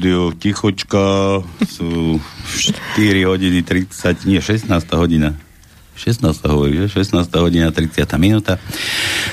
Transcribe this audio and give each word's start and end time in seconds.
štúdiu, 0.00 0.32
tichočko, 0.32 1.44
sú 1.68 2.16
4 2.96 3.04
hodiny 3.28 3.60
30, 3.60 4.24
nie, 4.32 4.40
16 4.40 4.72
hodina. 4.96 5.36
16. 5.92 6.24
hovorí, 6.48 6.88
že? 6.88 7.04
16. 7.04 7.28
hodina 7.36 7.68
30. 7.68 8.08
minúta. 8.16 8.56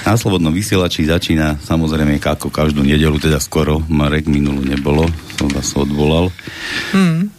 Na 0.03 0.19
Slobodnom 0.19 0.51
vysielači 0.51 1.07
začína 1.07 1.55
samozrejme 1.63 2.19
ako 2.19 2.51
každú 2.51 2.83
nedelu, 2.83 3.15
teda 3.15 3.39
skoro, 3.39 3.79
Marek 3.87 4.27
minulú 4.27 4.59
nebolo, 4.59 5.07
som 5.39 5.47
vás 5.55 5.71
odvolal. 5.71 6.35
Mm. 6.91 7.31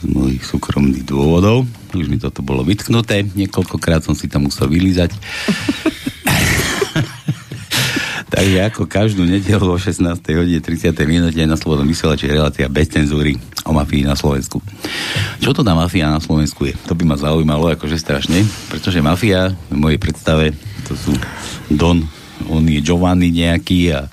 Z 0.00 0.04
mojich 0.08 0.40
súkromných 0.48 1.04
dôvodov. 1.04 1.68
Už 1.92 2.08
mi 2.08 2.16
toto 2.16 2.40
bolo 2.40 2.64
vytknuté, 2.64 3.20
niekoľkokrát 3.36 4.00
som 4.00 4.16
si 4.16 4.32
tam 4.32 4.48
musel 4.48 4.72
vylízať. 4.72 5.12
Takže 8.36 8.68
ako 8.68 8.84
každú 8.84 9.24
nedelu 9.24 9.64
o 9.64 9.80
16. 9.80 10.12
hodine 10.36 10.60
30. 10.60 10.92
minúte 11.08 11.40
na 11.48 11.56
Slobodnom 11.56 11.88
vysielači 11.88 12.28
relácia 12.28 12.68
bez 12.68 12.92
cenzúry 12.92 13.40
o 13.64 13.72
mafii 13.72 14.04
na 14.04 14.12
Slovensku. 14.12 14.60
Čo 15.40 15.56
to 15.56 15.64
tá 15.64 15.72
mafia 15.72 16.12
na 16.12 16.20
Slovensku 16.20 16.68
je? 16.68 16.76
To 16.84 16.92
by 16.92 17.08
ma 17.08 17.16
zaujímalo 17.16 17.72
akože 17.72 17.96
strašne, 17.96 18.44
pretože 18.68 19.00
mafia 19.00 19.56
v 19.72 19.80
mojej 19.80 19.96
predstave 19.96 20.52
to 20.84 20.92
sú 20.92 21.16
Don, 21.72 22.04
on 22.52 22.60
je 22.68 22.84
Giovanni 22.84 23.32
nejaký 23.32 23.96
a 23.96 24.04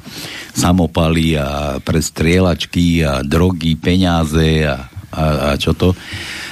samopaly 0.56 1.36
a 1.36 1.84
prestrieľačky 1.84 3.04
a 3.04 3.28
drogy, 3.28 3.76
peňaze 3.76 4.64
a, 4.64 4.88
a, 5.12 5.24
a 5.52 5.60
čo 5.60 5.76
to. 5.76 5.92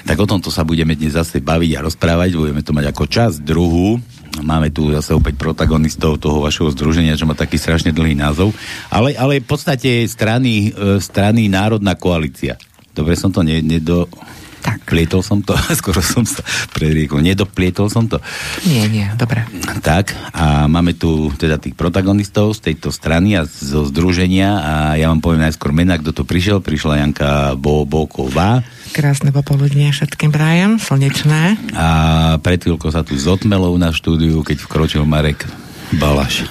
Tak 0.03 0.19
o 0.19 0.27
tomto 0.27 0.51
sa 0.51 0.67
budeme 0.67 0.99
dnes 0.99 1.15
zase 1.15 1.39
baviť 1.39 1.79
a 1.79 1.85
rozprávať. 1.87 2.35
Budeme 2.35 2.67
to 2.67 2.75
mať 2.75 2.91
ako 2.91 3.03
čas 3.07 3.39
druhú 3.39 3.95
Máme 4.39 4.71
tu 4.71 4.87
zase 4.95 5.11
opäť 5.11 5.35
protagonistov 5.35 6.15
toho 6.15 6.39
vašeho 6.39 6.71
združenia, 6.71 7.19
čo 7.19 7.27
má 7.27 7.35
taký 7.35 7.59
strašne 7.59 7.91
dlhý 7.91 8.15
názov. 8.15 8.55
Ale, 8.87 9.11
ale 9.19 9.43
v 9.43 9.47
podstate 9.51 10.07
strany, 10.07 10.71
e, 10.71 11.03
strany 11.03 11.51
Národná 11.51 11.99
koalícia. 11.99 12.55
Dobre 12.95 13.19
som 13.19 13.35
to 13.35 13.43
nedo... 13.43 14.07
Tak. 14.61 14.85
Plietol 14.85 15.25
som 15.25 15.41
to, 15.41 15.57
skoro 15.79 15.99
som 15.99 16.23
sa 16.23 16.45
predriekol, 16.71 17.19
nedoplietol 17.19 17.89
som 17.89 18.05
to. 18.05 18.21
Nie, 18.69 18.85
nie, 18.87 19.05
dobre. 19.17 19.43
Tak, 19.81 20.13
a 20.37 20.69
máme 20.69 20.93
tu 20.93 21.33
teda 21.35 21.57
tých 21.57 21.73
protagonistov 21.73 22.53
z 22.57 22.71
tejto 22.71 22.93
strany 22.93 23.35
a 23.35 23.43
zo 23.49 23.89
združenia 23.89 24.49
a 24.61 24.73
ja 24.95 25.09
vám 25.09 25.19
poviem 25.19 25.49
najskôr 25.49 25.73
mena, 25.73 25.97
kto 25.97 26.13
to 26.13 26.23
prišiel. 26.23 26.61
Prišla 26.61 27.01
Janka 27.01 27.29
Bo 27.57 27.83
Boková. 27.89 28.61
Krásne 28.93 29.33
popoludne 29.33 29.89
všetkým 29.89 30.29
prajem, 30.29 30.77
slnečné. 30.77 31.57
A 31.73 31.87
pred 32.43 32.61
chvíľkou 32.61 32.91
sa 32.93 33.01
tu 33.01 33.17
zotmelo 33.17 33.73
na 33.79 33.89
štúdiu, 33.95 34.43
keď 34.45 34.67
vkročil 34.67 35.07
Marek 35.07 35.47
Balaš. 35.95 36.45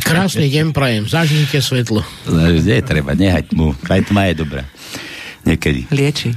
Krásny 0.00 0.48
deň 0.48 0.72
prajem, 0.72 1.04
zažite 1.04 1.60
svetlo. 1.60 2.00
Nie, 2.64 2.80
treba, 2.80 3.12
nehať 3.12 3.52
mu, 3.52 3.76
aj 3.92 4.08
tma 4.08 4.32
je 4.32 4.34
dobrá. 4.40 4.62
Niekedy. 5.44 5.90
Lieči. 5.90 6.32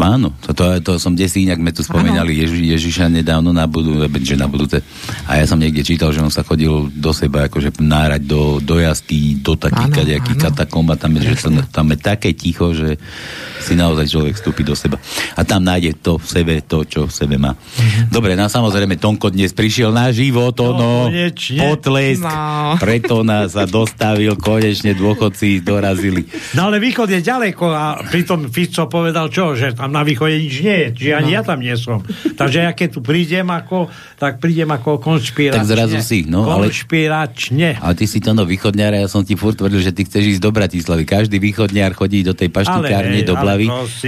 Áno. 0.00 0.36
To, 0.44 0.52
to, 0.52 0.64
to 0.84 0.92
som 1.00 1.16
desi 1.16 1.48
inak 1.48 1.60
sme 1.60 1.72
tu 1.72 1.80
spomínali 1.80 2.36
Ježi, 2.36 2.72
Ježiša 2.76 3.08
nedávno 3.08 3.52
na 3.56 3.64
budú, 3.64 4.04
že 4.20 4.36
na 4.36 4.44
budúce. 4.44 4.84
A 5.24 5.40
ja 5.40 5.44
som 5.48 5.56
niekde 5.56 5.80
čítal, 5.80 6.12
že 6.12 6.20
on 6.20 6.32
sa 6.32 6.44
chodil 6.44 6.92
do 6.92 7.12
seba 7.16 7.48
akože 7.48 7.80
nárať 7.80 8.22
do, 8.28 8.60
do 8.60 8.76
jasky, 8.76 9.40
do 9.40 9.56
takých 9.56 9.90
kadejakých 9.92 10.38
katakomb 10.50 10.92
a 10.92 10.96
tam 11.00 11.16
je, 11.16 11.32
že 11.32 11.48
tam, 11.48 11.54
tam 11.72 11.86
je 11.92 11.98
také 12.00 12.30
ticho, 12.36 12.76
že 12.76 13.00
si 13.60 13.76
naozaj 13.76 14.08
človek 14.08 14.34
vstúpi 14.36 14.62
do 14.64 14.76
seba. 14.76 14.96
A 15.36 15.44
tam 15.44 15.64
nájde 15.64 15.96
to 16.00 16.16
v 16.20 16.26
sebe, 16.26 16.54
to, 16.64 16.84
čo 16.84 17.08
v 17.08 17.12
sebe 17.12 17.36
má. 17.36 17.52
Mm-hmm. 17.56 18.12
Dobre, 18.12 18.36
no 18.36 18.48
samozrejme, 18.48 18.96
Tonko 18.96 19.28
dnes 19.32 19.52
prišiel 19.52 19.92
na 19.92 20.10
život, 20.10 20.56
ono, 20.60 21.08
no, 21.08 21.30
potlesk, 21.60 22.24
no. 22.24 22.76
preto 22.80 23.22
nás 23.22 23.52
sa 23.56 23.64
dostavil, 23.68 24.36
konečne 24.40 24.96
dôchodci 24.96 25.60
dorazili. 25.60 26.24
No 26.56 26.68
ale 26.68 26.80
východ 26.80 27.08
je 27.12 27.20
ďaleko 27.20 27.66
a 27.70 28.00
pritom 28.08 28.48
Fico 28.48 28.88
povedal 28.88 29.28
čo, 29.28 29.52
že 29.54 29.69
tam 29.74 29.90
na 29.94 30.02
východe 30.02 30.36
nič 30.36 30.54
nie 30.62 30.76
je, 30.76 30.88
čiže 30.96 31.12
ani 31.16 31.30
no. 31.32 31.36
ja 31.38 31.42
tam 31.42 31.58
nie 31.60 31.74
som. 31.74 32.00
Takže 32.40 32.58
ja 32.66 32.72
keď 32.72 32.88
tu 32.96 33.00
prídem 33.00 33.46
ako, 33.48 33.90
tak 34.16 34.38
prídem 34.38 34.70
ako 34.70 35.00
konšpiračne. 35.00 35.60
Tak 35.60 35.68
zrazu 35.68 35.98
si, 36.02 36.26
no. 36.26 36.46
Konšpiračne. 36.46 37.78
Ale, 37.78 37.84
ale 37.84 37.94
ty 37.94 38.04
si 38.08 38.18
to 38.18 38.32
no 38.32 38.46
východňar 38.46 38.96
ja 38.96 39.08
som 39.08 39.22
ti 39.22 39.34
furt 39.34 39.58
tvrdil, 39.58 39.80
že 39.80 39.92
ty 39.94 40.04
chceš 40.06 40.38
ísť 40.38 40.42
do 40.42 40.50
Bratislavy. 40.50 41.02
Každý 41.06 41.36
východňar 41.38 41.92
chodí 41.96 42.22
do 42.22 42.34
tej 42.34 42.48
paštikárne 42.52 43.22
do 43.22 43.34
hlavy, 43.36 43.66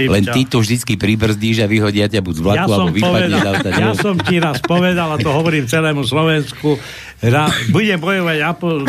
len 0.09 0.23
ty 0.29 0.45
to 0.47 0.59
vždycky 0.63 0.95
pribrzdíš 0.99 1.63
a 1.63 1.67
vyhodia 1.67 2.07
ťa 2.07 2.21
buď 2.21 2.35
z 2.37 2.41
vlaku, 2.41 2.57
ja 2.57 2.63
alebo 2.65 2.89
vypadne. 2.93 3.37
Ja 3.73 3.91
som 3.93 4.15
ti 4.19 4.37
raz 4.39 4.61
povedal, 4.63 5.09
a 5.13 5.17
to 5.19 5.29
hovorím 5.31 5.65
celému 5.67 6.05
Slovensku, 6.05 6.77
ra, 7.21 7.51
budem 7.69 7.99
bojovať 7.99 8.37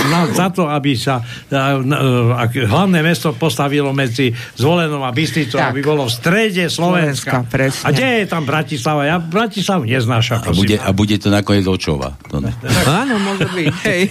na, 0.09 0.21
za 0.33 0.49
to, 0.55 0.67
aby 0.71 0.97
sa 0.97 1.21
a, 1.53 1.77
a, 1.77 2.45
hlavné 2.49 3.05
mesto 3.05 3.35
postavilo 3.37 3.93
medzi 3.93 4.33
Zvolenom 4.57 5.03
a 5.05 5.11
Bystricou, 5.11 5.61
aby 5.61 5.85
bolo 5.85 6.09
v 6.09 6.12
strede 6.12 6.65
Slovenska. 6.71 7.45
Slovenska 7.45 7.84
a 7.84 7.89
kde 7.93 8.09
je 8.23 8.27
tam 8.31 8.43
Bratislava? 8.47 9.07
Ja 9.07 9.17
Bratislavu 9.19 9.84
neznášam. 9.84 10.43
A 10.45 10.53
bude, 10.53 10.77
a 10.81 10.91
bude 10.95 11.17
to 11.21 11.29
nakoniec 11.29 11.67
Očova. 11.67 12.17
To 12.31 12.41
ne. 12.41 12.53
Áno, 13.05 13.21
môže 13.21 13.47
byť. 13.49 13.67
Hej. 13.89 14.03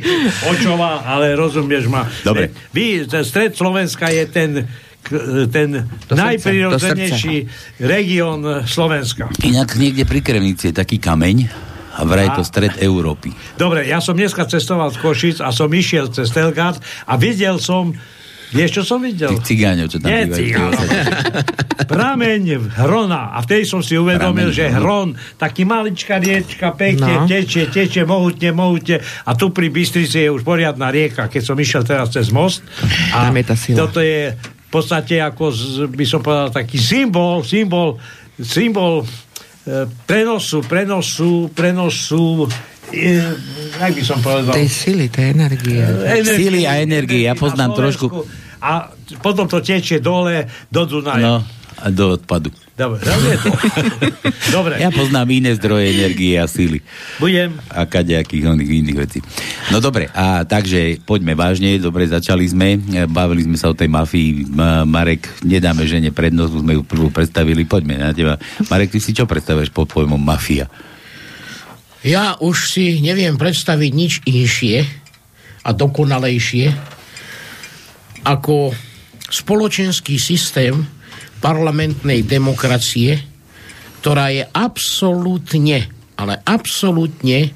Očova, 0.52 1.02
ale 1.06 1.34
rozumieš 1.34 1.88
ma. 1.90 2.06
Dobre. 2.22 2.52
Vy, 2.70 3.08
stred 3.08 3.56
Slovenska 3.56 4.10
je 4.12 4.24
ten 4.28 4.50
ten 5.54 5.86
najprirodzenejší 6.10 7.46
región 7.78 8.42
Slovenska. 8.66 9.30
Inak 9.46 9.78
niekde 9.78 10.02
pri 10.02 10.18
Krevnici 10.18 10.74
je 10.74 10.74
taký 10.74 10.98
kameň, 10.98 11.46
a 11.96 12.00
vraj 12.04 12.28
to 12.36 12.44
stred 12.44 12.76
Európy. 12.84 13.32
Dobre, 13.56 13.88
ja 13.88 14.04
som 14.04 14.12
dneska 14.12 14.44
cestoval 14.44 14.92
z 14.92 15.00
Košic 15.00 15.36
a 15.40 15.48
som 15.48 15.72
išiel 15.72 16.12
cez 16.12 16.28
Telgát 16.28 16.76
a 17.08 17.16
videl 17.16 17.56
som 17.56 17.96
Vieš, 18.46 18.70
čo 18.78 18.82
som 18.86 19.02
videl? 19.02 19.34
Tých 19.34 19.58
cigáňov, 19.58 19.86
čo 19.90 19.98
tam 19.98 20.06
Nie 20.06 20.30
cigánov. 20.30 20.86
Prameň 21.90 22.42
Hrona. 22.78 23.34
A 23.34 23.42
vtedy 23.42 23.66
som 23.66 23.82
si 23.82 23.98
uvedomil, 23.98 24.54
Prameň, 24.54 24.54
že 24.54 24.70
Hron, 24.70 25.08
taký 25.34 25.66
maličká 25.66 26.22
riečka, 26.22 26.70
pekne, 26.78 27.26
no. 27.26 27.26
tečie, 27.26 27.66
tečie, 27.66 28.06
mohutne, 28.06 28.54
mohutne. 28.54 29.02
A 29.02 29.34
tu 29.34 29.50
pri 29.50 29.66
Bystrici 29.66 30.26
je 30.26 30.30
už 30.30 30.46
poriadna 30.46 30.94
rieka, 30.94 31.26
keď 31.26 31.42
som 31.42 31.58
išiel 31.58 31.82
teraz 31.82 32.14
cez 32.14 32.30
most. 32.30 32.62
A 33.10 33.34
je 33.34 33.42
tá 33.42 33.58
sila. 33.58 33.82
toto 33.82 33.98
je 33.98 34.30
v 34.38 34.68
podstate 34.70 35.18
ako, 35.18 35.50
by 35.90 36.06
som 36.06 36.22
povedal, 36.22 36.54
taký 36.54 36.78
symbol, 36.78 37.42
symbol, 37.42 37.98
symbol 38.38 39.02
prenosu, 40.06 40.62
prenosu, 40.62 41.50
prenosu 41.54 42.46
je, 42.94 43.18
jak 43.80 43.92
by 43.92 44.02
som 44.06 44.18
povedal? 44.22 44.54
Tej 44.54 44.70
sily, 44.70 45.06
tej 45.10 45.34
energie. 45.34 45.82
energie 45.82 46.38
sily 46.38 46.62
a 46.70 46.78
energie, 46.78 47.26
ja 47.26 47.34
poznám 47.34 47.74
trošku. 47.74 48.06
A 48.62 48.94
potom 49.18 49.50
to 49.50 49.58
tečie 49.58 49.98
dole 49.98 50.46
do 50.70 50.82
Dunaja. 50.86 51.22
No, 51.22 51.34
a 51.82 51.86
do 51.90 52.14
odpadu. 52.14 52.54
Dobre, 52.76 53.00
dobre 53.00 53.40
to. 53.40 53.50
dobre. 54.60 54.74
Ja 54.76 54.92
poznám 54.92 55.32
iné 55.32 55.56
zdroje 55.56 55.96
energie 55.96 56.36
a 56.36 56.44
síly. 56.44 56.84
Budem. 57.16 57.56
A 57.72 57.88
kadejakých 57.88 58.52
iných, 58.52 58.72
iných 58.84 58.98
vecí. 59.00 59.18
No 59.72 59.80
dobre, 59.80 60.12
a 60.12 60.44
takže 60.44 61.00
poďme 61.08 61.32
vážne, 61.32 61.80
dobre, 61.80 62.04
začali 62.04 62.44
sme, 62.44 62.76
bavili 63.08 63.48
sme 63.48 63.56
sa 63.56 63.72
o 63.72 63.78
tej 63.78 63.88
mafii. 63.88 64.52
Marek, 64.84 65.40
nedáme 65.40 65.88
žene 65.88 66.12
prednosť, 66.12 66.52
sme 66.52 66.76
ju 66.76 66.84
prvú 66.84 67.08
predstavili, 67.08 67.64
poďme 67.64 67.96
na 67.96 68.12
teba. 68.12 68.36
Marek, 68.68 68.92
ty 68.92 69.00
si 69.00 69.16
čo 69.16 69.24
predstavuješ 69.24 69.72
pod 69.72 69.88
pojmom 69.88 70.20
mafia? 70.20 70.68
Ja 72.04 72.36
už 72.36 72.76
si 72.76 73.00
neviem 73.00 73.40
predstaviť 73.40 73.90
nič 73.96 74.12
inšie 74.28 74.84
a 75.64 75.72
dokonalejšie 75.72 76.76
ako 78.20 78.76
spoločenský 79.32 80.20
systém 80.20 80.95
parlamentnej 81.38 82.24
demokracie, 82.24 83.20
ktorá 84.00 84.30
je 84.30 84.44
absolútne, 84.54 85.88
ale 86.16 86.40
absolútne 86.46 87.52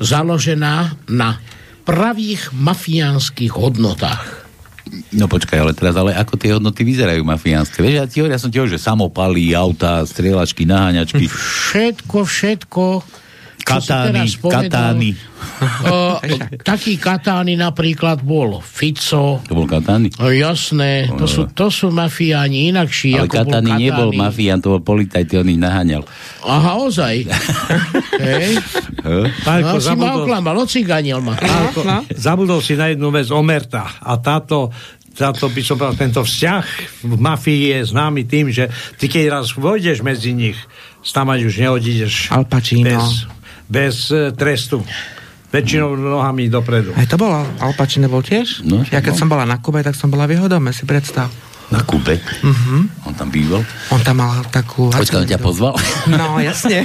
založená 0.00 0.96
na 1.12 1.36
pravých 1.84 2.52
mafiánskych 2.56 3.52
hodnotách. 3.52 4.40
No 5.14 5.30
počkaj, 5.30 5.58
ale 5.60 5.72
teraz, 5.76 5.94
ale 5.94 6.16
ako 6.18 6.34
tie 6.34 6.56
hodnoty 6.56 6.82
vyzerajú 6.82 7.22
mafiánske? 7.22 7.78
Vieš, 7.78 7.94
ja, 7.94 8.04
ti 8.10 8.18
ja 8.26 8.40
som 8.42 8.50
ti 8.50 8.58
hovoril, 8.58 8.74
že 8.74 8.82
samopaly, 8.82 9.54
auta, 9.54 10.02
strieľačky, 10.02 10.66
naháňačky. 10.66 11.30
Všetko, 11.30 12.26
všetko 12.26 12.84
Katány, 13.60 14.26
katány. 14.40 15.10
O, 15.86 16.16
taký 16.64 16.96
katány 16.96 17.56
napríklad 17.56 18.24
bol 18.24 18.60
Fico. 18.64 19.44
To 19.44 19.52
bol 19.52 19.68
katány? 19.68 20.08
O, 20.20 20.32
jasné, 20.32 21.08
to 21.14 21.28
sú, 21.28 21.48
to 21.52 21.68
sú 21.68 21.92
mafiáni 21.92 22.72
inakší. 22.72 23.20
Ale 23.20 23.28
ako 23.28 23.36
katány, 23.36 23.44
bol 23.44 23.76
katány 23.76 23.84
nebol 23.84 24.10
mafián, 24.16 24.58
to 24.58 24.68
bol 24.76 24.82
policajt, 24.82 25.28
on 25.36 25.52
ich 25.52 25.60
naháňal. 25.60 26.02
Aha, 26.44 26.72
ozaj. 26.80 27.14
Hej. 28.24 28.58
Pálko, 29.44 29.76
no, 29.76 29.84
si 29.84 29.94
ma 29.96 30.08
oklamal, 30.16 30.56
ociganil 30.64 31.20
ma. 31.20 31.36
Pálko. 31.36 31.80
Zabudol 32.16 32.60
si 32.64 32.74
na 32.76 32.92
jednu 32.92 33.12
vec 33.12 33.28
Omerta 33.28 34.00
a 34.00 34.16
táto 34.18 34.72
táto 35.10 35.50
by 35.52 35.60
som 35.60 35.76
povedal, 35.76 36.00
tento 36.00 36.22
vzťah 36.24 36.64
v 37.04 37.14
mafii 37.18 37.76
je 37.76 37.78
známy 37.92 38.24
tým, 38.24 38.48
že 38.48 38.70
ty 38.96 39.10
keď 39.10 39.24
raz 39.28 39.52
vojdeš 39.52 40.00
medzi 40.00 40.32
nich, 40.32 40.56
tam 41.12 41.34
už 41.34 41.60
neodídeš 41.60 42.32
Al 42.32 42.46
Pacino. 42.46 42.88
bez 42.88 43.28
bez 43.70 44.10
e, 44.10 44.34
trestu. 44.34 44.82
väčšinou 45.50 45.98
nohami 45.98 46.46
dopredu. 46.46 46.94
Aj 46.94 47.06
to 47.10 47.18
bolo, 47.18 47.42
Al 47.58 47.74
Pacino 47.74 48.06
bol 48.06 48.22
tiež? 48.22 48.62
No, 48.66 48.86
ja 48.86 49.02
keď 49.02 49.14
no. 49.14 49.18
som 49.18 49.28
bola 49.30 49.42
na 49.42 49.58
Kube, 49.58 49.82
tak 49.82 49.98
som 49.98 50.06
bola 50.10 50.26
v 50.26 50.38
jeho 50.38 50.46
dome, 50.46 50.70
si 50.70 50.86
predstav. 50.86 51.26
Na 51.70 51.86
Kube. 51.86 52.18
Mhm. 52.42 53.06
On 53.06 53.14
tam 53.14 53.30
býval. 53.30 53.62
On 53.94 54.02
tam 54.02 54.18
mal 54.18 54.42
takú... 54.50 54.90
Počkaj, 54.90 55.22
on 55.22 55.30
ťa 55.30 55.38
pozval? 55.38 55.74
No, 56.10 56.38
jasne. 56.42 56.82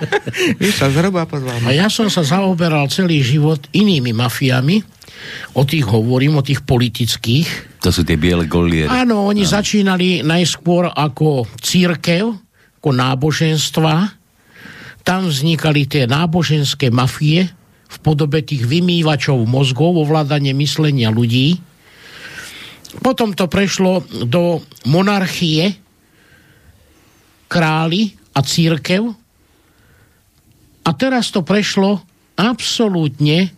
Vyšiel 0.60 0.92
zhruba 0.92 1.28
pozval. 1.28 1.60
A 1.68 1.76
ja 1.76 1.92
som 1.92 2.08
sa 2.08 2.24
zaoberal 2.24 2.88
celý 2.88 3.20
život 3.20 3.60
inými 3.76 4.16
mafiami. 4.16 4.80
O 5.52 5.68
tých 5.68 5.84
hovorím, 5.84 6.40
o 6.40 6.42
tých 6.42 6.64
politických. 6.64 7.80
To 7.84 7.92
sú 7.92 8.02
tie 8.02 8.16
biele 8.16 8.48
goliere. 8.48 8.88
Áno, 8.88 9.28
oni 9.28 9.44
začínali 9.44 10.24
najskôr 10.24 10.88
ako 10.90 11.46
církev, 11.60 12.24
ako 12.80 12.90
náboženstva. 12.90 14.21
Tam 15.02 15.26
vznikali 15.26 15.90
tie 15.90 16.06
náboženské 16.06 16.94
mafie 16.94 17.50
v 17.92 17.96
podobe 18.00 18.40
tých 18.40 18.64
vymývačov 18.64 19.44
mozgov, 19.44 19.98
ovládanie 19.98 20.54
myslenia 20.56 21.12
ľudí. 21.12 21.58
Potom 23.02 23.34
to 23.36 23.50
prešlo 23.50 24.04
do 24.28 24.62
monarchie, 24.88 25.76
králi 27.50 28.16
a 28.32 28.40
církev. 28.40 29.02
A 30.82 30.90
teraz 30.96 31.28
to 31.30 31.44
prešlo 31.44 32.00
absolútne 32.38 33.52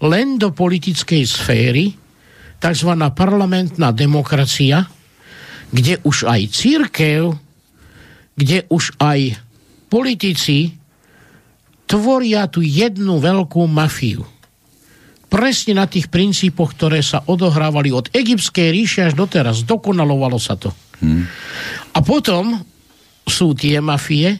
len 0.00 0.40
do 0.40 0.54
politickej 0.54 1.22
sféry, 1.28 1.92
tzv. 2.60 2.90
parlamentná 3.12 3.92
demokracia, 3.92 4.86
kde 5.70 6.00
už 6.06 6.28
aj 6.28 6.40
církev, 6.50 7.36
kde 8.36 8.64
už 8.72 8.96
aj 8.96 9.36
politici 9.92 10.79
tvoria 11.90 12.46
tu 12.46 12.62
jednu 12.62 13.18
veľkú 13.18 13.66
mafiu. 13.66 14.22
Presne 15.26 15.78
na 15.78 15.86
tých 15.90 16.06
princípoch, 16.06 16.78
ktoré 16.78 17.02
sa 17.02 17.26
odohrávali 17.26 17.90
od 17.90 18.06
egyptskej 18.14 18.68
ríše 18.70 19.00
až 19.10 19.18
doteraz. 19.18 19.66
Dokonalovalo 19.66 20.38
sa 20.38 20.54
to. 20.54 20.70
Hm. 21.02 21.26
A 21.94 21.98
potom 22.02 22.62
sú 23.26 23.54
tie 23.58 23.82
mafie, 23.82 24.38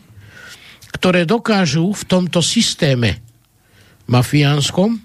ktoré 0.94 1.26
dokážu 1.26 1.91
v 1.91 2.02
tomto 2.06 2.43
systéme 2.43 3.23
mafiánskom 4.11 4.99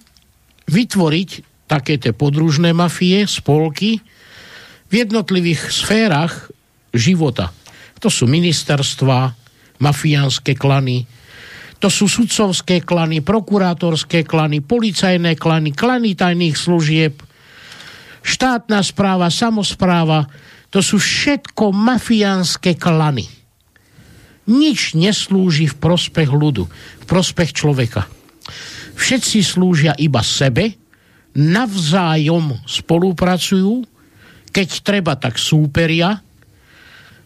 vytvoriť 0.66 1.30
také 1.70 2.02
tie 2.02 2.14
podružné 2.14 2.74
mafie, 2.74 3.26
spolky 3.30 4.02
v 4.90 4.94
jednotlivých 4.94 5.70
sférach 5.70 6.50
života. 6.94 7.54
To 8.02 8.10
sú 8.10 8.26
ministerstva, 8.26 9.34
mafiánske 9.82 10.58
klany, 10.58 11.06
to 11.80 11.92
sú 11.92 12.08
sudcovské 12.08 12.82
klany, 12.82 13.20
prokurátorské 13.20 14.24
klany, 14.24 14.64
policajné 14.64 15.36
klany, 15.36 15.76
klany 15.76 16.16
tajných 16.16 16.56
služieb, 16.56 17.20
štátna 18.26 18.80
správa, 18.82 19.28
samozpráva, 19.28 20.26
to 20.72 20.80
sú 20.82 20.98
všetko 20.98 21.76
mafiánske 21.76 22.76
klany. 22.80 23.28
Nič 24.46 24.94
neslúži 24.94 25.66
v 25.72 25.76
prospech 25.78 26.30
ľudu, 26.30 26.64
v 26.70 27.06
prospech 27.06 27.52
človeka. 27.54 28.06
Všetci 28.96 29.40
slúžia 29.44 29.94
iba 30.00 30.22
sebe, 30.24 30.78
navzájom 31.36 32.64
spolupracujú, 32.64 33.84
keď 34.56 34.68
treba, 34.80 35.14
tak 35.20 35.36
súperia 35.36 36.16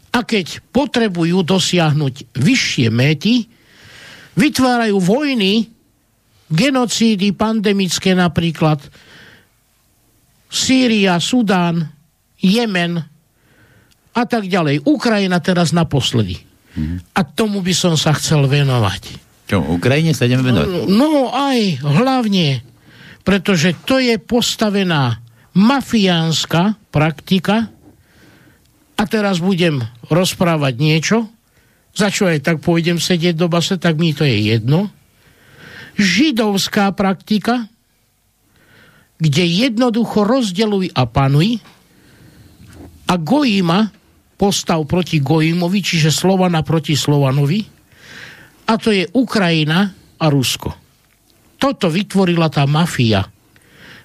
a 0.10 0.20
keď 0.26 0.66
potrebujú 0.74 1.46
dosiahnuť 1.46 2.34
vyššie 2.34 2.88
méty, 2.90 3.46
vytvárajú 4.40 4.96
vojny, 5.04 5.68
genocídy 6.48 7.36
pandemické 7.36 8.16
napríklad, 8.16 8.80
Sýria, 10.50 11.20
Sudán, 11.22 11.86
Jemen 12.40 12.98
a 14.16 14.24
tak 14.26 14.50
ďalej. 14.50 14.88
Ukrajina 14.88 15.38
teraz 15.44 15.76
naposledy. 15.76 16.42
A 17.14 17.22
tomu 17.22 17.60
by 17.60 17.74
som 17.76 17.94
sa 18.00 18.16
chcel 18.16 18.48
venovať. 18.48 19.20
Čo, 19.46 19.62
Ukrajine 19.62 20.16
sa 20.16 20.26
ideme 20.26 20.46
venovať? 20.48 20.90
No 20.90 21.30
aj, 21.30 21.84
hlavne, 21.86 22.64
pretože 23.22 23.76
to 23.86 24.02
je 24.02 24.18
postavená 24.18 25.22
mafiánska 25.54 26.78
praktika 26.94 27.70
a 28.96 29.04
teraz 29.06 29.42
budem 29.42 29.82
rozprávať 30.08 30.74
niečo, 30.78 31.18
za 32.00 32.08
čo 32.08 32.32
aj 32.32 32.40
tak 32.48 32.58
pôjdem 32.64 32.96
sedieť 32.96 33.36
do 33.36 33.52
base, 33.52 33.76
tak 33.76 34.00
mi 34.00 34.16
to 34.16 34.24
je 34.24 34.56
jedno. 34.56 34.88
Židovská 36.00 36.96
praktika, 36.96 37.68
kde 39.20 39.44
jednoducho 39.44 40.24
rozdeluj 40.24 40.96
a 40.96 41.04
panuj 41.04 41.60
a 43.04 43.14
Gojima 43.20 43.92
postav 44.40 44.80
proti 44.88 45.20
Gojimovi, 45.20 45.84
čiže 45.84 46.08
Slovana 46.08 46.64
proti 46.64 46.96
Slovanovi 46.96 47.60
a 48.70 48.74
to 48.78 48.96
je 48.96 49.04
Ukrajina 49.12 49.92
a 50.22 50.26
Rusko. 50.32 50.72
Toto 51.60 51.92
vytvorila 51.92 52.48
tá 52.48 52.64
mafia. 52.64 53.26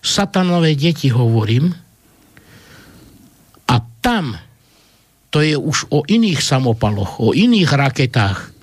Satanové 0.03 0.75
deti 0.75 1.13
hovorím. 1.13 1.71
A 3.71 3.77
tam 4.03 4.35
to 5.35 5.43
je 5.43 5.59
už 5.59 5.91
o 5.91 6.07
iných 6.07 6.39
samopaloch, 6.39 7.19
o 7.19 7.35
iných 7.35 7.67
raketách, 7.75 8.55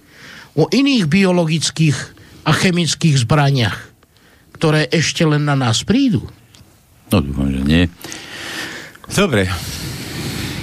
o 0.55 0.71
iných 0.71 1.03
biologických 1.11 1.97
a 2.47 2.55
chemických 2.55 3.27
zbraniach, 3.27 3.75
ktoré 4.55 4.87
ešte 4.87 5.27
len 5.27 5.43
na 5.43 5.59
nás 5.59 5.83
prídu. 5.83 6.23
No 7.11 7.19
dúfam, 7.19 7.51
že 7.51 7.61
nie. 7.67 7.83
Dobre. 9.11 9.51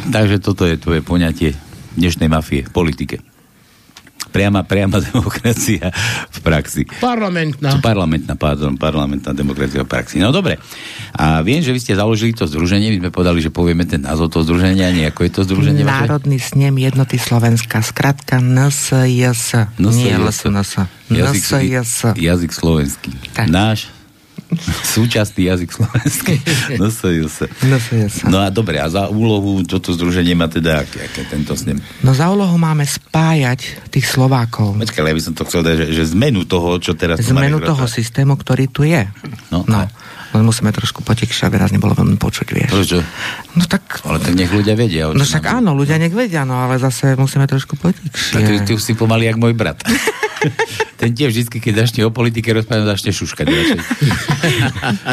Takže 0.09 0.41
toto 0.41 0.65
je 0.65 0.81
tvoje 0.81 1.05
poňatie 1.05 1.53
dnešnej 2.01 2.33
mafie 2.33 2.65
politike. 2.65 3.21
Priama, 4.29 4.63
priama 4.65 5.03
demokracia 5.09 5.91
v 6.31 6.39
praxi. 6.45 6.87
Parlamentná. 7.03 7.83
Parlamentná, 7.83 8.39
pardon, 8.39 8.77
parlamentná 8.79 9.35
demokracia 9.35 9.83
v 9.83 9.89
praxi. 9.89 10.23
No 10.23 10.31
dobre. 10.31 10.57
A 11.17 11.43
viem, 11.43 11.61
že 11.61 11.75
vy 11.75 11.81
ste 11.83 11.99
založili 11.99 12.37
to 12.37 12.47
združenie, 12.47 12.95
my 12.95 13.09
sme 13.09 13.11
povedali, 13.11 13.43
že 13.43 13.51
povieme 13.51 13.89
ten 13.89 14.05
názov 14.05 14.31
toho 14.31 14.47
združenia, 14.47 14.95
nie 14.95 15.05
ako 15.09 15.27
je 15.27 15.33
to 15.35 15.41
združenie 15.45 15.83
vaše? 15.83 16.07
Národný 16.07 16.39
snem 16.39 16.75
jednoty 16.79 17.17
Slovenska, 17.19 17.83
skratka 17.83 18.39
NSJS. 18.39 19.77
Nie 19.83 20.15
LSNS. 20.17 20.73
Jazyk, 21.09 21.43
NSJS. 21.43 21.93
jazyk 22.21 22.53
slovenský. 22.53 23.11
Tak. 23.33 23.49
Náš 23.49 23.98
súčasný 24.97 25.49
jazyk 25.53 25.71
slovenský. 25.73 26.35
No, 26.81 26.89
sa, 26.93 27.09
no 28.29 28.39
a 28.41 28.49
dobre, 28.49 28.81
a 28.81 28.89
za 28.89 29.09
úlohu 29.09 29.65
toto 29.65 29.93
združenie 29.93 30.33
má 30.37 30.49
teda 30.49 30.85
aké, 30.85 31.05
aké 31.05 31.23
tento 31.29 31.53
snem? 31.57 31.81
No 32.01 32.13
za 32.17 32.29
úlohu 32.33 32.57
máme 32.57 32.85
spájať 32.85 33.89
tých 33.93 34.07
Slovákov. 34.09 34.77
Počkaj, 34.79 35.05
ja 35.05 35.17
by 35.17 35.23
som 35.25 35.35
to 35.37 35.45
chcel 35.49 35.61
dať, 35.65 35.75
že, 35.85 35.87
že 35.93 36.03
zmenu 36.17 36.45
toho, 36.49 36.77
čo 36.81 36.97
teraz 36.97 37.21
Zmenu 37.25 37.61
toho 37.61 37.85
systému, 37.85 38.37
ktorý 38.37 38.65
tu 38.71 38.85
je. 38.85 39.05
No, 39.53 39.65
no. 39.69 39.85
a- 39.85 39.91
Len 40.37 40.45
musíme 40.45 40.69
trošku 40.71 41.01
potichšie, 41.01 41.49
aby 41.49 41.57
nás 41.57 41.73
nebolo 41.73 41.97
veľmi 41.97 42.21
počuť, 42.21 42.47
vieš. 42.53 42.71
Prečo? 42.71 43.01
No 43.57 43.65
tak... 43.65 44.05
Ale 44.05 44.21
tak 44.21 44.37
nech 44.37 44.53
ľudia 44.53 44.77
vedia. 44.77 45.09
No 45.09 45.25
však 45.25 45.45
nám- 45.45 45.65
áno, 45.65 45.71
ľudia 45.73 45.97
nech 45.97 46.13
vedia, 46.13 46.45
no 46.45 46.61
ale 46.61 46.77
zase 46.77 47.17
musíme 47.17 47.49
trošku 47.49 47.81
Tak 47.81 47.97
ty, 47.97 48.05
potichšie. 48.05 48.67
ty 48.69 48.71
už 48.77 48.83
si 48.83 48.93
pomaly 48.93 49.25
jak 49.25 49.41
môj 49.41 49.57
brat. 49.57 49.81
Ten 50.99 51.15
tiež 51.15 51.31
vždy, 51.31 51.63
keď 51.63 51.75
začne 51.87 52.03
o 52.07 52.11
politike 52.11 52.51
rozprávať, 52.51 52.99
začne 52.99 53.11
šuškať 53.15 53.47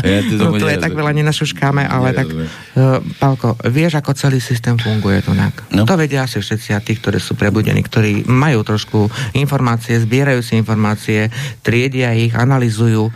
ja 0.01 0.19
to 0.25 0.34
No 0.38 0.57
tu 0.57 0.65
je 0.65 0.77
tak 0.81 0.93
veľa 0.98 1.13
nenašuškáme, 1.13 1.86
ale 1.86 2.13
tak, 2.13 2.25
uh, 2.29 3.01
Pálko, 3.22 3.53
vieš, 3.69 4.01
ako 4.01 4.17
celý 4.17 4.41
systém 4.41 4.77
funguje 4.81 5.22
tu? 5.22 5.34
No. 5.74 5.86
To 5.86 5.93
vedia 5.93 6.25
asi 6.25 6.41
všetci 6.41 6.74
a 6.74 6.81
tí, 6.81 6.98
ktorí 6.98 7.22
sú 7.22 7.38
prebudení, 7.38 7.86
ktorí 7.86 8.25
majú 8.25 8.65
trošku 8.65 9.10
informácie, 9.38 10.01
zbierajú 10.01 10.41
si 10.41 10.57
informácie, 10.57 11.29
triedia 11.62 12.17
ich, 12.17 12.34
analizujú, 12.34 13.13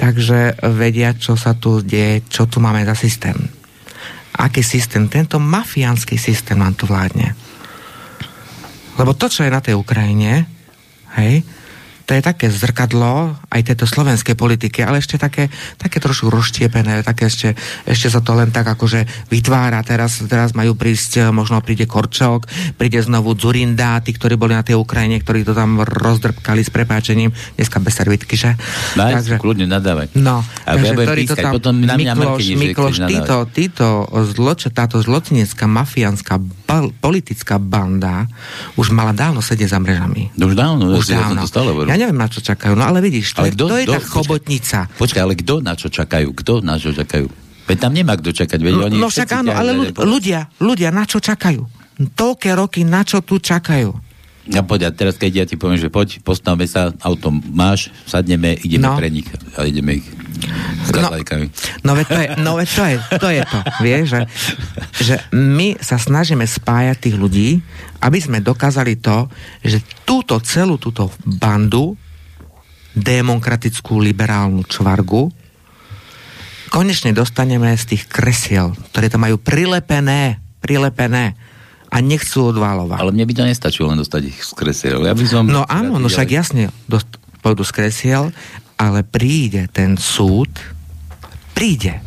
takže 0.00 0.56
vedia, 0.72 1.12
čo 1.12 1.36
sa 1.36 1.52
tu 1.52 1.84
deje, 1.84 2.24
čo 2.24 2.48
tu 2.48 2.56
máme 2.56 2.88
za 2.88 2.96
systém. 2.96 3.36
Aký 4.40 4.64
systém? 4.64 5.04
Tento 5.12 5.36
mafiánsky 5.36 6.16
systém 6.16 6.56
nám 6.56 6.72
tu 6.72 6.88
vládne. 6.88 7.36
Lebo 8.96 9.12
to, 9.12 9.28
čo 9.28 9.44
je 9.44 9.52
na 9.52 9.60
tej 9.60 9.76
Ukrajine, 9.76 10.48
hej, 11.20 11.44
to 12.10 12.18
je 12.18 12.26
také 12.26 12.50
zrkadlo 12.50 13.38
aj 13.54 13.70
tejto 13.70 13.86
slovenskej 13.86 14.34
politiky, 14.34 14.82
ale 14.82 14.98
ešte 14.98 15.14
také, 15.14 15.46
také 15.78 16.02
trošku 16.02 16.26
rozštiepené, 16.26 17.06
také 17.06 17.30
ešte, 17.30 17.54
ešte 17.86 18.10
sa 18.10 18.18
to 18.18 18.34
len 18.34 18.50
tak 18.50 18.66
akože 18.66 19.30
vytvára. 19.30 19.78
Teraz, 19.86 20.18
teraz 20.26 20.50
majú 20.58 20.74
prísť, 20.74 21.30
možno 21.30 21.62
príde 21.62 21.86
Korčok, 21.86 22.50
príde 22.74 22.98
znovu 22.98 23.38
Zurinda, 23.38 24.02
tí, 24.02 24.10
ktorí 24.10 24.34
boli 24.34 24.58
na 24.58 24.66
tej 24.66 24.74
Ukrajine, 24.74 25.22
ktorí 25.22 25.46
to 25.46 25.54
tam 25.54 25.86
rozdrbkali 25.86 26.66
s 26.66 26.74
prepáčením, 26.74 27.30
dneska 27.54 27.78
bez 27.78 27.94
servitky, 27.94 28.34
že? 28.34 28.58
Daj, 28.98 29.38
kľudne 29.38 29.70
nadávaj. 29.70 30.10
No, 30.18 30.42
A 30.66 30.74
ja 30.74 30.90
budem 30.90 31.06
ktorí 31.06 31.20
pískať, 31.30 31.54
potom 31.54 31.78
na 31.78 31.94
mňa 31.94 32.18
Mikloš, 32.18 32.96
chceš 32.98 33.06
títo, 33.06 33.36
títo 33.54 33.86
zloč, 34.34 34.66
táto 34.74 34.98
zločinecká, 34.98 35.70
mafiánska, 35.70 36.42
bal, 36.66 36.90
politická 36.98 37.62
banda 37.62 38.26
už 38.74 38.90
mala 38.90 39.14
dávno 39.14 39.38
sedieť 39.38 39.68
za 39.70 39.78
mrežami. 39.78 40.34
No 40.34 40.50
Už 40.50 40.58
dávno, 40.58 40.90
Už 40.98 41.06
ja 41.06 41.22
dávno. 41.22 41.46
to. 41.46 41.86
Ja 41.86 41.99
neviem, 42.00 42.16
na 42.16 42.26
čo 42.26 42.40
čakajú. 42.40 42.72
No 42.72 42.82
ale 42.82 42.98
vidíš, 42.98 43.36
to, 43.36 43.44
Ale 43.44 43.48
je, 43.48 43.54
kto- 43.54 43.68
to 43.68 43.76
je 43.76 43.84
kto- 43.84 43.94
tá 43.94 44.00
chobotnica. 44.00 44.78
Počkaj, 44.96 45.20
ale 45.20 45.34
kto 45.36 45.54
na 45.60 45.72
čo 45.76 45.88
čakajú? 45.88 46.28
Kto 46.32 46.52
na 46.60 46.80
čo 46.80 46.90
čakajú? 46.90 47.28
Veď 47.68 47.76
tam 47.78 47.92
nemá 47.92 48.16
kto 48.16 48.34
čakať, 48.34 48.58
veď 48.58 48.74
No, 48.74 48.82
oni 48.88 48.96
no 48.98 49.06
však 49.06 49.28
áno, 49.30 49.52
ale 49.52 49.70
ľudia, 49.94 50.50
ľudia, 50.58 50.90
na 50.90 51.06
čo 51.06 51.20
čakajú? 51.20 51.62
Toľké 52.00 52.56
roky, 52.56 52.80
na 52.82 53.04
čo 53.04 53.20
tu 53.20 53.36
čakajú? 53.36 53.92
A 54.50 54.62
poď, 54.66 54.80
a 54.86 54.90
teraz 54.90 55.14
keď 55.14 55.32
ja 55.32 55.44
ti 55.46 55.54
poviem, 55.54 55.78
že 55.78 55.92
poď, 55.92 56.18
postavme 56.26 56.66
sa, 56.66 56.90
auto 57.06 57.30
máš, 57.30 57.94
sadneme, 58.04 58.58
ideme 58.58 58.90
No. 58.90 58.98
pre 58.98 59.06
nich 59.06 59.28
a 59.54 59.62
ideme 59.62 60.02
ich 60.02 60.06
No. 60.90 61.12
No 61.84 61.92
veď 61.92 62.06
to 62.08 62.18
je, 62.18 62.28
no 62.40 62.50
veď 62.56 62.68
to 62.72 62.84
je, 62.84 62.96
to 63.20 63.28
je 63.28 63.42
to, 63.44 63.58
vieš, 63.84 64.04
že, 64.08 64.20
že 64.96 65.14
my 65.36 65.76
sa 65.78 66.00
snažíme 66.00 66.42
spájať 66.48 66.96
tých 66.96 67.16
ľudí, 67.20 67.48
aby 68.00 68.18
sme 68.18 68.40
dokázali 68.40 68.96
to, 68.98 69.28
že 69.60 69.84
túto 70.08 70.40
celú 70.40 70.80
túto 70.80 71.12
bandu, 71.22 71.94
demokratickú 72.96 74.02
liberálnu 74.02 74.66
čvargu, 74.66 75.30
konečne 76.72 77.14
dostaneme 77.14 77.74
z 77.76 77.94
tých 77.94 78.08
kresiel, 78.10 78.74
ktoré 78.90 79.06
tam 79.10 79.26
majú 79.26 79.38
prilepené, 79.38 80.42
prilepené 80.58 81.38
a 81.90 81.96
nechcú 81.98 82.54
odvalovať. 82.54 82.98
Ale 83.02 83.10
mne 83.10 83.26
by 83.26 83.34
to 83.34 83.44
nestačilo 83.50 83.90
len 83.90 83.98
dostať 83.98 84.22
ich 84.30 84.38
z 84.46 84.52
kresiel. 84.54 85.02
Ja 85.02 85.14
by 85.14 85.26
som... 85.26 85.44
No 85.50 85.66
áno, 85.66 85.98
no 85.98 86.06
však 86.06 86.30
ja... 86.30 86.40
jasne, 86.40 86.70
dost, 86.86 87.10
pôjdu 87.42 87.66
z 87.66 87.72
kresiel, 87.74 88.24
ale 88.78 89.02
príde 89.02 89.66
ten 89.74 89.98
súd, 89.98 90.48
príde, 91.52 91.98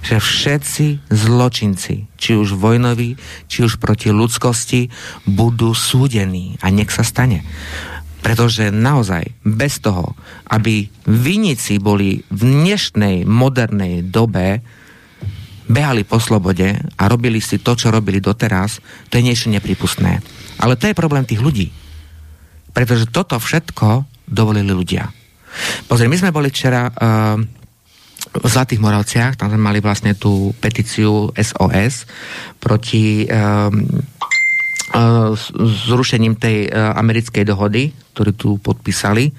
že 0.00 0.18
všetci 0.18 1.12
zločinci, 1.12 2.08
či 2.16 2.30
už 2.34 2.56
vojnoví, 2.56 3.20
či 3.46 3.58
už 3.64 3.78
proti 3.78 4.10
ľudskosti, 4.10 4.90
budú 5.28 5.76
súdení 5.76 6.58
a 6.64 6.72
nech 6.72 6.90
sa 6.90 7.06
stane. 7.06 7.46
Pretože 8.20 8.68
naozaj 8.68 9.32
bez 9.46 9.80
toho, 9.80 10.12
aby 10.52 10.88
vinici 11.08 11.80
boli 11.80 12.20
v 12.28 12.40
dnešnej 12.44 13.24
modernej 13.24 14.04
dobe 14.04 14.60
behali 15.70 16.02
po 16.02 16.18
slobode 16.18 16.74
a 16.74 17.02
robili 17.06 17.38
si 17.38 17.62
to, 17.62 17.78
čo 17.78 17.94
robili 17.94 18.18
doteraz, 18.18 18.82
to 19.06 19.22
je 19.22 19.26
niečo 19.30 19.46
nepripustné. 19.54 20.18
Ale 20.58 20.74
to 20.74 20.90
je 20.90 20.98
problém 20.98 21.22
tých 21.22 21.38
ľudí. 21.38 21.70
Pretože 22.74 23.06
toto 23.06 23.38
všetko 23.38 24.04
dovolili 24.26 24.74
ľudia. 24.74 25.06
Pozri, 25.86 26.10
my 26.10 26.18
sme 26.18 26.34
boli 26.34 26.50
včera 26.50 26.90
uh, 26.90 27.38
v 28.30 28.46
Zlatých 28.46 28.82
Moravciach, 28.82 29.34
tam 29.34 29.50
sme 29.50 29.58
mali 29.58 29.82
vlastne 29.82 30.14
tú 30.14 30.54
petíciu 30.62 31.34
SOS 31.34 32.06
proti 32.62 33.26
um, 33.26 33.82
uh, 34.94 35.34
zrušením 35.90 36.38
tej 36.38 36.70
uh, 36.70 36.94
americkej 36.94 37.42
dohody, 37.42 37.90
ktorú 38.14 38.32
tu 38.38 38.48
podpísali. 38.62 39.34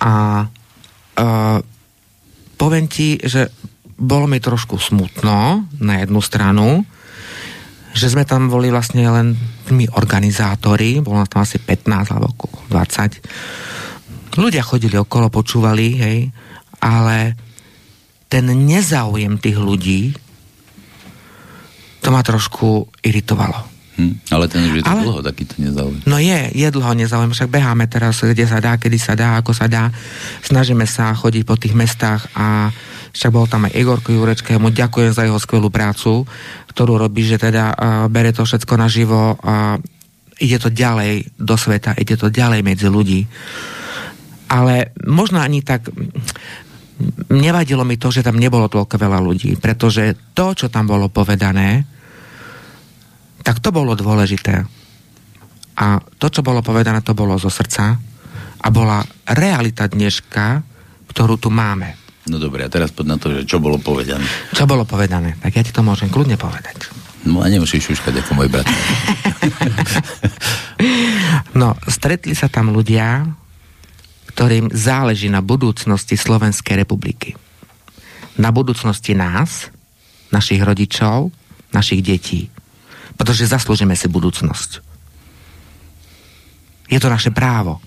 A 0.00 0.46
uh, 0.48 1.58
poviem 2.56 2.88
ti, 2.88 3.20
že 3.20 3.52
bolo 3.96 4.28
mi 4.28 4.38
trošku 4.40 4.76
smutno 4.76 5.64
na 5.80 5.94
jednu 6.04 6.20
stranu, 6.20 6.84
že 7.96 8.12
sme 8.12 8.28
tam 8.28 8.52
boli 8.52 8.68
vlastne 8.68 9.08
len 9.08 9.32
my 9.72 9.88
organizátori, 9.96 11.00
bolo 11.00 11.24
tam 11.24 11.42
asi 11.42 11.56
15 11.56 12.12
alebo 12.12 12.28
okolo 12.36 12.68
20. 12.68 14.36
Ľudia 14.36 14.60
chodili 14.60 15.00
okolo, 15.00 15.32
počúvali, 15.32 15.96
hej, 15.96 16.18
ale 16.84 17.32
ten 18.28 18.44
nezáujem 18.52 19.40
tých 19.40 19.56
ľudí 19.56 20.12
to 22.06 22.14
ma 22.14 22.22
trošku 22.22 22.86
iritovalo. 23.02 23.75
Hm, 23.96 24.12
ale 24.28 24.44
ten 24.44 24.60
už 24.68 24.80
je 24.80 24.84
to 24.84 24.92
Ale- 24.92 25.04
dlho 25.08 25.20
takýto 25.24 25.56
nezáujem. 25.56 26.04
No 26.04 26.20
je, 26.20 26.52
je 26.52 26.68
dlho 26.68 26.92
nezáujem, 26.92 27.32
však 27.32 27.48
beháme 27.48 27.88
teraz, 27.88 28.20
kde 28.20 28.44
sa 28.44 28.60
dá, 28.60 28.76
kedy 28.76 28.98
sa 29.00 29.16
dá, 29.16 29.40
ako 29.40 29.56
sa 29.56 29.72
dá. 29.72 29.88
Snažíme 30.44 30.84
sa 30.84 31.16
chodiť 31.16 31.42
po 31.48 31.56
tých 31.56 31.72
mestách 31.72 32.28
a 32.36 32.68
však 33.16 33.32
bol 33.32 33.48
tam 33.48 33.64
aj 33.64 33.72
Igorko 33.72 34.12
Jurečka, 34.12 34.52
ja 34.52 34.60
mu 34.60 34.68
ďakujem 34.68 35.16
za 35.16 35.24
jeho 35.24 35.40
skvelú 35.40 35.72
prácu, 35.72 36.28
ktorú 36.68 37.00
robí, 37.00 37.24
že 37.24 37.40
teda 37.40 37.72
uh, 37.72 37.76
bere 38.12 38.36
to 38.36 38.44
všetko 38.44 38.76
naživo 38.76 39.40
a 39.40 39.80
ide 40.36 40.60
to 40.60 40.68
ďalej 40.68 41.32
do 41.40 41.56
sveta, 41.56 41.96
ide 41.96 42.20
to 42.20 42.28
ďalej 42.28 42.60
medzi 42.60 42.92
ľudí. 42.92 43.24
Ale 44.52 44.92
možno 45.08 45.40
ani 45.40 45.64
tak 45.64 45.88
nevadilo 47.32 47.88
mi 47.88 47.96
to, 47.96 48.12
že 48.12 48.20
tam 48.20 48.36
nebolo 48.36 48.68
toľko 48.68 49.00
veľa 49.00 49.24
ľudí, 49.24 49.56
pretože 49.56 50.12
to, 50.36 50.52
čo 50.52 50.68
tam 50.68 50.84
bolo 50.84 51.08
povedané, 51.08 51.95
tak 53.46 53.62
to 53.62 53.70
bolo 53.70 53.94
dôležité. 53.94 54.66
A 55.78 55.86
to, 56.18 56.26
čo 56.26 56.42
bolo 56.42 56.66
povedané, 56.66 56.98
to 57.06 57.14
bolo 57.14 57.38
zo 57.38 57.46
srdca 57.46 57.94
a 58.58 58.66
bola 58.74 59.06
realita 59.22 59.86
dneška, 59.86 60.66
ktorú 61.14 61.38
tu 61.38 61.54
máme. 61.54 61.94
No 62.26 62.42
dobre, 62.42 62.66
a 62.66 62.72
teraz 62.72 62.90
poď 62.90 63.06
na 63.06 63.16
to, 63.22 63.30
že 63.30 63.46
čo 63.46 63.62
bolo 63.62 63.78
povedané. 63.78 64.26
Čo 64.50 64.66
bolo 64.66 64.82
povedané? 64.82 65.38
Tak 65.38 65.54
ja 65.54 65.62
ti 65.62 65.70
to 65.70 65.86
môžem 65.86 66.10
kľudne 66.10 66.34
povedať. 66.34 66.90
No 67.22 67.38
a 67.38 67.46
nemusíš 67.46 67.86
šuškať 67.86 68.26
ako 68.26 68.32
môj 68.34 68.48
brat. 68.50 68.66
No, 71.56 71.72
stretli 71.88 72.36
sa 72.36 72.52
tam 72.52 72.68
ľudia, 72.68 73.24
ktorým 74.28 74.68
záleží 74.76 75.32
na 75.32 75.40
budúcnosti 75.40 76.20
Slovenskej 76.20 76.84
republiky. 76.84 77.32
Na 78.36 78.52
budúcnosti 78.52 79.16
nás, 79.16 79.72
našich 80.28 80.60
rodičov, 80.60 81.32
našich 81.72 82.04
detí. 82.04 82.52
Pretože 83.16 83.48
zaslúžime 83.48 83.96
si 83.96 84.06
budúcnosť. 84.06 84.84
Je 86.86 86.98
to 87.02 87.10
naše 87.10 87.34
právo. 87.34 87.82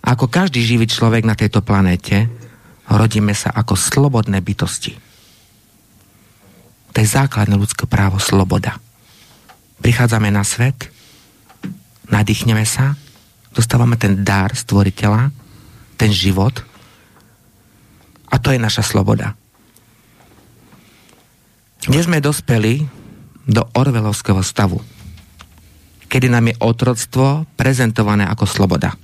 Ako 0.00 0.32
každý 0.32 0.64
živý 0.64 0.88
človek 0.88 1.28
na 1.28 1.36
tejto 1.36 1.60
planéte, 1.60 2.30
rodíme 2.88 3.36
sa 3.36 3.52
ako 3.52 3.76
slobodné 3.76 4.40
bytosti. 4.40 4.96
To 6.90 6.96
je 6.98 7.06
základné 7.06 7.54
ľudské 7.54 7.84
právo, 7.86 8.18
sloboda. 8.18 8.80
Prichádzame 9.84 10.32
na 10.32 10.42
svet, 10.42 10.90
nadýchneme 12.10 12.66
sa, 12.66 12.98
dostávame 13.54 13.94
ten 14.00 14.26
dar 14.26 14.56
stvoriteľa, 14.56 15.30
ten 16.00 16.10
život 16.10 16.64
a 18.30 18.36
to 18.40 18.50
je 18.50 18.58
naša 18.58 18.82
sloboda. 18.82 19.36
Dnes 21.86 22.04
sme 22.04 22.20
dospeli 22.20 22.99
do 23.50 23.66
orvelovského 23.74 24.38
stavu, 24.46 24.78
kedy 26.06 26.30
nám 26.30 26.54
je 26.54 26.60
otroctvo 26.62 27.50
prezentované 27.58 28.22
ako 28.30 28.46
sloboda. 28.46 28.94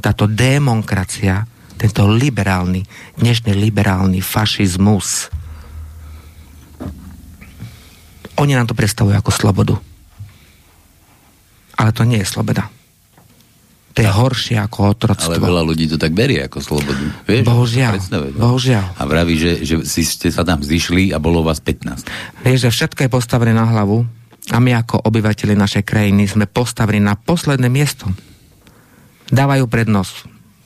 Táto 0.00 0.24
demokracia, 0.24 1.44
tento 1.76 2.08
liberálny, 2.08 2.80
dnešný 3.20 3.52
liberálny 3.52 4.24
fašizmus, 4.24 5.28
oni 8.40 8.56
nám 8.56 8.64
to 8.64 8.72
predstavujú 8.72 9.12
ako 9.20 9.32
slobodu. 9.32 9.76
Ale 11.76 11.92
to 11.92 12.08
nie 12.08 12.24
je 12.24 12.28
sloboda. 12.28 12.72
To 13.90 13.98
je 13.98 14.06
horšie 14.06 14.56
ako 14.62 14.94
otroctvo. 14.94 15.34
Ale 15.34 15.42
veľa 15.42 15.62
ľudí 15.66 15.90
to 15.90 15.98
tak 15.98 16.14
berie 16.14 16.46
ako 16.46 16.62
slobodu. 16.62 17.04
Vieš? 17.26 17.42
Bohužiaľ, 17.42 17.98
bohužiaľ. 18.38 18.86
A 18.94 19.02
vraví, 19.02 19.34
že, 19.34 19.66
že 19.66 19.82
si 19.82 20.06
ste 20.06 20.30
sa 20.30 20.46
tam 20.46 20.62
zišli 20.62 21.10
a 21.10 21.18
bolo 21.18 21.42
vás 21.42 21.58
15. 21.58 22.06
Vieš, 22.46 22.58
že 22.66 22.70
všetko 22.70 23.00
je 23.06 23.10
postavené 23.10 23.50
na 23.50 23.66
hlavu 23.66 24.06
a 24.54 24.56
my 24.62 24.78
ako 24.78 25.02
obyvateľi 25.10 25.58
našej 25.58 25.82
krajiny 25.82 26.30
sme 26.30 26.46
postavení 26.46 27.02
na 27.02 27.18
posledné 27.18 27.66
miesto. 27.66 28.06
Dávajú 29.30 29.66
prednosť 29.66 30.14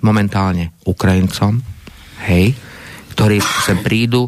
momentálne 0.04 0.76
Ukrajincom, 0.84 1.64
hej, 2.28 2.52
ktorí 3.14 3.38
sem 3.38 3.78
prídu. 3.78 4.26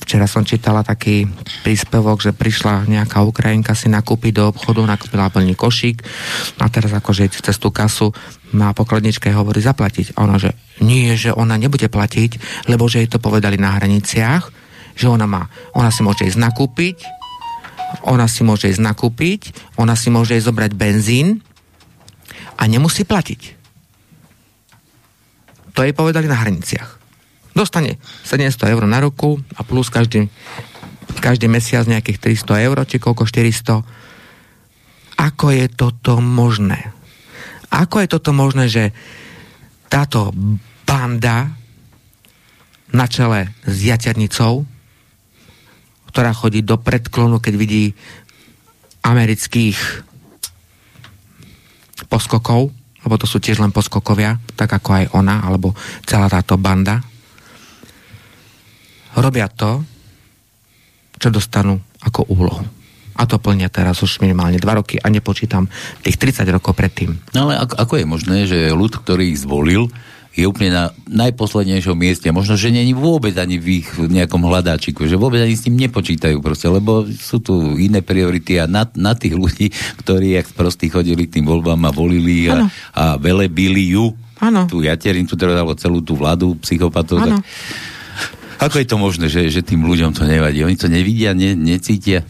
Včera 0.00 0.24
som 0.24 0.40
čítala 0.40 0.80
taký 0.80 1.28
príspevok, 1.60 2.24
že 2.24 2.32
prišla 2.32 2.88
nejaká 2.88 3.20
Ukrajinka 3.20 3.76
si 3.76 3.92
nakúpiť 3.92 4.32
do 4.40 4.44
obchodu, 4.48 4.80
nakúpila 4.88 5.28
plný 5.28 5.52
košík 5.52 6.00
a 6.56 6.72
teraz 6.72 6.96
akože 6.96 7.28
cez 7.28 7.56
tú 7.60 7.68
kasu 7.68 8.08
má 8.56 8.72
pokladničke 8.72 9.28
hovorí 9.28 9.60
zaplatiť. 9.60 10.16
Ona, 10.16 10.40
že 10.40 10.56
nie, 10.80 11.12
že 11.20 11.36
ona 11.36 11.60
nebude 11.60 11.92
platiť, 11.92 12.64
lebo 12.72 12.88
že 12.88 13.04
jej 13.04 13.10
to 13.12 13.20
povedali 13.20 13.60
na 13.60 13.76
hraniciach, 13.76 14.48
že 14.96 15.06
ona 15.06 15.28
má, 15.28 15.52
ona 15.76 15.92
si 15.92 16.00
môže 16.00 16.24
ísť 16.24 16.40
nakúpiť, 16.40 16.96
ona 18.08 18.24
si 18.24 18.40
môže 18.40 18.72
ísť 18.72 18.80
nakúpiť, 18.80 19.40
ona 19.76 19.92
si 19.92 20.08
môže 20.08 20.32
ísť 20.32 20.48
zobrať 20.48 20.72
benzín 20.72 21.44
a 22.56 22.64
nemusí 22.64 23.04
platiť. 23.04 23.60
To 25.76 25.84
jej 25.84 25.94
povedali 25.94 26.26
na 26.26 26.40
hraniciach. 26.40 26.97
Dostane 27.58 27.98
700 28.22 28.70
eur 28.70 28.86
na 28.86 29.02
ruku 29.02 29.42
a 29.58 29.66
plus 29.66 29.90
každý, 29.90 30.30
každý 31.18 31.50
mesiac 31.50 31.90
nejakých 31.90 32.38
300 32.46 32.66
eur, 32.70 32.78
či 32.86 33.02
koľko 33.02 33.26
400. 33.26 33.82
Ako 35.18 35.50
je 35.50 35.66
toto 35.66 36.22
možné? 36.22 36.94
Ako 37.74 37.98
je 37.98 38.08
toto 38.14 38.30
možné, 38.30 38.70
že 38.70 38.94
táto 39.90 40.30
banda 40.86 41.50
na 42.94 43.10
čele 43.10 43.50
s 43.66 43.82
jaternicou, 43.82 44.62
ktorá 46.14 46.30
chodí 46.30 46.62
do 46.62 46.78
predklonu, 46.78 47.42
keď 47.42 47.54
vidí 47.58 47.90
amerických 49.02 50.06
poskokov, 52.06 52.70
lebo 53.02 53.14
to 53.18 53.26
sú 53.26 53.42
tiež 53.42 53.58
len 53.58 53.74
poskokovia, 53.74 54.38
tak 54.54 54.70
ako 54.70 54.90
aj 54.94 55.04
ona, 55.10 55.42
alebo 55.42 55.74
celá 56.06 56.30
táto 56.30 56.54
banda. 56.54 57.17
Robia 59.18 59.50
to, 59.50 59.82
čo 61.18 61.28
dostanú 61.34 61.82
ako 62.02 62.30
úlohu. 62.30 62.64
A 63.18 63.26
to 63.26 63.42
plnia 63.42 63.66
teraz 63.66 63.98
už 63.98 64.22
minimálne 64.22 64.62
2 64.62 64.78
roky 64.78 64.94
a 65.02 65.10
nepočítam 65.10 65.66
tých 66.06 66.22
30 66.22 66.46
rokov 66.54 66.78
predtým. 66.78 67.18
No 67.34 67.50
ale 67.50 67.58
ako, 67.58 67.98
je 67.98 68.06
možné, 68.06 68.46
že 68.46 68.70
ľud, 68.70 68.94
ktorý 68.94 69.34
ich 69.34 69.42
zvolil, 69.42 69.90
je 70.38 70.46
úplne 70.46 70.70
na 70.70 70.84
najposlednejšom 71.10 71.98
mieste. 71.98 72.30
Možno, 72.30 72.54
že 72.54 72.70
není 72.70 72.94
vôbec 72.94 73.34
ani 73.34 73.58
v 73.58 73.82
ich 73.82 73.90
nejakom 73.90 74.38
hľadáčiku, 74.38 75.10
že 75.10 75.18
vôbec 75.18 75.42
ani 75.42 75.58
s 75.58 75.66
tým 75.66 75.74
nepočítajú 75.74 76.38
proste, 76.38 76.70
lebo 76.70 77.10
sú 77.10 77.42
tu 77.42 77.74
iné 77.74 78.06
priority 78.06 78.62
a 78.62 78.70
na, 78.70 78.86
na 78.94 79.18
tých 79.18 79.34
ľudí, 79.34 79.74
ktorí 79.98 80.38
jak 80.38 80.54
prostí 80.54 80.86
chodili 80.86 81.26
k 81.26 81.42
tým 81.42 81.46
voľbám 81.50 81.82
a 81.82 81.90
volili 81.90 82.46
a, 82.46 82.70
a 82.94 83.04
velebili 83.18 83.98
ju, 83.98 84.14
Áno. 84.38 84.70
tú 84.70 84.78
jaterinu, 84.78 85.26
tu 85.26 85.34
teda, 85.34 85.66
celú 85.74 86.06
tú 86.06 86.14
vládu 86.14 86.54
psychopatov, 86.62 87.18
tak 87.18 87.42
ako 88.58 88.82
je 88.82 88.86
to 88.90 88.96
možné, 88.98 89.26
že, 89.30 89.46
že 89.54 89.62
tým 89.62 89.86
ľuďom 89.86 90.10
to 90.14 90.26
nevadí? 90.26 90.66
Oni 90.66 90.74
to 90.74 90.90
nevidia, 90.90 91.30
ne, 91.30 91.54
necítia? 91.54 92.26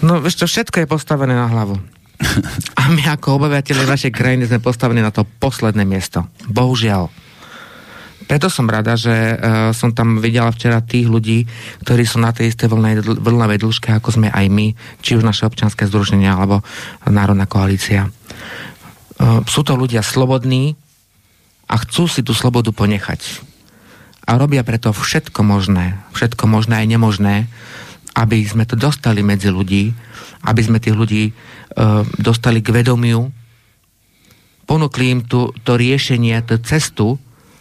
No, 0.00 0.16
vieš 0.24 0.40
čo, 0.40 0.46
všetko 0.48 0.84
je 0.84 0.88
postavené 0.88 1.36
na 1.36 1.44
hlavu. 1.52 1.76
A 2.80 2.88
my 2.88 3.04
ako 3.12 3.40
obyvateľe 3.40 3.84
našej 3.84 4.12
krajiny 4.12 4.48
sme 4.48 4.64
postavení 4.64 5.04
na 5.04 5.12
to 5.12 5.28
posledné 5.28 5.84
miesto. 5.84 6.24
Bohužiaľ. 6.48 7.12
Preto 8.24 8.46
som 8.46 8.70
rada, 8.70 8.94
že 8.94 9.10
uh, 9.10 9.74
som 9.74 9.90
tam 9.90 10.22
videla 10.22 10.54
včera 10.54 10.78
tých 10.78 11.10
ľudí, 11.10 11.50
ktorí 11.82 12.06
sú 12.06 12.22
na 12.22 12.30
tej 12.30 12.54
istej 12.54 12.70
vlnej, 12.70 13.02
vlnovej 13.02 13.58
dĺžke, 13.58 13.90
ako 13.90 14.14
sme 14.14 14.28
aj 14.30 14.46
my, 14.46 14.70
či 15.02 15.18
už 15.18 15.26
naše 15.26 15.50
občianske 15.50 15.82
združenia, 15.90 16.38
alebo 16.38 16.62
Národná 17.10 17.50
koalícia. 17.50 18.06
Uh, 19.18 19.42
sú 19.50 19.66
to 19.66 19.74
ľudia 19.74 20.06
slobodní 20.06 20.78
a 21.66 21.74
chcú 21.82 22.06
si 22.06 22.22
tú 22.22 22.30
slobodu 22.30 22.70
ponechať. 22.70 23.49
A 24.28 24.36
robia 24.36 24.64
preto 24.64 24.92
všetko 24.92 25.40
možné, 25.42 25.96
všetko 26.12 26.44
možné 26.48 26.84
aj 26.84 26.86
nemožné, 26.86 27.36
aby 28.14 28.42
sme 28.44 28.66
to 28.66 28.74
dostali 28.74 29.24
medzi 29.24 29.48
ľudí, 29.48 29.94
aby 30.44 30.60
sme 30.60 30.82
tých 30.82 30.96
ľudí 30.96 31.22
uh, 31.30 32.04
dostali 32.18 32.60
k 32.60 32.74
vedomiu, 32.74 33.32
ponúkli 34.68 35.10
im 35.10 35.20
tu, 35.26 35.50
to 35.66 35.74
riešenie, 35.74 36.36
tú 36.46 36.60
cestu, 36.62 37.18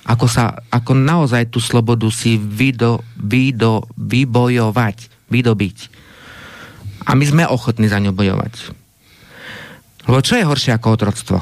ako, 0.10 0.26
sa, 0.26 0.66
ako 0.74 0.98
naozaj 0.98 1.54
tú 1.54 1.62
slobodu 1.62 2.10
si 2.10 2.38
vydo, 2.38 3.06
vydo, 3.18 3.86
vybojovať, 3.94 5.30
vydobiť. 5.30 5.78
A 7.06 7.14
my 7.14 7.26
sme 7.26 7.44
ochotní 7.46 7.90
za 7.90 8.02
ňu 8.02 8.14
bojovať. 8.14 8.54
Lebo 10.10 10.22
čo 10.26 10.38
je 10.38 10.46
horšie 10.46 10.74
ako 10.74 10.88
otroctvo? 10.98 11.38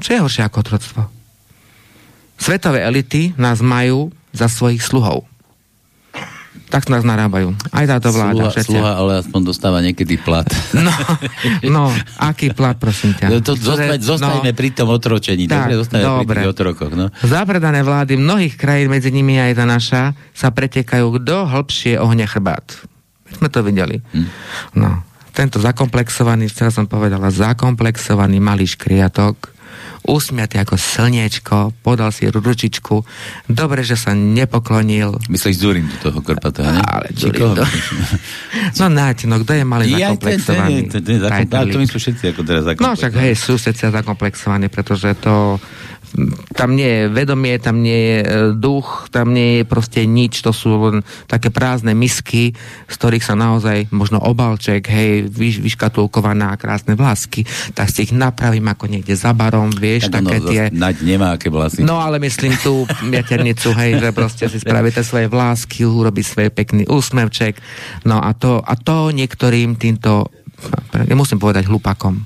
Čo 0.00 0.10
je 0.16 0.22
horšie 0.24 0.42
ako 0.48 0.56
otroctvo? 0.64 1.02
Svetové 2.38 2.86
elity 2.86 3.34
nás 3.34 3.58
majú 3.60 4.14
za 4.32 4.46
svojich 4.46 4.80
sluhov 4.80 5.26
tak 6.68 6.92
nás 6.92 7.00
narábajú. 7.02 7.56
Aj 7.72 7.88
táto 7.88 8.12
vláda. 8.12 8.52
Sluha, 8.52 8.62
sluha 8.62 8.92
ale 9.00 9.12
aspoň 9.24 9.40
dostáva 9.40 9.80
niekedy 9.80 10.20
plat. 10.20 10.46
No, 10.78 10.94
no 11.64 11.82
aký 12.20 12.52
plat, 12.54 12.76
prosím 12.76 13.16
ťa? 13.16 13.32
No, 13.32 13.40
to 13.40 13.56
zostať, 13.56 13.98
zostaňme 13.98 14.52
no, 14.52 14.56
pri 14.56 14.68
tom 14.70 14.92
otročení. 14.92 15.48
Tak, 15.48 15.66
dobre, 15.66 15.74
zostaňme 15.80 16.06
dobre. 16.06 16.22
pri 16.28 16.36
tých 16.44 16.50
otrokoch. 16.54 16.92
No. 16.94 17.06
Zapredané 17.24 17.80
vlády 17.82 18.14
mnohých 18.20 18.54
krajín, 18.54 18.92
medzi 18.92 19.10
nimi 19.10 19.40
aj 19.40 19.58
tá 19.58 19.64
naša, 19.64 20.02
sa 20.36 20.48
pretekajú 20.52 21.18
kto 21.18 21.48
hĺbšie 21.50 21.98
ohne 21.98 22.28
chrbát. 22.28 22.84
My 23.26 23.32
sme 23.42 23.48
to 23.48 23.60
videli. 23.64 23.96
Hm. 24.12 24.28
No, 24.76 25.02
tento 25.34 25.58
zakomplexovaný, 25.58 26.46
včera 26.52 26.70
som 26.70 26.86
povedala, 26.86 27.32
zakomplexovaný 27.32 28.38
malý 28.38 28.68
škriatok, 28.68 29.57
usmiatý 30.08 30.56
ako 30.56 30.80
slniečko, 30.80 31.76
podal 31.84 32.08
si 32.08 32.24
ručičku. 32.26 33.04
Dobre, 33.44 33.84
že 33.84 33.94
sa 34.00 34.16
nepoklonil. 34.16 35.20
Myslíš 35.28 35.56
Zurin 35.60 35.84
do 35.84 36.08
toho 36.08 36.18
Karpata, 36.24 36.64
ne? 36.64 36.80
Ale 36.80 37.12
Zurin 37.12 37.52
do... 37.52 37.62
no 38.80 38.86
náť, 38.88 39.28
no 39.28 39.36
kto 39.44 39.52
je 39.52 39.64
malý 39.68 39.84
ja, 39.92 40.08
zakomplexovaný? 40.08 40.88
To, 40.88 40.98
to, 41.68 41.78
myslú 41.84 41.98
všetci 42.00 42.24
ako 42.32 42.40
teraz 42.40 42.62
zakomplexovaní. 42.64 42.88
No 42.88 42.98
však 42.98 43.12
hej, 43.20 43.32
sú 43.36 43.52
všetci 43.60 43.82
zakomplexovaní, 43.92 44.66
pretože 44.72 45.12
to 45.20 45.60
tam 46.56 46.76
nie 46.76 46.88
je 46.88 47.02
vedomie, 47.12 47.54
tam 47.60 47.84
nie 47.84 48.00
je 48.00 48.18
e, 48.22 48.26
duch, 48.56 49.12
tam 49.12 49.36
nie 49.36 49.60
je 49.60 49.64
proste 49.68 50.00
nič, 50.08 50.40
to 50.40 50.54
sú 50.54 50.72
len 50.88 50.96
také 51.28 51.52
prázdne 51.52 51.92
misky, 51.92 52.56
z 52.88 52.94
ktorých 52.96 53.24
sa 53.24 53.34
naozaj 53.36 53.92
možno 53.92 54.22
obalček, 54.22 54.88
hej, 54.88 55.28
vyš, 55.28 55.60
vyškatulkovaná 55.60 56.56
krásne 56.56 56.96
vlásky, 56.96 57.44
tak 57.76 57.92
si 57.92 58.08
ich 58.08 58.12
napravím 58.14 58.68
ako 58.72 58.88
niekde 58.88 59.14
za 59.14 59.36
barom, 59.36 59.70
vieš, 59.70 59.97
tak 60.06 60.22
také 60.22 60.38
tie... 60.46 60.62
Naď 60.70 60.96
nemá 61.02 61.34
aké 61.34 61.50
vlasy. 61.50 61.82
No 61.82 61.98
ale 61.98 62.22
myslím 62.22 62.54
tú 62.62 62.86
jaternicu, 63.10 63.74
hej, 63.74 63.98
že 63.98 64.14
proste 64.14 64.44
si 64.46 64.62
spravíte 64.62 65.02
svoje 65.02 65.26
vlásky, 65.26 65.82
urobí 65.82 66.22
svoj 66.22 66.54
pekný 66.54 66.86
úsmevček, 66.86 67.58
no 68.06 68.22
a 68.22 68.30
to, 68.38 68.62
a 68.62 68.74
to 68.78 69.10
niektorým 69.10 69.74
týmto, 69.74 70.30
musím 71.10 71.42
povedať 71.42 71.66
hlupakom, 71.66 72.22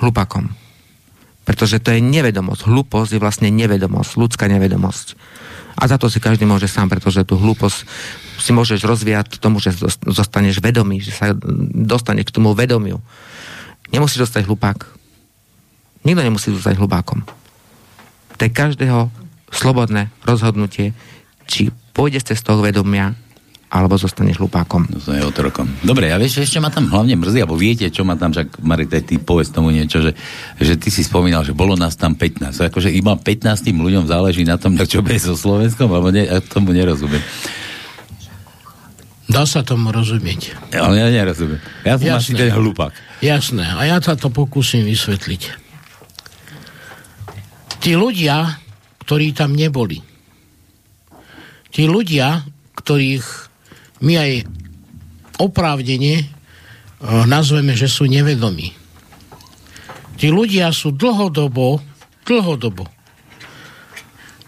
hlupakom 0.00 0.62
pretože 1.42 1.82
to 1.82 1.90
je 1.90 2.00
nevedomosť. 2.00 2.70
Hlúposť 2.70 3.18
je 3.18 3.22
vlastne 3.22 3.48
nevedomosť, 3.50 4.14
ľudská 4.14 4.46
nevedomosť. 4.46 5.18
A 5.74 5.88
za 5.88 5.96
to 5.98 6.06
si 6.06 6.22
každý 6.22 6.46
môže 6.46 6.70
sám, 6.70 6.86
pretože 6.86 7.26
tú 7.26 7.34
hlúposť 7.34 7.82
si 8.38 8.50
môžeš 8.54 8.86
rozvíjať 8.86 9.42
tomu, 9.42 9.58
že 9.58 9.74
zostaneš 10.06 10.62
vedomý, 10.62 11.02
že 11.02 11.10
sa 11.10 11.34
dostaneš 11.74 12.30
k 12.30 12.34
tomu 12.38 12.54
vedomiu. 12.54 13.02
Nemusíš 13.90 14.28
zostať 14.28 14.46
hlupák. 14.46 15.01
Nikto 16.02 16.22
nemusí 16.22 16.48
zostať 16.50 16.78
hlupákom. 16.78 17.22
To 18.36 18.40
je 18.42 18.50
každého 18.50 19.10
slobodné 19.52 20.10
rozhodnutie, 20.26 20.96
či 21.46 21.70
pôjde 21.92 22.24
z 22.24 22.42
toho 22.42 22.64
vedomia, 22.64 23.14
alebo 23.72 23.96
zostaneš 23.96 24.36
hlupákom. 24.36 24.84
Zostane 24.92 25.24
otrokom. 25.24 25.64
Dobre, 25.80 26.12
a 26.12 26.20
vieš, 26.20 26.44
ešte 26.44 26.60
ma 26.60 26.68
tam 26.68 26.92
hlavne 26.92 27.16
mrzí, 27.16 27.40
alebo 27.40 27.56
viete, 27.56 27.88
čo 27.88 28.04
ma 28.04 28.20
tam, 28.20 28.36
však 28.36 28.60
Marek, 28.60 28.92
ty 29.08 29.16
povedz 29.16 29.48
tomu 29.48 29.72
niečo, 29.72 30.04
že, 30.04 30.12
že 30.60 30.76
ty 30.76 30.92
si 30.92 31.00
spomínal, 31.00 31.40
že 31.40 31.56
bolo 31.56 31.72
nás 31.72 31.96
tam 31.96 32.12
15. 32.12 32.52
Akože 32.68 32.92
iba 32.92 33.16
15 33.16 33.72
ľuďom 33.72 34.04
záleží 34.04 34.44
na 34.44 34.60
tom, 34.60 34.76
čo 34.76 35.00
bude 35.00 35.16
so 35.16 35.32
Slovenskom, 35.32 35.88
alebo 35.88 36.12
ne, 36.12 36.28
ja 36.28 36.44
tomu 36.44 36.76
nerozumiem. 36.76 37.24
Dá 39.32 39.48
sa 39.48 39.64
tomu 39.64 39.88
rozumieť. 39.88 40.52
Ale 40.76 41.00
ja 41.00 41.08
nerozumiem. 41.08 41.62
Ja 41.88 41.96
som 41.96 42.12
asi 42.20 42.36
ten 42.36 42.52
hlupák. 42.52 42.92
Jasné. 43.24 43.64
A 43.64 43.88
ja 43.88 43.96
sa 44.04 44.12
to 44.20 44.28
pokúsim 44.28 44.84
vysvetliť. 44.84 45.61
Tí 47.82 47.98
ľudia, 47.98 48.62
ktorí 49.02 49.34
tam 49.34 49.58
neboli, 49.58 49.98
tí 51.74 51.90
ľudia, 51.90 52.46
ktorých 52.78 53.26
my 54.06 54.14
aj 54.18 54.32
oprávnene 55.42 56.22
uh, 56.22 57.26
nazveme, 57.26 57.74
že 57.74 57.90
sú 57.90 58.06
nevedomí. 58.06 58.70
Tí 60.14 60.30
ľudia 60.30 60.70
sú 60.70 60.94
dlhodobo, 60.94 61.82
dlhodobo 62.22 62.86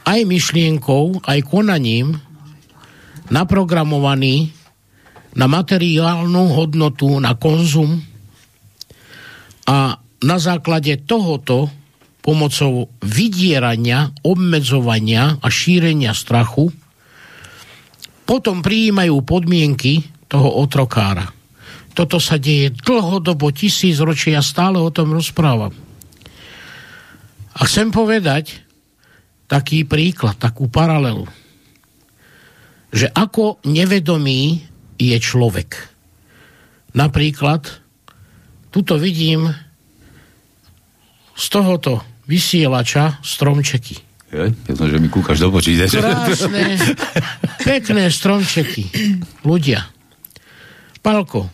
aj 0.05 0.21
myšlienkou, 0.29 1.25
aj 1.25 1.39
konaním 1.49 2.21
naprogramovaní 3.33 4.53
na 5.35 5.49
materiálnu 5.49 6.55
hodnotu, 6.55 7.19
na 7.19 7.35
konzum 7.35 8.05
a 9.65 9.99
na 10.23 10.37
základe 10.39 11.01
tohoto 11.09 11.73
pomocou 12.25 12.89
vydierania, 13.05 14.17
obmedzovania 14.25 15.37
a 15.45 15.47
šírenia 15.53 16.17
strachu 16.17 16.73
potom 18.25 18.65
prijímajú 18.65 19.21
podmienky 19.21 20.09
toho 20.33 20.49
otrokára. 20.65 21.29
Toto 21.93 22.17
sa 22.17 22.41
deje 22.41 22.73
dlhodobo, 22.73 23.53
tisíc 23.53 24.01
ročí 24.01 24.33
a 24.33 24.41
stále 24.41 24.81
o 24.81 24.89
tom 24.89 25.13
rozprávam. 25.13 25.77
A 27.55 27.61
chcem 27.69 27.93
povedať 27.93 28.65
taký 29.47 29.85
príklad, 29.85 30.41
takú 30.41 30.67
paralelu, 30.73 31.29
že 32.89 33.13
ako 33.13 33.61
nevedomý 33.69 34.65
je 34.97 35.15
človek. 35.21 35.77
Napríklad, 36.97 37.69
tuto 38.73 38.97
vidím 38.97 39.53
z 41.37 41.47
tohoto 41.53 42.14
vysielača 42.29 43.21
stromčeky. 43.21 44.01
Ja, 44.35 44.51
som, 44.75 44.91
že 44.91 44.99
mi 44.99 45.07
kúkaš 45.07 45.39
do. 45.39 45.55
Krásne, 45.55 46.75
pekné 47.63 48.11
stromčeky. 48.11 48.91
Ľudia. 49.47 49.87
Palko, 50.99 51.47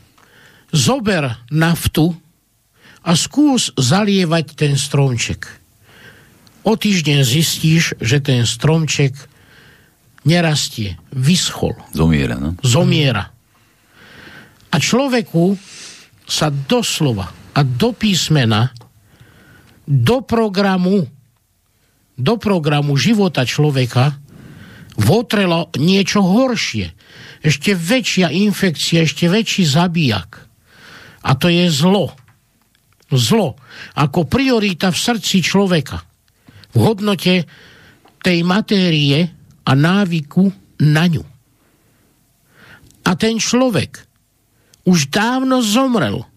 zober 0.73 1.29
naftu 1.53 2.17
a 3.05 3.13
skús 3.13 3.77
zalievať 3.77 4.47
ten 4.57 4.81
stromček. 4.81 5.45
O 6.65 6.77
týždeň 6.77 7.25
zistíš, 7.25 8.01
že 8.01 8.21
ten 8.25 8.49
stromček 8.49 9.13
nerastie, 10.25 10.97
vyschol. 11.13 11.77
Zomiera, 11.93 12.37
no? 12.37 12.57
Zomiera. 12.61 13.33
A 14.71 14.77
človeku 14.77 15.57
sa 16.29 16.53
doslova 16.53 17.33
a 17.57 17.61
do 17.61 17.91
písmena 17.91 18.73
do 19.91 20.23
programu, 20.23 21.03
do 22.15 22.35
programu 22.39 22.95
života 22.95 23.43
človeka 23.43 24.15
votrelo 24.95 25.75
niečo 25.75 26.23
horšie. 26.23 26.95
Ešte 27.43 27.75
väčšia 27.75 28.31
infekcia, 28.31 29.03
ešte 29.03 29.27
väčší 29.27 29.67
zabijak. 29.67 30.47
A 31.27 31.35
to 31.35 31.51
je 31.51 31.67
zlo. 31.67 32.15
Zlo 33.11 33.59
ako 33.99 34.31
priorita 34.31 34.95
v 34.95 35.03
srdci 35.03 35.43
človeka. 35.43 36.07
V 36.71 36.79
hodnote 36.79 37.51
tej 38.23 38.39
matérie 38.47 39.27
a 39.67 39.73
návyku 39.75 40.55
na 40.87 41.11
ňu. 41.11 41.25
A 43.03 43.11
ten 43.19 43.43
človek 43.43 44.07
už 44.87 45.11
dávno 45.11 45.65
zomrel. 45.67 46.30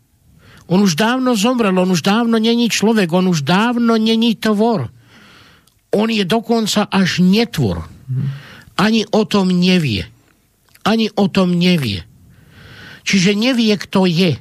On 0.71 0.79
už 0.79 0.95
dávno 0.95 1.35
zomrel, 1.35 1.75
on 1.75 1.91
už 1.91 2.01
dávno 2.01 2.39
není 2.39 2.71
človek, 2.71 3.11
on 3.11 3.27
už 3.27 3.43
dávno 3.43 3.99
není 3.99 4.39
tvor. 4.39 4.87
On 5.93 6.09
je 6.09 6.25
dokonca 6.25 6.87
až 6.87 7.19
netvor. 7.19 7.85
Ani 8.79 9.05
o 9.11 9.27
tom 9.27 9.51
nevie. 9.53 10.07
Ani 10.83 11.11
o 11.13 11.29
tom 11.29 11.55
nevie. 11.55 12.03
Čiže 13.03 13.35
nevie, 13.35 13.75
kto 13.75 14.07
je. 14.07 14.39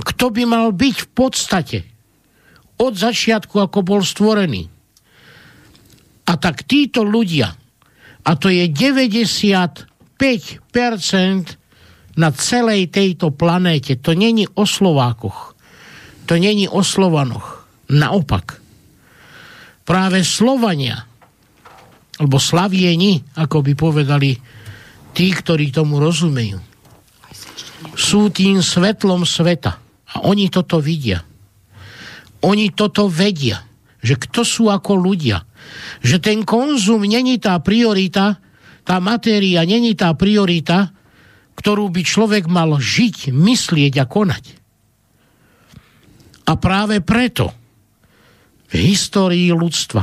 Kto 0.00 0.32
by 0.32 0.48
mal 0.48 0.72
byť 0.72 0.96
v 0.96 1.08
podstate 1.12 1.78
od 2.80 2.96
začiatku, 2.96 3.60
ako 3.60 3.84
bol 3.84 4.00
stvorený. 4.00 4.72
A 6.24 6.32
tak 6.40 6.64
títo 6.64 7.04
ľudia, 7.04 7.52
a 8.24 8.30
to 8.36 8.48
je 8.48 8.64
95% 8.72 11.59
na 12.18 12.34
celej 12.34 12.90
tejto 12.90 13.30
planéte, 13.30 13.98
to 13.98 14.16
není 14.16 14.48
o 14.58 14.66
Slovákoch, 14.66 15.54
to 16.26 16.34
není 16.38 16.66
o 16.66 16.82
Slovanoch. 16.82 17.66
Naopak. 17.90 18.62
Práve 19.82 20.22
Slovania, 20.22 21.02
alebo 22.22 22.38
Slavieni, 22.38 23.18
ako 23.34 23.66
by 23.66 23.72
povedali 23.74 24.38
tí, 25.10 25.26
ktorí 25.34 25.74
tomu 25.74 25.98
rozumejú, 25.98 26.62
sú 27.96 28.30
tým 28.30 28.62
svetlom 28.62 29.26
sveta. 29.26 29.80
A 30.10 30.26
oni 30.26 30.50
toto 30.50 30.78
vidia. 30.78 31.22
Oni 32.42 32.70
toto 32.70 33.06
vedia, 33.10 33.62
že 34.00 34.18
kto 34.18 34.42
sú 34.46 34.64
ako 34.70 34.96
ľudia. 34.96 35.42
Že 36.02 36.16
ten 36.18 36.38
konzum 36.42 37.02
není 37.04 37.38
tá 37.38 37.56
priorita, 37.60 38.38
tá 38.84 38.96
matéria 38.98 39.62
není 39.64 39.94
tá 39.94 40.12
priorita, 40.16 40.92
ktorú 41.58 41.90
by 41.92 42.02
človek 42.04 42.44
mal 42.46 42.76
žiť, 42.78 43.32
myslieť 43.34 43.94
a 44.00 44.04
konať. 44.06 44.44
A 46.50 46.52
práve 46.58 46.98
preto 46.98 47.54
v 48.70 48.74
histórii 48.90 49.50
ľudstva 49.54 50.02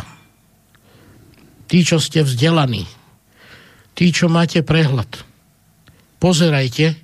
tí, 1.67 1.83
čo 1.83 1.99
ste 1.99 2.23
vzdelaní, 2.23 2.87
tí, 3.93 4.09
čo 4.15 4.31
máte 4.31 4.63
prehľad, 4.63 5.27
pozerajte, 6.23 6.95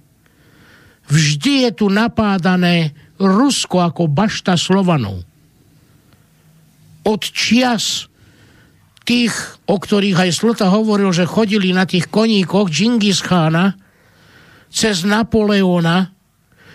vždy 1.12 1.68
je 1.68 1.72
tu 1.76 1.92
napádané 1.92 2.96
Rusko 3.20 3.84
ako 3.84 4.08
bašta 4.08 4.56
Slovanov. 4.56 5.22
Od 7.04 7.22
čias 7.22 8.08
tých, 9.04 9.36
o 9.68 9.76
ktorých 9.76 10.28
aj 10.28 10.32
Slota 10.32 10.72
hovoril, 10.72 11.12
že 11.12 11.28
chodili 11.28 11.76
na 11.76 11.84
tých 11.84 12.08
koníkoch 12.08 12.72
Džingis 12.72 13.20
Khána, 13.20 13.76
cez 14.74 15.06
Napoleona, 15.06 16.10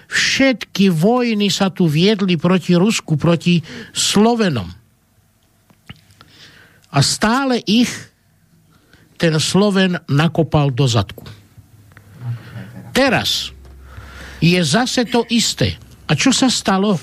všetky 0.06 0.94
vojny 0.94 1.50
sa 1.50 1.74
tu 1.74 1.90
viedli 1.90 2.38
proti 2.38 2.78
Rusku, 2.78 3.18
proti 3.18 3.58
Slovenom. 3.90 4.70
A 6.88 6.98
stále 7.04 7.60
ich 7.66 7.90
ten 9.18 9.34
Sloven 9.42 9.98
nakopal 10.08 10.70
do 10.70 10.86
zadku. 10.86 11.26
Teraz 12.94 13.50
je 14.38 14.56
zase 14.62 15.04
to 15.10 15.26
isté. 15.28 15.74
A 16.08 16.14
čo 16.14 16.30
sa 16.30 16.48
stalo? 16.48 16.96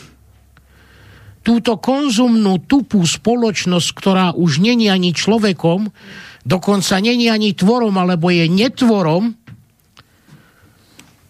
Túto 1.46 1.78
konzumnú 1.78 2.58
tupú 2.66 3.06
spoločnosť, 3.06 3.90
ktorá 3.94 4.34
už 4.34 4.66
není 4.66 4.90
ani 4.90 5.14
človekom, 5.14 5.94
dokonca 6.42 6.98
není 6.98 7.30
ani 7.30 7.54
tvorom, 7.54 7.94
alebo 8.02 8.34
je 8.34 8.50
netvorom, 8.50 9.38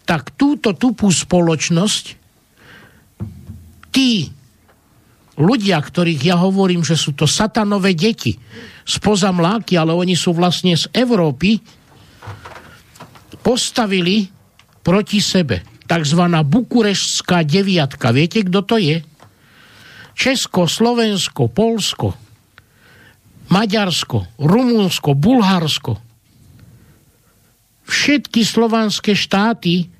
tak 0.05 0.33
túto 0.37 0.77
tupú 0.77 1.09
spoločnosť 1.09 2.05
tí 3.89 4.29
ľudia, 5.35 5.81
ktorých 5.81 6.21
ja 6.21 6.35
hovorím, 6.39 6.85
že 6.85 6.95
sú 6.95 7.11
to 7.11 7.27
satanové 7.27 7.97
deti 7.97 8.37
spoza 8.85 9.33
mláky, 9.33 9.75
ale 9.75 9.91
oni 9.91 10.13
sú 10.13 10.31
vlastne 10.31 10.77
z 10.77 10.87
Európy, 10.93 11.57
postavili 13.41 14.29
proti 14.85 15.21
sebe 15.21 15.65
takzvaná 15.85 16.41
bukureštská 16.45 17.45
deviatka. 17.45 18.13
Viete, 18.13 18.45
kto 18.45 18.61
to 18.65 18.77
je? 18.77 19.01
Česko, 20.15 20.65
Slovensko, 20.65 21.51
Polsko, 21.51 22.15
Maďarsko, 23.51 24.41
Rumunsko, 24.41 25.13
Bulharsko. 25.13 26.01
Všetky 27.85 28.41
slovanské 28.41 29.13
štáty 29.13 29.93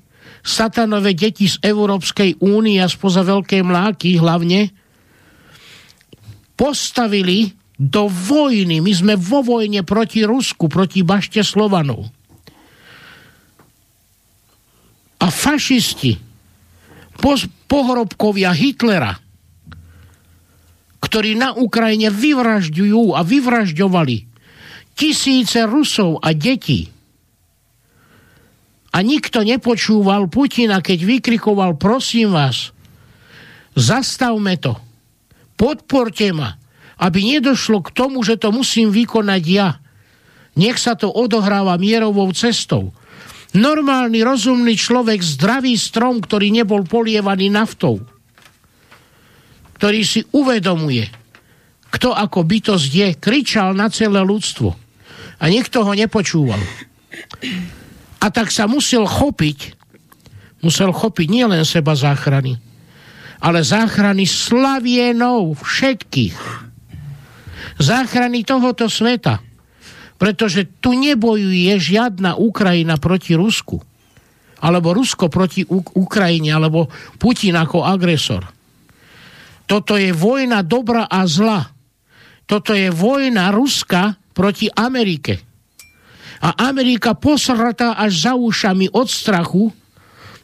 satanové 0.46 1.18
deti 1.18 1.50
z 1.50 1.58
Európskej 1.58 2.38
únie 2.38 2.78
a 2.78 2.86
spoza 2.86 3.26
Veľkej 3.26 3.66
mláky 3.66 4.14
hlavne, 4.22 4.70
postavili 6.54 7.50
do 7.74 8.06
vojny. 8.06 8.78
My 8.78 8.92
sme 8.94 9.14
vo 9.18 9.42
vojne 9.42 9.82
proti 9.82 10.22
Rusku, 10.22 10.70
proti 10.70 11.02
bašte 11.02 11.42
Slovanov. 11.42 12.06
A 15.20 15.26
fašisti, 15.26 16.14
pohrobkovia 17.66 18.54
Hitlera, 18.54 19.18
ktorí 21.02 21.34
na 21.34 21.52
Ukrajine 21.58 22.08
vyvražďujú 22.14 23.18
a 23.18 23.20
vyvražďovali 23.26 24.16
tisíce 24.96 25.60
Rusov 25.68 26.24
a 26.24 26.32
detí, 26.32 26.88
a 28.96 29.04
nikto 29.04 29.44
nepočúval 29.44 30.32
Putina, 30.32 30.80
keď 30.80 31.04
vykrikoval, 31.04 31.76
prosím 31.76 32.32
vás, 32.32 32.72
zastavme 33.76 34.56
to, 34.56 34.72
podporte 35.60 36.32
ma, 36.32 36.56
aby 36.96 37.36
nedošlo 37.36 37.84
k 37.84 37.92
tomu, 37.92 38.24
že 38.24 38.40
to 38.40 38.48
musím 38.48 38.88
vykonať 38.88 39.42
ja. 39.44 39.76
Nech 40.56 40.80
sa 40.80 40.96
to 40.96 41.12
odohráva 41.12 41.76
mierovou 41.76 42.32
cestou. 42.32 42.96
Normálny, 43.52 44.24
rozumný 44.24 44.72
človek, 44.80 45.20
zdravý 45.20 45.76
strom, 45.76 46.24
ktorý 46.24 46.48
nebol 46.48 46.80
polievaný 46.88 47.52
naftou, 47.52 48.00
ktorý 49.76 50.00
si 50.08 50.24
uvedomuje, 50.32 51.12
kto 51.92 52.16
ako 52.16 52.48
bytosť 52.48 52.88
je, 52.88 53.08
kričal 53.20 53.76
na 53.76 53.92
celé 53.92 54.24
ľudstvo. 54.24 54.72
A 55.36 55.44
niekto 55.52 55.84
ho 55.84 55.92
nepočúval. 55.92 56.60
A 58.20 58.32
tak 58.32 58.48
sa 58.50 58.64
musel 58.66 59.04
chopiť, 59.04 59.76
musel 60.64 60.90
chopiť 60.90 61.26
nielen 61.28 61.62
seba 61.62 61.92
záchrany, 61.92 62.56
ale 63.40 63.60
záchrany 63.60 64.24
slavienov 64.24 65.60
všetkých. 65.60 66.38
Záchrany 67.76 68.40
tohoto 68.42 68.88
sveta. 68.88 69.44
Pretože 70.16 70.64
tu 70.80 70.96
nebojuje 70.96 71.76
žiadna 71.76 72.40
Ukrajina 72.40 72.96
proti 72.96 73.36
Rusku. 73.36 73.76
Alebo 74.64 74.96
Rusko 74.96 75.28
proti 75.28 75.60
U- 75.68 75.84
Ukrajine, 76.00 76.56
alebo 76.56 76.88
Putin 77.20 77.60
ako 77.60 77.84
agresor. 77.84 78.48
Toto 79.68 80.00
je 80.00 80.16
vojna 80.16 80.64
dobra 80.64 81.04
a 81.04 81.28
zla. 81.28 81.68
Toto 82.48 82.72
je 82.72 82.88
vojna 82.88 83.52
Ruska 83.52 84.16
proti 84.32 84.72
Amerike 84.72 85.45
a 86.42 86.68
Amerika 86.68 87.16
posratá 87.16 87.96
až 87.96 88.30
za 88.30 88.32
ušami 88.36 88.92
od 88.92 89.08
strachu, 89.08 89.72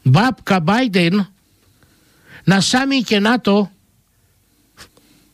bábka 0.02 0.58
Biden 0.58 1.20
na 2.48 2.58
samite 2.64 3.20
NATO 3.20 3.68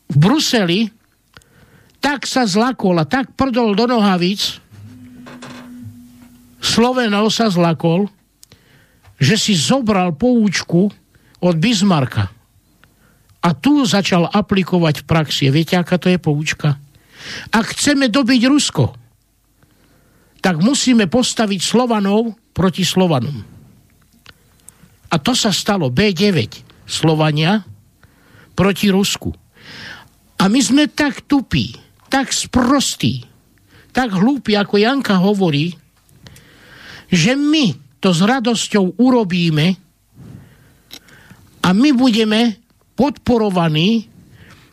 v 0.09 0.15
Bruseli 0.15 0.89
tak 1.99 2.23
sa 2.23 2.47
zlakol 2.47 2.95
a 2.99 3.05
tak 3.05 3.35
prdol 3.35 3.75
do 3.75 3.85
nohavíc, 3.87 4.59
Slovenov 6.59 7.31
sa 7.31 7.47
zlakol, 7.47 8.11
že 9.15 9.39
si 9.39 9.55
zobral 9.55 10.11
poučku 10.11 10.91
od 11.39 11.55
Bismarcka. 11.55 12.27
A 13.39 13.49
tu 13.55 13.87
začal 13.87 14.27
aplikovať 14.27 15.03
v 15.03 15.07
praxi. 15.07 15.47
Viete, 15.47 15.79
aká 15.79 15.95
to 15.95 16.11
je 16.11 16.19
poučka? 16.19 16.75
Ak 17.55 17.71
chceme 17.71 18.11
dobiť 18.11 18.41
Rusko, 18.51 18.98
tak 20.39 20.59
musíme 20.59 21.07
postaviť 21.11 21.59
Slovanov 21.59 22.35
proti 22.55 22.87
Slovanom. 22.87 23.59
A 25.09 25.15
to 25.17 25.33
sa 25.33 25.49
stalo 25.49 25.89
B9 25.89 26.29
Slovania 26.85 27.63
proti 28.53 28.87
Rusku. 28.91 29.33
A 30.39 30.47
my 30.47 30.59
sme 30.63 30.87
tak 30.87 31.27
tupí, 31.27 31.75
tak 32.07 32.31
sprostí, 32.31 33.27
tak 33.91 34.15
hlúpi, 34.15 34.55
ako 34.55 34.79
Janka 34.79 35.19
hovorí, 35.19 35.75
že 37.09 37.35
my 37.35 37.75
to 37.99 38.15
s 38.15 38.21
radosťou 38.23 38.95
urobíme 39.01 39.75
a 41.59 41.69
my 41.75 41.89
budeme 41.91 42.55
podporovaní, 42.95 44.07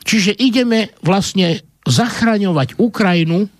čiže 0.07 0.39
ideme 0.39 0.95
vlastne 1.03 1.59
zachraňovať 1.83 2.79
Ukrajinu, 2.79 3.51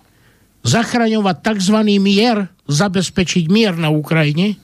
zachraňovať 0.67 1.37
tzv. 1.39 1.77
mier, 1.97 2.51
zabezpečiť 2.67 3.47
mier 3.47 3.73
na 3.79 3.87
Ukrajine, 3.87 4.59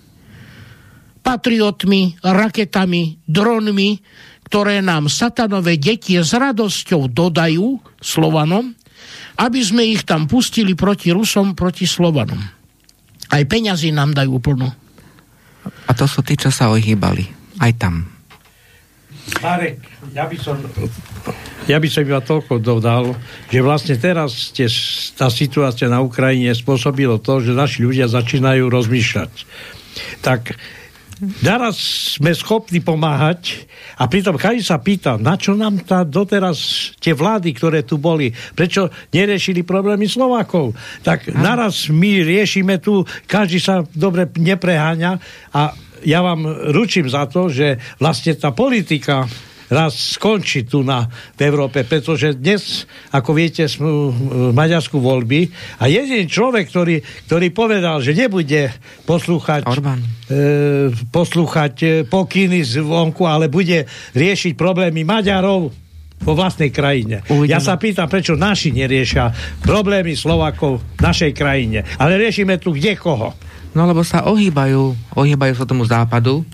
patriotmi, 1.23 2.19
raketami, 2.19 3.23
dronmi, 3.23 4.03
ktoré 4.51 4.83
nám 4.83 5.07
satanové 5.07 5.79
deti 5.79 6.19
s 6.19 6.35
radosťou 6.35 7.07
dodajú 7.09 7.79
Slovanom, 8.03 8.75
aby 9.39 9.59
sme 9.63 9.87
ich 9.87 10.03
tam 10.03 10.27
pustili 10.27 10.75
proti 10.75 11.09
Rusom, 11.09 11.55
proti 11.55 11.87
Slovanom. 11.87 12.37
Aj 13.31 13.41
peňazí 13.47 13.89
nám 13.89 14.13
dajú 14.13 14.37
plno. 14.37 14.69
A 15.63 15.91
to 15.95 16.05
sú 16.05 16.21
tí, 16.21 16.35
čo 16.35 16.51
sa 16.51 16.69
ohýbali. 16.69 17.25
Aj 17.57 17.71
tam. 17.79 18.03
Marek, 19.39 19.79
ja 20.11 20.27
by 20.27 20.37
som 20.37 20.59
ja 21.67 21.78
by 21.80 21.88
som 21.88 22.04
iba 22.04 22.19
toľko 22.19 22.60
dodal, 22.60 23.15
že 23.47 23.60
vlastne 23.63 23.95
teraz 23.95 24.52
tie, 24.52 24.67
tá 25.15 25.32
situácia 25.32 25.88
na 25.88 26.04
Ukrajine 26.04 26.52
spôsobilo 26.52 27.23
to, 27.23 27.39
že 27.39 27.56
naši 27.56 27.88
ľudia 27.88 28.12
začínajú 28.12 28.67
rozmýšľať. 28.67 29.32
Tak 30.19 30.60
naraz 31.39 31.78
sme 32.19 32.36
schopní 32.36 32.84
pomáhať 32.84 33.63
a 33.95 34.12
pritom 34.12 34.36
Kali 34.36 34.60
sa 34.60 34.82
pýta, 34.84 35.15
na 35.15 35.39
čo 35.39 35.56
nám 35.56 35.80
tá 35.88 36.04
doteraz 36.04 36.91
tie 36.99 37.15
vlády, 37.15 37.56
ktoré 37.56 37.88
tu 37.88 37.95
boli, 37.95 38.34
prečo 38.58 38.91
neriešili 39.15 39.63
problémy 39.63 40.10
Slovákov. 40.10 40.76
Tak 41.06 41.32
naraz 41.32 41.88
my 41.88 42.28
riešime 42.28 42.84
tu, 42.84 43.08
každý 43.23 43.63
sa 43.63 43.88
dobre 43.95 44.28
nepreháňa 44.36 45.12
a 45.56 45.71
ja 46.04 46.19
vám 46.19 46.43
ručím 46.76 47.08
za 47.08 47.23
to, 47.32 47.47
že 47.47 47.80
vlastne 48.04 48.36
tá 48.36 48.52
politika 48.52 49.23
raz 49.69 50.17
skončí 50.17 50.65
tu 50.67 50.82
na, 50.82 51.08
v 51.38 51.41
Európe, 51.45 51.84
pretože 51.88 52.36
dnes, 52.36 52.84
ako 53.13 53.32
viete, 53.36 53.67
sú 53.69 54.12
v 54.12 54.52
Maďarsku 54.52 54.99
voľby 54.99 55.47
a 55.80 55.88
jediný 55.88 56.26
človek, 56.28 56.65
ktorý, 56.67 56.95
ktorý 57.30 57.47
povedal, 57.52 58.02
že 58.04 58.17
nebude 58.17 58.71
poslúchať, 59.08 59.63
e, 59.67 60.91
poslúchať 61.12 61.73
e, 61.84 61.88
pokyny 62.08 62.63
zvonku, 62.63 63.23
ale 63.28 63.47
bude 63.47 63.86
riešiť 64.15 64.54
problémy 64.58 65.06
Maďarov, 65.08 65.84
vo 66.23 66.34
vlastnej 66.39 66.71
krajine. 66.71 67.19
Uvidíme. 67.28 67.52
Ja 67.52 67.60
sa 67.60 67.76
pýtam, 67.76 68.08
prečo 68.08 68.39
naši 68.39 68.71
neriešia 68.71 69.60
problémy 69.60 70.15
Slovakov 70.15 70.80
v 70.80 71.02
našej 71.04 71.32
krajine. 71.36 71.84
Ale 71.99 72.15
riešime 72.15 72.56
tu 72.58 72.71
kde 72.71 72.95
koho. 72.95 73.36
No 73.76 73.84
lebo 73.84 74.02
sa 74.08 74.23
ohýbajú, 74.32 75.13
ohýbajú 75.19 75.54
sa 75.54 75.67
tomu 75.67 75.84
západu 75.84 76.47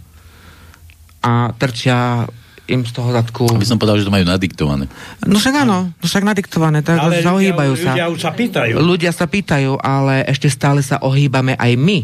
a 1.22 1.52
trčia 1.54 2.26
im 2.70 2.86
z 2.86 2.94
toho 2.94 3.10
zadku... 3.10 3.50
Aby 3.50 3.66
som 3.66 3.82
povedal, 3.82 4.00
že 4.00 4.06
to 4.06 4.14
majú 4.14 4.26
nadiktované. 4.30 4.86
No 5.26 5.42
však 5.42 5.66
áno, 5.66 5.90
no 5.90 6.06
však 6.06 6.24
nadiktované, 6.24 6.86
tak 6.86 7.02
ale 7.02 7.26
ohýbajú 7.26 7.74
sa. 7.76 7.98
Ľudia 7.98 8.08
už 8.14 8.20
sa 8.22 8.32
pýtajú. 8.32 8.74
Ľudia 8.78 9.12
sa 9.12 9.26
pýtajú, 9.26 9.82
ale 9.82 10.24
ešte 10.30 10.48
stále 10.48 10.86
sa 10.86 11.02
ohýbame 11.02 11.58
aj 11.58 11.74
my. 11.76 12.00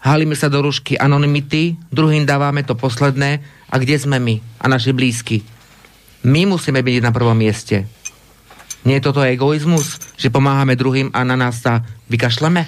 Halíme 0.00 0.32
sa 0.32 0.48
do 0.48 0.64
rušky 0.64 0.96
anonymity, 0.96 1.76
druhým 1.92 2.24
dávame 2.24 2.64
to 2.64 2.72
posledné 2.72 3.44
a 3.68 3.74
kde 3.76 3.96
sme 4.00 4.16
my 4.16 4.40
a 4.60 4.64
naši 4.68 4.96
blízky? 4.96 5.44
My 6.24 6.48
musíme 6.48 6.80
byť 6.80 7.04
na 7.04 7.12
prvom 7.12 7.36
mieste. 7.36 7.84
Nie 8.84 8.96
je 8.96 9.12
toto 9.12 9.20
egoizmus, 9.20 10.00
že 10.16 10.32
pomáhame 10.32 10.72
druhým 10.72 11.12
a 11.12 11.20
na 11.20 11.36
nás 11.36 11.60
sa 11.60 11.84
vykašleme? 12.08 12.64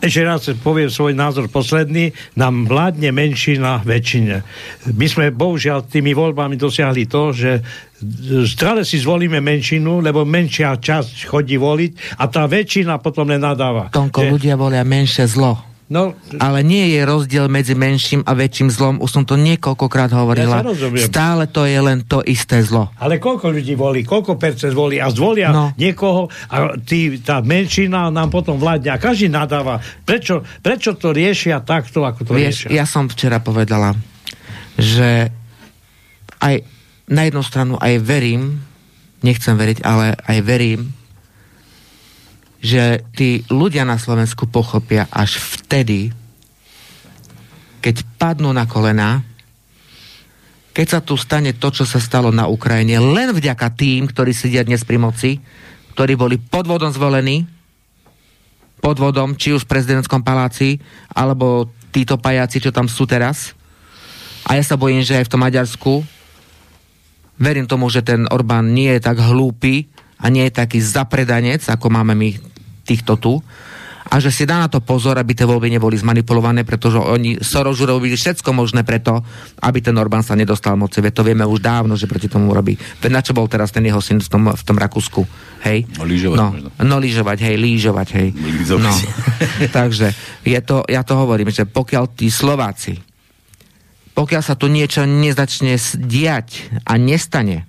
Ešte 0.00 0.22
raz 0.22 0.44
poviem 0.60 0.92
svoj 0.92 1.16
názor 1.16 1.48
posledný, 1.48 2.12
nám 2.36 2.68
vládne 2.68 3.10
menšina 3.12 3.80
väčšine. 3.82 4.36
My 4.92 5.06
sme 5.08 5.32
bohužiaľ 5.32 5.88
tými 5.88 6.12
voľbami 6.12 6.60
dosiahli 6.60 7.08
to, 7.08 7.32
že 7.32 7.50
stále 8.44 8.84
si 8.84 9.00
zvolíme 9.00 9.40
menšinu, 9.40 10.04
lebo 10.04 10.28
menšia 10.28 10.76
časť 10.76 11.28
chodí 11.28 11.56
voliť 11.56 12.20
a 12.20 12.24
tá 12.28 12.44
väčšina 12.44 13.00
potom 13.00 13.32
nenadáva. 13.32 13.88
Tonko, 13.88 14.20
že... 14.20 14.32
ľudia 14.36 14.54
volia 14.60 14.84
menšie 14.84 15.24
zlo. 15.24 15.75
No, 15.86 16.18
ale 16.42 16.66
nie 16.66 16.98
je 16.98 17.06
rozdiel 17.06 17.46
medzi 17.46 17.78
menším 17.78 18.26
a 18.26 18.34
väčším 18.34 18.74
zlom. 18.74 18.94
Už 18.98 19.06
som 19.06 19.22
to 19.22 19.38
niekoľkokrát 19.38 20.10
hovorila. 20.10 20.66
Ja 20.66 21.06
Stále 21.06 21.46
to 21.46 21.62
je 21.62 21.78
len 21.78 22.02
to 22.02 22.26
isté 22.26 22.58
zlo. 22.66 22.90
Ale 22.98 23.22
koľko 23.22 23.54
ľudí 23.54 23.78
volí? 23.78 24.02
Koľko 24.02 24.34
percent 24.34 24.74
volí? 24.74 24.98
A 24.98 25.06
zvolia 25.14 25.54
no. 25.54 25.70
niekoho 25.78 26.26
a 26.50 26.74
tí, 26.82 27.22
tá 27.22 27.38
menšina 27.38 28.10
nám 28.10 28.34
potom 28.34 28.58
vládne 28.58 28.90
a 28.90 28.98
každý 28.98 29.30
nadáva. 29.30 29.78
Prečo, 30.02 30.42
prečo 30.58 30.98
to 30.98 31.14
riešia 31.14 31.62
takto, 31.62 32.02
ako 32.02 32.26
to 32.26 32.30
Vieš, 32.34 32.66
riešia? 32.66 32.68
Ja 32.74 32.82
som 32.82 33.06
včera 33.06 33.38
povedala, 33.38 33.94
že 34.74 35.30
aj 36.42 36.66
na 37.06 37.30
jednu 37.30 37.46
stranu 37.46 37.78
aj 37.78 38.02
verím, 38.02 38.58
nechcem 39.22 39.54
veriť, 39.54 39.86
ale 39.86 40.18
aj 40.18 40.38
verím, 40.42 40.90
že 42.66 43.06
tí 43.14 43.46
ľudia 43.46 43.86
na 43.86 43.94
Slovensku 43.94 44.50
pochopia 44.50 45.06
až 45.14 45.38
vtedy, 45.38 46.10
keď 47.78 48.02
padnú 48.18 48.50
na 48.50 48.66
kolena, 48.66 49.22
keď 50.74 50.86
sa 50.90 50.98
tu 50.98 51.14
stane 51.14 51.54
to, 51.54 51.70
čo 51.70 51.86
sa 51.86 52.02
stalo 52.02 52.34
na 52.34 52.50
Ukrajine, 52.50 52.98
len 52.98 53.30
vďaka 53.30 53.70
tým, 53.78 54.10
ktorí 54.10 54.34
sedia 54.34 54.66
dnes 54.66 54.82
pri 54.82 54.98
moci, 54.98 55.38
ktorí 55.94 56.18
boli 56.18 56.42
podvodom 56.42 56.90
zvolení, 56.90 57.46
podvodom, 58.82 59.38
či 59.38 59.54
už 59.54 59.64
v 59.64 59.70
prezidentskom 59.70 60.26
paláci, 60.26 60.82
alebo 61.14 61.70
títo 61.94 62.18
pajáci, 62.18 62.58
čo 62.60 62.74
tam 62.74 62.90
sú 62.90 63.06
teraz. 63.06 63.54
A 64.42 64.58
ja 64.58 64.62
sa 64.66 64.74
bojím, 64.74 65.06
že 65.06 65.16
aj 65.16 65.30
v 65.30 65.32
tom 65.32 65.46
Maďarsku 65.46 65.92
verím 67.38 67.70
tomu, 67.70 67.86
že 67.88 68.02
ten 68.02 68.26
Orbán 68.28 68.74
nie 68.74 68.90
je 68.98 69.00
tak 69.00 69.22
hlúpy 69.22 69.86
a 70.18 70.28
nie 70.28 70.44
je 70.50 70.58
taký 70.60 70.82
zapredanec, 70.82 71.62
ako 71.70 71.88
máme 71.88 72.12
my 72.12 72.45
týchto 72.86 73.18
tu 73.18 73.42
a 74.06 74.22
že 74.22 74.30
si 74.30 74.46
dá 74.46 74.62
na 74.62 74.70
to 74.70 74.78
pozor, 74.78 75.18
aby 75.18 75.34
tie 75.34 75.42
voľby 75.42 75.66
neboli 75.66 75.98
zmanipulované, 75.98 76.62
pretože 76.62 76.94
oni 76.94 77.42
Soros 77.42 77.82
robili 77.82 78.14
všetko 78.14 78.54
možné 78.54 78.86
preto, 78.86 79.18
aby 79.66 79.82
ten 79.82 79.98
Orbán 79.98 80.22
sa 80.22 80.38
nedostal 80.38 80.78
moci. 80.78 81.02
Veď 81.02 81.12
to 81.18 81.26
vieme 81.26 81.42
už 81.42 81.58
dávno, 81.58 81.98
že 81.98 82.06
proti 82.06 82.30
tomu 82.30 82.54
robí. 82.54 82.78
Veď 83.02 83.10
na 83.10 83.22
čo 83.22 83.34
bol 83.34 83.50
teraz 83.50 83.74
ten 83.74 83.82
jeho 83.82 83.98
syn 83.98 84.22
v 84.22 84.28
tom, 84.30 84.42
v 84.54 84.62
tom 84.62 84.78
Rakúsku? 84.78 85.26
Hej? 85.66 85.90
No, 85.98 86.06
lížovať 86.06 86.38
no, 86.38 86.46
no 86.86 86.96
lížovať, 87.02 87.38
hej, 87.50 87.56
lížovať, 87.58 88.08
hej. 88.14 88.28
No. 88.78 88.94
Takže 89.76 90.14
je 90.46 90.60
to, 90.62 90.86
ja 90.86 91.02
to 91.02 91.18
hovorím, 91.18 91.50
že 91.50 91.66
pokiaľ 91.66 92.14
tí 92.14 92.30
Slováci, 92.30 93.02
pokiaľ 94.14 94.42
sa 94.42 94.54
tu 94.54 94.70
niečo 94.70 95.02
nezačne 95.02 95.74
diať 95.98 96.70
a 96.86 96.94
nestane, 96.94 97.66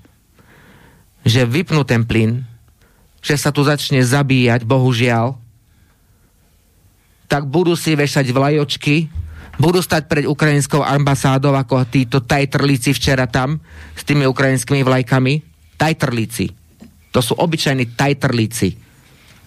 že 1.26 1.50
vypnú 1.50 1.82
ten 1.84 2.06
plyn, 2.06 2.46
že 3.28 3.36
sa 3.36 3.52
tu 3.52 3.60
začne 3.68 4.00
zabíjať, 4.00 4.64
bohužiaľ, 4.64 5.36
tak 7.28 7.44
budú 7.44 7.76
si 7.76 7.92
vešať 7.92 8.32
vlajočky, 8.32 9.12
budú 9.60 9.84
stať 9.84 10.08
pred 10.08 10.24
ukrajinskou 10.24 10.80
ambasádou 10.80 11.52
ako 11.60 11.84
títo 11.92 12.24
tajtrlíci 12.24 12.96
včera 12.96 13.28
tam 13.28 13.60
s 13.92 14.08
tými 14.08 14.24
ukrajinskými 14.24 14.80
vlajkami. 14.80 15.44
Tajtrlíci. 15.76 16.56
To 17.12 17.20
sú 17.20 17.36
obyčajní 17.36 18.00
tajtrlíci. 18.00 18.80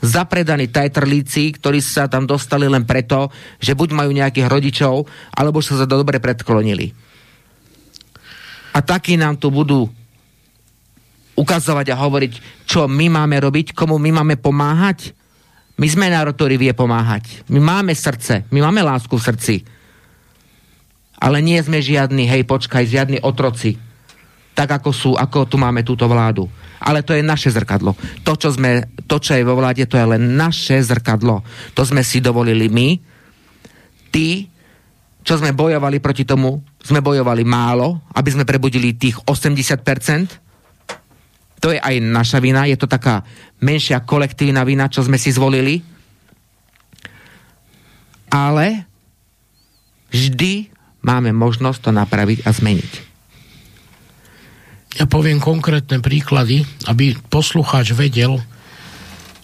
Zapredaní 0.00 0.68
tajtrlíci, 0.68 1.56
ktorí 1.56 1.80
sa 1.80 2.04
tam 2.04 2.28
dostali 2.28 2.68
len 2.68 2.84
preto, 2.84 3.32
že 3.60 3.72
buď 3.72 3.96
majú 3.96 4.10
nejakých 4.12 4.48
rodičov, 4.48 5.08
alebo 5.32 5.64
sa 5.64 5.80
za 5.80 5.88
dobre 5.88 6.20
predklonili. 6.20 6.92
A 8.76 8.78
takí 8.84 9.16
nám 9.16 9.40
tu 9.40 9.50
budú 9.50 9.88
ukazovať 11.38 11.86
a 11.94 12.00
hovoriť, 12.00 12.32
čo 12.66 12.86
my 12.90 13.06
máme 13.08 13.36
robiť, 13.40 13.72
komu 13.72 13.96
my 13.96 14.22
máme 14.22 14.36
pomáhať. 14.38 15.14
My 15.80 15.88
sme 15.88 16.12
národ, 16.12 16.36
ktorý 16.36 16.60
vie 16.60 16.72
pomáhať. 16.76 17.46
My 17.48 17.60
máme 17.62 17.96
srdce, 17.96 18.44
my 18.52 18.60
máme 18.60 18.84
lásku 18.84 19.16
v 19.16 19.26
srdci. 19.26 19.54
Ale 21.20 21.40
nie 21.40 21.56
sme 21.60 21.80
žiadni, 21.80 22.28
hej, 22.28 22.44
počkaj, 22.44 22.84
žiadni 22.84 23.18
otroci. 23.24 23.80
Tak 24.52 24.80
ako 24.80 24.90
sú, 24.92 25.10
ako 25.16 25.48
tu 25.48 25.56
máme 25.56 25.80
túto 25.80 26.04
vládu. 26.04 26.48
Ale 26.80 27.00
to 27.04 27.16
je 27.16 27.24
naše 27.24 27.52
zrkadlo. 27.52 27.96
To, 28.24 28.36
čo, 28.36 28.52
sme, 28.52 28.88
to, 29.04 29.20
čo 29.20 29.36
je 29.36 29.44
vo 29.44 29.56
vláde, 29.56 29.84
to 29.84 29.96
je 29.96 30.04
len 30.04 30.36
naše 30.36 30.80
zrkadlo. 30.80 31.44
To 31.76 31.82
sme 31.84 32.04
si 32.04 32.20
dovolili 32.24 32.68
my. 32.68 32.88
Tí, 34.12 34.48
čo 35.24 35.36
sme 35.36 35.52
bojovali 35.52 36.00
proti 36.00 36.24
tomu, 36.24 36.60
sme 36.80 37.04
bojovali 37.04 37.44
málo, 37.44 38.00
aby 38.16 38.28
sme 38.32 38.48
prebudili 38.48 38.96
tých 38.96 39.20
80%, 39.28 40.49
to 41.60 41.76
je 41.76 41.78
aj 41.78 42.00
naša 42.00 42.40
vina, 42.40 42.64
je 42.64 42.80
to 42.80 42.88
taká 42.88 43.22
menšia 43.60 44.00
kolektívna 44.02 44.64
vina, 44.64 44.88
čo 44.88 45.04
sme 45.04 45.20
si 45.20 45.28
zvolili. 45.28 45.84
Ale 48.32 48.88
vždy 50.08 50.72
máme 51.04 51.36
možnosť 51.36 51.78
to 51.84 51.90
napraviť 51.92 52.48
a 52.48 52.50
zmeniť. 52.50 52.92
Ja 54.98 55.06
poviem 55.06 55.38
konkrétne 55.38 56.02
príklady, 56.02 56.66
aby 56.90 57.14
poslucháč 57.30 57.94
vedel, 57.94 58.42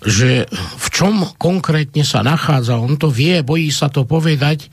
že 0.02 0.46
v 0.50 0.87
čom 0.90 1.22
konkrétne 1.38 2.02
sa 2.02 2.26
nachádza. 2.26 2.81
On 2.81 2.98
to 2.98 3.12
vie, 3.12 3.42
bojí 3.46 3.70
sa 3.70 3.87
to 3.87 4.02
povedať, 4.02 4.66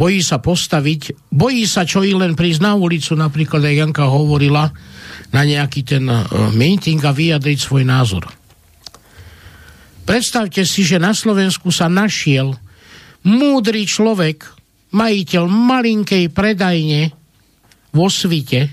bojí 0.00 0.24
sa 0.24 0.40
postaviť, 0.40 1.28
bojí 1.28 1.68
sa 1.68 1.84
čo 1.84 2.06
i 2.06 2.16
len 2.16 2.32
prísť 2.38 2.64
na 2.64 2.72
ulicu, 2.78 3.18
napríklad 3.18 3.64
aj 3.66 3.74
Janka 3.84 4.06
hovorila, 4.08 4.72
na 5.32 5.42
nejaký 5.44 5.84
ten 5.84 6.04
uh, 6.08 6.24
meeting 6.56 7.00
a 7.04 7.12
vyjadriť 7.12 7.58
svoj 7.60 7.84
názor. 7.84 8.24
Predstavte 10.08 10.64
si, 10.64 10.88
že 10.88 10.96
na 10.96 11.12
Slovensku 11.12 11.68
sa 11.68 11.92
našiel 11.92 12.56
múdry 13.28 13.84
človek, 13.84 14.40
majiteľ 14.96 15.44
malinkej 15.44 16.32
predajne 16.32 17.12
vo 17.92 18.08
svite, 18.08 18.72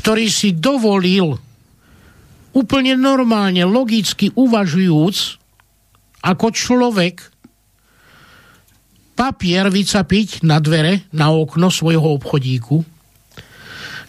ktorý 0.00 0.26
si 0.32 0.56
dovolil 0.56 1.36
úplne 2.56 2.96
normálne, 2.96 3.60
logicky 3.68 4.32
uvažujúc, 4.32 5.16
ako 6.24 6.46
človek 6.48 7.20
papier 9.12 9.68
vycapiť 9.68 10.48
na 10.48 10.64
dvere, 10.64 11.04
na 11.12 11.28
okno 11.28 11.68
svojho 11.68 12.16
obchodíku, 12.16 12.93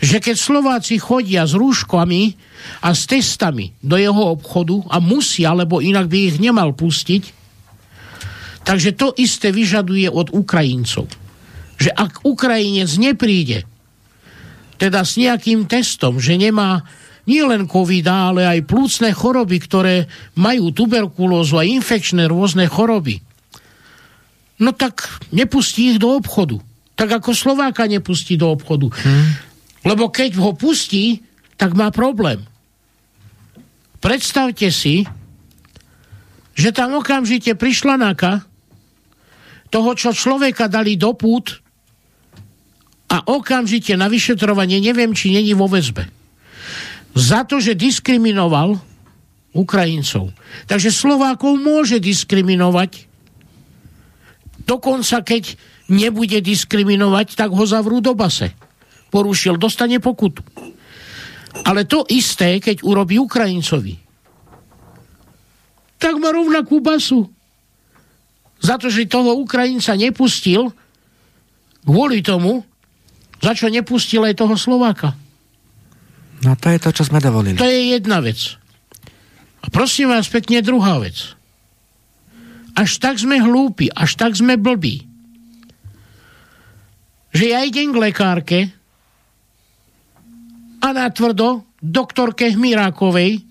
že 0.06 0.22
keď 0.22 0.38
Slováci 0.38 1.02
chodia 1.02 1.50
s 1.50 1.58
rúškami 1.58 2.38
a 2.86 2.94
s 2.94 3.10
testami 3.10 3.74
do 3.82 3.98
jeho 3.98 4.38
obchodu 4.38 4.86
a 4.94 5.02
musia, 5.02 5.58
lebo 5.58 5.82
inak 5.82 6.06
by 6.06 6.18
ich 6.30 6.38
nemal 6.38 6.78
pustiť, 6.78 7.24
takže 8.62 8.94
to 8.94 9.18
isté 9.18 9.50
vyžaduje 9.50 10.06
od 10.06 10.30
Ukrajincov. 10.30 11.10
Že 11.82 11.90
ak 11.92 12.22
Ukrajinec 12.22 12.94
nepríde 13.02 13.66
teda 14.78 15.02
s 15.02 15.18
nejakým 15.18 15.66
testom, 15.66 16.22
že 16.22 16.38
nemá 16.38 16.86
nie 17.26 17.42
len 17.42 17.66
covid 17.66 18.06
ale 18.06 18.46
aj 18.46 18.70
plúcne 18.70 19.10
choroby, 19.10 19.58
ktoré 19.58 20.06
majú 20.38 20.70
tuberkulózu 20.70 21.58
a 21.58 21.66
infekčné 21.66 22.30
rôzne 22.30 22.70
choroby, 22.70 23.18
no 24.62 24.70
tak 24.72 25.10
nepustí 25.34 25.96
ich 25.96 26.00
do 26.00 26.14
obchodu. 26.14 26.62
Tak 26.96 27.24
ako 27.24 27.36
Slováka 27.36 27.90
nepustí 27.90 28.40
do 28.40 28.54
obchodu. 28.54 28.88
Hmm. 28.94 29.55
Lebo 29.86 30.10
keď 30.10 30.42
ho 30.42 30.58
pustí, 30.58 31.22
tak 31.56 31.78
má 31.78 31.94
problém. 31.94 32.42
Predstavte 34.02 34.74
si, 34.74 35.06
že 36.58 36.70
tam 36.74 36.98
okamžite 36.98 37.54
prišla 37.54 38.02
naka 38.02 38.42
toho, 39.70 39.92
čo 39.94 40.16
človeka 40.16 40.66
dali 40.66 40.98
do 40.98 41.14
pút 41.14 41.62
a 43.12 43.22
okamžite 43.30 43.94
na 43.94 44.10
vyšetrovanie 44.10 44.82
neviem, 44.82 45.14
či 45.14 45.36
není 45.36 45.54
vo 45.54 45.70
väzbe. 45.70 46.10
Za 47.16 47.48
to, 47.48 47.64
že 47.64 47.78
diskriminoval 47.78 48.76
Ukrajincov. 49.56 50.36
Takže 50.68 50.92
Slovákov 50.92 51.56
môže 51.56 52.04
diskriminovať. 52.04 53.08
Dokonca 54.68 55.24
keď 55.24 55.56
nebude 55.88 56.44
diskriminovať, 56.44 57.40
tak 57.40 57.56
ho 57.56 57.64
zavrú 57.64 58.04
do 58.04 58.12
base. 58.18 58.52
Porušil, 59.16 59.56
dostane 59.56 60.04
pokutu. 60.04 60.44
Ale 61.64 61.88
to 61.88 62.04
isté, 62.12 62.60
keď 62.60 62.84
urobí 62.84 63.16
Ukrajincovi, 63.16 63.96
tak 65.96 66.20
má 66.20 66.36
rovnakú 66.36 66.84
basu. 66.84 67.32
Za 68.60 68.76
to, 68.76 68.92
že 68.92 69.08
toho 69.08 69.40
Ukrajinca 69.40 69.96
nepustil, 69.96 70.68
kvôli 71.88 72.20
tomu, 72.20 72.68
za 73.40 73.56
čo 73.56 73.72
nepustil 73.72 74.28
aj 74.28 74.36
toho 74.36 74.60
Slováka. 74.60 75.16
No 76.44 76.60
to 76.60 76.68
je 76.76 76.80
to, 76.84 76.92
čo 76.92 77.08
sme 77.08 77.24
dovolili. 77.24 77.56
To 77.56 77.64
je 77.64 77.96
jedna 77.96 78.20
vec. 78.20 78.60
A 79.64 79.72
prosím 79.72 80.12
vás 80.12 80.28
pekne, 80.28 80.60
druhá 80.60 81.00
vec. 81.00 81.40
Až 82.76 83.00
tak 83.00 83.16
sme 83.16 83.40
hlúpi, 83.40 83.88
až 83.96 84.20
tak 84.20 84.36
sme 84.36 84.60
blbí, 84.60 85.08
že 87.32 87.56
ja 87.56 87.64
idem 87.64 87.96
k 87.96 88.02
lekárke, 88.12 88.60
a 90.86 90.94
natvrdo 90.94 91.66
doktorke 91.82 92.54
Hmirákovej 92.54 93.42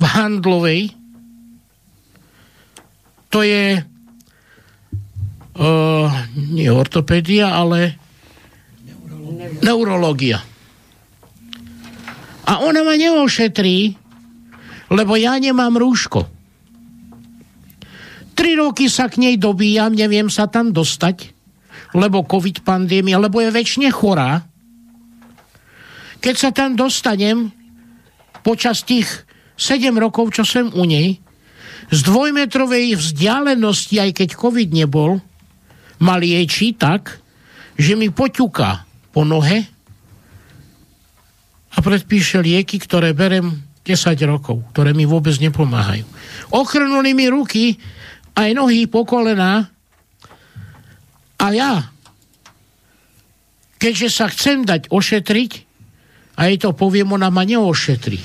v 0.00 0.02
Handlovej. 0.02 0.96
To 3.28 3.44
je 3.44 3.84
uh, 5.60 6.08
nie 6.40 6.72
ortopédia, 6.72 7.52
ale 7.52 8.00
neurológia. 9.60 10.40
A 12.48 12.64
ona 12.64 12.80
ma 12.80 12.96
neošetrí, 12.96 13.92
lebo 14.88 15.20
ja 15.20 15.36
nemám 15.36 15.76
rúško. 15.76 16.24
Tri 18.32 18.56
roky 18.56 18.88
sa 18.88 19.12
k 19.12 19.20
nej 19.20 19.36
dobíjam, 19.36 19.92
neviem 19.92 20.32
sa 20.32 20.48
tam 20.48 20.72
dostať, 20.72 21.28
lebo 21.92 22.24
covid 22.24 22.64
pandémia, 22.64 23.20
lebo 23.20 23.44
je 23.44 23.52
väčšine 23.52 23.92
chorá 23.92 24.55
keď 26.26 26.34
sa 26.34 26.50
tam 26.50 26.74
dostanem 26.74 27.54
počas 28.42 28.82
tých 28.82 29.06
7 29.54 29.94
rokov, 29.94 30.34
čo 30.34 30.42
som 30.42 30.74
u 30.74 30.82
nej, 30.82 31.22
z 31.86 31.98
dvojmetrovej 32.02 32.98
vzdialenosti, 32.98 34.02
aj 34.02 34.10
keď 34.10 34.28
COVID 34.34 34.74
nebol, 34.74 35.22
ma 36.02 36.18
lieči 36.18 36.74
tak, 36.74 37.22
že 37.78 37.94
mi 37.94 38.10
poťuká 38.10 38.70
po 39.14 39.22
nohe 39.22 39.70
a 41.70 41.78
predpíše 41.78 42.42
lieky, 42.42 42.82
ktoré 42.82 43.14
berem 43.14 43.62
10 43.86 44.18
rokov, 44.26 44.66
ktoré 44.74 44.90
mi 44.98 45.06
vôbec 45.06 45.38
nepomáhajú. 45.38 46.02
Ochrnuli 46.50 47.14
mi 47.14 47.30
ruky, 47.30 47.78
aj 48.34 48.50
nohy 48.50 48.90
po 48.90 49.06
kolená 49.06 49.70
a 51.38 51.46
ja, 51.54 51.86
keďže 53.78 54.08
sa 54.10 54.26
chcem 54.26 54.66
dať 54.66 54.90
ošetriť, 54.90 55.65
a 56.36 56.40
jej 56.52 56.60
to 56.60 56.76
poviem, 56.76 57.16
ona 57.16 57.32
ma 57.32 57.48
neošetri. 57.48 58.20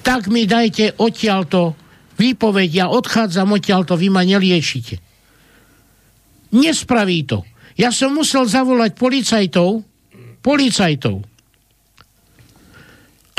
Tak 0.00 0.32
mi 0.32 0.48
dajte 0.48 0.96
odtiaľto 0.96 1.76
výpoveď, 2.16 2.68
ja 2.72 2.86
odchádzam 2.88 3.52
odtiaľto, 3.56 3.96
vy 4.00 4.08
ma 4.08 4.24
neliečite. 4.24 4.96
Nespraví 6.56 7.28
to. 7.28 7.44
Ja 7.76 7.92
som 7.92 8.16
musel 8.16 8.48
zavolať 8.48 8.96
policajtov, 8.96 9.84
policajtov, 10.40 11.16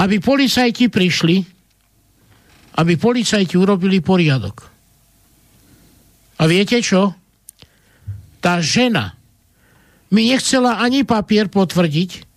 aby 0.01 0.15
policajti 0.17 0.89
prišli, 0.89 1.35
aby 2.81 2.93
policajti 2.97 3.53
urobili 3.57 4.01
poriadok. 4.01 4.57
A 6.41 6.49
viete 6.49 6.81
čo? 6.81 7.13
Tá 8.41 8.57
žena 8.65 9.13
mi 10.09 10.33
nechcela 10.33 10.81
ani 10.81 11.05
papier 11.05 11.53
potvrdiť, 11.53 12.30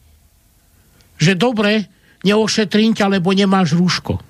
že 1.24 1.40
dobre, 1.40 1.88
neošetrím 2.28 2.92
ťa, 2.92 3.16
lebo 3.16 3.32
nemáš 3.32 3.72
rúško. 3.72 4.20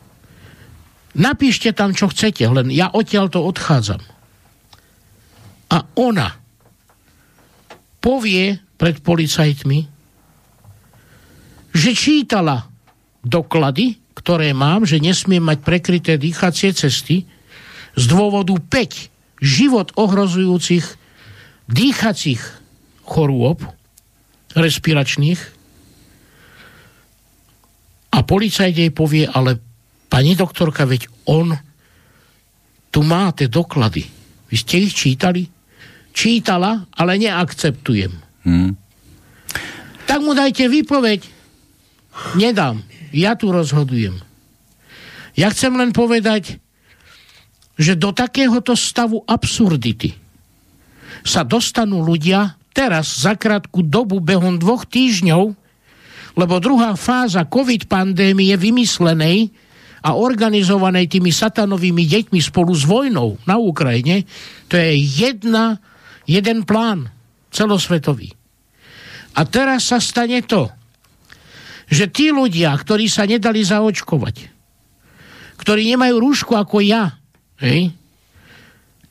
Napíšte 1.19 1.75
tam, 1.75 1.91
čo 1.95 2.11
chcete, 2.11 2.47
len 2.47 2.71
ja 2.71 2.91
odtiaľ 2.91 3.31
to 3.31 3.43
odchádzam. 3.43 4.03
A 5.75 5.79
ona 5.99 6.39
povie 7.99 8.59
pred 8.79 9.03
policajtmi, 9.03 9.79
že 11.75 11.91
čítala 11.95 12.71
doklady, 13.27 13.99
ktoré 14.15 14.55
mám, 14.55 14.87
že 14.87 15.03
nesmiem 15.03 15.43
mať 15.43 15.59
prekryté 15.67 16.13
dýchacie 16.15 16.71
cesty 16.71 17.27
z 17.95 18.05
dôvodu 18.07 18.55
5 18.55 19.43
život 19.43 19.91
ohrozujúcich 19.99 20.87
dýchacích 21.71 22.43
chorôb 23.07 23.63
respiračných 24.55 25.41
a 28.15 28.23
policajt 28.23 28.75
jej 28.79 28.93
povie, 28.95 29.27
ale 29.27 29.59
pani 30.07 30.39
doktorka, 30.39 30.87
veď 30.87 31.11
on 31.27 31.51
tu 32.95 33.03
má 33.03 33.35
tie 33.35 33.51
doklady. 33.51 34.07
Vy 34.47 34.55
ste 34.55 34.87
ich 34.87 34.95
čítali? 34.95 35.51
Čítala, 36.15 36.87
ale 36.95 37.19
neakceptujem. 37.19 38.15
Hmm. 38.47 38.79
Tak 40.07 40.23
mu 40.23 40.31
dajte 40.31 40.71
výpoveď. 40.71 41.27
Nedám. 42.39 42.87
Ja 43.11 43.35
tu 43.35 43.51
rozhodujem. 43.51 44.23
Ja 45.35 45.51
chcem 45.51 45.75
len 45.75 45.91
povedať, 45.91 46.63
že 47.75 47.99
do 47.99 48.15
takéhoto 48.15 48.79
stavu 48.79 49.27
absurdity 49.27 50.15
sa 51.27 51.43
dostanú 51.43 52.07
ľudia 52.07 52.55
teraz 52.71 53.27
za 53.27 53.35
krátku 53.35 53.83
dobu 53.83 54.23
behom 54.23 54.63
dvoch 54.63 54.87
týždňov 54.87 55.64
lebo 56.35 56.59
druhá 56.59 56.99
fáza 56.99 57.47
COVID 57.47 57.87
pandémie 57.87 58.55
vymyslenej 58.59 59.55
a 60.05 60.19
organizovanej 60.19 61.09
tými 61.09 61.33
satanovými 61.33 62.05
deťmi 62.05 62.41
spolu 62.43 62.77
s 62.77 62.85
vojnou 62.85 63.41
na 63.49 63.57
Ukrajine, 63.57 64.29
to 64.69 64.77
je 64.77 64.93
jedna, 65.01 65.81
jeden 66.29 66.67
plán 66.69 67.09
celosvetový. 67.49 68.35
A 69.35 69.47
teraz 69.49 69.89
sa 69.89 69.99
stane 70.03 70.45
to, 70.45 70.69
že 71.89 72.11
tí 72.13 72.31
ľudia, 72.35 72.75
ktorí 72.77 73.09
sa 73.09 73.25
nedali 73.25 73.65
zaočkovať, 73.65 74.37
ktorí 75.59 75.89
nemajú 75.95 76.15
rúšku 76.21 76.53
ako 76.53 76.85
ja, 76.85 77.17
hej, 77.63 77.95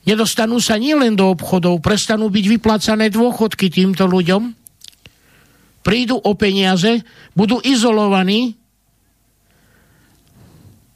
nedostanú 0.03 0.59
sa 0.59 0.75
nielen 0.77 1.15
do 1.15 1.31
obchodov, 1.31 1.79
prestanú 1.79 2.27
byť 2.27 2.45
vyplácané 2.59 3.09
dôchodky 3.09 3.71
týmto 3.71 4.05
ľuďom, 4.05 4.62
prídu 5.83 6.17
o 6.17 6.31
peniaze, 6.33 7.03
budú 7.35 7.59
izolovaní 7.59 8.55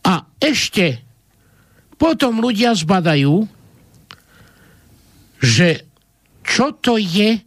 a 0.08 0.24
ešte 0.40 1.04
potom 2.00 2.40
ľudia 2.40 2.72
zbadajú, 2.72 3.44
že 5.44 5.84
čo 6.48 6.72
to 6.80 6.96
je 6.96 7.44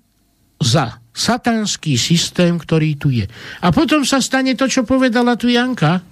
za 0.60 1.00
satanský 1.16 1.96
systém, 1.96 2.60
ktorý 2.60 2.90
tu 3.00 3.08
je. 3.08 3.24
A 3.64 3.72
potom 3.72 4.04
sa 4.04 4.20
stane 4.20 4.52
to, 4.52 4.68
čo 4.68 4.84
povedala 4.84 5.40
tu 5.40 5.48
Janka, 5.48 6.04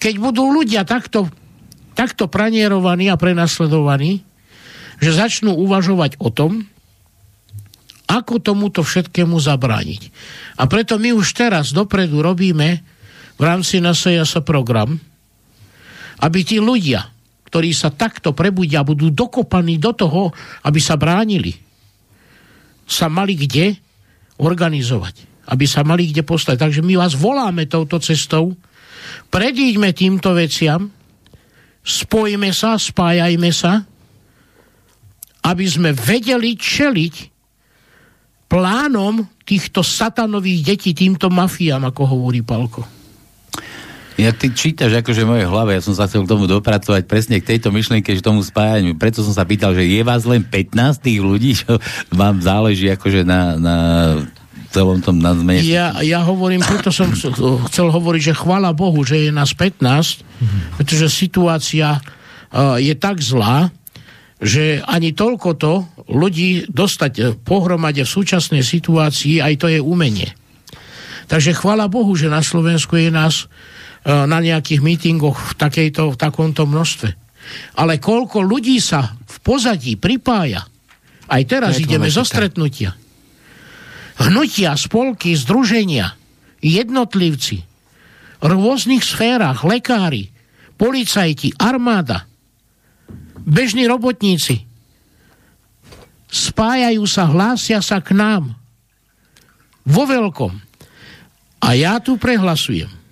keď 0.00 0.14
budú 0.18 0.50
ľudia 0.50 0.82
takto, 0.88 1.28
takto 1.94 2.26
pranierovaní 2.26 3.12
a 3.12 3.20
prenasledovaní, 3.20 4.24
že 4.98 5.10
začnú 5.14 5.54
uvažovať 5.54 6.18
o 6.18 6.32
tom, 6.32 6.66
ako 8.12 8.44
tomuto 8.44 8.84
všetkému 8.84 9.40
zabrániť. 9.40 10.02
A 10.60 10.68
preto 10.68 11.00
my 11.00 11.16
už 11.16 11.32
teraz 11.32 11.72
dopredu 11.72 12.20
robíme 12.20 12.84
v 13.40 13.42
rámci 13.42 13.80
NSAS 13.80 14.44
program, 14.44 15.00
aby 16.20 16.40
tí 16.44 16.60
ľudia, 16.60 17.08
ktorí 17.48 17.72
sa 17.72 17.88
takto 17.88 18.36
prebudia, 18.36 18.84
budú 18.84 19.08
dokopaní 19.08 19.80
do 19.80 19.96
toho, 19.96 20.28
aby 20.68 20.78
sa 20.78 21.00
bránili, 21.00 21.56
sa 22.84 23.08
mali 23.08 23.32
kde 23.32 23.80
organizovať. 24.36 25.32
Aby 25.48 25.64
sa 25.66 25.82
mali 25.82 26.12
kde 26.12 26.22
postaviť. 26.22 26.60
Takže 26.60 26.82
my 26.84 26.94
vás 27.00 27.16
voláme 27.16 27.66
touto 27.66 27.98
cestou, 27.98 28.54
predíďme 29.32 29.90
týmto 29.96 30.36
veciam, 30.36 30.86
spojme 31.82 32.54
sa, 32.54 32.78
spájajme 32.78 33.50
sa, 33.50 33.82
aby 35.42 35.66
sme 35.66 35.90
vedeli 35.90 36.54
čeliť 36.54 37.31
plánom 38.52 39.24
týchto 39.48 39.80
satanových 39.80 40.76
detí, 40.76 40.92
týmto 40.92 41.32
mafiám, 41.32 41.88
ako 41.88 42.02
hovorí 42.04 42.44
Palko. 42.44 42.84
Ja 44.20 44.28
ty 44.36 44.52
čítaš 44.52 45.00
akože 45.00 45.24
moje 45.24 45.48
hlave, 45.48 45.72
ja 45.72 45.80
som 45.80 45.96
sa 45.96 46.04
chcel 46.04 46.28
k 46.28 46.30
tomu 46.36 46.44
dopracovať 46.44 47.08
presne 47.08 47.40
k 47.40 47.56
tejto 47.56 47.72
myšlienke, 47.72 48.12
že 48.12 48.20
tomu 48.20 48.44
spájaniu. 48.44 49.00
Preto 49.00 49.24
som 49.24 49.32
sa 49.32 49.48
pýtal, 49.48 49.72
že 49.72 49.88
je 49.88 50.04
vás 50.04 50.28
len 50.28 50.44
15 50.44 51.00
tých 51.00 51.24
ľudí, 51.24 51.56
čo 51.56 51.80
vám 52.12 52.44
záleží 52.44 52.92
akože 52.92 53.24
na, 53.24 53.56
na 53.56 53.76
celom 54.68 55.00
tom 55.00 55.16
nazme. 55.16 55.64
Ja, 55.64 56.04
ja 56.04 56.20
hovorím, 56.20 56.60
preto 56.60 56.92
som 56.92 57.08
chcel 57.72 57.88
hovoriť, 57.88 58.32
že 58.32 58.34
chvála 58.36 58.76
Bohu, 58.76 59.00
že 59.00 59.16
je 59.16 59.30
nás 59.32 59.56
15, 59.56 59.80
mm-hmm. 59.80 60.60
pretože 60.76 61.08
situácia 61.08 61.96
uh, 61.96 62.76
je 62.76 62.92
tak 62.92 63.16
zlá, 63.20 63.72
že 64.42 64.82
ani 64.82 65.14
toľko 65.14 65.48
to 65.54 65.86
ľudí 66.10 66.66
dostať 66.66 67.40
pohromade 67.46 68.02
v 68.02 68.10
súčasnej 68.10 68.66
situácii, 68.66 69.38
aj 69.38 69.54
to 69.62 69.66
je 69.70 69.78
umenie. 69.78 70.34
Takže 71.30 71.54
chvála 71.54 71.86
Bohu, 71.86 72.12
že 72.18 72.26
na 72.26 72.42
Slovensku 72.42 72.98
je 72.98 73.08
nás 73.08 73.46
E, 74.02 74.26
na 74.26 74.42
nejakých 74.42 74.82
mítingoch 74.82 75.38
v, 75.38 75.52
takejto, 75.54 76.02
v 76.14 76.16
takomto 76.18 76.66
množstve. 76.66 77.10
Ale 77.78 78.02
koľko 78.02 78.42
ľudí 78.42 78.82
sa 78.82 79.14
v 79.14 79.36
pozadí 79.46 79.94
pripája, 79.94 80.66
aj 81.30 81.42
teraz 81.46 81.78
ideme 81.78 82.10
zo 82.10 82.26
stretnutia. 82.26 82.98
Hnutia, 84.18 84.74
spolky, 84.74 85.38
združenia, 85.38 86.18
jednotlivci, 86.58 87.62
v 88.42 88.46
rôznych 88.46 89.06
sférach, 89.06 89.62
lekári, 89.62 90.34
policajti, 90.74 91.54
armáda, 91.54 92.26
bežní 93.42 93.86
robotníci, 93.86 94.64
spájajú 96.32 97.04
sa, 97.04 97.28
hlásia 97.28 97.82
sa 97.84 98.00
k 98.00 98.16
nám 98.16 98.56
vo 99.84 100.06
veľkom. 100.06 100.52
A 101.62 101.68
ja 101.78 102.02
tu 102.02 102.18
prehlasujem 102.18 103.02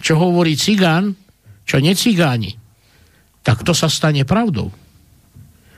čo 0.00 0.16
hovorí 0.16 0.56
cigán, 0.56 1.12
čo 1.68 1.78
necigáni, 1.78 2.56
tak 3.44 3.62
to 3.62 3.76
sa 3.76 3.86
stane 3.86 4.24
pravdou. 4.24 4.72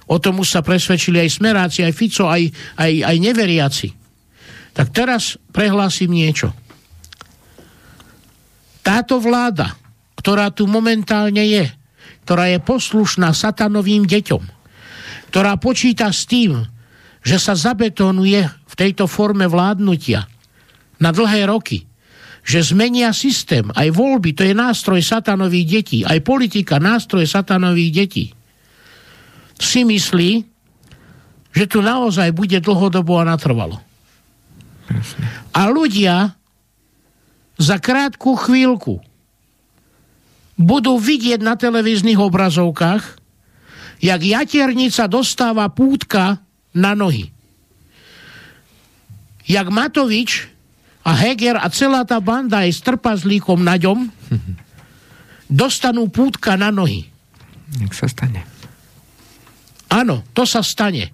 O 0.08 0.16
tom 0.18 0.42
už 0.42 0.58
sa 0.58 0.60
presvedčili 0.64 1.22
aj 1.22 1.30
smeráci, 1.30 1.82
aj 1.82 1.94
Fico, 1.94 2.26
aj, 2.26 2.48
aj, 2.78 2.92
aj 3.06 3.16
neveriaci. 3.18 3.88
Tak 4.72 4.88
teraz 4.90 5.36
prehlásim 5.52 6.10
niečo. 6.10 6.54
Táto 8.82 9.22
vláda, 9.22 9.78
ktorá 10.18 10.50
tu 10.50 10.66
momentálne 10.66 11.42
je, 11.44 11.70
ktorá 12.22 12.50
je 12.54 12.58
poslušná 12.62 13.34
satanovým 13.34 14.06
deťom, 14.06 14.42
ktorá 15.34 15.58
počíta 15.58 16.10
s 16.10 16.26
tým, 16.26 16.62
že 17.22 17.38
sa 17.38 17.54
zabetonuje 17.54 18.40
v 18.46 18.74
tejto 18.74 19.06
forme 19.06 19.46
vládnutia 19.46 20.26
na 20.98 21.10
dlhé 21.10 21.46
roky, 21.46 21.86
že 22.42 22.74
zmenia 22.74 23.14
systém. 23.14 23.70
Aj 23.74 23.86
voľby, 23.90 24.34
to 24.34 24.42
je 24.42 24.54
nástroj 24.54 24.98
satanových 24.98 25.66
detí. 25.66 25.98
Aj 26.02 26.18
politika, 26.18 26.82
nástroj 26.82 27.26
satanových 27.26 27.92
detí. 27.94 28.24
Si 29.58 29.86
myslí, 29.86 30.42
že 31.54 31.64
tu 31.70 31.78
naozaj 31.78 32.34
bude 32.34 32.58
dlhodobo 32.58 33.22
a 33.22 33.28
natrvalo. 33.28 33.78
A 35.54 35.70
ľudia 35.70 36.34
za 37.60 37.78
krátku 37.78 38.34
chvíľku 38.34 38.98
budú 40.62 40.96
vidieť 40.96 41.42
na 41.42 41.58
televíznych 41.58 42.16
obrazovkách, 42.16 43.20
jak 44.02 44.20
jaternica 44.22 45.10
dostáva 45.10 45.66
pútka 45.70 46.42
na 46.74 46.94
nohy. 46.94 47.30
Jak 49.46 49.68
Matovič 49.68 50.48
a 51.02 51.12
Heger 51.18 51.58
a 51.58 51.66
celá 51.70 52.06
tá 52.06 52.22
banda 52.22 52.62
aj 52.62 52.70
s 52.70 52.80
trpazlíkom 52.82 53.58
na 53.62 53.74
ňom 53.74 54.06
dostanú 55.62 56.06
pútka 56.08 56.54
na 56.54 56.70
nohy. 56.70 57.10
Nech 57.78 57.94
sa 57.94 58.06
stane. 58.06 58.46
Áno, 59.92 60.24
to 60.32 60.48
sa 60.48 60.64
stane. 60.64 61.12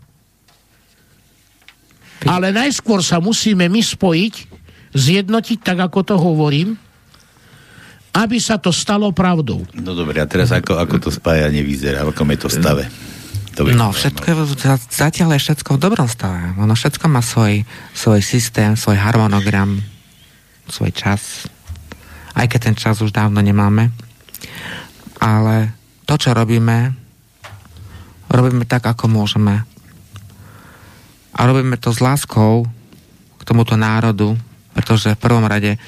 Ale 2.26 2.50
najskôr 2.50 3.02
sa 3.02 3.22
musíme 3.22 3.66
my 3.70 3.82
spojiť, 3.82 4.34
zjednotiť, 4.94 5.58
tak 5.62 5.78
ako 5.90 6.00
to 6.02 6.14
hovorím, 6.18 6.78
aby 8.18 8.42
sa 8.42 8.58
to 8.58 8.74
stalo 8.74 9.14
pravdou. 9.14 9.62
No 9.78 9.94
dobre, 9.94 10.18
a 10.18 10.26
teraz 10.26 10.50
ako, 10.50 10.74
ako 10.74 11.06
to 11.06 11.10
spájanie 11.14 11.62
vyzerá, 11.62 12.02
ako 12.02 12.26
je 12.26 12.38
to 12.42 12.50
stave? 12.50 12.84
To 13.54 13.66
no, 13.74 13.90
všetko 13.90 14.22
je, 14.22 14.34
zatiaľ 14.86 15.34
je 15.34 15.42
všetko 15.50 15.78
v 15.78 15.82
dobrom 15.82 16.06
stave. 16.06 16.54
Ono 16.62 16.74
všetko 16.78 17.10
má 17.10 17.18
svoj, 17.22 17.66
svoj 17.90 18.22
systém, 18.22 18.78
svoj 18.78 18.98
harmonogram, 18.98 19.82
svoj 20.70 20.94
čas. 20.94 21.50
Aj 22.38 22.46
keď 22.46 22.70
ten 22.70 22.76
čas 22.78 23.02
už 23.02 23.10
dávno 23.10 23.42
nemáme. 23.42 23.90
Ale 25.18 25.74
to, 26.06 26.14
čo 26.14 26.38
robíme, 26.38 26.94
robíme 28.30 28.62
tak, 28.62 28.86
ako 28.86 29.10
môžeme. 29.10 29.66
A 31.34 31.40
robíme 31.42 31.74
to 31.82 31.90
s 31.90 31.98
láskou 31.98 32.62
k 33.38 33.42
tomuto 33.42 33.74
národu, 33.74 34.38
pretože 34.70 35.18
v 35.18 35.22
prvom 35.22 35.42
rade, 35.42 35.82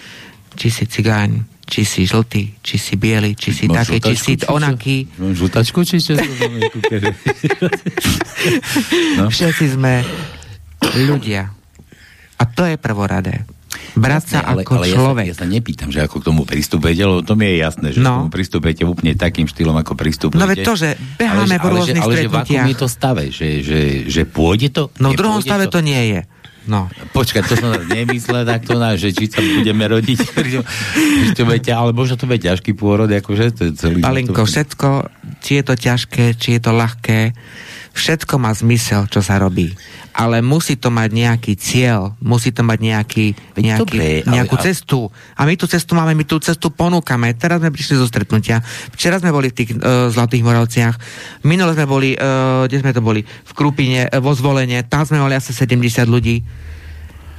či 0.59 0.75
si 0.75 0.91
cigáň, 0.91 1.47
či 1.71 1.87
si 1.87 2.03
žltý, 2.03 2.59
či 2.67 2.77
si 2.83 2.99
biely, 2.99 3.39
či 3.39 3.55
si 3.55 3.71
taký, 3.71 4.03
či 4.03 4.15
si 4.19 4.33
onaký. 4.51 5.07
Žltačku, 5.15 5.87
či 5.87 6.03
čo? 6.03 6.19
no. 9.15 9.31
Všetci 9.33 9.79
sme 9.79 10.03
ľudia. 11.07 11.55
A 12.41 12.43
to 12.51 12.67
je 12.67 12.75
prvoradé. 12.75 13.47
Brať 13.95 14.25
sa 14.35 14.39
ale, 14.43 14.67
ako 14.67 14.83
ale 14.83 14.87
človek. 14.91 15.25
Ja 15.31 15.35
sa, 15.35 15.47
ja 15.47 15.47
sa 15.47 15.55
nepýtam, 15.55 15.89
že 15.95 16.03
ako 16.03 16.19
k 16.19 16.25
tomu 16.27 16.43
pristupujete, 16.43 17.03
lebo 17.07 17.23
to 17.23 17.39
mi 17.39 17.47
je 17.55 17.57
jasné, 17.63 17.89
že 17.95 17.99
no. 18.03 18.11
k 18.11 18.19
tomu 18.27 18.31
pristupujete 18.35 18.83
úplne 18.83 19.13
takým 19.15 19.47
štýlom, 19.47 19.77
ako 19.79 19.95
pristupujete. 19.95 20.43
No 20.43 20.51
veď 20.51 20.59
to, 20.67 20.75
že 20.75 20.89
beháme 21.19 21.55
ale, 21.55 21.63
v 21.63 21.67
rôznych 21.71 22.03
ale, 22.03 22.15
že, 22.15 22.27
ale, 22.27 22.47
že 22.47 22.67
v 22.67 22.71
je 22.71 22.77
to 22.79 22.89
stave, 22.91 23.25
že, 23.31 23.49
že, 23.63 23.81
že 24.11 24.23
pôjde 24.27 24.69
to? 24.75 24.83
No 24.99 25.15
v 25.15 25.19
druhom 25.19 25.39
stave 25.39 25.71
to, 25.71 25.79
to 25.79 25.87
nie 25.87 26.19
je. 26.19 26.21
No. 26.71 26.87
Počkaj, 27.11 27.43
to 27.51 27.55
som 27.59 27.75
nemyslel 27.91 28.47
takto 28.47 28.79
na, 28.79 28.95
že 28.95 29.11
či 29.11 29.27
sa 29.27 29.43
budeme 29.43 29.91
rodiť, 29.91 30.19
že 31.27 31.35
to 31.35 31.43
bude, 31.43 31.67
ale 31.67 31.91
možno 31.91 32.15
to 32.15 32.31
bude 32.31 32.47
ťažký 32.47 32.79
pôrod, 32.79 33.11
akože 33.11 33.45
to 33.51 33.63
je 33.69 33.73
celý... 33.75 33.99
Palinko, 33.99 34.47
všetko, 34.47 35.11
či 35.43 35.59
je 35.59 35.65
to 35.67 35.75
ťažké, 35.75 36.39
či 36.39 36.49
je 36.57 36.61
to 36.63 36.71
ľahké, 36.71 37.35
všetko 37.91 38.35
má 38.39 38.55
zmysel, 38.55 39.11
čo 39.11 39.19
sa 39.19 39.43
robí. 39.43 39.75
Ale 40.21 40.45
musí 40.45 40.77
to 40.77 40.93
mať 40.93 41.09
nejaký 41.17 41.57
cieľ, 41.57 42.13
musí 42.21 42.53
to 42.53 42.61
mať 42.61 42.77
nejaký, 42.77 43.27
nejaký, 43.57 43.97
Dobre, 43.97 44.21
nejakú 44.29 44.61
ale, 44.61 44.65
cestu. 44.69 45.09
A 45.33 45.49
my 45.49 45.57
tú 45.57 45.65
cestu 45.65 45.97
máme, 45.97 46.13
my 46.13 46.29
tú 46.29 46.37
cestu 46.45 46.69
ponúkame. 46.69 47.33
Teraz 47.41 47.65
sme 47.65 47.73
prišli 47.73 47.97
zo 47.97 48.05
stretnutia. 48.05 48.61
Včera 48.93 49.17
sme 49.17 49.33
boli 49.33 49.49
v 49.49 49.57
tých 49.57 49.71
uh, 49.81 50.13
Zlatých 50.13 50.45
Moravciach. 50.45 50.97
Minule 51.49 51.73
sme 51.73 51.89
boli, 51.89 52.13
uh, 52.21 52.69
kde 52.69 52.85
sme 52.85 52.93
to 52.93 53.01
boli? 53.01 53.25
V 53.25 53.53
Krupine, 53.57 54.13
uh, 54.13 54.21
vo 54.21 54.37
zvolenie. 54.37 54.85
Tam 54.85 55.09
sme 55.09 55.25
mali 55.25 55.33
asi 55.33 55.57
70 55.57 56.05
ľudí. 56.05 56.45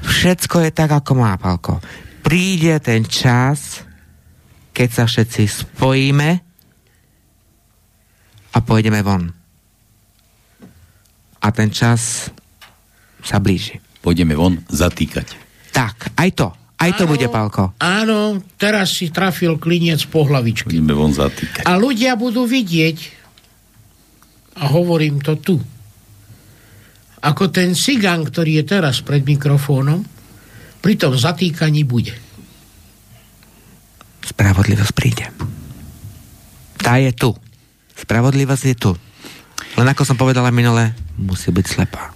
Všetko 0.01 0.65
je 0.65 0.71
tak, 0.73 0.89
ako 0.89 1.13
má, 1.13 1.37
Palko 1.37 1.77
príde 2.21 2.77
ten 2.79 3.03
čas, 3.03 3.83
keď 4.71 4.89
sa 4.93 5.03
všetci 5.03 5.43
spojíme 5.51 6.29
a 8.55 8.57
pôjdeme 8.63 9.01
von. 9.03 9.27
A 11.41 11.47
ten 11.49 11.73
čas 11.73 12.29
sa 13.21 13.37
blíži. 13.41 13.81
Pôjdeme 14.01 14.33
von 14.33 14.59
zatýkať. 14.69 15.37
Tak, 15.71 16.17
aj 16.17 16.29
to. 16.33 16.47
Aj 16.81 16.91
to 16.97 17.05
Áno, 17.05 17.11
bude, 17.13 17.29
Pálko. 17.29 17.77
Áno, 17.77 18.41
teraz 18.57 18.97
si 18.97 19.13
trafil 19.13 19.61
kliniec 19.61 20.01
po 20.09 20.25
hlavičke. 20.25 20.73
Pôjdeme 20.73 20.97
von 20.97 21.13
zatýkať. 21.13 21.69
A 21.69 21.77
ľudia 21.77 22.17
budú 22.17 22.49
vidieť, 22.49 23.21
a 24.57 24.65
hovorím 24.65 25.21
to 25.21 25.37
tu, 25.37 25.61
ako 27.21 27.53
ten 27.53 27.77
cigan, 27.77 28.25
ktorý 28.25 28.61
je 28.61 28.65
teraz 28.65 29.05
pred 29.05 29.21
mikrofónom, 29.21 30.01
pri 30.81 30.97
tom 30.97 31.13
zatýkaní 31.13 31.85
bude. 31.85 32.17
Spravodlivosť 34.25 34.93
príde. 34.97 35.29
Tá 36.81 36.97
je 36.97 37.13
tu. 37.13 37.37
Spravodlivosť 37.93 38.65
je 38.73 38.75
tu. 38.75 38.91
Len 39.77 39.85
ako 39.85 40.01
som 40.01 40.17
povedala 40.17 40.49
minule, 40.49 40.97
musí 41.21 41.53
byť 41.53 41.65
slepá. 41.69 42.09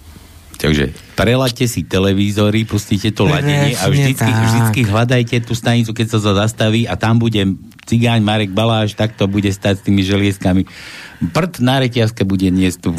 Takže 0.66 0.86
preladte 1.13 1.66
si 1.70 1.86
televízory, 1.86 2.66
pustite 2.66 3.13
to 3.13 3.30
ladenie 3.30 3.78
a 3.78 3.86
vždycky, 3.86 4.32
tak. 4.34 4.43
vždycky 4.49 4.80
hľadajte 4.89 5.36
tú 5.45 5.53
stanicu, 5.53 5.93
keď 5.93 6.07
sa 6.09 6.18
to 6.18 6.32
zastaví 6.34 6.89
a 6.89 6.97
tam 6.97 7.22
bude 7.22 7.38
cigáň 7.86 8.26
Marek 8.26 8.51
Baláš, 8.51 8.97
tak 8.97 9.13
to 9.13 9.30
bude 9.30 9.47
stať 9.53 9.78
s 9.80 9.86
tými 9.86 10.01
želieskami. 10.01 10.66
Prd 11.32 11.61
na 11.61 11.80
reťazke 11.80 12.26
bude 12.26 12.49
niesť 12.49 12.78
tu. 12.82 12.91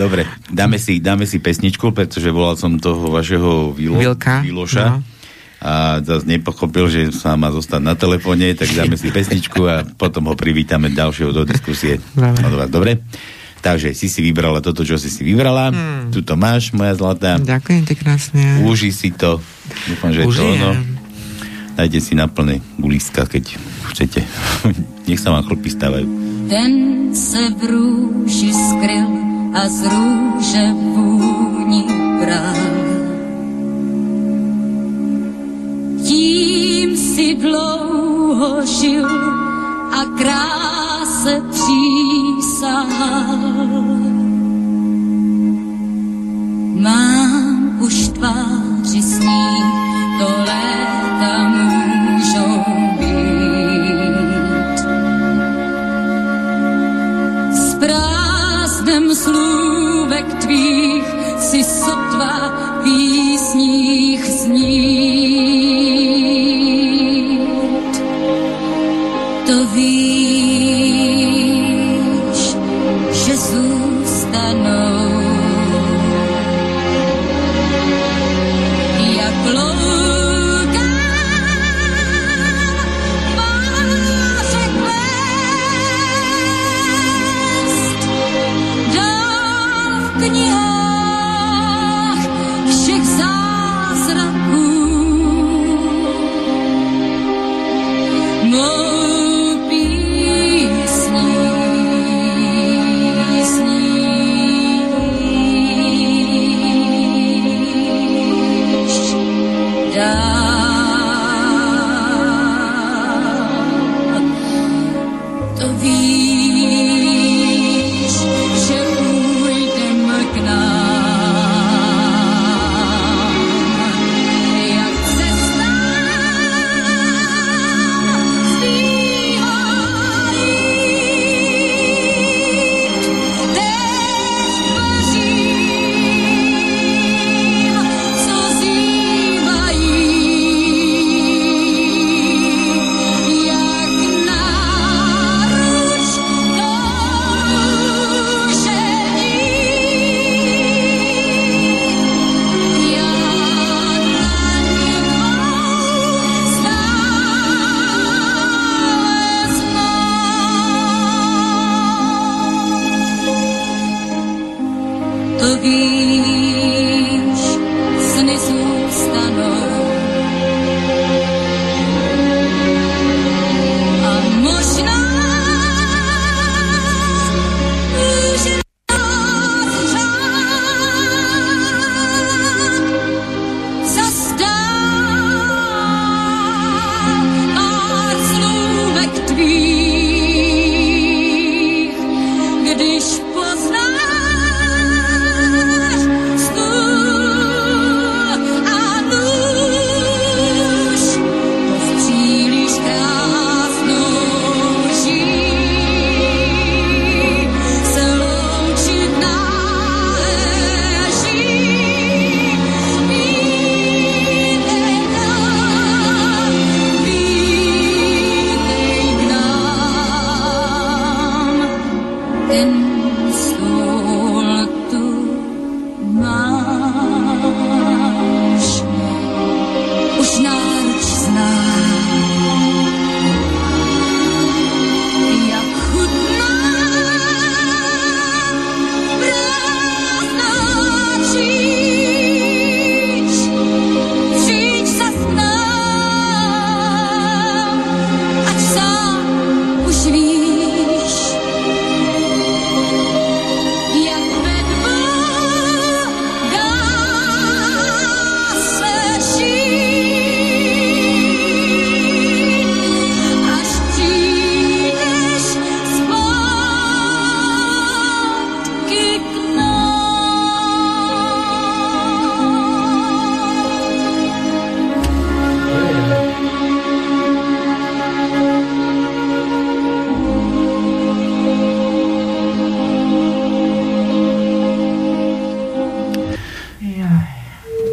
Dobre, 0.00 0.28
dáme 0.52 0.76
si, 0.76 1.00
dáme 1.00 1.24
si 1.24 1.40
pesničku, 1.40 1.90
pretože 1.90 2.28
volal 2.28 2.60
som 2.60 2.76
toho 2.76 3.08
vašeho 3.10 3.72
Vilo, 3.72 3.98
Vilka, 3.98 4.44
Viloša. 4.44 4.86
no. 4.94 5.00
A 5.58 5.98
zase 6.06 6.30
nepochopil, 6.30 6.86
že 6.86 7.02
sa 7.10 7.34
má 7.34 7.50
zostať 7.50 7.82
na 7.82 7.98
telefóne, 7.98 8.54
tak 8.54 8.70
dáme 8.78 8.94
si 8.94 9.10
pesničku 9.10 9.66
a 9.66 9.82
potom 9.82 10.30
ho 10.30 10.38
privítame 10.38 10.86
ďalšieho 10.94 11.34
do 11.34 11.42
diskusie. 11.42 11.98
Dobre. 12.14 12.46
Od 12.46 12.54
vás, 12.54 12.70
dobre? 12.70 13.02
Takže 13.58 13.90
si 13.90 14.06
si 14.06 14.20
vybrala 14.22 14.62
toto, 14.62 14.86
čo 14.86 14.94
si 14.96 15.10
si 15.10 15.26
vybrala. 15.26 15.74
Hmm. 15.74 16.14
Tu 16.14 16.22
to 16.22 16.38
máš, 16.38 16.70
moja 16.70 16.94
zlatá. 16.94 17.42
Ďakujem 17.42 17.82
ti 17.84 17.94
krásne. 17.98 18.62
Uži 18.62 18.94
si 18.94 19.10
to. 19.10 19.42
Dúfam, 19.90 20.14
že 20.14 20.22
je 20.22 20.26
to 20.26 20.30
Užijem. 20.30 20.62
ono. 20.62 20.70
Dajte 21.78 21.98
si 22.02 22.12
na 22.18 22.26
plné 22.26 22.58
guliska, 22.78 23.26
keď 23.26 23.54
chcete. 23.94 24.26
Nech 25.08 25.20
sa 25.22 25.30
vám 25.34 25.46
chlpy 25.46 25.68
stávajú. 25.70 26.06
Ten 26.48 26.70
se 27.14 27.50
v 27.54 27.60
růži 27.70 28.50
skryl 28.54 29.08
a 29.54 29.68
z 29.68 29.78
růže 29.84 30.64
vůni 30.72 31.84
bral. 32.20 32.58
Tím 36.04 36.96
si 36.96 37.34
dlouho 37.34 38.66
žil 38.66 39.08
a 39.92 40.04
kráse 40.18 41.42
přísahal. 41.50 43.38
Mám 46.80 47.78
už 47.80 48.08
tváři 48.08 49.02
s 49.02 49.18
ní, 49.18 49.62
to 50.18 50.28
léta 50.38 51.48
můžou 51.48 52.64
být. 52.98 54.78
S 57.52 57.74
prázdnem 57.74 59.14
slůvek 59.14 60.34
tvých 60.34 61.04
si 61.38 61.64
sotva 61.64 62.52
písních 62.84 64.24
znít. 64.24 65.17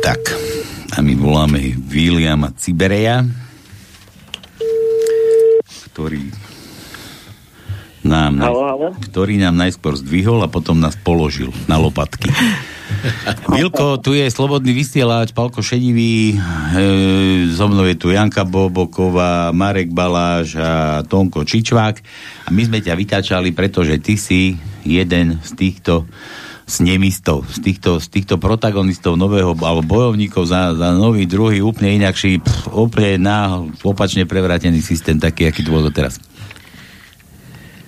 Tak, 0.06 0.22
a 0.94 1.02
my 1.02 1.18
voláme 1.18 1.82
Williama 1.82 2.54
Cibereja, 2.54 3.26
ktorý 5.90 6.30
nám, 8.06 8.38
Halo, 8.38 8.62
halo? 8.70 8.88
ktorý 9.02 9.42
nám 9.42 9.58
najskôr 9.58 9.98
zdvihol 9.98 10.46
a 10.46 10.54
potom 10.54 10.78
nás 10.78 10.94
položil 10.94 11.50
na 11.66 11.82
lopatky. 11.82 12.30
Vilko, 13.58 13.98
tu 13.98 14.14
je 14.14 14.30
slobodný 14.30 14.78
vysielač, 14.78 15.34
Palko 15.34 15.66
Šedivý, 15.66 16.38
e, 16.38 17.50
so 17.50 17.66
mnou 17.66 17.90
je 17.90 17.98
tu 17.98 18.14
Janka 18.14 18.46
Boboková, 18.46 19.50
Marek 19.58 19.90
Baláš 19.90 20.54
a 20.54 21.02
Tonko 21.02 21.50
Čičvák 21.50 21.96
a 22.46 22.54
my 22.54 22.62
sme 22.62 22.78
ťa 22.78 22.94
vytáčali, 22.94 23.58
pretože 23.58 23.98
ty 23.98 24.22
si 24.22 24.54
jeden 24.86 25.42
z 25.42 25.50
týchto 25.58 26.06
snemistov, 26.66 27.46
z 27.46 27.62
týchto, 27.62 28.02
z 28.02 28.10
týchto 28.10 28.42
protagonistov 28.42 29.22
nového, 29.22 29.54
alebo 29.54 29.86
bojovníkov 29.86 30.50
za, 30.50 30.74
za 30.74 30.98
nový, 30.98 31.30
druhý, 31.30 31.62
úplne 31.62 32.02
inakší, 32.02 32.42
pff, 32.42 32.74
úplne 32.74 33.22
na 33.22 33.62
opačne 33.86 34.26
prevrátený 34.26 34.82
systém, 34.82 35.22
taký, 35.22 35.46
aký 35.46 35.62
tu 35.62 35.70
bol 35.70 35.86
doteraz. 35.86 36.18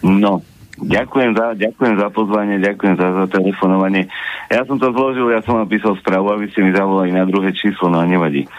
No, 0.06 0.46
ďakujem 0.78 1.34
za, 1.34 1.58
ďakujem 1.58 1.96
za 1.98 2.08
pozvanie, 2.14 2.62
ďakujem 2.62 2.96
za, 3.02 3.26
telefonovanie. 3.34 4.14
Ja 4.54 4.62
som 4.70 4.78
to 4.78 4.94
zložil, 4.94 5.34
ja 5.34 5.42
som 5.42 5.58
napísal 5.58 5.98
správu, 5.98 6.30
aby 6.38 6.46
ste 6.54 6.62
mi 6.62 6.70
zavolali 6.70 7.10
na 7.10 7.26
druhé 7.26 7.58
číslo, 7.58 7.90
no 7.90 7.98
a 7.98 8.06
nevadí. 8.06 8.46
E, 8.46 8.50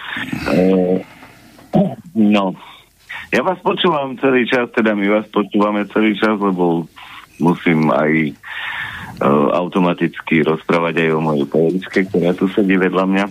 no, 2.19 2.59
ja 3.31 3.41
vás 3.47 3.63
počúvam 3.63 4.19
celý 4.19 4.51
čas, 4.51 4.67
teda 4.75 4.99
my 4.99 5.07
vás 5.07 5.31
počúvame 5.31 5.87
celý 5.95 6.19
čas, 6.19 6.35
lebo 6.43 6.91
musím 7.39 7.87
aj 7.95 8.35
automaticky 9.21 10.43
rozprávať 10.43 11.01
aj 11.01 11.11
o 11.11 11.21
mojej 11.21 11.45
polovičke, 11.45 12.07
ktorá 12.07 12.33
tu 12.33 12.49
sedí 12.49 12.75
vedľa 12.75 13.05
mňa. 13.05 13.25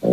E, 0.00 0.10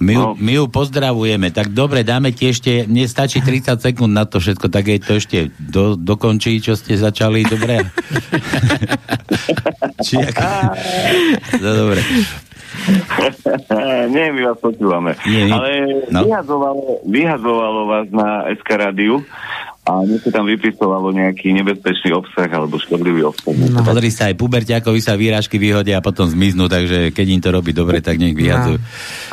My 0.00 0.10
ju, 0.10 0.18
No. 0.18 0.34
my 0.34 0.52
ju 0.54 0.66
pozdravujeme. 0.66 1.50
Tak 1.50 1.70
dobre, 1.70 2.00
dáme 2.00 2.30
ti 2.30 2.48
ešte, 2.48 2.84
nestačí 2.84 3.38
30 3.38 3.76
sekúnd 3.76 4.08
na 4.08 4.24
to 4.24 4.38
všetko, 4.38 4.66
tak 4.66 4.86
jej 4.86 4.96
to 4.96 5.14
ešte 5.14 5.52
do, 5.60 5.92
dokončí, 5.92 6.56
čo 6.56 6.72
ste 6.72 6.96
začali, 6.96 7.44
dobre? 7.44 7.84
Či 10.00 10.16
ako... 10.16 10.40
No, 11.60 11.68
dobre. 11.76 12.00
Nie, 14.08 14.30
my 14.30 14.42
vás 14.42 14.58
počúvame. 14.58 15.12
Nie, 15.22 15.44
nie. 15.44 15.52
Ale 15.52 15.68
No. 16.08 16.24
vyhadzovalo, 16.24 16.80
vyhadzovalo 17.04 17.80
vás 17.84 18.06
na 18.08 18.48
SK 18.52 18.68
rádiu 18.80 19.20
a 19.80 20.04
mne 20.04 20.20
sa 20.20 20.28
tam 20.28 20.44
vypisovalo 20.44 21.08
nejaký 21.10 21.56
nebezpečný 21.56 22.12
obsah 22.12 22.46
alebo 22.52 22.76
škodlivý 22.76 23.24
obsah. 23.24 23.56
No. 23.56 23.80
Pozri 23.80 24.12
sa, 24.12 24.28
aj 24.28 24.36
puberťákovi 24.36 25.00
sa 25.00 25.16
výražky 25.16 25.56
vyhodia 25.56 25.98
a 25.98 26.04
potom 26.04 26.28
zmiznú, 26.28 26.68
takže 26.68 27.16
keď 27.16 27.26
im 27.26 27.40
to 27.40 27.48
robí 27.48 27.72
dobre, 27.72 28.04
tak 28.04 28.20
nech 28.20 28.36
vyhadzujú. 28.36 28.76
No. 28.76 28.84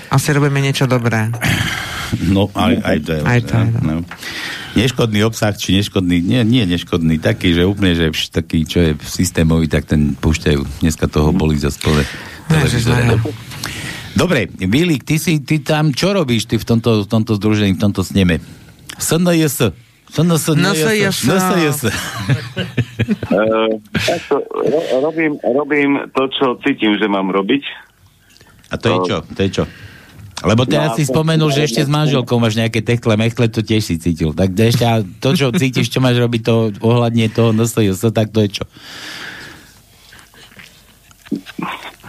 Asi 0.08 0.32
robíme 0.32 0.64
niečo 0.64 0.88
dobré. 0.88 1.28
No, 2.24 2.48
aj, 2.56 2.88
aj 2.88 2.98
to 3.04 3.12
je. 3.12 3.22
Aj 3.28 3.41
to 3.43 3.54
no. 3.84 4.00
Neškodný 4.80 5.28
obsah, 5.28 5.52
či 5.52 5.76
neškodný, 5.76 6.24
nie, 6.24 6.39
nie 6.48 6.64
neškodný, 6.64 7.20
taký, 7.20 7.52
že 7.52 7.68
úplne, 7.68 8.00
že 8.00 8.16
vš, 8.16 8.32
taký, 8.32 8.64
čo 8.64 8.80
je 8.80 8.91
systémový, 9.04 9.68
tak 9.68 9.91
ten 9.91 10.16
púšťajú. 10.16 10.88
Dneska 10.88 11.12
toho 11.12 11.36
boli 11.36 11.60
za 11.60 11.68
spole. 11.68 12.08
Ježišmarja. 12.48 13.20
Dobre, 14.16 14.48
Vilik, 14.56 15.04
ty, 15.04 15.20
si, 15.20 15.43
ty 15.43 15.60
tam 15.60 15.91
čo 15.91 16.16
robíš 16.16 16.48
ty 16.48 16.56
v 16.56 16.64
tomto, 16.64 17.04
v 17.04 17.08
tomto 17.12 17.36
združení, 17.36 17.76
v 17.76 17.84
tomto 17.91 18.08
sneme? 18.08 18.39
SNS. 20.08 20.41
SNS. 20.41 20.58
NSJS. 20.58 21.18
NSJS. 21.26 21.80
Uh, 23.28 23.76
takto, 23.93 24.36
ro, 24.47 24.80
robím, 25.03 25.36
robím 25.41 25.91
to, 26.10 26.24
čo 26.30 26.45
cítim, 26.62 26.95
že 26.95 27.05
mám 27.05 27.30
robiť. 27.30 27.64
A 28.68 28.76
to 28.76 28.88
je 28.89 28.97
čo? 29.05 29.18
To 29.24 29.39
je 29.39 29.51
čo? 29.51 29.64
Lebo 30.38 30.64
teraz 30.64 30.93
No, 30.93 30.97
si 30.97 31.03
to- 31.03 31.12
spomenul, 31.12 31.49
že 31.49 31.66
ešte 31.66 31.82
s 31.82 31.89
manželkou 31.89 32.38
máš 32.38 32.53
nejaké 32.55 32.80
techtle, 32.80 33.18
mechle, 33.18 33.49
to 33.49 33.62
tiež 33.62 33.82
si 33.82 33.97
cítil. 33.97 34.32
Tak 34.32 34.53
ešte 34.53 34.86
a 34.86 35.01
to, 35.01 35.34
čo 35.34 35.49
cítiš, 35.49 35.89
čo 35.89 35.97
máš 35.97 36.18
robiť 36.18 36.41
to 36.43 36.55
ohľadne 36.78 37.26
toho 37.28 37.51
NSJS, 37.51 38.14
tak 38.14 38.30
to 38.30 38.45
je 38.45 38.62
čo? 38.62 38.66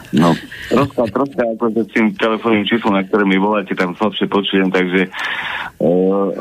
No, 0.09 0.33
troška, 0.69 1.05
troška 1.09 1.43
ako 1.45 1.65
s 1.75 1.91
tým 1.93 2.17
telefónnym 2.17 2.65
číslom, 2.65 2.97
na 2.97 3.05
ktoré 3.05 3.25
mi 3.25 3.37
voláte, 3.37 3.77
tam 3.77 3.93
slabšie 3.93 4.25
počujem, 4.25 4.69
takže 4.69 5.13
uh, 5.81 6.33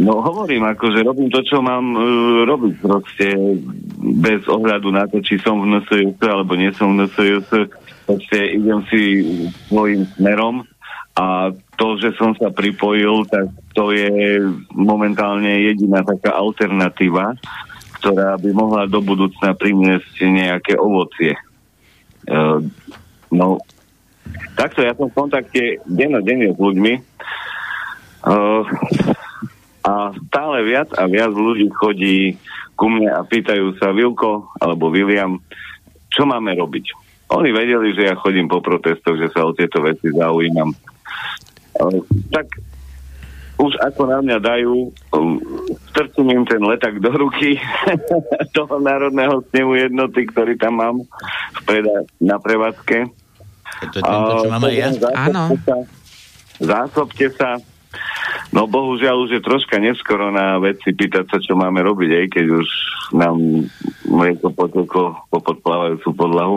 no 0.00 0.24
hovorím, 0.24 0.64
ako, 0.64 0.84
že 0.96 1.06
robím 1.06 1.28
to, 1.28 1.44
čo 1.44 1.60
mám 1.60 1.92
uh, 1.92 2.02
robiť 2.48 2.74
proste 2.80 3.26
bez 4.00 4.42
ohľadu 4.48 4.88
na 4.90 5.04
to, 5.06 5.20
či 5.20 5.36
som 5.40 5.60
v 5.60 5.78
NSJS 5.78 6.20
alebo 6.24 6.56
nie 6.56 6.72
som 6.72 6.96
v 6.96 7.04
NSJS, 7.04 7.48
proste 8.08 8.38
idem 8.56 8.80
si 8.88 9.00
svojim 9.68 10.08
smerom 10.16 10.64
a 11.14 11.52
to, 11.76 11.86
že 12.00 12.16
som 12.16 12.32
sa 12.38 12.48
pripojil, 12.48 13.26
tak 13.28 13.50
to 13.76 13.92
je 13.92 14.40
momentálne 14.72 15.68
jediná 15.68 16.00
taká 16.06 16.32
alternatíva, 16.32 17.36
ktorá 18.00 18.40
by 18.40 18.50
mohla 18.56 18.88
do 18.88 19.04
budúcna 19.04 19.52
priniesť 19.52 20.24
nejaké 20.24 20.78
ovocie. 20.80 21.36
Uh, 22.24 22.64
no, 23.28 23.60
takto 24.54 24.80
ja 24.80 24.94
som 24.96 25.08
v 25.10 25.16
kontakte 25.18 25.62
dennodenne 25.88 26.52
s 26.52 26.58
ľuďmi 26.60 26.92
uh, 28.24 28.62
a 29.80 30.12
stále 30.28 30.64
viac 30.64 30.92
a 30.96 31.08
viac 31.08 31.32
ľudí 31.32 31.68
chodí 31.72 32.36
ku 32.76 32.88
mne 32.88 33.08
a 33.12 33.20
pýtajú 33.24 33.76
sa 33.80 33.92
Vilko 33.92 34.52
alebo 34.60 34.92
William, 34.92 35.40
čo 36.12 36.24
máme 36.28 36.56
robiť. 36.56 36.96
Oni 37.30 37.54
vedeli, 37.54 37.94
že 37.94 38.10
ja 38.10 38.14
chodím 38.18 38.50
po 38.50 38.58
protestoch, 38.58 39.16
že 39.16 39.30
sa 39.30 39.46
o 39.46 39.54
tieto 39.54 39.78
veci 39.80 40.10
zaujímam. 40.10 40.74
Tak 42.34 42.46
už 43.60 43.76
ako 43.84 44.02
na 44.08 44.18
mňa 44.24 44.38
dajú, 44.40 44.88
um, 45.12 45.36
strčím 45.92 46.32
im 46.32 46.44
ten 46.48 46.64
letak 46.64 46.96
do 46.96 47.12
ruky 47.12 47.60
toho 48.56 48.80
národného 48.80 49.44
snemu 49.52 49.72
jednoty, 49.76 50.24
ktorý 50.32 50.56
tam 50.56 50.80
mám 50.80 50.96
v 51.54 51.60
preda- 51.68 52.08
na 52.16 52.40
prevádzke. 52.40 53.12
To 53.80 53.96
je 53.96 54.02
tento, 54.02 54.32
čo 54.44 54.48
mám 54.48 54.64
aj 54.64 54.74
ja? 54.74 54.88
zásobte 54.96 55.16
Áno. 55.16 55.42
Sa, 55.60 55.76
zásobte 56.60 57.26
sa. 57.36 57.50
No 58.50 58.66
bohužiaľ 58.66 59.30
už 59.30 59.30
je 59.38 59.46
troška 59.46 59.78
neskoro 59.78 60.34
na 60.34 60.58
veci 60.58 60.90
pýtať 60.90 61.24
sa, 61.30 61.38
čo 61.38 61.54
máme 61.54 61.86
robiť, 61.86 62.10
aj 62.18 62.26
keď 62.34 62.46
už 62.50 62.68
nám 63.14 63.36
mlieko 64.10 64.50
poteklo 64.50 65.22
po 65.30 65.38
podplávajúcu 65.38 66.08
podlahu. 66.18 66.56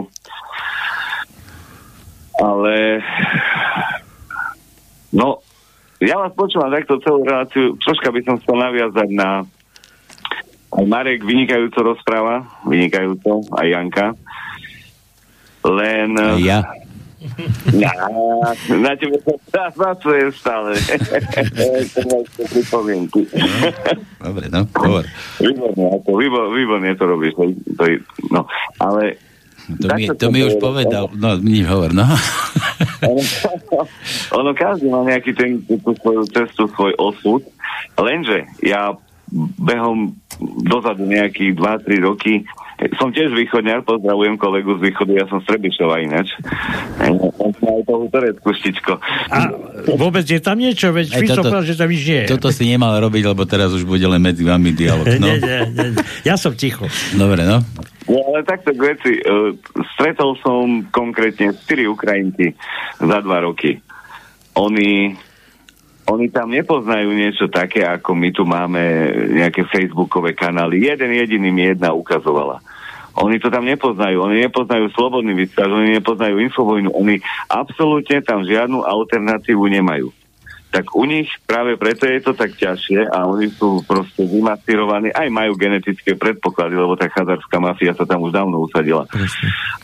Ale 2.42 2.98
no, 5.14 5.38
ja 6.02 6.18
vás 6.18 6.34
počúvam 6.34 6.74
takto 6.74 6.98
celú 7.06 7.22
reláciu. 7.22 7.78
Troška 7.78 8.10
by 8.10 8.20
som 8.26 8.36
chcel 8.42 8.58
naviazať 8.58 9.10
na 9.14 9.46
aj 10.74 10.86
Marek 10.90 11.22
vynikajúco 11.22 11.94
rozpráva, 11.94 12.50
vynikajúco, 12.66 13.46
aj 13.54 13.68
Janka. 13.70 14.08
Len... 15.64 16.18
Ja. 16.42 16.66
Na, 17.72 17.92
na 18.76 18.92
tebe 19.00 19.16
sa 19.48 19.72
pracuje 19.72 20.28
stále. 20.36 20.76
pripomienky. 22.52 23.24
Dobre, 24.20 24.46
no, 24.52 24.68
hovor. 24.76 25.06
Výborne, 25.40 25.84
ako, 26.00 26.10
výbor, 26.20 26.44
výborne 26.52 26.92
to 27.00 27.06
robíš. 27.08 27.34
To, 27.40 27.44
to, 27.80 27.84
no, 28.32 28.42
ale... 28.84 29.18
To 29.64 29.88
mi, 29.96 30.12
to 30.12 30.28
mi 30.28 30.44
už 30.44 30.60
povedal. 30.60 31.08
No, 31.16 31.40
nič 31.40 31.64
hovor, 31.64 31.96
no. 31.96 32.04
Ono, 33.08 33.24
ono 34.44 34.52
každý 34.52 34.92
má 34.92 35.08
nejaký 35.08 35.32
ten, 35.32 35.64
tú 35.64 35.96
svoju 36.04 36.28
cestu, 36.28 36.68
svoj 36.76 36.92
osud. 37.00 37.42
Lenže 37.96 38.44
ja 38.60 38.92
behom 39.64 40.20
dozadu 40.68 41.08
nejakých 41.08 41.56
2-3 41.58 42.06
roky 42.06 42.34
som 43.00 43.10
tiež 43.10 43.32
východňar, 43.32 43.86
pozdravujem 43.86 44.36
kolegu 44.36 44.76
z 44.80 44.92
východu, 44.92 45.12
ja 45.14 45.26
som 45.30 45.40
z 45.40 45.50
Trebišova 45.52 46.02
ináč. 46.04 46.34
Som 47.00 47.52
aj 47.64 47.84
toho 47.86 48.06
Turecku 48.10 48.50
štičko. 48.52 48.94
A 49.30 49.38
vôbec 49.94 50.26
je 50.26 50.40
tam 50.40 50.60
niečo? 50.60 50.92
Veď 50.92 51.08
Aj 51.16 51.22
toto- 51.28 51.48
povedal, 51.48 51.64
že 51.64 51.76
tam 51.80 51.90
nič 51.90 52.04
nie 52.04 52.20
je. 52.24 52.28
Toto 52.34 52.50
si 52.52 52.64
nemal 52.68 52.98
robiť, 53.00 53.24
lebo 53.30 53.44
teraz 53.46 53.72
už 53.72 53.84
bude 53.84 54.04
len 54.04 54.20
medzi 54.20 54.44
vami 54.44 54.74
dialog. 54.74 55.06
No. 55.24 55.30
Nie, 55.30 55.40
nie, 55.40 55.94
nie. 55.94 56.04
Ja 56.26 56.36
som 56.36 56.52
ticho. 56.52 56.90
Dobre, 57.14 57.46
no. 57.46 57.62
No 58.10 58.18
ale 58.28 58.44
takto 58.44 58.76
k 58.76 58.82
veci. 58.92 59.12
Uh, 59.24 59.56
stretol 59.96 60.36
som 60.44 60.84
konkrétne 60.92 61.56
4 61.56 61.88
Ukrajinky 61.88 62.52
za 63.00 63.18
2 63.24 63.48
roky. 63.48 63.80
Oni, 64.60 65.16
oni 66.10 66.26
tam 66.28 66.52
nepoznajú 66.52 67.10
niečo 67.16 67.48
také, 67.48 67.88
ako 67.88 68.12
my 68.12 68.30
tu 68.36 68.44
máme 68.44 68.84
nejaké 69.40 69.64
facebookové 69.70 70.36
kanály. 70.36 70.84
Jeden 70.84 71.16
jediný 71.16 71.50
mi 71.54 71.64
jedna 71.72 71.96
ukazovala. 71.96 72.60
Oni 73.14 73.38
to 73.38 73.54
tam 73.54 73.70
nepoznajú. 73.70 74.26
Oni 74.26 74.42
nepoznajú 74.42 74.90
slobodný 74.98 75.38
vysielač, 75.38 75.70
oni 75.70 75.90
nepoznajú 76.02 76.42
infovojnu. 76.42 76.90
Oni 76.98 77.22
absolútne 77.46 78.26
tam 78.26 78.42
žiadnu 78.42 78.82
alternatívu 78.82 79.62
nemajú 79.70 80.10
tak 80.74 80.90
u 80.98 81.06
nich 81.06 81.30
práve 81.46 81.78
preto 81.78 82.10
je 82.10 82.18
to 82.18 82.34
tak 82.34 82.58
ťažšie 82.58 83.06
a 83.06 83.30
oni 83.30 83.54
sú 83.54 83.86
proste 83.86 84.26
vymasírovaní, 84.26 85.14
aj 85.14 85.30
majú 85.30 85.54
genetické 85.54 86.18
predpoklady, 86.18 86.74
lebo 86.74 86.98
tá 86.98 87.06
chazárska 87.14 87.62
mafia 87.62 87.94
sa 87.94 88.10
tam 88.10 88.26
už 88.26 88.34
dávno 88.34 88.58
usadila. 88.58 89.06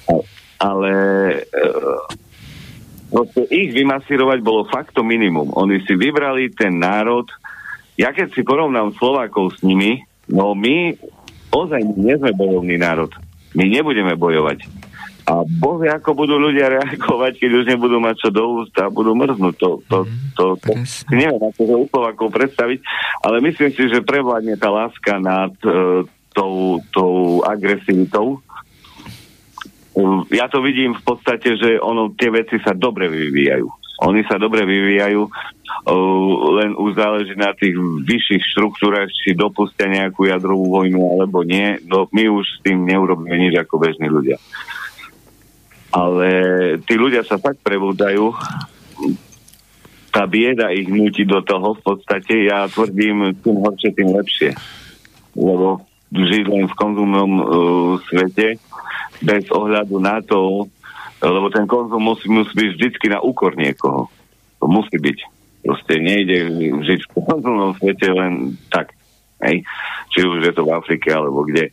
A- 0.10 0.26
Ale 0.60 0.94
e, 1.46 1.64
proste 3.14 3.46
ich 3.54 3.70
vymasírovať 3.72 4.42
bolo 4.42 4.66
fakt 4.66 4.98
to 4.98 5.06
minimum. 5.06 5.54
Oni 5.54 5.80
si 5.86 5.94
vybrali 5.94 6.50
ten 6.52 6.82
národ, 6.82 7.30
ja 7.94 8.10
keď 8.10 8.34
si 8.34 8.42
porovnám 8.42 8.98
Slovákov 8.98 9.56
s 9.56 9.64
nimi, 9.64 10.02
no 10.26 10.58
my 10.58 10.98
ozaj 11.54 11.82
nie 11.98 12.16
sme 12.18 12.32
bojovný 12.34 12.78
národ. 12.78 13.10
My 13.58 13.66
nebudeme 13.66 14.14
bojovať. 14.14 14.70
A 15.30 15.46
Boh 15.46 15.78
ako 15.86 16.18
budú 16.18 16.42
ľudia 16.42 16.74
reagovať, 16.74 17.38
keď 17.38 17.52
už 17.62 17.66
nebudú 17.70 18.02
mať 18.02 18.16
čo 18.18 18.30
do 18.34 18.44
úst 18.62 18.74
a 18.82 18.90
budú 18.90 19.14
mrznúť. 19.14 19.56
To, 19.62 19.70
to, 19.86 19.98
to, 20.34 20.46
to, 20.58 20.74
to 20.74 20.86
si 20.90 21.06
neviem, 21.14 21.38
ako 21.38 21.62
to 21.62 21.76
Slovákov 21.94 22.28
predstaviť, 22.34 22.80
ale 23.22 23.38
myslím 23.46 23.70
si, 23.78 23.94
že 23.94 24.02
prevládne 24.02 24.58
tá 24.58 24.74
láska 24.74 25.22
nad 25.22 25.54
uh, 25.62 26.02
tou, 26.34 26.82
tou 26.90 27.46
agresivitou. 27.46 28.42
Uh, 29.94 30.26
ja 30.34 30.50
to 30.50 30.66
vidím 30.66 30.98
v 30.98 31.04
podstate, 31.06 31.54
že 31.62 31.78
ono, 31.78 32.10
tie 32.18 32.34
veci 32.34 32.58
sa 32.66 32.74
dobre 32.74 33.06
vyvíjajú. 33.06 33.70
Oni 34.00 34.24
sa 34.24 34.40
dobre 34.40 34.64
vyvíjajú, 34.64 35.22
uh, 35.28 36.34
len 36.64 36.72
už 36.76 36.96
záleží 36.96 37.36
na 37.36 37.52
tých 37.52 37.76
vyšších 37.80 38.44
štruktúrach, 38.56 39.12
či 39.12 39.36
dopustia 39.36 39.92
nejakú 39.92 40.28
jadrovú 40.28 40.72
vojnu 40.72 41.20
alebo 41.20 41.44
nie. 41.44 41.80
No, 41.84 42.08
my 42.16 42.32
už 42.32 42.46
s 42.48 42.58
tým 42.64 42.88
neurobíme 42.88 43.36
nič 43.36 43.60
ako 43.60 43.76
bežní 43.76 44.08
ľudia 44.08 44.40
ale 45.90 46.28
tí 46.86 46.94
ľudia 46.94 47.26
sa 47.26 47.42
fakt 47.42 47.62
prebúdajú. 47.66 48.34
Tá 50.10 50.26
bieda 50.26 50.74
ich 50.74 50.90
nutí 50.90 51.26
do 51.26 51.42
toho 51.42 51.78
v 51.78 51.82
podstate. 51.82 52.50
Ja 52.50 52.66
tvrdím, 52.70 53.34
tým 53.42 53.58
horšie, 53.62 53.94
tým 53.94 54.10
lepšie. 54.14 54.54
Lebo 55.38 55.86
žiť 56.10 56.46
len 56.50 56.66
v 56.66 56.78
konzumnom 56.78 57.32
uh, 57.38 57.46
svete 58.10 58.58
bez 59.22 59.46
ohľadu 59.54 59.98
na 60.02 60.22
to, 60.26 60.66
lebo 61.20 61.48
ten 61.52 61.68
konzum 61.68 62.00
musí, 62.00 62.32
musí 62.32 62.56
byť 62.56 62.70
vždycky 62.76 63.06
na 63.12 63.20
úkor 63.20 63.56
niekoho. 63.60 64.08
To 64.60 64.66
musí 64.68 64.96
byť. 64.96 65.18
Proste 65.60 66.00
nejde 66.00 66.56
žiť 66.88 67.00
v 67.08 67.10
konzumnom 67.20 67.76
svete 67.76 68.08
len 68.16 68.56
tak. 68.72 68.96
Hej? 69.44 69.68
Či 70.16 70.20
už 70.24 70.40
je 70.48 70.54
to 70.56 70.64
v 70.64 70.74
Afrike 70.76 71.12
alebo 71.12 71.44
kde. 71.44 71.72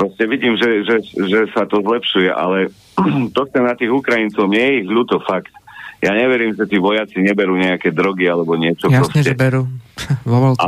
Proste 0.00 0.24
vidím, 0.24 0.56
že, 0.56 0.80
že, 0.88 0.96
že 1.04 1.40
sa 1.52 1.68
to 1.68 1.84
zlepšuje, 1.84 2.32
ale 2.32 2.72
to 3.36 3.40
chcem 3.52 3.64
na 3.68 3.76
tých 3.76 3.92
Ukrajincov, 3.92 4.48
nie 4.48 4.64
je 4.64 4.74
ich 4.80 4.88
ľúto 4.88 5.20
fakt. 5.20 5.52
Ja 6.00 6.16
neverím, 6.16 6.56
že 6.56 6.64
tí 6.64 6.80
vojaci 6.80 7.20
neberú 7.20 7.60
nejaké 7.60 7.92
drogy 7.92 8.24
alebo 8.24 8.56
niečo. 8.56 8.88
Jasne, 8.88 9.20
proste. 9.20 9.20
že 9.20 9.36
berú. 9.36 9.68
Vo 10.28 10.56
a, 10.56 10.66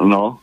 no, 0.00 0.40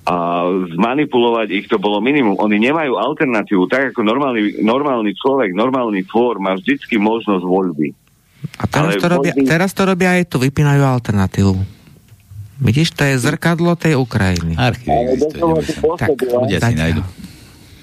a 0.00 0.42
zmanipulovať 0.74 1.48
ich 1.52 1.66
to 1.68 1.76
bolo 1.76 2.00
minimum. 2.00 2.40
Oni 2.40 2.56
nemajú 2.56 2.96
alternatívu, 2.96 3.68
tak 3.68 3.92
ako 3.92 4.00
normálny, 4.00 4.58
normálny 4.58 5.12
človek, 5.12 5.52
normálny 5.52 6.08
tvor 6.08 6.40
má 6.40 6.56
vždycky 6.56 6.96
možnosť 6.96 7.44
voľby. 7.44 7.92
A 8.56 8.64
teraz, 8.64 8.96
Ale 8.96 9.00
to 9.00 9.06
robia, 9.06 9.32
voľby- 9.36 9.46
teraz 9.46 9.70
to 9.76 9.82
robia 9.84 10.16
aj 10.16 10.24
tu, 10.26 10.40
vypínajú 10.40 10.80
alternatívu. 10.80 11.54
Vidíš, 12.60 12.92
to 12.92 13.08
je 13.08 13.16
zrkadlo 13.16 13.72
tej 13.72 13.96
Ukrajiny. 13.96 14.52
Sa. 14.52 14.72
pôsobila, 15.80 16.44
Ľudia 16.44 16.60
si 16.60 16.64
Zatiaľ. 16.64 16.76
nájdu. 16.76 17.02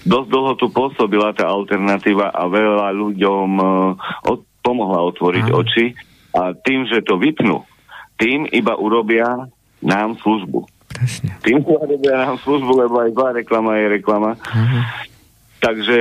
dosť 0.05 0.27
dlho 0.29 0.51
tu 0.53 0.65
pôsobila 0.69 1.29
tá 1.33 1.49
alternatíva 1.49 2.29
a 2.29 2.45
veľa 2.45 2.93
ľuďom 2.93 3.47
uh, 3.57 3.67
od, 4.23 4.39
pomohla 4.61 5.01
otvoriť 5.09 5.45
Áno. 5.49 5.65
oči 5.65 5.97
a 6.31 6.53
tým, 6.53 6.85
že 6.85 7.01
to 7.01 7.17
vypnú, 7.17 7.65
tým 8.17 8.45
iba 8.49 8.77
urobia 8.77 9.49
nám 9.81 10.17
službu. 10.21 10.76
Presne. 10.87 11.35
Tým 11.43 11.61
urobia 11.61 12.25
nám 12.25 12.39
službu, 12.41 12.71
lebo 12.87 12.95
aj 13.03 13.11
zlá 13.13 13.29
reklama 13.35 13.77
je 13.77 13.85
reklama. 14.01 14.31
Mhm. 14.39 14.79
Takže 15.57 15.97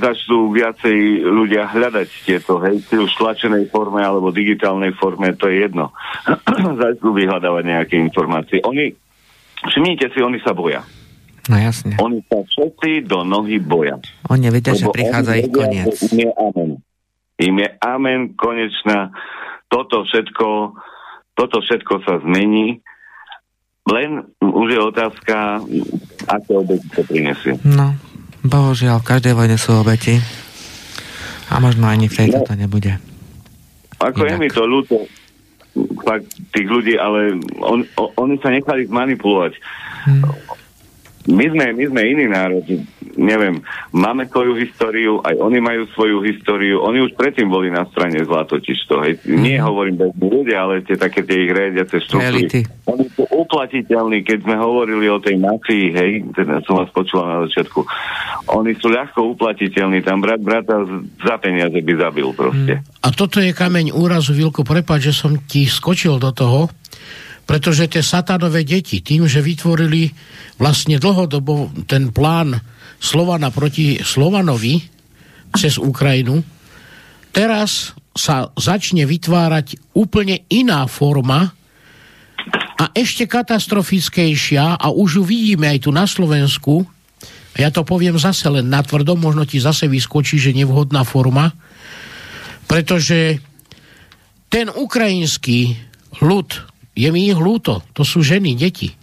začnú 0.00 0.48
viacej 0.56 1.28
ľudia 1.28 1.68
hľadať 1.68 2.08
tieto, 2.24 2.56
hej, 2.64 2.80
či 2.88 2.96
už 2.96 3.12
v 3.12 3.20
tlačenej 3.20 3.64
forme 3.68 4.00
alebo 4.00 4.32
digitálnej 4.32 4.96
forme, 4.96 5.36
to 5.36 5.52
je 5.52 5.68
jedno. 5.68 5.92
začnú 6.82 7.12
vyhľadávať 7.12 7.64
nejaké 7.68 8.00
informácie. 8.00 8.64
Oni, 8.64 8.96
všimnite 9.68 10.08
si, 10.08 10.24
oni 10.24 10.40
sa 10.40 10.56
boja. 10.56 10.80
No 11.52 11.60
jasne. 11.60 12.00
Oni 12.00 12.24
sa 12.24 12.40
všetci 12.40 13.04
do 13.04 13.20
nohy 13.28 13.60
boja. 13.60 14.00
Oni 14.32 14.48
vedia, 14.48 14.72
že 14.72 14.88
prichádza 14.88 15.36
ich 15.36 15.52
koniec. 15.52 15.92
Im 16.08 16.18
je 16.24 16.30
amen. 16.32 16.70
Im 17.36 17.56
je 17.60 17.68
amen, 17.84 18.20
konečná. 18.40 19.12
Toto 19.68 20.08
všetko, 20.08 20.48
toto 21.36 21.56
všetko 21.60 21.94
sa 22.08 22.24
zmení. 22.24 22.80
Len 23.84 24.10
už 24.40 24.68
je 24.70 24.80
otázka, 24.80 25.60
aké 26.26 26.52
obety 26.52 26.86
to 26.88 27.02
prinesie. 27.04 27.52
No, 27.62 27.92
bohužiaľ, 28.42 28.98
v 28.98 29.08
každej 29.10 29.34
vojne 29.34 29.56
sú 29.56 29.76
obeti. 29.76 30.16
A 31.46 31.60
možno 31.60 31.84
ani 31.84 32.08
v 32.08 32.16
tejto 32.16 32.40
No. 32.40 32.46
to 32.46 32.54
nebude. 32.54 32.96
Ako 34.00 34.24
je 34.24 34.32
Inak. 34.32 34.40
mi 34.40 34.48
to 34.48 34.64
ľúto, 34.64 34.96
fakt 36.00 36.24
tých 36.50 36.64
ľudí, 36.64 36.96
ale 36.96 37.36
on, 37.58 37.84
o, 37.94 38.04
oni 38.16 38.40
sa 38.40 38.48
nechali 38.48 38.84
zmanipulovať. 38.84 39.52
Hm. 40.06 40.22
My 41.24 41.48
sme, 41.48 41.72
my 41.72 41.84
sme 41.88 42.00
iný 42.04 42.28
národ, 42.28 42.60
neviem, 43.16 43.64
máme 43.96 44.28
svoju 44.28 44.60
históriu, 44.60 45.24
aj 45.24 45.40
oni 45.40 45.56
majú 45.56 45.88
svoju 45.96 46.20
históriu, 46.20 46.84
oni 46.84 47.00
už 47.00 47.16
predtým 47.16 47.48
boli 47.48 47.72
na 47.72 47.88
strane 47.88 48.20
zla 48.28 48.44
totiž 48.44 48.78
to, 48.84 49.00
hej. 49.00 49.16
Nie 49.24 49.64
hovorím 49.64 50.04
bez 50.04 50.12
ľudia, 50.20 50.68
ale 50.68 50.84
tie 50.84 51.00
také 51.00 51.24
tie 51.24 51.48
ich 51.48 51.52
riadiace 51.56 51.96
štruktúry. 52.04 52.68
Oni 52.84 53.08
sú 53.16 53.24
uplatiteľní, 53.24 54.20
keď 54.20 54.44
sme 54.44 54.56
hovorili 54.60 55.08
o 55.08 55.16
tej 55.16 55.40
mafii, 55.40 55.86
hej, 55.96 56.12
teda 56.36 56.60
som 56.68 56.84
vás 56.84 56.92
počula 56.92 57.24
na 57.24 57.38
začiatku. 57.48 57.80
Oni 58.52 58.76
sú 58.76 58.92
ľahko 58.92 59.32
uplatiteľní, 59.32 60.04
tam 60.04 60.20
brat 60.20 60.44
brata 60.44 60.84
za 61.24 61.40
peniaze 61.40 61.80
by 61.80 61.94
zabil 61.96 62.28
proste. 62.36 62.84
A 63.00 63.08
toto 63.16 63.40
je 63.40 63.56
kameň 63.56 63.96
úrazu, 63.96 64.36
Vilko, 64.36 64.60
prepáč, 64.60 65.08
že 65.08 65.24
som 65.24 65.40
ti 65.48 65.64
skočil 65.64 66.20
do 66.20 66.36
toho, 66.36 66.68
pretože 67.44 67.88
tie 67.88 68.00
satanové 68.00 68.64
deti, 68.64 69.04
tým, 69.04 69.28
že 69.28 69.44
vytvorili 69.44 70.08
vlastne 70.56 70.96
dlhodobo 70.96 71.84
ten 71.84 72.08
plán 72.08 72.56
Slovana 72.96 73.52
proti 73.52 74.00
Slovanovi 74.00 74.80
cez 75.52 75.76
Ukrajinu, 75.76 76.40
teraz 77.30 77.92
sa 78.14 78.48
začne 78.54 79.04
vytvárať 79.04 79.94
úplne 79.98 80.46
iná 80.48 80.86
forma 80.86 81.52
a 82.74 82.84
ešte 82.94 83.26
katastrofickejšia 83.28 84.80
a 84.80 84.86
už 84.90 85.20
ju 85.20 85.22
vidíme 85.22 85.70
aj 85.70 85.78
tu 85.84 85.90
na 85.94 86.06
Slovensku, 86.06 86.86
ja 87.54 87.70
to 87.70 87.86
poviem 87.86 88.18
zase 88.18 88.50
len 88.50 88.66
natvrdo, 88.66 89.14
možno 89.14 89.46
ti 89.46 89.62
zase 89.62 89.86
vyskočí, 89.86 90.42
že 90.42 90.50
nevhodná 90.50 91.06
forma, 91.06 91.54
pretože 92.66 93.38
ten 94.50 94.66
ukrajinský 94.70 95.78
ľud, 96.18 96.73
je 96.94 97.08
mi 97.10 97.26
ich 97.26 97.38
ľúto, 97.38 97.82
to 97.92 98.06
sú 98.06 98.22
ženy, 98.22 98.54
deti, 98.54 98.94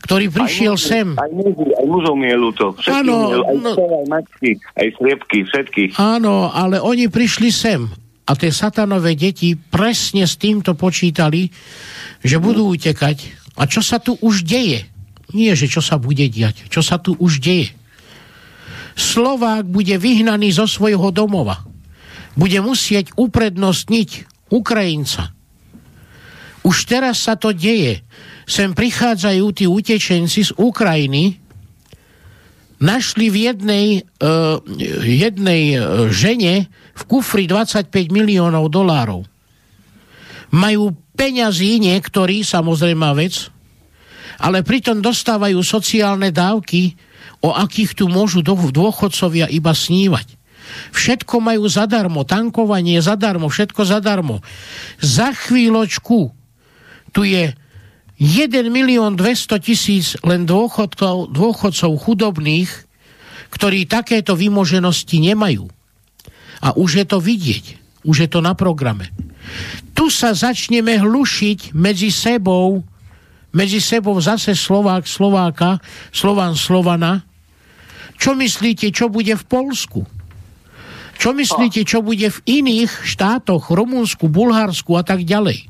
ktorý 0.00 0.32
prišiel 0.32 0.74
muži, 0.74 0.88
sem. 0.88 1.08
Aj 1.20 1.28
muži, 1.28 1.70
aj 1.76 1.86
mužov 1.86 2.14
mi 2.16 2.26
je 2.32 2.36
ľúto. 2.40 2.64
Áno, 2.88 3.44
aj, 3.44 3.56
no- 3.60 3.76
aj 3.76 4.06
matky, 4.08 4.50
aj 4.80 4.88
sliepky, 4.96 5.38
všetkých. 5.44 5.90
Áno, 6.00 6.48
ale 6.48 6.80
oni 6.80 7.12
prišli 7.12 7.52
sem 7.52 7.84
a 8.24 8.32
tie 8.32 8.48
satanové 8.48 9.12
deti 9.18 9.58
presne 9.58 10.24
s 10.24 10.40
týmto 10.40 10.72
počítali, 10.72 11.52
že 12.24 12.40
budú 12.40 12.72
utekať. 12.72 13.38
A 13.60 13.68
čo 13.68 13.84
sa 13.84 14.00
tu 14.00 14.16
už 14.16 14.46
deje? 14.46 14.88
Nie, 15.36 15.54
že 15.54 15.68
čo 15.68 15.84
sa 15.84 16.00
bude 16.00 16.26
diať. 16.26 16.66
Čo 16.72 16.80
sa 16.80 16.96
tu 16.96 17.14
už 17.14 17.42
deje? 17.42 17.76
Slovák 18.96 19.68
bude 19.68 19.94
vyhnaný 20.00 20.50
zo 20.50 20.66
svojho 20.66 21.12
domova. 21.14 21.62
Bude 22.34 22.58
musieť 22.64 23.14
uprednostniť 23.18 24.10
Ukrajinca. 24.50 25.34
Už 26.60 26.84
teraz 26.84 27.24
sa 27.24 27.40
to 27.40 27.56
deje. 27.56 28.04
Sem 28.44 28.76
prichádzajú 28.76 29.44
tí 29.56 29.64
utečenci 29.64 30.44
z 30.44 30.52
Ukrajiny, 30.60 31.40
našli 32.80 33.28
v 33.28 33.36
jednej, 33.52 33.86
uh, 34.24 34.60
jednej 35.04 35.76
uh, 35.76 36.08
žene 36.08 36.68
v 36.96 37.02
kufri 37.04 37.44
25 37.44 37.92
miliónov 38.08 38.72
dolárov. 38.72 39.28
Majú 40.50 40.96
peňazí 41.14 41.78
niektorí, 41.78 42.42
samozrejme 42.42 43.06
vec, 43.14 43.52
ale 44.40 44.64
pritom 44.64 45.04
dostávajú 45.04 45.60
sociálne 45.60 46.32
dávky, 46.32 46.96
o 47.44 47.52
akých 47.52 47.96
tu 47.96 48.04
môžu 48.08 48.40
dôchodcovia 48.44 49.48
iba 49.52 49.72
snívať. 49.72 50.40
Všetko 50.92 51.40
majú 51.40 51.68
zadarmo, 51.68 52.24
tankovanie 52.24 53.00
zadarmo, 53.04 53.52
všetko 53.52 53.84
zadarmo. 53.84 54.40
Za 55.00 55.32
chvíľočku 55.32 56.39
tu 57.10 57.26
je 57.26 57.54
1 58.20 58.52
milión 58.68 59.16
200 59.16 59.64
tisíc 59.64 60.12
len 60.20 60.44
dôchodcov, 60.44 61.32
dôchodcov 61.32 61.90
chudobných, 62.04 62.68
ktorí 63.48 63.88
takéto 63.88 64.36
vymoženosti 64.36 65.16
nemajú. 65.18 65.72
A 66.60 66.76
už 66.76 67.00
je 67.00 67.06
to 67.08 67.18
vidieť. 67.18 67.80
Už 68.04 68.24
je 68.24 68.28
to 68.28 68.44
na 68.44 68.52
programe. 68.52 69.08
Tu 69.96 70.12
sa 70.12 70.36
začneme 70.36 71.00
hlušiť 71.00 71.72
medzi 71.72 72.12
sebou, 72.12 72.84
medzi 73.56 73.80
sebou 73.80 74.20
zase 74.20 74.52
Slovák 74.52 75.08
Slováka, 75.08 75.80
Slovan 76.12 76.54
Slovana. 76.56 77.24
Čo 78.20 78.36
myslíte, 78.36 78.92
čo 78.92 79.08
bude 79.08 79.32
v 79.32 79.44
Polsku? 79.48 80.04
Čo 81.20 81.32
myslíte, 81.36 81.84
čo 81.88 82.04
bude 82.04 82.28
v 82.28 82.38
iných 82.48 83.04
štátoch, 83.04 83.72
Rumunsku, 83.72 84.28
Bulharsku 84.28 84.96
a 84.96 85.04
tak 85.04 85.24
ďalej? 85.24 85.69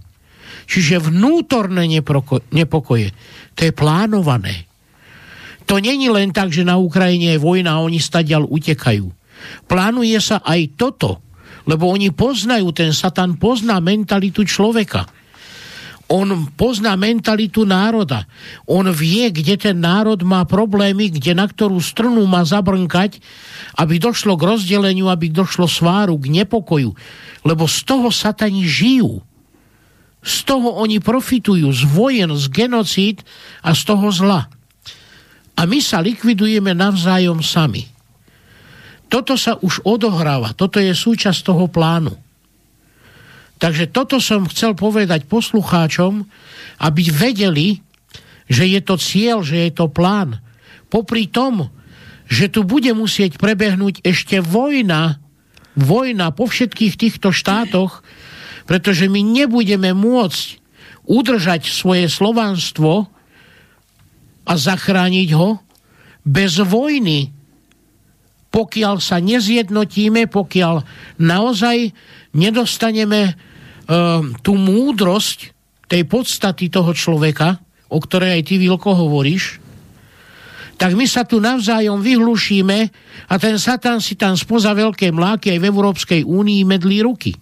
Čiže 0.70 1.02
vnútorné 1.10 1.90
neproko- 1.90 2.46
nepokoje, 2.54 3.10
to 3.58 3.66
je 3.66 3.72
plánované. 3.74 4.70
To 5.66 5.82
není 5.82 6.06
len 6.06 6.30
tak, 6.30 6.54
že 6.54 6.62
na 6.62 6.78
Ukrajine 6.78 7.34
je 7.34 7.42
vojna 7.42 7.78
a 7.78 7.82
oni 7.82 7.98
stadiaľ 7.98 8.46
utekajú. 8.46 9.10
Plánuje 9.66 10.18
sa 10.22 10.38
aj 10.46 10.78
toto, 10.78 11.18
lebo 11.66 11.90
oni 11.90 12.14
poznajú, 12.14 12.70
ten 12.70 12.94
Satan 12.94 13.34
pozná 13.34 13.82
mentalitu 13.82 14.46
človeka. 14.46 15.10
On 16.10 16.26
pozná 16.58 16.98
mentalitu 16.98 17.62
národa. 17.62 18.26
On 18.66 18.82
vie, 18.90 19.30
kde 19.30 19.54
ten 19.54 19.78
národ 19.78 20.18
má 20.26 20.42
problémy, 20.42 21.06
kde 21.06 21.38
na 21.38 21.46
ktorú 21.46 21.78
strunu 21.78 22.26
má 22.26 22.42
zabrnkať, 22.42 23.22
aby 23.78 24.02
došlo 24.02 24.34
k 24.34 24.42
rozdeleniu, 24.42 25.06
aby 25.06 25.30
došlo 25.30 25.70
sváru, 25.70 26.18
k 26.18 26.42
nepokoju. 26.42 26.90
Lebo 27.46 27.70
z 27.70 27.78
toho 27.86 28.10
satani 28.10 28.66
žijú. 28.66 29.22
Z 30.20 30.44
toho 30.44 30.76
oni 30.76 31.00
profitujú, 31.00 31.72
z 31.72 31.82
vojen, 31.88 32.30
z 32.36 32.46
genocíd 32.52 33.24
a 33.64 33.72
z 33.72 33.82
toho 33.88 34.12
zla. 34.12 34.46
A 35.56 35.60
my 35.64 35.80
sa 35.80 36.00
likvidujeme 36.00 36.76
navzájom 36.76 37.40
sami. 37.40 37.88
Toto 39.10 39.34
sa 39.34 39.58
už 39.58 39.82
odohráva, 39.82 40.54
toto 40.54 40.78
je 40.78 40.94
súčasť 40.94 41.40
toho 41.42 41.66
plánu. 41.66 42.14
Takže 43.60 43.92
toto 43.92 44.16
som 44.22 44.48
chcel 44.48 44.72
povedať 44.72 45.28
poslucháčom, 45.28 46.24
aby 46.80 47.02
vedeli, 47.12 47.84
že 48.48 48.64
je 48.64 48.80
to 48.80 48.96
cieľ, 48.96 49.44
že 49.44 49.68
je 49.68 49.70
to 49.76 49.92
plán. 49.92 50.40
Popri 50.88 51.28
tom, 51.28 51.68
že 52.30 52.48
tu 52.48 52.64
bude 52.64 52.88
musieť 52.96 53.36
prebehnúť 53.36 54.00
ešte 54.06 54.40
vojna, 54.40 55.20
vojna 55.76 56.32
po 56.32 56.48
všetkých 56.48 56.94
týchto 56.96 57.34
štátoch, 57.34 58.06
pretože 58.70 59.10
my 59.10 59.18
nebudeme 59.18 59.90
môcť 59.90 60.62
udržať 61.10 61.66
svoje 61.66 62.06
slovanstvo 62.06 63.10
a 64.46 64.52
zachrániť 64.54 65.28
ho 65.34 65.58
bez 66.22 66.62
vojny, 66.62 67.34
pokiaľ 68.54 69.02
sa 69.02 69.18
nezjednotíme, 69.18 70.30
pokiaľ 70.30 70.86
naozaj 71.18 71.90
nedostaneme 72.30 73.34
Ehm, 73.90 74.38
tú 74.38 74.54
múdrosť 74.54 75.50
tej 75.90 76.06
podstaty 76.06 76.70
toho 76.70 76.94
človeka, 76.94 77.58
o 77.90 77.98
ktorej 77.98 78.38
aj 78.38 78.42
ty, 78.46 78.54
Vilko, 78.54 78.94
hovoríš, 78.94 79.58
tak 80.78 80.94
my 80.94 81.10
sa 81.10 81.26
tu 81.26 81.42
navzájom 81.42 81.98
vyhlušíme 81.98 82.78
a 83.26 83.34
ten 83.34 83.58
Satan 83.58 83.98
si 83.98 84.14
tam 84.14 84.38
spoza 84.38 84.70
veľké 84.78 85.10
mláky 85.10 85.50
aj 85.50 85.58
v 85.58 85.68
Európskej 85.74 86.20
únii 86.22 86.62
medlí 86.62 87.02
ruky. 87.02 87.34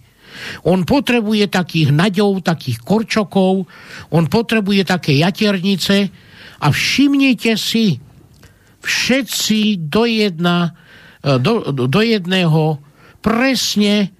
On 0.67 0.83
potrebuje 0.83 1.49
takých 1.51 1.89
naďov, 1.93 2.45
takých 2.45 2.79
korčokov, 2.83 3.67
on 4.13 4.25
potrebuje 4.27 4.85
také 4.85 5.17
jaternice 5.19 6.09
a 6.59 6.67
všimnite 6.69 7.53
si, 7.55 7.99
všetci 8.79 9.91
do, 9.91 10.07
jedna, 10.07 10.71
e, 11.19 11.35
do, 11.39 11.71
do 11.71 12.01
jedného 12.01 12.79
presne 13.19 14.11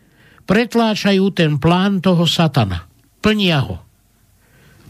pretláčajú 0.44 1.32
ten 1.32 1.56
plán 1.62 2.04
toho 2.04 2.28
satana. 2.28 2.88
Plnia 3.24 3.60
ho. 3.64 3.78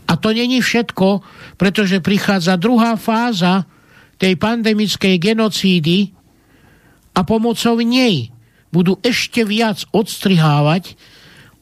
A 0.10 0.18
to 0.18 0.34
není 0.34 0.58
všetko, 0.58 1.22
pretože 1.54 2.02
prichádza 2.02 2.58
druhá 2.58 2.98
fáza 2.98 3.70
tej 4.18 4.34
pandemickej 4.42 5.22
genocídy 5.22 6.10
a 7.14 7.22
pomocou 7.22 7.78
nej 7.78 8.34
budú 8.70 8.98
ešte 9.02 9.46
viac 9.46 9.86
odstrihávať 9.94 10.98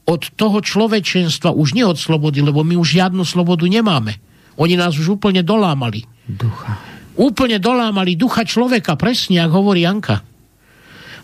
od 0.08 0.32
toho 0.40 0.64
človečenstva, 0.64 1.52
už 1.52 1.76
nie 1.76 1.84
od 1.84 2.00
slobody, 2.00 2.40
lebo 2.40 2.64
my 2.64 2.80
už 2.80 2.96
žiadnu 3.00 3.28
slobodu 3.28 3.68
nemáme. 3.68 4.16
Oni 4.56 4.80
nás 4.80 4.96
už 4.96 5.20
úplne 5.20 5.44
dolámali. 5.44 6.08
Ducha. 6.24 6.80
Úplne 7.20 7.60
dolámali 7.60 8.16
ducha 8.16 8.48
človeka, 8.48 8.96
presne, 8.96 9.44
ako 9.44 9.54
hovorí 9.64 9.84
Janka. 9.84 10.24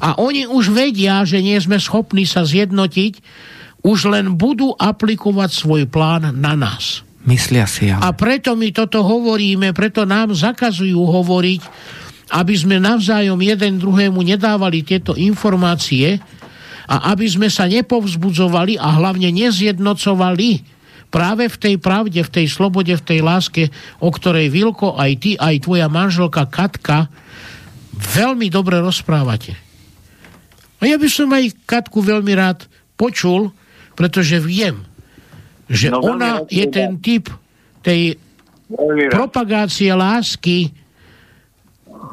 A 0.03 0.19
oni 0.19 0.43
už 0.43 0.75
vedia, 0.75 1.23
že 1.23 1.39
nie 1.39 1.55
sme 1.63 1.79
schopní 1.79 2.27
sa 2.27 2.43
zjednotiť, 2.43 3.23
už 3.87 4.11
len 4.11 4.35
budú 4.35 4.75
aplikovať 4.75 5.49
svoj 5.51 5.83
plán 5.87 6.35
na 6.35 6.55
nás. 6.59 7.07
Myslia 7.23 7.63
si, 7.63 7.87
ale... 7.87 8.03
A 8.03 8.11
preto 8.11 8.51
my 8.59 8.75
toto 8.75 8.99
hovoríme, 8.99 9.71
preto 9.71 10.03
nám 10.03 10.35
zakazujú 10.35 10.99
hovoriť, 11.07 11.61
aby 12.33 12.57
sme 12.57 12.81
navzájom 12.81 13.37
jeden 13.37 13.77
druhému 13.77 14.25
nedávali 14.25 14.81
tieto 14.81 15.13
informácie 15.13 16.17
a 16.89 17.13
aby 17.13 17.29
sme 17.29 17.47
sa 17.47 17.69
nepovzbudzovali 17.69 18.81
a 18.81 18.97
hlavne 18.97 19.29
nezjednocovali 19.29 20.65
práve 21.13 21.45
v 21.45 21.57
tej 21.61 21.75
pravde, 21.77 22.25
v 22.25 22.33
tej 22.41 22.47
slobode, 22.49 22.89
v 22.89 23.05
tej 23.05 23.19
láske, 23.21 23.69
o 24.01 24.09
ktorej 24.09 24.49
Vilko, 24.49 24.97
aj 24.97 25.11
ty, 25.21 25.31
aj 25.37 25.61
tvoja 25.61 25.85
manželka 25.85 26.49
Katka 26.49 27.05
veľmi 27.93 28.49
dobre 28.49 28.81
rozprávate. 28.81 29.53
A 30.81 30.89
ja 30.89 30.97
by 30.97 31.07
som 31.07 31.29
aj 31.31 31.53
Katku 31.69 32.01
veľmi 32.01 32.33
rád 32.33 32.65
počul, 32.97 33.53
pretože 33.93 34.41
viem, 34.41 34.81
že 35.69 35.93
No, 35.93 36.01
ona 36.01 36.41
rád 36.41 36.49
je 36.49 36.65
ten 36.67 36.97
typ 36.97 37.29
tej 37.85 38.17
propagácie 39.13 39.93
lásky 39.93 40.73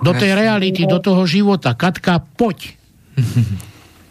do 0.01 0.13
tej 0.17 0.33
reality, 0.37 0.89
do 0.89 0.99
toho 0.99 1.25
života. 1.29 1.77
Katka, 1.77 2.25
poď. 2.37 2.77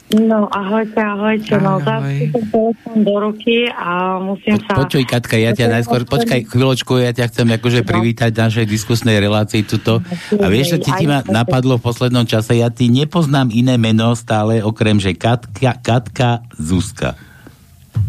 No, 0.09 0.49
ahojte, 0.49 0.97
ahojte. 0.97 1.53
No, 1.61 1.77
Ahoj. 1.77 2.33
som 2.33 2.41
telefón 2.49 2.97
do 3.05 3.15
ruky 3.29 3.69
a 3.69 4.17
musím 4.17 4.57
Po, 4.57 4.65
sa... 4.65 4.73
počuj, 4.81 5.05
Katka, 5.05 5.37
ja 5.37 5.53
ťa 5.53 5.69
najskôr, 5.69 6.01
počkaj 6.09 6.49
chvíľočku, 6.49 6.97
ja 6.97 7.13
ťa 7.13 7.29
chcem 7.29 7.45
akože 7.53 7.85
privítať 7.85 8.33
v 8.33 8.41
našej 8.41 8.65
diskusnej 8.65 9.21
relácii 9.21 9.61
tuto. 9.69 10.01
A 10.41 10.45
vieš, 10.49 10.73
čo 10.73 10.77
ti, 10.81 10.91
ti 10.97 11.05
ma 11.05 11.21
napadlo 11.21 11.77
v 11.77 11.85
poslednom 11.85 12.25
čase? 12.25 12.57
Ja 12.57 12.73
ti 12.73 12.89
nepoznám 12.89 13.53
iné 13.53 13.77
meno 13.77 14.17
stále, 14.17 14.65
okrem, 14.65 14.97
že 14.97 15.13
Katka, 15.13 15.77
Katka 15.77 16.41
Zuzka. 16.57 17.13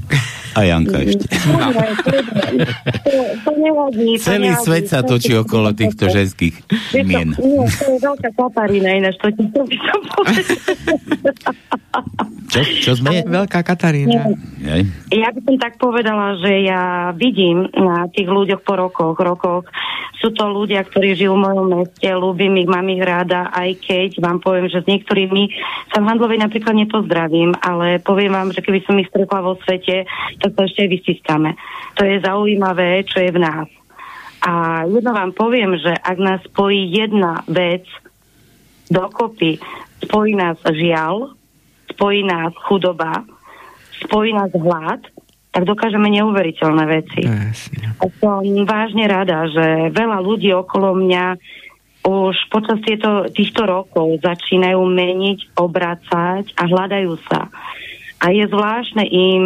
A 0.56 0.60
Janka 0.66 0.98
ešte. 0.98 1.26
Dobre, 1.60 1.88
dobre. 1.94 2.64
To, 3.06 3.12
to 3.46 3.50
nevadí. 3.54 4.18
to 4.18 4.24
Celý 4.26 4.50
nevadí. 4.50 4.64
svet 4.66 4.84
sa 4.90 5.00
točí 5.06 5.32
okolo 5.34 5.70
týchto 5.70 6.10
ženských 6.10 6.54
mien. 7.06 7.32
Nie, 7.38 7.64
to 7.70 7.84
je 7.94 7.98
veľká 8.02 8.30
Katarína, 8.34 8.90
ináč 8.98 9.16
to 9.22 9.30
ti 9.30 9.46
to 9.54 9.62
by 9.62 9.76
som. 9.78 10.00
Čo, 12.50 12.60
čo 12.82 12.92
sme? 12.98 13.22
Veľká 13.22 13.62
Katarína. 13.62 14.34
Ja 15.14 15.28
by 15.30 15.40
som 15.46 15.56
tak 15.62 15.78
povedala, 15.78 16.34
že 16.42 16.66
ja 16.66 17.14
vidím 17.14 17.70
na 17.70 18.10
tých 18.10 18.26
ľuďoch 18.26 18.66
po 18.66 18.74
rokoch, 18.74 19.14
rokoch, 19.14 19.70
sú 20.20 20.36
to 20.36 20.44
ľudia, 20.52 20.84
ktorí 20.84 21.16
žijú 21.16 21.32
v 21.32 21.44
mojom 21.48 21.66
meste, 21.80 22.08
ľúbim 22.12 22.52
ich, 22.60 22.68
mám 22.68 22.84
ich 22.92 23.00
rada, 23.00 23.48
aj 23.56 23.80
keď 23.80 24.20
vám 24.20 24.38
poviem, 24.44 24.68
že 24.68 24.84
s 24.84 24.86
niektorými 24.86 25.48
sa 25.88 26.04
v 26.04 26.08
Handlovej 26.12 26.44
napríklad 26.44 26.76
nepozdravím, 26.76 27.56
ale 27.64 28.04
poviem 28.04 28.36
vám, 28.36 28.52
že 28.52 28.60
keby 28.60 28.84
som 28.84 29.00
ich 29.00 29.08
stretla 29.08 29.40
vo 29.40 29.56
svete, 29.64 30.04
to 30.48 30.60
ešte 30.64 30.88
aj 30.88 30.90
vystískame. 30.90 31.50
To 32.00 32.08
je 32.08 32.16
zaujímavé, 32.24 33.04
čo 33.04 33.20
je 33.20 33.28
v 33.28 33.42
nás. 33.44 33.68
A 34.40 34.84
jedno 34.88 35.12
vám 35.12 35.36
poviem, 35.36 35.76
že 35.76 35.92
ak 35.92 36.16
nás 36.16 36.40
spojí 36.48 36.88
jedna 36.88 37.44
vec 37.44 37.84
dokopy, 38.88 39.60
spojí 40.00 40.32
nás 40.32 40.56
žiaľ, 40.64 41.36
spojí 41.92 42.24
nás 42.24 42.56
chudoba, 42.64 43.20
spojí 44.00 44.32
nás 44.32 44.48
hlad, 44.56 45.04
tak 45.50 45.62
dokážeme 45.66 46.08
neuveriteľné 46.08 46.84
veci. 46.88 47.22
A 48.00 48.04
som 48.22 48.40
vážne 48.64 49.04
rada, 49.10 49.44
že 49.50 49.92
veľa 49.92 50.18
ľudí 50.22 50.48
okolo 50.56 50.96
mňa 50.96 51.24
už 52.00 52.36
počas 52.48 52.80
tieto, 52.80 53.28
týchto 53.28 53.68
rokov 53.68 54.24
začínajú 54.24 54.80
meniť, 54.80 55.52
obracať 55.58 56.56
a 56.56 56.62
hľadajú 56.64 57.12
sa. 57.28 57.52
A 58.20 58.36
je 58.36 58.44
zvláštne 58.52 59.08
im, 59.08 59.44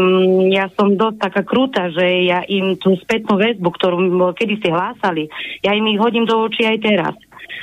ja 0.50 0.66
som 0.74 0.98
dosť 0.98 1.30
taká 1.30 1.42
krúta, 1.46 1.94
že 1.94 2.26
ja 2.26 2.42
im 2.42 2.74
tú 2.74 2.98
spätnú 2.98 3.38
väzbu, 3.38 3.70
ktorú 3.70 3.98
kedy 4.34 4.58
si 4.58 4.66
hlásali, 4.66 5.30
ja 5.62 5.78
im 5.78 5.86
ich 5.86 6.02
hodím 6.02 6.26
do 6.26 6.34
očí 6.42 6.66
aj 6.66 6.82
teraz. 6.82 7.14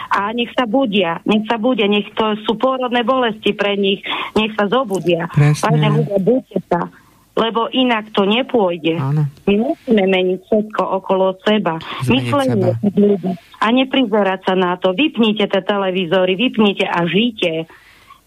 A 0.07 0.32
nech 0.32 0.55
sa 0.55 0.64
budia, 0.64 1.20
nech 1.28 1.43
sa 1.51 1.59
budia, 1.59 1.91
nech 1.91 2.07
to 2.16 2.39
sú 2.47 2.55
pôrodné 2.55 3.03
bolesti 3.03 3.51
pre 3.51 3.76
nich, 3.76 3.99
nech 4.39 4.55
sa 4.55 4.72
zobudia. 4.72 5.28
Vážne 5.36 5.88
ľudia, 5.91 6.20
buďte 6.20 6.59
sa, 6.72 6.88
lebo 7.36 7.68
inak 7.72 8.12
to 8.16 8.24
nepôjde. 8.28 8.95
Áno. 8.99 9.24
My 9.47 9.55
musíme 9.55 10.03
meniť 10.07 10.39
všetko 10.47 10.84
okolo 10.99 11.36
seba. 11.43 11.80
Myslenie 12.07 12.76
ľudí. 12.95 13.32
A 13.59 13.66
neprizerať 13.72 14.47
sa 14.47 14.55
na 14.55 14.76
to. 14.76 14.91
Vypnite 14.91 15.47
tie 15.47 15.62
televízory, 15.64 16.36
vypnite 16.36 16.88
a 16.88 17.03
žite. 17.07 17.68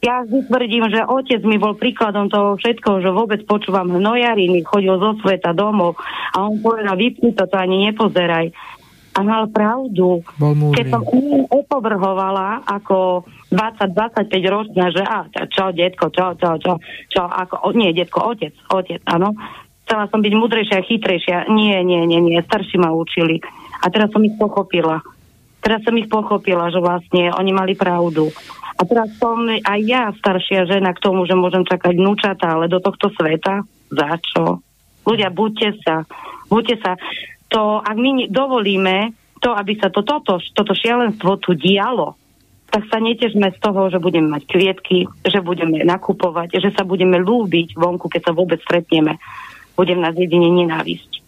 Ja 0.04 0.20
vždy 0.20 0.52
tvrdím, 0.52 0.84
že 0.92 1.00
otec 1.00 1.40
mi 1.48 1.56
bol 1.56 1.72
príkladom 1.80 2.28
toho 2.28 2.60
všetkoho, 2.60 3.00
že 3.00 3.08
vôbec 3.08 3.40
počúvam 3.48 3.88
hnojariny, 3.88 4.60
chodil 4.60 5.00
zo 5.00 5.16
sveta 5.24 5.56
domov 5.56 5.96
a 6.36 6.44
on 6.44 6.60
povedal, 6.60 6.92
vypni 6.92 7.32
to, 7.32 7.48
to 7.48 7.56
ani 7.56 7.88
nepozeraj. 7.88 8.52
A 9.14 9.22
mal 9.22 9.46
pravdu. 9.48 10.26
Keď 10.74 10.86
som 10.90 11.06
im 11.14 11.46
opovrhovala 11.48 12.66
ako 12.66 13.22
20-25 13.48 14.26
ročná, 14.50 14.90
že 14.90 15.06
a 15.06 15.24
čo, 15.48 15.70
detko, 15.70 16.10
čo, 16.10 16.34
čo, 16.34 16.58
čo, 16.58 16.72
čo, 17.08 17.22
ako, 17.22 17.72
nie, 17.78 17.94
detko, 17.94 18.34
otec, 18.34 18.52
otec, 18.74 19.00
áno. 19.06 19.32
Chcela 19.86 20.10
som 20.10 20.18
byť 20.18 20.32
múdrejšia, 20.34 20.82
chytrejšia. 20.82 21.46
Nie, 21.46 21.86
nie, 21.86 22.02
nie, 22.10 22.18
nie, 22.18 22.42
starší 22.42 22.76
ma 22.82 22.90
učili. 22.90 23.38
A 23.80 23.88
teraz 23.88 24.10
som 24.10 24.24
ich 24.26 24.34
pochopila. 24.34 24.98
Teraz 25.64 25.80
som 25.80 25.96
ich 25.96 26.12
pochopila, 26.12 26.68
že 26.68 26.76
vlastne 26.76 27.32
oni 27.32 27.56
mali 27.56 27.72
pravdu. 27.72 28.28
A 28.76 28.84
teraz 28.84 29.08
som 29.16 29.48
aj 29.48 29.80
ja 29.80 30.12
staršia 30.12 30.68
žena 30.68 30.92
k 30.92 31.00
tomu, 31.00 31.24
že 31.24 31.32
môžem 31.32 31.64
čakať 31.64 31.96
vnúčata, 31.96 32.52
ale 32.52 32.68
do 32.68 32.84
tohto 32.84 33.08
sveta? 33.16 33.64
Za 33.88 34.20
čo? 34.20 34.60
Ľudia, 35.08 35.32
buďte 35.32 35.80
sa. 35.80 36.04
Buďte 36.52 36.76
sa. 36.84 36.92
To, 37.48 37.80
ak 37.80 37.96
my 37.96 38.28
dovolíme 38.28 39.16
to, 39.40 39.56
aby 39.56 39.80
sa 39.80 39.88
to, 39.88 40.04
toto, 40.04 40.36
toto 40.52 40.76
šialenstvo 40.76 41.40
tu 41.40 41.56
dialo, 41.56 42.20
tak 42.68 42.84
sa 42.92 43.00
netežme 43.00 43.48
z 43.48 43.58
toho, 43.62 43.88
že 43.88 44.02
budeme 44.02 44.36
mať 44.36 44.44
kvietky, 44.44 45.08
že 45.24 45.40
budeme 45.40 45.80
nakupovať, 45.80 46.60
že 46.60 46.76
sa 46.76 46.84
budeme 46.84 47.16
lúbiť 47.22 47.72
vonku, 47.72 48.12
keď 48.12 48.20
sa 48.28 48.32
vôbec 48.36 48.60
stretneme. 48.60 49.16
Budem 49.78 50.02
nás 50.04 50.12
jedine 50.12 50.52
nenávisť. 50.52 51.23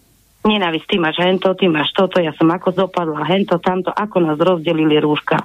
Nenávisť, 0.47 0.87
ty 0.87 0.97
máš 1.03 1.19
hento, 1.19 1.51
ty 1.59 1.67
máš 1.67 1.91
toto, 1.91 2.23
ja 2.23 2.31
som 2.39 2.47
ako 2.47 2.71
dopadla, 2.71 3.27
hento, 3.27 3.59
tamto, 3.59 3.91
ako 3.91 4.23
nás 4.23 4.39
rozdelili 4.39 5.03
rúška. 5.03 5.43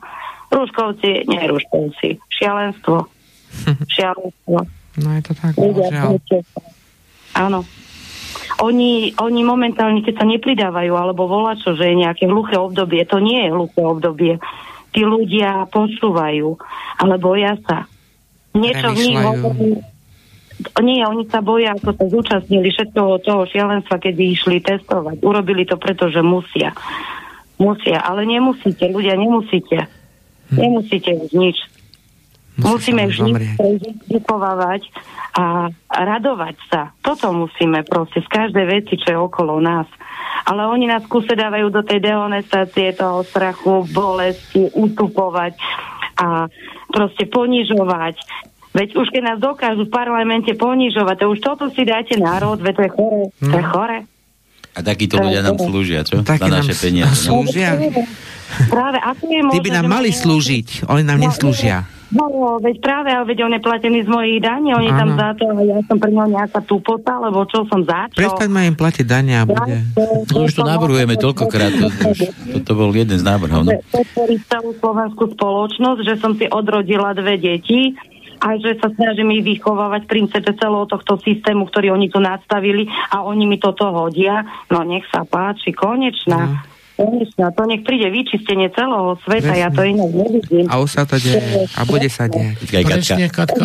Rúškovci, 0.53 1.25
nie 1.25 1.41
rúškovci. 1.49 2.21
Šialenstvo. 2.29 3.09
Šialenstvo. 3.97 4.57
No 5.01 5.09
je 5.17 5.21
to 5.25 5.33
tak, 5.33 5.57
bohužiaľ. 5.57 6.21
Áno. 7.33 7.65
Oni, 8.61 9.15
oni 9.17 9.41
momentálne, 9.41 10.05
keď 10.05 10.21
sa 10.21 10.25
nepridávajú, 10.27 10.93
alebo 10.93 11.25
volá 11.25 11.57
čo, 11.57 11.73
že 11.73 11.89
je 11.89 12.01
nejaké 12.05 12.29
hluché 12.29 12.61
obdobie, 12.61 13.01
to 13.09 13.17
nie 13.17 13.47
je 13.47 13.49
hluché 13.49 13.81
obdobie. 13.81 14.37
Tí 14.91 15.01
ľudia 15.01 15.65
počúvajú, 15.71 16.59
ale 16.99 17.15
boja 17.17 17.57
sa. 17.65 17.87
Niečo 18.51 18.91
v 18.91 18.99
nich 19.01 19.17
hovorí, 19.17 19.79
nie, 20.81 21.01
oni 21.05 21.27
sa 21.29 21.39
boja, 21.43 21.73
ako 21.75 21.95
sa 21.95 22.05
zúčastnili 22.07 22.69
všetkého 22.71 23.21
toho 23.21 23.43
šialenstva, 23.49 23.97
kedy 24.01 24.35
išli 24.35 24.57
testovať. 24.61 25.21
Urobili 25.21 25.65
to 25.65 25.75
preto, 25.77 26.07
že 26.07 26.21
musia. 26.23 26.73
Musia, 27.61 28.01
ale 28.01 28.25
nemusíte, 28.25 28.89
ľudia, 28.89 29.13
nemusíte. 29.17 29.85
Nemusíte 30.51 31.15
už 31.15 31.31
nič. 31.31 31.57
Musí 32.59 32.91
Musíme 32.91 33.03
vždy 33.07 33.31
vychovávať 34.11 34.91
a 35.31 35.71
radovať 35.87 36.55
sa. 36.67 36.91
Toto 36.99 37.31
musíme 37.31 37.87
proste 37.87 38.19
z 38.19 38.27
každej 38.27 38.65
veci, 38.67 38.99
čo 38.99 39.15
je 39.15 39.17
okolo 39.17 39.63
nás. 39.63 39.87
Ale 40.43 40.67
oni 40.67 40.91
nás 40.91 41.07
kuse 41.07 41.31
dávajú 41.31 41.71
do 41.71 41.81
tej 41.85 42.03
dehonestácie, 42.03 42.91
toho 42.97 43.23
strachu, 43.23 43.87
bolesti, 43.95 44.67
utupovať 44.75 45.55
a 46.19 46.51
proste 46.91 47.23
ponižovať. 47.31 48.19
Veď 48.71 48.95
už 48.95 49.07
keď 49.11 49.21
nás 49.25 49.37
dokážu 49.37 49.83
v 49.83 49.91
parlamente 49.91 50.51
ponižovať, 50.55 51.15
to 51.19 51.25
už 51.27 51.39
toto 51.43 51.67
si 51.69 51.83
dáte 51.83 52.15
národ, 52.15 52.55
veď 52.55 52.73
to 52.73 52.81
je 52.81 52.91
chore. 52.91 53.23
To 53.41 53.55
je 53.55 53.65
chore. 53.67 53.99
A 54.71 54.79
takíto 54.79 55.19
ľudia 55.19 55.43
nám 55.43 55.59
slúžia, 55.59 55.99
čo? 56.07 56.23
Takí 56.23 56.47
Za 56.47 56.55
nám 56.55 56.63
naše 56.63 56.75
peniaze. 56.79 57.27
no? 57.27 57.43
slúžia. 57.43 57.75
Práve, 58.67 58.97
ako 58.99 59.23
je 59.27 59.41
možné, 59.43 59.63
by 59.63 59.71
nám 59.71 59.87
mali 59.87 60.09
slúžiť, 60.11 60.87
oni 60.87 61.03
nám 61.03 61.19
No, 61.19 61.23
neslúžia. 61.27 61.83
No, 62.11 62.27
veď 62.59 62.83
práve, 62.83 63.07
ale 63.07 63.23
veď 63.23 63.47
on 63.47 63.55
je 63.55 63.61
platený 63.63 64.03
z 64.03 64.09
mojich 64.11 64.43
daní, 64.43 64.75
oni 64.75 64.91
tam 64.91 65.15
Áno. 65.15 65.19
za 65.19 65.29
to, 65.31 65.47
a 65.47 65.63
ja 65.63 65.79
som 65.87 65.95
pre 65.95 66.11
ňo 66.11 66.27
nejaká 66.27 66.59
tupota, 66.67 67.15
lebo 67.23 67.47
čo 67.47 67.63
som 67.71 67.87
za 67.87 68.11
čo? 68.11 68.19
Prestaňme 68.19 68.67
im 68.67 68.75
platiť 68.75 69.05
dania 69.07 69.43
a 69.43 69.47
bude. 69.47 69.79
No 70.27 70.43
už 70.43 70.51
to 70.51 70.67
navrhujeme 70.67 71.15
toľkokrát. 71.15 71.71
To, 71.71 71.87
to, 71.87 72.03
už, 72.11 72.19
toto 72.59 72.71
bol 72.75 72.91
jeden 72.91 73.15
z 73.15 73.23
návrhov. 73.23 73.63
No. 73.63 73.71
podporiť 73.79 74.39
celú 74.43 74.75
slovenskú 74.75 75.23
spoločnosť, 75.31 75.99
že 76.03 76.13
som 76.19 76.35
si 76.35 76.51
odrodila 76.51 77.15
dve 77.15 77.39
deti 77.39 77.95
a 78.41 78.57
že 78.57 78.73
sa 78.81 78.89
snažím 78.97 79.37
ich 79.37 79.45
vychovávať 79.45 80.09
v 80.09 80.11
princípe 80.17 80.49
celého 80.57 80.89
tohto 80.89 81.21
systému, 81.21 81.69
ktorý 81.69 81.93
oni 81.93 82.09
tu 82.09 82.17
nastavili 82.17 82.89
a 83.13 83.21
oni 83.21 83.45
mi 83.45 83.61
toto 83.61 83.85
hodia. 83.93 84.41
No 84.73 84.81
nech 84.81 85.05
sa 85.13 85.21
páči, 85.21 85.69
konečná. 85.69 86.65
Konečná, 86.97 87.49
to 87.53 87.63
nech 87.65 87.81
príde 87.81 88.09
vyčistenie 88.13 88.69
celého 88.73 89.17
sveta, 89.25 89.53
ja 89.57 89.69
to 89.73 89.81
inak 89.81 90.09
nevidím. 90.09 90.65
A 90.69 90.81
už 90.81 90.89
sa 90.89 91.03
to 91.05 91.17
deje. 91.17 91.65
A 91.77 91.81
bude 91.85 92.09
sa 92.09 92.29
deť. 92.29 92.61
Počkaj, 92.61 92.83
Katka. 92.83 93.15
Presne, 93.15 93.27
Katka. 93.29 93.63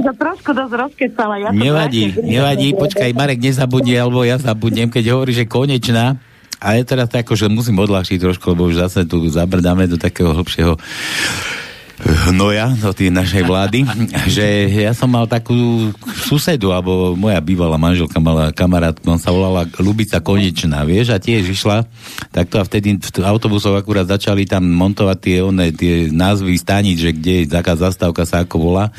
Ja 0.00 0.12
trošku 0.16 0.50
dosť 0.56 0.72
rozkecala. 0.76 1.34
Ja 1.40 1.48
to 1.52 1.58
Nevadí, 1.58 2.16
nevadí, 2.20 2.68
počkaj, 2.72 3.12
Marek 3.12 3.40
nezabudne, 3.44 3.96
alebo 3.96 4.24
ja 4.24 4.40
zabudnem, 4.40 4.88
keď 4.88 5.04
hovorí, 5.12 5.36
že 5.36 5.44
konečná. 5.44 6.16
A 6.62 6.78
je 6.78 6.86
teraz 6.86 7.10
tak, 7.10 7.26
že 7.26 7.50
musím 7.50 7.82
odľahčiť 7.82 8.22
trošku, 8.22 8.54
lebo 8.54 8.70
už 8.70 8.86
zase 8.86 9.02
tu 9.04 9.18
zabrdáme 9.26 9.90
do 9.90 9.98
takého 9.98 10.30
hlbšieho 10.30 10.78
hnoja 12.02 12.74
do 12.82 12.90
tej 12.90 13.14
našej 13.14 13.42
vlády, 13.46 13.86
že 14.26 14.66
ja 14.70 14.90
som 14.90 15.06
mal 15.06 15.30
takú 15.30 15.90
susedu, 16.26 16.74
alebo 16.74 17.14
moja 17.14 17.38
bývalá 17.38 17.78
manželka 17.78 18.18
mala 18.18 18.50
kamarátku, 18.50 19.06
on 19.06 19.22
sa 19.22 19.30
volala 19.30 19.70
Lubica 19.78 20.18
Konečná, 20.18 20.82
vieš, 20.82 21.14
a 21.14 21.22
tiež 21.22 21.46
išla 21.46 21.86
takto 22.34 22.58
a 22.58 22.66
vtedy 22.66 22.98
v 22.98 23.22
autobusov 23.22 23.78
akurát 23.78 24.10
začali 24.10 24.50
tam 24.50 24.66
montovať 24.66 25.18
tie, 25.22 25.36
one, 25.46 25.70
tie 25.70 26.10
názvy 26.10 26.58
staniť, 26.58 26.96
že 26.98 27.10
kde 27.14 27.34
je 27.44 27.46
taká 27.46 27.78
zastávka 27.78 28.26
sa 28.26 28.42
ako 28.42 28.56
volá. 28.58 28.90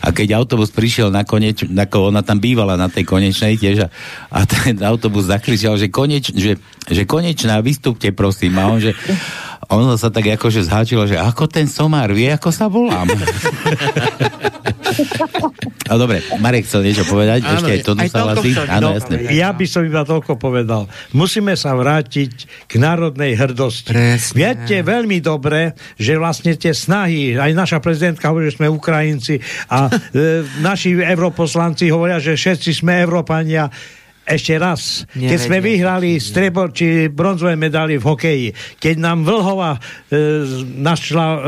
A 0.00 0.14
keď 0.14 0.38
autobus 0.40 0.72
prišiel 0.72 1.12
na 1.12 1.28
koneč, 1.28 1.66
ako 1.66 2.14
ona 2.14 2.24
tam 2.24 2.40
bývala 2.40 2.78
na 2.80 2.88
tej 2.88 3.04
konečnej 3.04 3.60
tiež 3.60 3.84
a, 3.84 3.88
a 4.32 4.48
ten 4.48 4.80
autobus 4.80 5.28
zakričal, 5.28 5.76
že, 5.76 5.92
koneč, 5.92 6.32
že, 6.32 6.56
že 6.88 7.02
konečná, 7.04 7.60
vystúpte 7.60 8.08
prosím. 8.16 8.56
A 8.56 8.70
on, 8.70 8.78
že, 8.80 8.94
ono 9.70 9.98
sa 9.98 10.08
tak 10.14 10.26
akože 10.38 10.62
zháčilo, 10.62 11.06
že 11.10 11.18
ako 11.18 11.50
ten 11.50 11.66
somár 11.66 12.14
vie, 12.14 12.30
ako 12.30 12.50
sa 12.54 12.70
volám. 12.70 13.10
A 15.86 15.94
dobre, 15.94 16.18
Marek 16.42 16.66
chcel 16.66 16.82
niečo 16.82 17.06
povedať, 17.06 17.46
Áno, 17.46 17.62
ešte 17.62 17.70
aj 17.70 17.80
to 17.86 17.92
sa 18.10 18.18
hlasí. 18.26 18.50
Áno, 18.66 18.88
no. 18.98 19.30
Ja 19.30 19.54
by 19.54 19.66
som 19.70 19.86
iba 19.86 20.02
toľko 20.02 20.34
povedal. 20.34 20.90
Musíme 21.14 21.54
sa 21.54 21.78
vrátiť 21.78 22.66
k 22.66 22.72
národnej 22.82 23.38
hrdosti. 23.38 23.94
Presne. 23.94 24.34
Viete 24.34 24.82
veľmi 24.82 25.22
dobre, 25.22 25.78
že 25.94 26.18
vlastne 26.18 26.58
tie 26.58 26.74
snahy, 26.74 27.38
aj 27.38 27.54
naša 27.54 27.78
prezidentka 27.78 28.34
hovorí, 28.34 28.50
že 28.50 28.58
sme 28.58 28.66
Ukrajinci 28.66 29.38
a 29.70 29.86
e, 29.86 30.42
naši 30.58 30.98
europoslanci 30.98 31.86
hovoria, 31.94 32.18
že 32.18 32.34
všetci 32.34 32.82
sme 32.82 32.98
Európania. 32.98 33.70
Ešte 34.26 34.58
raz, 34.58 35.06
keď 35.08 35.38
sme 35.38 35.62
vyhrali 35.62 36.18
strebor 36.18 36.74
či 36.74 37.06
bronzové 37.06 37.54
medaily 37.54 37.94
v 37.94 38.04
hokeji, 38.04 38.48
keď 38.76 38.94
nám 38.98 39.22
Vlhova 39.22 39.78
e, 39.78 39.80
našla, 40.76 41.26
e, 41.30 41.38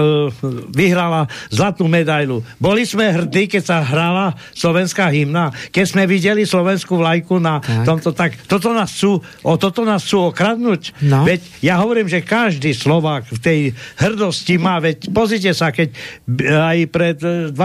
vyhrala 0.70 1.20
zlatú 1.48 1.84
medailu, 1.84 2.38
boli 2.56 2.86
sme 2.86 3.10
hrdí, 3.10 3.50
keď 3.50 3.62
sa 3.64 3.78
hrala 3.82 4.30
slovenská 4.54 5.10
hymna, 5.10 5.50
keď 5.68 5.84
sme 5.84 6.06
videli 6.06 6.46
slovenskú 6.46 6.94
vlajku 6.94 7.36
na 7.36 7.58
Tak. 7.58 7.82
tomto, 7.82 8.14
tak 8.14 8.38
toto 8.46 8.70
nás 8.70 8.94
chcú, 8.94 9.18
o 9.42 9.52
toto 9.58 9.82
nás 9.82 10.06
chcú 10.06 10.30
okradnúť. 10.30 11.02
No. 11.02 11.26
Veď 11.26 11.40
ja 11.58 11.76
hovorím, 11.76 12.06
že 12.06 12.22
každý 12.22 12.70
Slovák 12.70 13.26
v 13.26 13.38
tej 13.38 13.58
hrdosti 13.96 14.54
má, 14.54 14.78
veď 14.78 15.10
pozrite 15.10 15.50
sa, 15.50 15.74
keď 15.74 15.90
b- 16.22 16.46
aj 16.46 16.78
pred 16.88 17.18
e, 17.18 17.50
20 17.50 17.58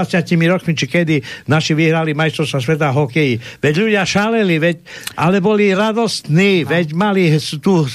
rokmi, 0.49 0.73
či 0.73 0.89
kedy 0.89 1.15
naši 1.45 1.77
vyhrali 1.77 2.17
majstrovstva 2.17 2.59
sveta 2.59 2.89
hokeji, 2.89 3.37
veď 3.61 3.73
ľudia 3.77 4.01
šaleli, 4.03 4.57
veď 4.57 4.77
ale 5.13 5.43
boli 5.43 5.69
radostní, 5.73 6.65
veď 6.65 6.97
mali 6.97 7.29
tú 7.61 7.85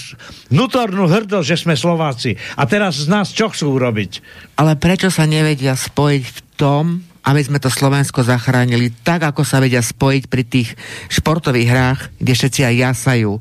vnútornú 0.53 1.11
hrdosť, 1.11 1.47
že 1.47 1.61
sme 1.67 1.75
Slováci. 1.75 2.39
A 2.55 2.69
teraz 2.69 3.03
z 3.03 3.11
nás 3.11 3.35
čo 3.35 3.51
chcú 3.51 3.75
urobiť? 3.75 4.23
Ale 4.59 4.79
prečo 4.79 5.11
sa 5.11 5.27
nevedia 5.27 5.75
spojiť 5.75 6.25
v 6.25 6.41
tom, 6.55 6.85
aby 7.29 7.41
sme 7.45 7.61
to 7.61 7.69
Slovensko 7.69 8.25
zachránili 8.25 8.89
tak, 9.05 9.29
ako 9.29 9.45
sa 9.45 9.61
vedia 9.61 9.85
spojiť 9.85 10.25
pri 10.33 10.43
tých 10.49 10.73
športových 11.13 11.69
hrách, 11.69 12.01
kde 12.17 12.33
všetci 12.33 12.61
aj 12.65 12.75
jasajú. 12.89 13.33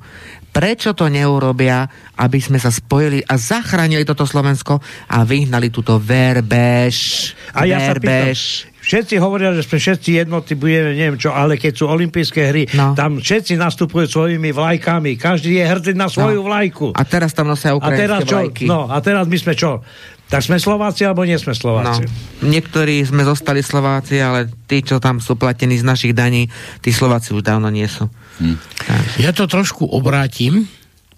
Prečo 0.51 0.97
to 0.97 1.05
neurobia, 1.07 1.85
aby 2.17 2.41
sme 2.41 2.57
sa 2.57 2.73
spojili 2.73 3.21
a 3.23 3.37
zachránili 3.37 4.01
toto 4.03 4.25
Slovensko 4.25 4.81
a 5.07 5.21
vyhnali 5.21 5.69
túto 5.69 6.01
verbež, 6.01 7.31
A 7.53 7.69
ja 7.69 7.77
sa 7.77 7.93
pýtam, 7.93 8.33
verbež. 8.33 8.65
Všetci 8.87 9.19
hovoria, 9.19 9.51
že 9.51 9.61
sme 9.61 9.77
všetci 9.77 10.09
jednoty, 10.15 10.55
budeme 10.55 10.95
neviem 10.95 11.19
čo, 11.19 11.29
ale 11.29 11.59
keď 11.59 11.73
sú 11.75 11.85
olympijské 11.85 12.41
hry, 12.47 12.63
No. 12.71 12.95
tam 12.95 13.19
všetci 13.19 13.53
nastupujú 13.53 14.07
svojimi 14.07 14.49
vlajkami, 14.49 15.13
každý 15.13 15.59
je 15.59 15.63
hrdý 15.63 15.91
na 15.91 16.07
svoju 16.07 16.39
No. 16.39 16.47
vlajku. 16.47 16.95
A 16.95 17.03
teraz 17.03 17.35
tam 17.35 17.51
nosia 17.51 17.75
A 17.75 17.77
ukrajinské 17.77 18.01
teraz 18.01 18.21
čo? 18.23 18.37
vlajky. 18.39 18.63
No, 18.65 18.87
a 18.87 18.97
teraz 18.99 19.27
my 19.27 19.35
sme 19.35 19.53
čo? 19.53 19.83
Tak 20.27 20.43
sme 20.43 20.59
Slováci, 20.59 21.03
alebo 21.03 21.23
nie 21.23 21.35
sme 21.35 21.51
No, 21.51 21.59
Slováci? 21.59 22.03
niektorí 22.41 22.99
sme 23.01 23.23
zostali 23.23 23.59
Slováci, 23.59 24.19
ale 24.19 24.47
tí, 24.65 24.79
čo 24.81 24.99
tam 24.99 25.19
sú 25.19 25.35
platení 25.35 25.75
z 25.75 25.83
našich 25.83 26.11
daní, 26.11 26.51
tí 26.79 26.91
Slováci 26.91 27.31
už 27.31 27.43
dávno 27.43 27.67
nie 27.67 27.87
sú. 27.87 28.07
Hm. 28.39 28.55
Tak. 28.77 29.03
Ja 29.19 29.31
to 29.31 29.47
trošku 29.47 29.87
obrátim, 29.87 30.67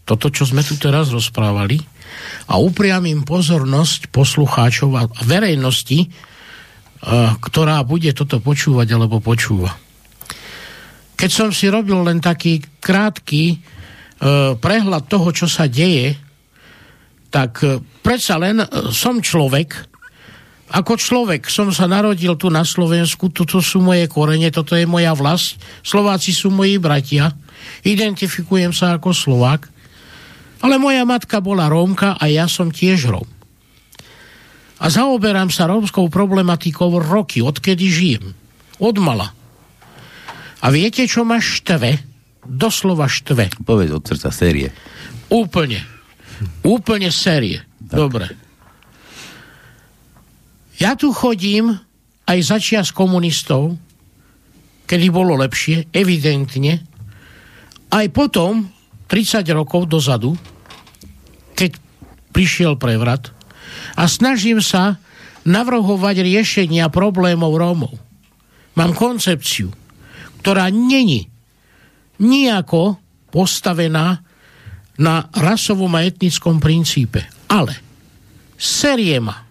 toto, 0.05 0.29
čo 0.29 0.45
sme 0.45 0.61
tu 0.61 0.73
teraz 0.75 1.09
rozprávali, 1.09 1.81
a 2.45 2.57
upriamím 2.57 3.21
pozornosť 3.21 4.09
poslucháčov 4.09 4.89
a 4.93 5.05
a 5.05 5.21
verejnosti, 5.23 6.09
ktorá 7.39 7.79
bude 7.87 8.11
toto 8.11 8.43
počúvať 8.43 8.87
alebo 8.91 9.23
počúva. 9.23 9.71
Keď 11.15 11.29
som 11.31 11.49
si 11.55 11.71
robil 11.71 11.99
len 12.03 12.19
taký 12.19 12.59
krátky 12.79 13.43
eh, 13.55 13.59
prehľad 14.59 15.07
toho, 15.07 15.31
čo 15.31 15.47
sa 15.47 15.67
deje 15.71 16.29
tak 17.29 17.61
e, 17.61 17.79
predsa 18.01 18.41
len 18.41 18.61
e, 18.61 18.67
som 18.89 19.21
človek, 19.21 19.69
ako 20.69 20.93
človek 20.97 21.49
som 21.49 21.73
sa 21.73 21.89
narodil 21.89 22.37
tu 22.37 22.49
na 22.53 22.61
Slovensku, 22.61 23.33
toto 23.33 23.61
sú 23.61 23.81
moje 23.81 24.05
korene, 24.09 24.53
toto 24.53 24.77
je 24.77 24.85
moja 24.85 25.13
vlast, 25.17 25.57
Slováci 25.81 26.33
sú 26.33 26.53
moji 26.53 26.77
bratia, 26.77 27.33
identifikujem 27.85 28.73
sa 28.73 28.97
ako 28.97 29.13
Slovák, 29.13 29.65
ale 30.61 30.75
moja 30.77 31.05
matka 31.07 31.39
bola 31.39 31.71
Rómka 31.71 32.19
a 32.19 32.25
ja 32.27 32.45
som 32.45 32.69
tiež 32.69 33.09
Róm. 33.09 33.29
A 34.79 34.85
zaoberám 34.87 35.51
sa 35.51 35.67
rómskou 35.67 36.07
problematikou 36.07 37.03
roky, 37.03 37.43
odkedy 37.43 37.85
žijem. 37.91 38.31
Od 38.79 38.95
mala. 39.03 39.35
A 40.63 40.71
viete, 40.71 41.03
čo 41.03 41.27
ma 41.27 41.43
štve? 41.43 41.99
Doslova 42.47 43.11
štve. 43.11 43.59
Povedz 43.63 43.91
od 43.91 44.03
srdca 44.07 44.31
série. 44.31 44.71
Úplne. 45.27 45.83
Úplne 46.63 47.11
série. 47.11 47.59
Dobre. 47.79 48.31
Ja 50.79 50.95
tu 50.95 51.11
chodím 51.11 51.75
aj 52.23 52.39
začias 52.39 52.95
komunistov, 52.95 53.75
kedy 54.87 55.11
bolo 55.11 55.35
lepšie, 55.35 55.91
evidentne. 55.91 56.79
Aj 57.91 58.05
potom, 58.15 58.63
30 59.11 59.43
rokov 59.51 59.91
dozadu, 59.91 60.39
keď 61.57 61.75
prišiel 62.31 62.79
prevrat, 62.79 63.35
a 63.97 64.03
snažím 64.07 64.59
sa 64.63 64.97
navrhovať 65.47 66.21
riešenia 66.23 66.91
problémov 66.91 67.55
Rómov. 67.55 67.95
Mám 68.75 68.95
koncepciu, 68.95 69.71
ktorá 70.43 70.71
není 70.71 71.27
nejako 72.19 72.99
postavená 73.31 74.23
na 74.99 75.31
rasovom 75.31 75.95
a 75.95 76.03
etnickom 76.03 76.59
princípe. 76.59 77.23
Ale 77.47 77.79
serie 78.59 79.17
ma, 79.23 79.47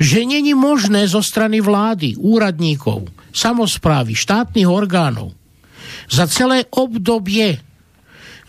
že 0.00 0.24
není 0.24 0.54
možné 0.54 1.04
zo 1.10 1.20
strany 1.20 1.60
vlády, 1.60 2.16
úradníkov, 2.16 3.10
samozprávy, 3.34 4.16
štátnych 4.16 4.70
orgánov 4.70 5.34
za 6.08 6.24
celé 6.30 6.66
obdobie 6.72 7.58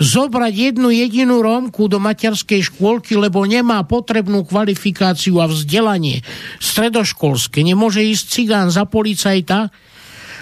zobrať 0.02 0.74
jednu 0.74 0.90
jedinú 0.90 1.46
Rómku 1.46 1.86
do 1.86 2.02
materskej 2.02 2.74
škôlky, 2.74 3.14
lebo 3.22 3.46
nemá 3.46 3.86
potrebnú 3.86 4.42
kvalifikáciu 4.42 5.38
a 5.38 5.46
vzdelanie 5.46 6.26
stredoškolské. 6.58 7.62
Nemôže 7.62 8.02
ísť 8.02 8.26
cigán 8.26 8.74
za 8.74 8.90
policajta, 8.90 9.70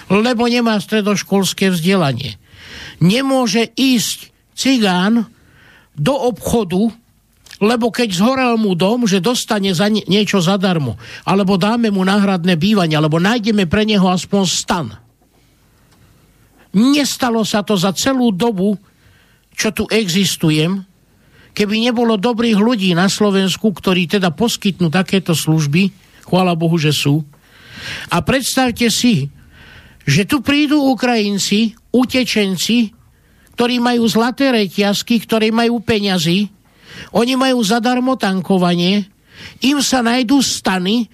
lebo 0.08 0.48
nemá 0.48 0.80
stredoškolské 0.80 1.76
vzdelanie. 1.76 2.40
Nemôže 3.04 3.68
ísť 3.76 4.32
cigán 4.56 5.28
do 6.00 6.16
obchodu, 6.16 6.88
lebo 7.60 7.92
keď 7.92 8.16
zhorel 8.16 8.56
mu 8.56 8.80
dom, 8.80 9.04
že 9.04 9.20
dostane 9.20 9.76
za 9.76 9.92
niečo 9.92 10.40
zadarmo, 10.40 10.96
alebo 11.28 11.60
dáme 11.60 11.92
mu 11.92 12.08
náhradné 12.08 12.56
bývanie, 12.56 12.96
alebo 12.96 13.20
nájdeme 13.20 13.68
pre 13.68 13.84
neho 13.84 14.08
aspoň 14.08 14.44
stan. 14.48 14.88
Nestalo 16.72 17.44
sa 17.44 17.60
to 17.60 17.76
za 17.76 17.92
celú 17.92 18.32
dobu 18.32 18.80
čo 19.60 19.76
tu 19.76 19.84
existujem, 19.92 20.88
keby 21.52 21.84
nebolo 21.84 22.16
dobrých 22.16 22.56
ľudí 22.56 22.96
na 22.96 23.12
Slovensku, 23.12 23.76
ktorí 23.76 24.08
teda 24.08 24.32
poskytnú 24.32 24.88
takéto 24.88 25.36
služby, 25.36 25.92
chvála 26.24 26.56
Bohu, 26.56 26.80
že 26.80 26.96
sú. 26.96 27.28
A 28.08 28.24
predstavte 28.24 28.88
si, 28.88 29.28
že 30.08 30.24
tu 30.24 30.40
prídu 30.40 30.80
Ukrajinci, 30.88 31.76
utečenci, 31.92 32.96
ktorí 33.60 33.84
majú 33.84 34.08
zlaté 34.08 34.56
reťazky, 34.56 35.20
ktorí 35.28 35.52
majú 35.52 35.84
peňazí, 35.84 36.48
oni 37.12 37.36
majú 37.36 37.60
zadarmo 37.60 38.16
tankovanie, 38.16 39.12
im 39.60 39.84
sa 39.84 40.00
najdú 40.00 40.40
stany, 40.40 41.12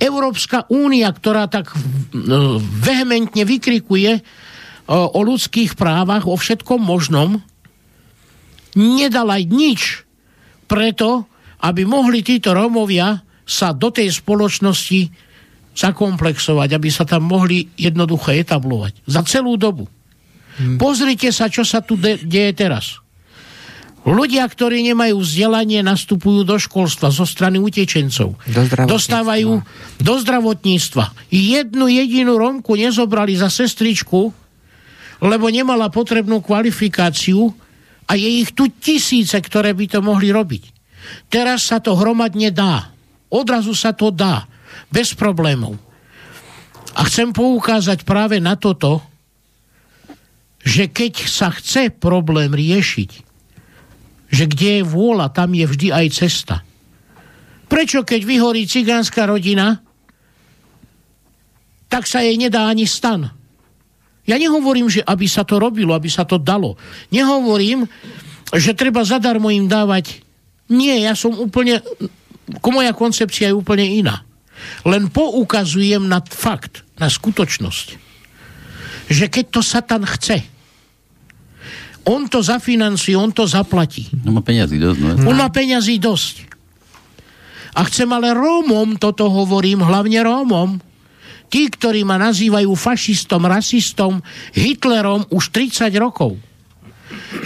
Európska 0.00 0.64
únia, 0.72 1.12
ktorá 1.12 1.44
tak 1.44 1.76
vehementne 2.80 3.44
vykrikuje 3.44 4.22
o, 4.88 5.12
o 5.12 5.20
ľudských 5.20 5.76
právach, 5.76 6.24
o 6.24 6.40
všetkom 6.40 6.80
možnom, 6.80 7.44
nedal 8.78 9.28
aj 9.30 9.42
nič 9.48 9.80
preto, 10.70 11.26
aby 11.66 11.82
mohli 11.82 12.22
títo 12.22 12.54
Rómovia 12.54 13.20
sa 13.42 13.74
do 13.74 13.90
tej 13.90 14.14
spoločnosti 14.14 15.10
zakomplexovať, 15.74 16.68
aby 16.76 16.88
sa 16.90 17.02
tam 17.06 17.26
mohli 17.26 17.66
jednoducho 17.74 18.30
etablovať. 18.34 19.02
Za 19.06 19.26
celú 19.26 19.58
dobu. 19.58 19.90
Hmm. 20.58 20.76
Pozrite 20.76 21.30
sa, 21.34 21.50
čo 21.50 21.66
sa 21.66 21.80
tu 21.80 21.96
de- 21.96 22.20
deje 22.20 22.52
teraz. 22.54 23.00
Ľudia, 24.00 24.48
ktorí 24.48 24.80
nemajú 24.80 25.20
vzdelanie, 25.20 25.84
nastupujú 25.84 26.48
do 26.48 26.56
školstva 26.56 27.12
zo 27.12 27.28
strany 27.28 27.60
utečencov. 27.60 28.32
Do 28.48 28.62
Dostávajú 28.88 29.60
do 30.00 30.14
zdravotníctva. 30.16 31.28
Jednu 31.28 31.84
jedinú 31.92 32.40
Romku 32.40 32.80
nezobrali 32.80 33.36
za 33.36 33.52
sestričku, 33.52 34.32
lebo 35.20 35.46
nemala 35.52 35.92
potrebnú 35.92 36.40
kvalifikáciu 36.40 37.52
a 38.10 38.18
je 38.18 38.42
ich 38.42 38.50
tu 38.58 38.66
tisíce, 38.66 39.38
ktoré 39.38 39.70
by 39.70 39.86
to 39.86 40.02
mohli 40.02 40.34
robiť. 40.34 40.74
Teraz 41.30 41.70
sa 41.70 41.78
to 41.78 41.94
hromadne 41.94 42.50
dá. 42.50 42.90
Odrazu 43.30 43.70
sa 43.78 43.94
to 43.94 44.10
dá. 44.10 44.50
Bez 44.90 45.14
problémov. 45.14 45.78
A 46.98 47.06
chcem 47.06 47.30
poukázať 47.30 48.02
práve 48.02 48.42
na 48.42 48.58
toto, 48.58 48.98
že 50.66 50.90
keď 50.90 51.30
sa 51.30 51.54
chce 51.54 51.94
problém 51.94 52.50
riešiť, 52.50 53.10
že 54.30 54.44
kde 54.50 54.82
je 54.82 54.84
vôľa, 54.84 55.30
tam 55.30 55.54
je 55.54 55.64
vždy 55.70 55.88
aj 55.94 56.06
cesta. 56.10 56.66
Prečo 57.70 58.02
keď 58.02 58.20
vyhorí 58.26 58.66
cigánska 58.66 59.30
rodina, 59.30 59.78
tak 61.86 62.10
sa 62.10 62.26
jej 62.26 62.34
nedá 62.34 62.66
ani 62.66 62.90
stan? 62.90 63.30
Ja 64.30 64.38
nehovorím, 64.38 64.86
že 64.86 65.02
aby 65.02 65.26
sa 65.26 65.42
to 65.42 65.58
robilo, 65.58 65.90
aby 65.90 66.06
sa 66.06 66.22
to 66.22 66.38
dalo. 66.38 66.78
Nehovorím, 67.10 67.90
že 68.54 68.78
treba 68.78 69.02
zadarmo 69.02 69.50
im 69.50 69.66
dávať. 69.66 70.22
Nie, 70.70 71.02
ja 71.02 71.18
som 71.18 71.34
úplne... 71.34 71.82
Moja 72.62 72.94
koncepcia 72.94 73.50
je 73.50 73.58
úplne 73.58 73.82
iná. 73.82 74.22
Len 74.86 75.10
poukazujem 75.10 76.06
na 76.06 76.22
fakt, 76.22 76.86
na 76.94 77.10
skutočnosť, 77.10 77.86
že 79.10 79.26
keď 79.26 79.44
to 79.50 79.60
Satan 79.66 80.06
chce, 80.06 80.46
on 82.06 82.30
to 82.30 82.40
zafinancuje, 82.40 83.14
on 83.18 83.34
to 83.34 83.46
zaplatí. 83.50 84.08
On 84.26 84.34
má 84.34 84.42
peňazí 84.42 84.78
dosť, 84.78 84.98
no? 84.98 85.30
On 85.30 85.36
má 85.36 85.48
peňazí 85.50 85.98
dosť. 85.98 86.48
A 87.76 87.86
chcem 87.86 88.10
ale 88.10 88.34
Rómom, 88.34 88.98
toto 88.98 89.30
hovorím, 89.30 89.86
hlavne 89.86 90.18
Rómom, 90.26 90.89
tí, 91.50 91.66
ktorí 91.66 92.06
ma 92.06 92.16
nazývajú 92.16 92.70
fašistom, 92.72 93.44
rasistom, 93.44 94.22
Hitlerom 94.54 95.26
už 95.34 95.50
30 95.50 95.90
rokov, 95.98 96.38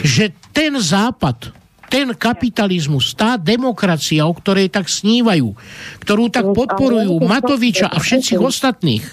že 0.05 0.31
ten 0.53 0.77
západ, 0.77 1.51
ten 1.89 2.13
kapitalizmus, 2.13 3.17
tá 3.17 3.41
demokracia, 3.41 4.29
o 4.29 4.35
ktorej 4.37 4.69
tak 4.69 4.93
snívajú, 4.93 5.57
ktorú 6.05 6.25
tak 6.29 6.53
podporujú 6.53 7.17
Matoviča 7.25 7.89
a 7.89 7.97
všetkých 7.97 8.41
ostatných, 8.45 9.07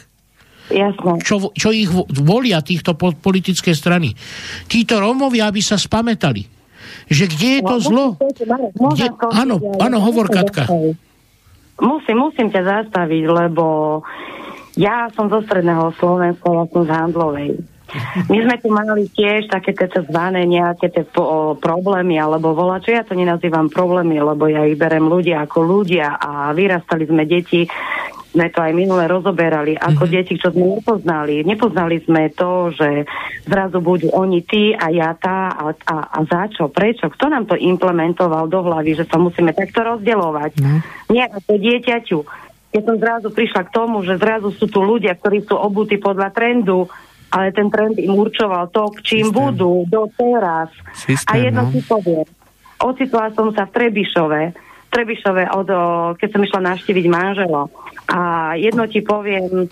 Čo, 1.23 1.51
čo 1.51 1.69
ich 1.75 1.91
volia, 2.15 2.63
týchto 2.63 2.95
politické 2.95 3.75
strany. 3.75 4.15
Títo 4.71 5.03
Rómovia, 5.03 5.51
aby 5.51 5.59
sa 5.59 5.75
spametali, 5.75 6.47
že 7.11 7.27
kde 7.27 7.59
je 7.59 7.61
to 7.61 7.77
no, 7.77 7.83
zlo? 7.83 8.05
Kde, 8.95 9.07
áno, 9.35 9.59
áno, 9.83 9.97
hovor 9.99 10.31
Katka. 10.31 10.71
Musím, 11.81 12.17
musím 12.23 12.47
ťa 12.53 12.61
zastaviť, 12.63 13.23
lebo 13.25 13.65
ja 14.81 15.05
som 15.13 15.29
zo 15.29 15.45
stredného 15.45 15.93
Slovenska, 16.01 16.49
ja 16.49 16.65
som 16.73 16.81
z 16.81 16.89
Handlovej. 16.89 17.51
My 18.31 18.37
sme 18.39 18.55
tu 18.63 18.71
mali 18.71 19.11
tiež 19.11 19.51
také 19.51 19.75
tie 19.75 19.91
zvané 20.07 20.47
nejaké 20.47 20.87
tie 20.87 21.03
po, 21.03 21.59
problémy, 21.59 22.15
alebo 22.15 22.55
volá, 22.55 22.79
čo 22.79 22.95
ja 22.95 23.03
to 23.03 23.13
nenazývam 23.13 23.67
problémy, 23.67 24.15
lebo 24.15 24.47
ja 24.47 24.63
ich 24.63 24.79
berem 24.79 25.11
ľudia 25.11 25.43
ako 25.43 25.59
ľudia 25.59 26.15
a 26.15 26.55
vyrastali 26.55 27.03
sme 27.03 27.27
deti, 27.27 27.67
sme 28.31 28.47
to 28.47 28.63
aj 28.63 28.71
minule 28.71 29.03
rozoberali, 29.11 29.75
ako 29.75 30.07
mm-hmm. 30.07 30.15
deti, 30.15 30.39
čo 30.39 30.55
sme 30.55 30.79
nepoznali. 30.79 31.43
Nepoznali 31.43 31.99
sme 32.07 32.31
to, 32.31 32.71
že 32.71 33.03
zrazu 33.43 33.83
budú 33.83 34.07
oni 34.15 34.39
tí 34.47 34.71
a 34.71 34.87
ja 34.87 35.11
tá 35.19 35.51
a, 35.51 35.75
a, 35.75 35.95
a 36.15 36.19
za 36.23 36.47
čo, 36.47 36.71
prečo, 36.71 37.11
kto 37.11 37.27
nám 37.27 37.43
to 37.51 37.59
implementoval 37.59 38.47
do 38.47 38.63
hlavy, 38.63 38.95
že 38.95 39.03
sa 39.11 39.19
musíme 39.19 39.51
takto 39.51 39.83
rozdeľovať. 39.83 40.63
Mm. 40.63 40.79
Nie 41.11 41.27
ako 41.27 41.59
dieťaťu 41.59 42.19
keď 42.71 42.81
som 42.87 42.95
zrazu 42.97 43.27
prišla 43.29 43.61
k 43.67 43.73
tomu, 43.75 44.01
že 44.07 44.15
zrazu 44.15 44.49
sú 44.55 44.65
tu 44.71 44.79
ľudia, 44.79 45.13
ktorí 45.19 45.43
sú 45.43 45.59
obutí 45.59 45.99
podľa 45.99 46.31
trendu, 46.31 46.87
ale 47.31 47.51
ten 47.51 47.67
trend 47.71 47.99
im 47.99 48.15
určoval 48.15 48.71
to, 48.71 48.91
k 48.95 48.97
čím 49.03 49.27
Systém. 49.31 49.39
budú 49.39 49.87
do 49.87 50.07
teraz. 50.15 50.71
Systém, 50.95 51.27
a 51.27 51.33
jedno 51.39 51.63
no. 51.67 51.71
si 51.71 51.79
poviem. 51.83 52.27
Ocitla 52.81 53.31
som 53.35 53.53
sa 53.53 53.69
v 53.69 53.73
Trebišove, 53.77 54.41
Trebišove, 54.91 55.43
od, 55.55 55.69
keď 56.19 56.29
som 56.31 56.41
išla 56.43 56.59
navštíviť 56.73 57.05
manželo. 57.07 57.71
A 58.11 58.51
jedno 58.59 58.83
ti 58.91 58.99
poviem, 58.99 59.71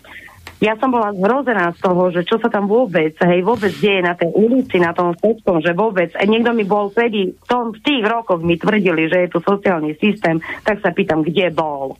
Ja 0.59 0.75
som 0.75 0.91
bola 0.91 1.15
zhrozená 1.15 1.71
z 1.71 1.79
toho, 1.79 2.11
že 2.11 2.27
čo 2.27 2.35
sa 2.35 2.51
tam 2.51 2.67
vôbec, 2.67 3.15
hej, 3.15 3.39
vôbec 3.47 3.71
deje 3.79 4.03
na 4.03 4.11
tej 4.11 4.27
ulici, 4.35 4.75
na 4.75 4.91
tom 4.91 5.15
všetkom, 5.15 5.63
že 5.63 5.71
vôbec. 5.71 6.11
A 6.19 6.27
niekto 6.27 6.51
mi 6.51 6.67
bol 6.67 6.91
vtedy, 6.91 7.31
v, 7.31 7.45
tom, 7.47 7.71
v 7.71 7.79
tých 7.79 8.03
rokoch 8.03 8.43
mi 8.43 8.59
tvrdili, 8.59 9.07
že 9.07 9.23
je 9.23 9.31
tu 9.31 9.39
sociálny 9.39 9.95
systém, 10.03 10.43
tak 10.67 10.83
sa 10.83 10.91
pýtam, 10.91 11.23
kde 11.23 11.55
bol? 11.55 11.95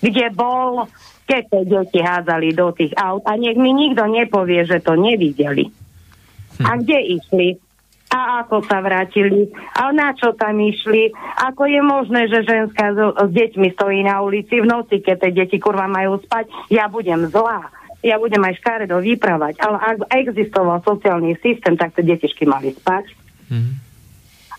Kde 0.00 0.32
bol, 0.32 0.88
keď 1.28 1.42
tie 1.46 1.62
deti 1.68 2.00
hádzali 2.00 2.56
do 2.56 2.72
tých 2.72 2.96
aut? 2.96 3.22
A 3.28 3.36
nech 3.36 3.56
mi 3.56 3.76
nikto 3.76 4.08
nepovie, 4.08 4.64
že 4.64 4.80
to 4.80 4.96
nevideli. 4.96 5.68
A 6.60 6.76
kde 6.76 7.20
išli? 7.20 7.48
A 8.10 8.42
ako 8.42 8.66
sa 8.66 8.82
vrátili? 8.82 9.54
A 9.78 9.94
na 9.94 10.10
čo 10.18 10.34
tam 10.34 10.58
išli? 10.58 11.14
Ako 11.46 11.62
je 11.70 11.78
možné, 11.78 12.26
že 12.26 12.42
ženská 12.42 12.90
so, 12.98 13.14
s 13.14 13.30
deťmi 13.30 13.70
stojí 13.78 14.02
na 14.02 14.18
ulici 14.18 14.58
v 14.58 14.66
noci, 14.66 14.98
keď 14.98 15.16
tie 15.28 15.30
deti 15.30 15.62
kurva 15.62 15.86
majú 15.86 16.18
spať? 16.18 16.50
Ja 16.74 16.90
budem 16.90 17.30
zlá. 17.30 17.70
Ja 18.02 18.18
budem 18.18 18.42
aj 18.42 18.58
škaredo 18.58 18.98
vyprávať. 18.98 19.62
Ale 19.62 19.78
ak 19.78 19.96
existoval 20.10 20.82
sociálny 20.82 21.38
systém, 21.38 21.78
tak 21.78 21.94
tie 21.94 22.02
detičky 22.02 22.50
mali 22.50 22.74
spať. 22.74 23.14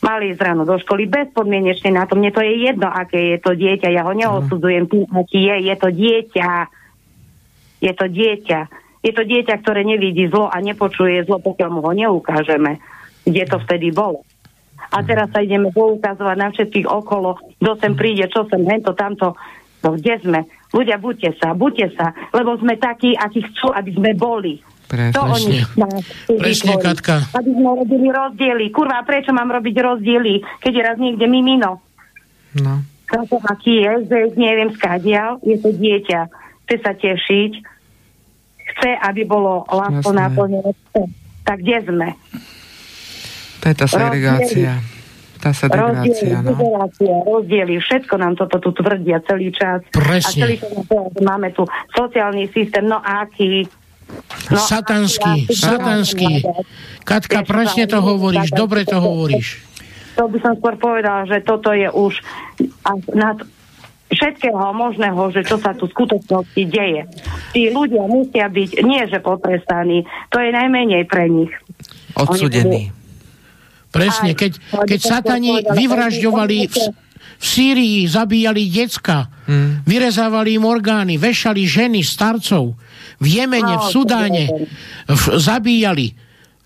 Mali 0.02 0.34
ísť 0.34 0.41
ráno 0.41 0.65
do 0.65 0.82
školy 0.82 1.06
bezpodmienečne 1.06 1.94
na 1.94 2.10
to. 2.10 2.18
Mne 2.18 2.34
to 2.34 2.41
je 2.41 2.65
jedno, 2.65 2.90
aké 2.90 3.38
je 3.38 3.38
to 3.38 3.53
dieťa. 3.53 3.94
Ja 3.94 4.02
ho 4.10 4.18
neosudzujem 4.18 4.90
tým, 4.90 5.06
aký 5.14 5.40
je. 5.45 5.56
Je 5.69 5.76
to 5.78 5.90
dieťa. 5.94 6.49
Je 7.86 7.94
to 7.94 8.06
dieťa. 8.10 8.60
Je 9.02 9.11
to 9.14 9.23
dieťa, 9.26 9.56
ktoré 9.61 9.86
nevidí 9.86 10.26
zlo 10.30 10.49
a 10.49 10.57
nepočuje 10.61 11.26
zlo, 11.26 11.38
pokiaľ 11.41 11.69
mu 11.69 11.80
ho 11.86 11.94
neukážeme. 11.94 12.82
Kde 13.26 13.44
to 13.45 13.57
vtedy 13.61 13.94
bolo. 13.94 14.26
A 14.90 15.06
teraz 15.06 15.30
sa 15.30 15.45
ideme 15.45 15.69
poukazovať 15.69 16.38
na 16.38 16.49
všetkých 16.49 16.90
okolo, 16.90 17.38
kto 17.61 17.72
sem 17.78 17.94
príde, 17.94 18.26
čo 18.28 18.49
sem, 18.49 18.65
hento, 18.65 18.98
tamto. 18.98 19.38
No 19.86 19.98
kde 19.98 20.18
sme? 20.22 20.40
Ľudia, 20.73 20.98
buďte 20.98 21.38
sa, 21.38 21.53
buďte 21.53 21.94
sa, 21.94 22.14
lebo 22.34 22.57
sme 22.57 22.78
takí, 22.78 23.14
akí 23.14 23.45
chcú, 23.53 23.69
aby 23.72 23.91
sme 23.94 24.11
boli. 24.18 24.61
Presne. 24.91 25.15
To 25.15 25.23
oni 25.23 25.63
Presne. 26.35 26.76
Katka. 26.76 27.31
Aby 27.31 27.51
sme 27.55 27.69
robili 27.80 28.07
rozdiely. 28.11 28.65
Kurva, 28.76 29.07
prečo 29.07 29.31
mám 29.31 29.47
robiť 29.47 29.76
rozdiely, 29.80 30.43
keď 30.59 30.72
je 30.76 30.84
raz 30.84 30.97
niekde 30.99 31.31
mimino? 31.31 31.80
No. 32.59 32.84
Táto 33.07 33.39
aký 33.47 33.88
je, 33.88 33.91
že 34.11 34.18
neviem 34.35 34.76
skadial, 34.76 35.39
je 35.47 35.55
to 35.63 35.72
dieťa. 35.72 36.27
Chce 36.68 36.76
sa 36.84 36.91
tešiť, 36.91 37.51
chce, 38.76 38.91
aby 39.07 39.23
bolo 39.23 39.63
Jasné. 39.68 40.11
naplnené. 40.11 40.72
Tak 41.47 41.57
kde 41.63 41.77
sme? 41.88 42.07
To 43.63 43.65
je 43.72 43.76
tá 43.76 43.88
segregácia. 43.88 44.72
Tá 45.41 45.49
Rozdiely, 45.57 46.13
segregácia, 46.13 46.38
no. 46.38 46.53
federácia, 46.53 47.13
rozdiely, 47.26 47.73
všetko 47.81 48.13
nám 48.22 48.38
toto 48.38 48.61
tu 48.61 48.69
tvrdia 48.77 49.26
celý 49.26 49.49
čas. 49.49 49.81
Presne. 49.89 50.38
A 50.38 50.45
celý 50.45 50.55
čas 50.61 51.11
máme 51.18 51.49
tu 51.49 51.65
sociálny 51.97 52.45
systém, 52.53 52.85
no 52.85 53.01
aký? 53.01 53.65
No, 54.51 54.59
Satanský, 54.59 55.47
aký? 55.47 55.55
satanský. 55.55 56.31
Katka, 57.07 57.47
presne 57.47 57.88
to 57.88 58.03
hovoríš, 58.03 58.51
dobre 58.51 58.83
to 58.83 58.99
hovoríš. 58.99 59.63
To 60.19 60.27
by 60.27 60.38
som 60.43 60.53
skôr 60.59 60.75
povedala, 60.75 61.23
že 61.23 61.39
toto 61.41 61.71
je 61.71 61.88
už 61.88 62.19
nad 63.15 63.39
všetkého 64.11 64.75
možného, 64.75 65.31
že 65.31 65.47
čo 65.47 65.55
sa 65.55 65.71
tu 65.71 65.88
v 65.88 65.95
skutočnosti 65.95 66.61
deje. 66.67 67.07
Tí 67.55 67.71
ľudia 67.71 68.03
musia 68.11 68.51
byť, 68.51 68.83
nie 68.83 69.01
že 69.07 69.23
potrestaní, 69.23 70.03
to 70.27 70.38
je 70.43 70.51
najmenej 70.51 71.07
pre 71.07 71.31
nich. 71.31 71.51
Odsudený. 72.19 72.91
Presne, 73.91 74.35
keď, 74.35 74.59
keď 74.88 74.99
satani 74.99 75.63
vyvražďovali 75.63 76.57
v, 76.67 76.75
v 77.41 77.45
Sýrii, 77.45 78.05
zabíjali 78.05 78.69
decka, 78.69 79.26
Hmm. 79.49 79.81
vyrezávali 79.84 80.61
im 80.61 80.63
orgány, 80.63 81.18
vešali 81.18 81.65
ženy, 81.65 82.05
starcov, 82.05 82.77
v 83.18 83.26
Jemene, 83.26 83.81
v 83.81 83.84
No, 83.84 83.89
Sudáne, 83.89 84.45
v, 85.09 85.23
zabíjali. 85.41 86.13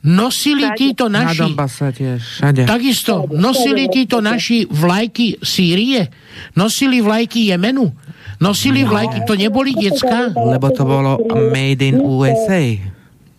Nosili 0.06 0.70
títo 0.78 1.10
Na 1.10 1.26
naši, 1.26 1.42
Donbase 1.42 1.90
tiež, 1.90 2.22
takisto, 2.70 3.26
nosili 3.34 3.90
títo 3.90 4.22
naši 4.22 4.70
vlajky 4.70 5.42
Sýrie, 5.42 6.14
nosili 6.54 7.02
vlajky 7.02 7.50
Jemenu, 7.50 7.90
nosili 8.38 8.86
vlajky, 8.86 9.26
to 9.26 9.34
neboli 9.34 9.74
decka? 9.74 10.30
Lebo 10.36 10.70
to 10.70 10.86
bolo 10.86 11.18
made 11.50 11.82
in 11.82 11.98
USA. 11.98 12.95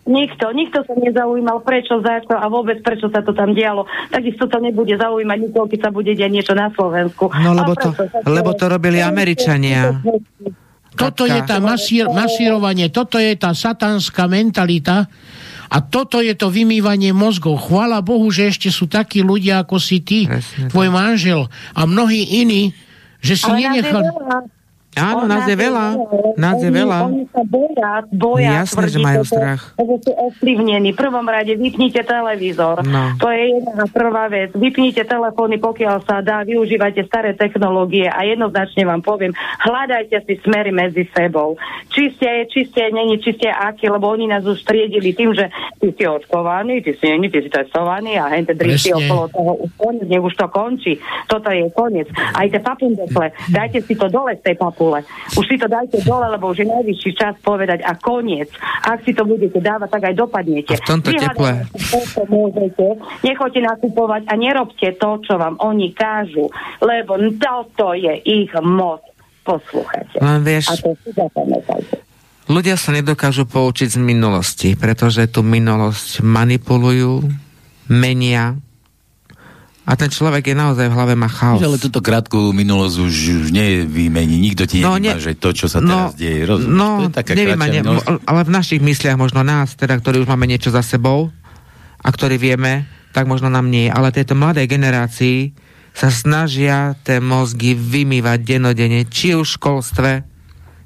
Nikto, 0.07 0.55
nikto 0.55 0.87
sa 0.87 0.93
nezaujímal, 0.95 1.59
prečo, 1.67 1.99
za 1.99 2.23
čo 2.23 2.39
a 2.39 2.47
vôbec 2.47 2.79
prečo 2.79 3.11
sa 3.11 3.19
to 3.19 3.35
tam 3.35 3.51
dialo. 3.51 3.83
Takisto 4.07 4.47
to 4.47 4.57
nebude 4.63 4.95
zaujímať 4.95 5.37
nikoho, 5.43 5.67
keď 5.67 5.79
sa 5.83 5.91
bude 5.91 6.15
diať 6.15 6.31
niečo 6.31 6.55
na 6.55 6.71
Slovensku. 6.71 7.27
No, 7.43 7.51
lebo 7.51 7.75
to- 7.75 7.91
lebo 8.23 8.55
to 8.55 8.71
robili 8.71 9.03
Američania. 9.03 9.99
Toto 10.97 11.29
je 11.29 11.37
tá 11.45 11.61
masír, 11.61 12.09
masírovanie, 12.09 12.89
toto 12.89 13.21
je 13.21 13.35
tá 13.37 13.53
satanská 13.53 14.25
mentalita 14.25 15.05
a 15.67 15.77
toto 15.83 16.23
je 16.23 16.33
to 16.33 16.49
vymývanie 16.49 17.13
mozgov. 17.13 17.69
Chvála 17.69 18.01
Bohu, 18.01 18.25
že 18.33 18.49
ešte 18.49 18.71
sú 18.73 18.87
takí 18.89 19.21
ľudia 19.21 19.61
ako 19.61 19.77
si 19.77 20.01
ty, 20.01 20.25
Presne 20.25 20.71
tvoj 20.71 20.87
manžel 20.89 21.51
a 21.75 21.85
mnohí 21.85 22.41
iní, 22.41 22.71
že 23.21 23.35
si 23.37 23.45
Ale 23.45 23.53
nás 23.53 23.61
je 23.61 23.67
nenechal... 23.69 24.03
veľa. 24.07 24.56
Áno, 24.97 25.23
nás 25.29 25.45
je 25.45 25.55
veľa. 25.55 25.85
Nás 26.35 26.57
je 26.59 26.71
veľa. 26.73 26.99
Oni 27.07 27.25
sa 27.29 27.41
boja, 27.45 27.91
boja 28.09 28.51
Jasné, 28.65 28.85
že 28.89 28.99
majú 28.99 29.21
strach. 29.23 29.77
Lebo 29.77 30.01
sú 30.01 30.11
ovplyvnení. 30.11 30.91
V 30.93 30.97
prvom 30.97 31.25
rade 31.29 31.53
vypnite 31.55 32.01
televízor. 32.03 32.83
No. 32.83 33.15
To 33.21 33.29
je 33.29 33.61
jedna 33.61 33.85
prvá 33.87 34.27
vec. 34.27 34.51
Vypnite 34.57 35.05
telefóny, 35.05 35.61
pokiaľ 35.61 36.03
sa 36.03 36.25
dá, 36.25 36.41
využívajte 36.43 37.05
staré 37.05 37.37
technológie 37.37 38.09
a 38.09 38.25
jednoznačne 38.25 38.83
vám 38.83 39.05
poviem, 39.05 39.31
hľadajte 39.63 40.25
si 40.25 40.33
smery 40.41 40.73
medzi 40.73 41.05
sebou. 41.13 41.55
Či 41.93 42.17
ste, 42.17 42.29
či 42.49 42.67
ste, 42.67 42.89
není, 42.89 43.21
či 43.21 43.37
ste 43.37 43.47
aký, 43.53 43.87
lebo 43.87 44.09
oni 44.09 44.27
nás 44.27 44.43
už 44.43 44.59
striedili 44.61 45.13
tým, 45.13 45.31
že 45.37 45.47
ty 45.77 45.93
si 45.93 46.03
očkovaný, 46.03 46.81
ty 46.81 46.97
si 46.97 47.05
není, 47.07 47.29
ty 47.29 47.45
si 47.45 47.49
testovaný 47.49 48.17
a 48.17 48.33
drišti 48.57 48.91
Presne. 48.91 49.05
okolo 49.05 49.23
toho 49.29 49.51
už 49.61 49.71
koniec, 49.77 50.07
nech 50.09 50.23
už 50.23 50.35
to 50.35 50.47
končí. 50.49 50.93
Toto 51.29 51.49
je 51.53 51.69
koniec. 51.71 52.07
Aj 52.15 52.45
tie 52.49 52.61
papundekle, 52.61 53.33
dajte 53.53 53.79
si 53.85 53.93
to 53.93 54.07
dole 54.09 54.33
z 54.37 54.41
tej 54.43 54.55
papule. 54.87 54.99
Už 55.35 55.45
si 55.47 55.55
to 55.59 55.67
dajte 55.67 55.97
dole, 56.07 56.27
lebo 56.31 56.51
už 56.51 56.63
je 56.63 56.67
najvyšší 56.67 57.11
čas 57.15 57.35
povedať 57.43 57.83
a 57.83 57.95
koniec. 57.99 58.49
Ak 58.87 59.03
si 59.03 59.11
to 59.11 59.27
budete 59.27 59.59
dávať, 59.59 59.89
tak 59.91 60.03
aj 60.11 60.15
dopadnete. 60.15 60.73
A 60.73 60.79
v 60.79 60.87
tomto 60.87 61.11
teple. 61.11 61.51
môžete. 62.27 62.85
Nechoďte 63.23 63.61
nakupovať 63.67 64.21
a 64.31 64.33
nerobte 64.39 64.87
to, 64.95 65.09
čo 65.23 65.33
vám 65.35 65.59
oni 65.59 65.91
kážu, 65.91 66.47
lebo 66.79 67.19
toto 67.35 67.91
je 67.93 68.13
ich 68.23 68.51
moc. 68.63 69.03
Poslúchajte. 69.43 70.19
Len 70.19 70.39
A 70.39 70.43
vieš, 70.43 70.75
to 70.83 70.91
si 71.07 71.15
zapamätajte. 71.15 72.03
ľudia 72.51 72.75
sa 72.75 72.91
nedokážu 72.91 73.47
poučiť 73.47 73.95
z 73.95 73.99
minulosti, 73.99 74.75
pretože 74.75 75.23
tú 75.31 75.39
minulosť 75.39 76.19
manipulujú, 76.19 77.23
menia 77.87 78.59
a 79.87 79.95
ten 79.95 80.11
človek 80.11 80.51
je 80.51 80.55
naozaj 80.55 80.91
v 80.91 80.93
hlave 80.93 81.15
má 81.15 81.31
chaos. 81.31 81.63
Ale 81.63 81.79
túto 81.79 82.03
krátku 82.03 82.51
minulosť 82.51 82.95
už, 82.99 83.13
už 83.39 83.49
nevymení. 83.55 84.35
Nikto 84.37 84.67
ti 84.67 84.83
No, 84.83 84.99
nevýma, 84.99 85.15
ne- 85.15 85.23
že 85.23 85.31
to, 85.33 85.55
čo 85.55 85.71
sa 85.71 85.79
teraz 85.79 86.11
deje. 86.13 86.43
Rozumieš? 86.43 86.75
no, 86.75 86.89
to 86.99 87.03
je 87.07 87.15
taká 87.15 87.31
kratšia 87.31 87.81
ne, 87.81 87.95
ale 88.27 88.39
v 88.43 88.51
našich 88.51 88.81
mysliach 88.83 89.15
možno 89.15 89.47
nás, 89.47 89.73
teda, 89.73 89.95
ktorí 89.95 90.19
už 90.19 90.27
máme 90.27 90.43
niečo 90.43 90.69
za 90.69 90.83
sebou 90.83 91.31
a 91.97 92.07
ktorí 92.11 92.35
vieme, 92.35 92.83
tak 93.15 93.25
možno 93.25 93.47
nám 93.47 93.71
nie. 93.71 93.87
Ale 93.87 94.11
tejto 94.11 94.35
mladej 94.35 94.67
generácii 94.67 95.55
sa 95.95 96.11
snažia 96.11 96.93
tie 97.01 97.17
mozgy 97.17 97.73
vymývať 97.73 98.43
denodene, 98.43 99.07
či 99.07 99.33
už 99.33 99.47
v 99.47 99.55
školstve, 99.55 100.11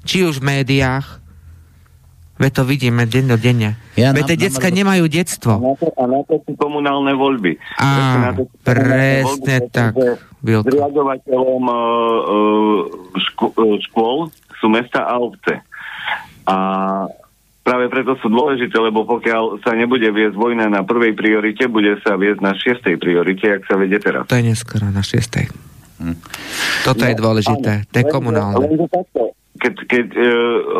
či 0.06 0.24
už 0.24 0.38
v 0.38 0.62
médiách. 0.62 1.21
Veď 2.42 2.52
to 2.58 2.62
vidíme 2.66 3.06
dennodenne. 3.06 3.78
Ja 3.94 4.10
Veď 4.10 4.34
tie 4.34 4.50
decka 4.50 4.66
na- 4.66 4.82
nemajú 4.82 5.06
A 5.06 5.12
detstvo. 5.14 5.52
na 5.62 5.78
to, 5.78 5.86
a 5.94 6.02
na 6.10 6.20
to 6.26 6.42
sú 6.42 6.58
komunálne 6.58 7.14
voľby. 7.14 7.54
Á, 7.78 7.86
Presne 7.86 8.18
na 8.18 8.30
to 8.34 8.42
sú 8.42 8.54
komunálne 8.58 8.66
presne 8.66 9.22
voľby, 9.22 9.70
tak. 9.70 9.92
Zriadovateľom 10.42 11.62
uh, 11.62 11.78
uh, 11.78 12.80
ško- 13.30 13.54
uh, 13.54 13.76
škôl 13.86 14.16
sú 14.58 14.66
mesta 14.66 15.06
a 15.06 15.22
obce. 15.22 15.62
A 16.42 16.56
práve 17.62 17.86
preto 17.86 18.18
sú 18.18 18.26
dôležité, 18.26 18.74
lebo 18.74 19.06
pokiaľ 19.06 19.62
sa 19.62 19.78
nebude 19.78 20.10
viesť 20.10 20.34
vojna 20.34 20.66
na 20.66 20.82
prvej 20.82 21.14
priorite, 21.14 21.70
bude 21.70 21.94
sa 22.02 22.18
viesť 22.18 22.42
na 22.42 22.58
šiestej 22.58 22.98
priorite, 22.98 23.46
jak 23.46 23.62
sa 23.70 23.78
vedie 23.78 24.02
teraz. 24.02 24.26
To 24.26 24.34
je 24.34 24.42
neskoro 24.42 24.90
na 24.90 25.06
šiestej. 25.06 25.46
Hm. 26.02 26.18
Toto 26.82 27.06
je 27.06 27.14
dôležité. 27.14 27.86
To 27.86 27.96
je 28.02 28.06
komunálne. 28.10 28.58
lenže 28.66 28.90
takto, 28.90 29.30
Keď, 29.62 29.74
keď 29.86 30.06
uh, 30.18 30.26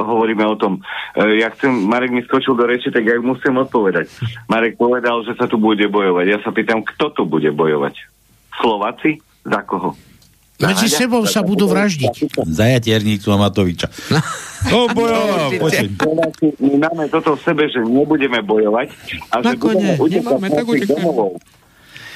hovoríme 0.02 0.42
o 0.42 0.58
tom, 0.58 0.82
uh, 0.82 1.30
ja 1.38 1.54
chcem, 1.54 1.70
Marek 1.70 2.10
mi 2.10 2.26
skočil 2.26 2.58
do 2.58 2.66
reči, 2.66 2.90
tak 2.90 3.06
ja 3.06 3.14
musím 3.22 3.62
odpovedať. 3.62 4.10
Marek 4.50 4.74
povedal, 4.74 5.22
že 5.22 5.38
sa 5.38 5.46
tu 5.46 5.54
bude 5.54 5.86
bojovať. 5.86 6.26
Ja 6.26 6.38
sa 6.42 6.50
pýtam, 6.50 6.82
kto 6.82 7.14
tu 7.14 7.22
bude 7.22 7.54
bojovať? 7.54 7.94
Slováci? 8.58 9.22
Za 9.46 9.62
koho? 9.62 9.94
Medzi 10.62 10.86
sebou 10.86 11.26
sa 11.26 11.42
budú 11.42 11.66
vraždiť. 11.66 12.38
Zajatiernicu 12.46 13.34
a 13.34 13.36
Matoviča. 13.36 13.90
No, 14.70 14.86
bojoval, 14.96 15.50
My 16.62 16.74
máme 16.86 17.04
toto 17.10 17.34
v 17.34 17.40
sebe, 17.42 17.66
že 17.66 17.82
nebudeme 17.82 18.38
bojovať 18.46 18.88
a 19.34 19.42
že 19.42 19.58
Nakoniec, 19.58 19.98
budeme 19.98 20.30
utekať 20.30 20.86
nemáme, 20.94 21.34
tak. 21.34 21.42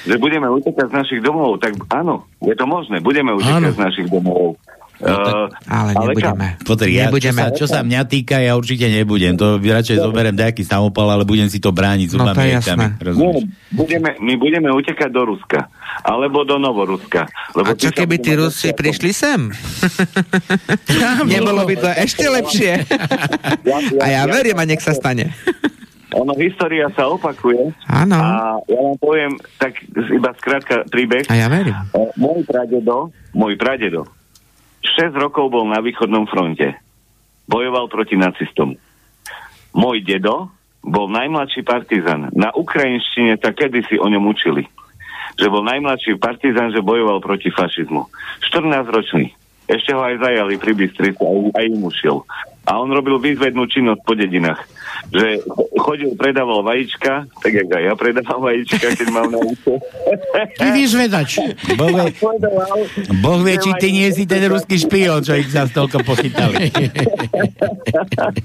Že 0.06 0.16
budeme 0.22 0.46
utekať 0.46 0.86
z 0.86 0.94
našich 0.94 1.20
domovov, 1.26 1.58
tak 1.58 1.74
áno, 1.90 2.30
je 2.38 2.54
to 2.54 2.62
možné, 2.70 3.02
budeme 3.02 3.34
utekať 3.34 3.66
Áno. 3.66 3.74
z 3.74 3.80
našich 3.82 4.06
domovov. 4.06 4.54
No 4.96 5.12
tak- 5.18 5.34
Eh, 5.36 5.68
Ale 5.68 5.90
nebudeme. 5.94 6.48
Pozri, 6.62 6.90
ja, 6.90 7.06
čo, 7.06 7.12
nebudeme. 7.12 7.36
sa, 7.38 7.46
čo 7.52 7.66
sa 7.66 7.80
mňa 7.80 8.00
týka, 8.06 8.40
ja 8.40 8.56
určite 8.56 8.88
nebudem. 8.88 9.36
To 9.36 9.56
radšej 9.56 10.00
zoberiem 10.00 10.32
nejaký 10.32 10.64
samopal, 10.64 11.10
ale 11.10 11.22
budem 11.22 11.46
si 11.46 11.60
to 11.60 11.68
brániť 11.68 12.08
No, 12.10 12.24
to 12.24 12.32
zubami 12.32 12.40
je 12.40 12.52
jasné. 12.54 12.86
Nie, 13.12 13.32
budeme, 13.70 14.10
my 14.16 14.34
budeme 14.34 14.68
utekať 14.70 15.10
do 15.10 15.22
Ruska. 15.26 15.68
Alebo 16.00 16.42
do 16.42 16.56
Novoruska. 16.56 17.28
Lebo 17.52 17.66
A 17.66 17.74
čo 17.74 17.90
keby 17.90 18.16
tí 18.16 18.32
Rusi 18.32 18.72
prišli 18.72 19.12
sem? 19.12 19.52
Nebolo 21.26 21.64
by 21.64 21.74
to 21.76 21.88
ešte 21.90 22.24
lepšie. 22.24 22.72
A 23.98 24.06
ja 24.06 24.22
verím, 24.24 24.56
a 24.56 24.64
nech 24.64 24.80
sa 24.80 24.92
stane. 24.92 25.32
Ono, 26.14 26.32
história 26.32 26.88
sa 26.96 27.10
opakuje. 27.10 27.76
Áno. 27.84 28.16
A 28.16 28.32
ja 28.64 28.78
vám 28.80 28.96
poviem, 28.96 29.30
tak 29.58 29.76
iba 29.92 30.32
skrátka 30.34 30.88
príbeh. 30.88 31.28
A 31.28 31.36
ja 31.36 31.44
verím. 31.46 31.76
E, 31.92 32.08
Môj 32.16 32.40
pradedo, 32.46 33.12
môj 33.36 33.58
pradedo, 33.58 34.08
6 34.86 35.12
rokov 35.18 35.50
bol 35.50 35.66
na 35.66 35.82
východnom 35.82 36.30
fronte. 36.30 36.78
Bojoval 37.50 37.90
proti 37.90 38.14
nacistom. 38.14 38.78
Môj 39.74 40.02
dedo 40.06 40.54
bol 40.86 41.10
najmladší 41.10 41.66
partizan. 41.66 42.30
Na 42.32 42.54
ukrajinštine 42.54 43.36
sa 43.42 43.50
kedysi 43.50 43.98
o 43.98 44.06
ňom 44.06 44.30
učili. 44.30 44.64
Že 45.36 45.46
bol 45.50 45.62
najmladší 45.66 46.16
partizan, 46.22 46.70
že 46.70 46.80
bojoval 46.80 47.18
proti 47.18 47.50
fašizmu. 47.50 48.06
14 48.46 48.86
ročný. 48.88 49.34
Ešte 49.66 49.90
ho 49.94 50.02
aj 50.02 50.22
zajali 50.22 50.54
pri 50.62 50.72
Bystrici, 50.78 51.18
aj, 51.18 51.38
aj 51.58 51.64
im 51.66 51.82
ušiel. 51.82 52.22
A 52.66 52.82
on 52.82 52.90
robil 52.90 53.22
výzvednú 53.22 53.70
činnosť 53.70 54.02
po 54.02 54.18
dedinách. 54.18 54.58
Že 55.14 55.38
chodil, 55.78 56.10
predával 56.18 56.66
vajíčka, 56.66 57.30
tak 57.38 57.52
jak 57.54 57.70
aj 57.70 57.82
ja 57.86 57.94
predávam 57.94 58.42
vajíčka, 58.42 58.90
keď 58.90 59.08
mám 59.14 59.30
na 59.30 59.38
účte. 59.38 59.78
Ty 60.58 60.68
vyzvedač. 60.74 61.30
Boh 61.78 61.94
vie, 61.94 62.10
boh 63.22 63.38
vie, 63.46 63.54
či 63.62 63.70
ty 63.78 63.88
nie 63.94 64.10
si 64.10 64.26
ten 64.26 64.42
ruský 64.50 64.82
špion, 64.82 65.22
čo 65.22 65.38
ich 65.38 65.46
za 65.46 65.70
toľko 65.70 66.02
pochytali. 66.02 66.66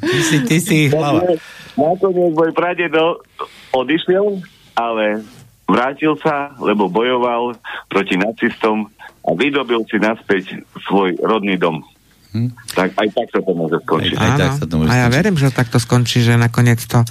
ty, 0.06 0.20
si, 0.22 0.38
ty 0.46 0.58
si 0.62 0.78
hlava. 0.94 1.26
Nakoniec 1.74 2.34
môj 2.38 2.54
pradedo 2.54 3.26
odišiel, 3.74 4.38
ale 4.78 5.26
vrátil 5.66 6.14
sa, 6.22 6.54
lebo 6.62 6.92
bojoval 6.94 7.58
proti 7.90 8.22
nacistom 8.22 8.86
a 9.22 9.30
vydobil 9.38 9.86
si 9.86 10.02
naspäť 10.02 10.66
svoj 10.90 11.18
rodný 11.22 11.58
dom. 11.58 11.86
Hm? 12.32 12.50
Tak 12.74 12.96
aj 12.96 13.08
tak 13.12 13.28
sa 13.28 13.40
to 13.44 13.52
môže 13.52 13.78
skončiť. 13.84 14.16
Aj 14.16 14.32
tak 14.40 14.52
sa 14.56 14.66
to 14.66 14.74
môže 14.80 14.88
a 14.88 14.94
ja 14.96 15.00
skončiť. 15.06 15.18
verím, 15.20 15.36
že 15.36 15.48
takto 15.52 15.78
skončí, 15.78 16.24
že 16.24 16.40
nakoniec 16.40 16.80
to, 16.88 17.04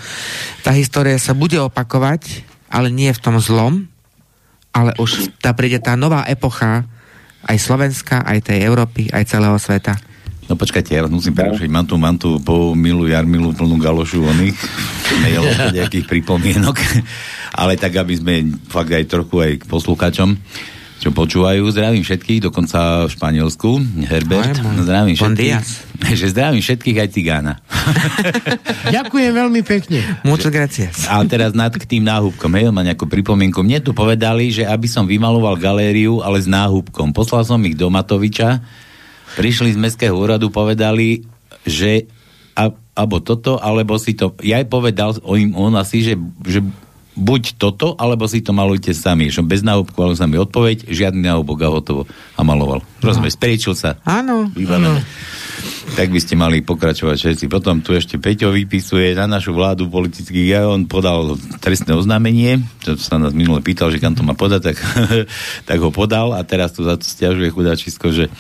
tá 0.65 0.73
história 0.73 1.20
sa 1.20 1.37
bude 1.37 1.61
opakovať, 1.61 2.47
ale 2.73 2.89
nie 2.89 3.12
v 3.12 3.20
tom 3.20 3.37
zlom, 3.37 3.85
ale 4.73 4.97
už 4.97 5.35
tá 5.43 5.53
príde 5.53 5.82
tá 5.82 5.99
nová 5.99 6.24
epocha 6.24 6.89
aj 7.45 7.57
Slovenska, 7.57 8.24
aj 8.24 8.53
tej 8.53 8.65
Európy, 8.65 9.12
aj 9.12 9.28
celého 9.28 9.57
sveta. 9.61 9.97
No 10.51 10.59
počkajte, 10.59 10.91
ja 10.99 11.07
vás 11.07 11.15
musím 11.15 11.31
prerušiť. 11.31 11.70
Mám 11.70 11.87
tu, 11.87 11.95
mám 11.95 12.16
tu 12.19 12.43
po 12.43 12.74
Milu 12.74 13.07
Jarmilu 13.07 13.55
plnú 13.55 13.78
galošu 13.78 14.27
oných 14.27 14.59
mailov, 15.23 15.55
nejakých 15.70 16.11
pripomienok. 16.11 16.74
Ale 17.61 17.78
tak, 17.78 17.95
aby 17.95 18.19
sme 18.19 18.35
fakt 18.66 18.91
aj 18.91 19.07
trochu 19.07 19.37
aj 19.39 19.53
k 19.62 19.65
posluchačom, 19.70 20.35
čo 21.01 21.16
počúvajú. 21.16 21.64
Zdravím 21.72 22.05
všetkých, 22.05 22.44
dokonca 22.44 23.09
v 23.09 23.10
Španielsku. 23.16 23.70
Herbert, 24.05 24.60
Aj, 24.60 24.85
zdravím 24.85 25.16
všetkých. 25.16 25.89
Že 26.20 26.27
zdravím 26.32 26.60
všetkých 26.64 26.97
aj 27.01 27.09
cigána. 27.12 27.52
Ďakujem 28.97 29.32
veľmi 29.32 29.60
pekne. 29.64 30.01
Muchas 30.24 30.52
gracias. 30.52 31.09
A 31.09 31.20
teraz 31.24 31.56
nad 31.56 31.72
k 31.72 31.85
tým 31.85 32.05
náhubkom, 32.05 32.52
hej, 32.56 32.72
má 32.72 32.85
nejakú 32.85 33.09
pripomienku. 33.09 33.60
Mne 33.64 33.85
tu 33.85 33.97
povedali, 33.97 34.52
že 34.52 34.64
aby 34.64 34.89
som 34.89 35.09
vymaloval 35.09 35.60
galériu, 35.60 36.20
ale 36.20 36.40
s 36.40 36.48
náhubkom. 36.48 37.12
Poslal 37.16 37.44
som 37.48 37.60
ich 37.64 37.77
do 37.77 37.89
Matoviča, 37.93 38.60
prišli 39.36 39.77
z 39.77 39.78
mestského 39.81 40.16
úradu, 40.16 40.48
povedali, 40.48 41.24
že 41.64 42.09
a, 42.56 42.72
alebo 42.93 43.20
toto, 43.24 43.56
alebo 43.60 43.97
si 43.97 44.12
to... 44.12 44.36
Ja 44.44 44.60
aj 44.60 44.66
povedal 44.68 45.16
o 45.20 45.36
im, 45.36 45.52
on 45.56 45.77
asi, 45.77 46.05
že, 46.05 46.14
že 46.44 46.60
buď 47.20 47.60
toto, 47.60 47.92
alebo 48.01 48.24
si 48.24 48.40
to 48.40 48.56
malujte 48.56 48.97
sami. 48.97 49.28
Že 49.28 49.44
bez 49.44 49.60
náhubku, 49.60 50.01
ale 50.01 50.16
sa 50.16 50.24
mi 50.24 50.40
odpoveď, 50.40 50.88
žiadny 50.88 51.28
náhubok 51.28 51.59
a 51.62 51.68
hotovo. 51.68 52.02
A 52.34 52.40
maloval. 52.40 52.80
Rozumieš, 53.05 53.36
speričil 53.36 53.76
sa. 53.76 54.01
Áno. 54.09 54.48
Vybavené. 54.56 55.05
Tak 55.91 56.09
by 56.15 56.21
ste 56.23 56.39
mali 56.39 56.62
pokračovať 56.62 57.17
všetci. 57.19 57.45
Potom 57.51 57.83
tu 57.83 57.93
ešte 57.93 58.17
Peťo 58.17 58.55
vypisuje 58.55 59.12
na 59.19 59.27
našu 59.27 59.51
vládu 59.51 59.91
politických. 59.91 60.47
Ja 60.47 60.71
on 60.71 60.87
podal 60.87 61.35
trestné 61.59 61.99
oznámenie, 61.99 62.62
čo 62.81 62.95
sa 62.97 63.19
nás 63.19 63.35
minule 63.35 63.59
pýtal, 63.61 63.91
že 63.91 63.99
kam 63.99 64.15
to 64.15 64.23
má 64.23 64.39
podať, 64.39 64.73
tak, 64.73 64.77
tak 65.69 65.79
ho 65.83 65.91
podal 65.91 66.33
a 66.33 66.41
teraz 66.47 66.73
tu 66.79 66.87
za 66.87 66.95
to 66.95 67.05
stiažuje 67.05 67.51
chudáčisko, 67.51 68.15
že, 68.15 68.31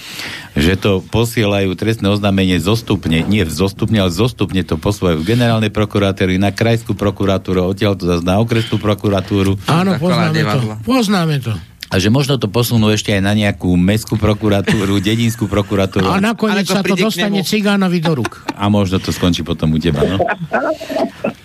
že 0.54 0.78
to 0.78 1.02
posielajú 1.02 1.74
trestné 1.74 2.06
oznámenie 2.08 2.62
zostupne, 2.62 3.26
nie 3.26 3.42
zostupne, 3.44 3.98
ale 3.98 4.14
zostupne 4.14 4.62
to 4.62 4.78
posúvajú 4.78 5.20
v 5.20 5.28
generálnej 5.34 5.74
prokuratúry, 5.74 6.38
na 6.38 6.54
krajskú 6.54 6.94
prokuratúru, 6.94 7.66
odtiaľ 7.66 7.98
to 7.98 8.06
zase 8.06 8.22
na 8.22 8.38
okresnú 8.38 8.78
prokuratúru. 8.78 9.58
Áno, 9.66 9.98
poznáme 9.98 10.40
to. 10.40 10.58
Poznáme 10.86 11.36
to. 11.42 11.52
A 11.90 11.98
že 11.98 12.06
možno 12.06 12.38
to 12.38 12.46
posunú 12.46 12.94
ešte 12.94 13.10
aj 13.10 13.18
na 13.18 13.34
nejakú 13.34 13.74
mestskú 13.74 14.14
prokuratúru, 14.14 14.98
dedinskú 15.10 15.50
prokuratúru. 15.50 16.06
A 16.06 16.22
nakoniec 16.22 16.70
sa 16.70 16.86
to 16.86 16.94
dostane 16.94 17.42
cigánovi 17.42 17.98
do 17.98 18.22
rúk. 18.22 18.46
A 18.60 18.70
možno 18.70 19.02
to 19.02 19.10
skončí 19.10 19.42
potom 19.42 19.74
u 19.74 19.78
teba, 19.80 20.04
no? 20.04 20.20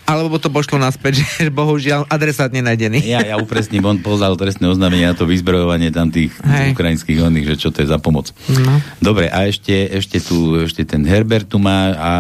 Alebo 0.06 0.38
to 0.38 0.54
pošlo 0.54 0.78
naspäť, 0.78 1.26
že 1.42 1.50
bohužiaľ 1.50 2.06
adresát 2.06 2.54
nenajdený. 2.54 3.02
Ja, 3.10 3.26
ja 3.26 3.36
upresním, 3.42 3.82
on 3.90 3.98
poslal 4.06 4.38
trestné 4.38 4.70
oznámenie 4.70 5.10
na 5.10 5.18
to 5.18 5.26
vyzbrojovanie 5.26 5.90
tam 5.90 6.14
tých 6.14 6.30
Hej. 6.46 6.78
ukrajinských 6.78 7.20
oných, 7.26 7.56
že 7.56 7.56
čo 7.58 7.70
to 7.74 7.82
je 7.82 7.90
za 7.90 7.98
pomoc. 7.98 8.30
No. 8.54 8.78
Dobre, 9.02 9.34
a 9.34 9.50
ešte, 9.50 9.74
ešte 9.74 10.22
tu, 10.22 10.62
ešte 10.62 10.86
ten 10.86 11.02
Herbert 11.10 11.50
tu 11.50 11.58
má 11.58 11.90
a, 11.98 12.14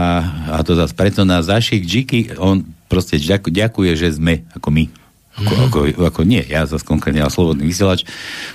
a 0.57 0.65
to 0.65 0.73
zase 0.73 0.97
preto 0.97 1.21
na 1.21 1.45
Zašik 1.45 1.85
Džiky, 1.85 2.41
on 2.41 2.65
proste 2.89 3.21
ďaku, 3.21 3.53
ďakuje, 3.53 3.91
že 3.93 4.17
sme, 4.17 4.41
ako 4.57 4.73
my. 4.73 5.04
Ako, 5.35 5.53
ako, 5.67 5.79
ako 5.99 6.21
nie, 6.23 6.39
ja 6.47 6.63
zase 6.63 6.87
konkrétne, 6.87 7.19
ale 7.19 7.33
slobodný 7.33 7.67
vysielač. 7.67 8.07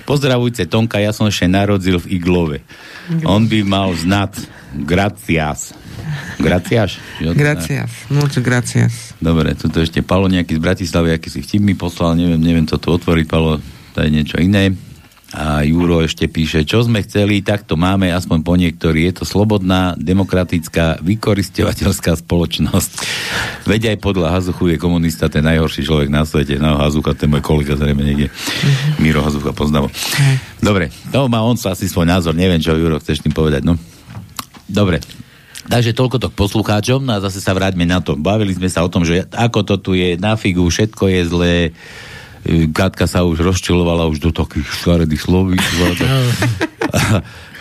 Pozdravujte 0.09 0.65
Tonka, 0.65 0.97
ja 0.97 1.13
som 1.13 1.29
ešte 1.29 1.45
narodil 1.45 2.01
v 2.01 2.17
Iglove. 2.17 2.59
On 3.29 3.45
by 3.45 3.61
mal 3.69 3.93
znať 3.93 4.49
gracias. 4.89 5.77
Gracias? 6.41 6.97
Gracias. 7.21 7.91
Muchas 8.09 8.43
gracias. 8.43 8.93
Dobre, 9.21 9.53
tuto 9.53 9.85
ešte 9.85 10.01
Palo 10.01 10.33
nejaký 10.33 10.57
z 10.57 10.61
Bratislavy, 10.61 11.13
aký 11.13 11.29
si 11.29 11.45
vtip 11.45 11.61
mi 11.61 11.77
poslal, 11.77 12.17
neviem, 12.17 12.41
neviem 12.41 12.65
toto 12.65 12.97
otvoriť, 12.97 13.27
Palo, 13.29 13.61
to 13.93 13.99
je 14.01 14.09
niečo 14.09 14.41
iné. 14.41 14.73
A 15.31 15.63
Juro 15.63 16.03
ešte 16.03 16.27
píše, 16.27 16.67
čo 16.67 16.83
sme 16.83 17.07
chceli, 17.07 17.39
tak 17.39 17.63
to 17.63 17.79
máme, 17.79 18.11
aspoň 18.11 18.39
po 18.43 18.59
niektorí. 18.59 19.07
Je 19.07 19.23
to 19.23 19.25
slobodná, 19.29 19.95
demokratická, 19.95 20.99
vykoristovateľská 21.07 22.19
spoločnosť. 22.19 22.91
Veď 23.63 23.95
aj 23.95 23.97
podľa 24.03 24.35
Hazuchu 24.35 24.75
je 24.75 24.83
komunista 24.83 25.31
ten 25.31 25.47
najhorší 25.47 25.87
človek 25.87 26.11
na 26.11 26.27
svete. 26.27 26.59
No, 26.59 26.83
Hazucha, 26.83 27.15
ten 27.15 27.31
môj 27.31 27.47
kolega 27.47 27.79
zrejme 27.79 28.03
niekde. 28.03 28.27
Miro 28.99 29.23
Hazucha 29.23 29.55
poznám. 29.55 29.87
Dobre, 30.59 30.91
to 31.15 31.31
má 31.31 31.47
on 31.47 31.55
sa 31.55 31.79
asi 31.79 31.87
svoj 31.87 32.11
názor, 32.11 32.35
neviem, 32.35 32.59
čo 32.59 32.75
Juro 32.75 32.99
chceš 32.99 33.23
tým 33.23 33.31
povedať, 33.31 33.63
no. 33.63 33.79
Dobre, 34.67 34.99
Takže 35.71 35.95
toľko 35.95 36.17
to 36.19 36.29
k 36.35 36.39
poslucháčom 36.41 37.07
no 37.07 37.15
a 37.15 37.23
zase 37.23 37.39
sa 37.39 37.55
vráťme 37.55 37.87
na 37.87 38.03
to. 38.03 38.19
Bavili 38.19 38.51
sme 38.51 38.67
sa 38.67 38.83
o 38.83 38.91
tom, 38.91 39.07
že 39.07 39.29
ako 39.31 39.63
to 39.63 39.75
tu 39.79 39.91
je 39.95 40.19
na 40.19 40.35
figu, 40.35 40.67
všetko 40.67 41.05
je 41.07 41.21
zlé. 41.31 41.57
Katka 42.73 43.05
sa 43.05 43.23
už 43.29 43.45
rozčilovala 43.45 44.09
už 44.09 44.19
do 44.25 44.31
takých 44.33 44.67
škaredých 44.81 45.23
slovíc. 45.23 45.61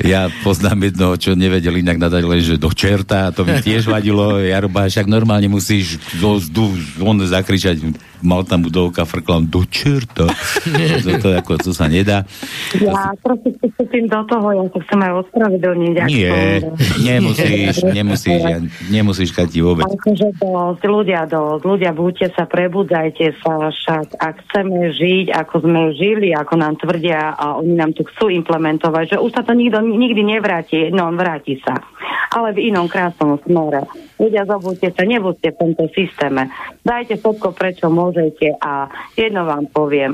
ja 0.04 0.32
poznám 0.44 0.92
jednoho, 0.92 1.14
čo 1.20 1.36
nevedel 1.36 1.76
inak 1.76 2.00
nadať 2.00 2.24
len, 2.24 2.40
že 2.40 2.56
do 2.56 2.72
čerta, 2.72 3.36
to 3.36 3.44
mi 3.44 3.60
tiež 3.60 3.92
vadilo. 3.92 4.40
Jaroba, 4.40 4.88
však 4.88 5.08
normálne 5.12 5.52
musíš 5.52 6.00
do, 6.20 6.40
do, 6.40 6.72
on 7.04 7.20
zakričať, 7.20 7.84
mal 8.24 8.44
tam 8.48 8.64
budovka, 8.64 9.04
frkla 9.04 9.44
do 9.44 9.64
čerta. 9.68 10.32
to, 11.04 11.10
to, 11.20 11.30
ako, 11.36 11.60
to 11.60 11.72
sa 11.76 11.92
nedá. 11.92 12.24
Ja 12.80 13.12
trošku 13.20 13.52
vstúpim 13.60 14.08
do 14.08 14.22
toho, 14.28 14.48
ja 14.56 14.66
sa 14.72 14.80
chcem 14.88 15.00
aj 15.04 15.14
ospravedlniť. 15.28 15.96
Nie, 16.08 16.40
nemusíš, 17.00 17.76
nemusíš, 17.98 18.42
ja, 18.44 18.60
nemusíš, 18.92 19.30
Kati, 19.36 19.60
vôbec. 19.64 19.88
Akože 19.88 20.36
dosť, 20.40 20.84
ľudia 20.88 21.28
dosť, 21.28 21.64
ľudia 21.64 21.92
buďte 21.96 22.28
sa, 22.36 22.44
prebudzajte 22.48 23.36
sa, 23.44 23.72
však 23.72 24.20
ak 24.20 24.36
chceme 24.48 24.92
žiť, 24.96 25.26
ako 25.36 25.56
sme 25.64 25.82
žili, 25.96 26.32
ako 26.36 26.54
nám 26.60 26.76
tvrdia 26.80 27.36
a 27.36 27.60
oni 27.60 27.74
nám 27.76 27.92
tu 27.96 28.04
chcú 28.08 28.32
implementovať, 28.32 29.09
že 29.10 29.18
už 29.18 29.34
sa 29.34 29.42
to 29.42 29.58
nikto 29.58 29.82
nikdy 29.82 30.22
nevráti, 30.22 30.94
no 30.94 31.10
vráti 31.18 31.58
sa, 31.66 31.76
ale 32.30 32.54
v 32.54 32.70
inom 32.70 32.86
krásnom 32.86 33.42
smere. 33.42 33.90
Ľudia 34.22 34.46
zobudte 34.46 34.94
sa, 34.94 35.02
nebuďte 35.02 35.50
v 35.52 35.60
tomto 35.60 35.90
systéme. 35.98 36.54
Dajte 36.86 37.18
všetko, 37.18 37.58
prečo 37.58 37.90
môžete 37.90 38.54
a 38.62 38.86
jedno 39.18 39.50
vám 39.50 39.66
poviem, 39.74 40.14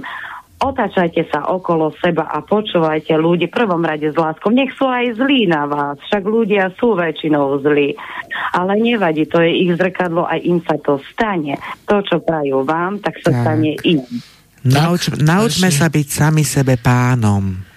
Otačajte 0.56 1.28
sa 1.28 1.52
okolo 1.52 1.92
seba 2.00 2.32
a 2.32 2.40
počúvajte 2.40 3.12
ľudí 3.20 3.52
v 3.52 3.58
prvom 3.60 3.84
rade 3.84 4.08
s 4.08 4.16
láskou. 4.16 4.56
Nech 4.56 4.72
sú 4.80 4.88
aj 4.88 5.20
zlí 5.20 5.52
na 5.52 5.68
vás, 5.68 6.00
však 6.08 6.24
ľudia 6.24 6.72
sú 6.80 6.96
väčšinou 6.96 7.60
zlí. 7.60 7.92
Ale 8.56 8.80
nevadí, 8.80 9.28
to 9.28 9.44
je 9.44 9.52
ich 9.52 9.76
zrkadlo, 9.76 10.24
aj 10.24 10.40
im 10.48 10.64
sa 10.64 10.80
to 10.80 11.04
stane. 11.12 11.60
To, 11.92 12.00
čo 12.00 12.24
prajú 12.24 12.64
vám, 12.64 13.04
tak 13.04 13.20
sa 13.20 13.36
Tak. 13.36 13.40
stane 13.44 13.76
im. 13.84 14.00
Nauč, 14.64 15.12
naučme 15.20 15.70
sa 15.76 15.92
byť 15.92 16.08
sami 16.08 16.48
sebe 16.48 16.80
pánom. 16.80 17.75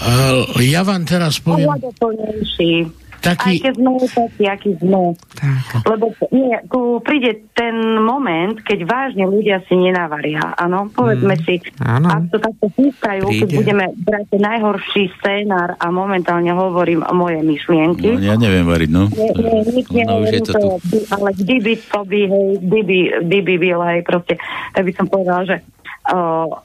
Uh, 0.00 0.42
ja 0.58 0.80
vám 0.80 1.04
teraz 1.04 1.36
poviem 1.38 1.68
Ohľadoplnejší. 1.68 2.72
Aj 3.20 3.36
taký... 3.36 3.60
keď 3.60 3.74
sme 3.76 3.90
takí, 4.08 4.44
akí 4.48 4.70
sme. 4.80 5.12
Tak. 5.36 5.84
Lebo 5.84 6.08
nie, 6.30 6.56
tu 6.66 6.80
príde 7.00 7.44
ten 7.52 7.76
moment, 8.00 8.56
keď 8.56 8.80
vážne 8.82 9.28
ľudia 9.28 9.60
si 9.68 9.76
nenavaria. 9.76 10.56
Áno, 10.56 10.88
povedzme 10.88 11.36
Mm, 11.36 11.44
si, 11.44 11.60
áno. 11.78 12.08
ak 12.08 12.32
to 12.32 12.40
takto 12.40 12.66
chystajú, 12.72 13.28
keď 13.28 13.48
budeme 13.52 13.84
brať 13.98 14.24
ten 14.26 14.40
najhorší 14.40 15.12
scénár 15.14 15.76
a 15.76 15.86
momentálne 15.90 16.48
hovorím 16.50 17.04
o 17.04 17.12
moje 17.12 17.44
myšlienky. 17.44 18.08
No, 18.10 18.24
ja 18.24 18.40
neviem 18.40 18.64
variť, 18.64 18.88
no. 18.88 19.04
Nie, 19.06 19.30
nie, 19.36 19.68
nič 19.68 19.86
No, 20.00 20.16
už 20.16 20.32
je 20.32 20.40
neviem, 20.40 20.40
to 20.40 20.52
to 20.54 20.60
tu. 20.80 20.96
je, 20.96 21.00
ale 21.12 21.28
kdyby 21.36 21.72
to 21.76 22.00
by, 22.02 22.20
hej, 22.24 22.48
kdyby, 22.58 22.96
kdyby 23.22 23.54
byl, 23.60 23.80
hej, 23.84 24.00
proste, 24.00 24.40
tak 24.72 24.80
by 24.80 24.92
som 24.96 25.06
povedala, 25.06 25.44
že 25.44 25.56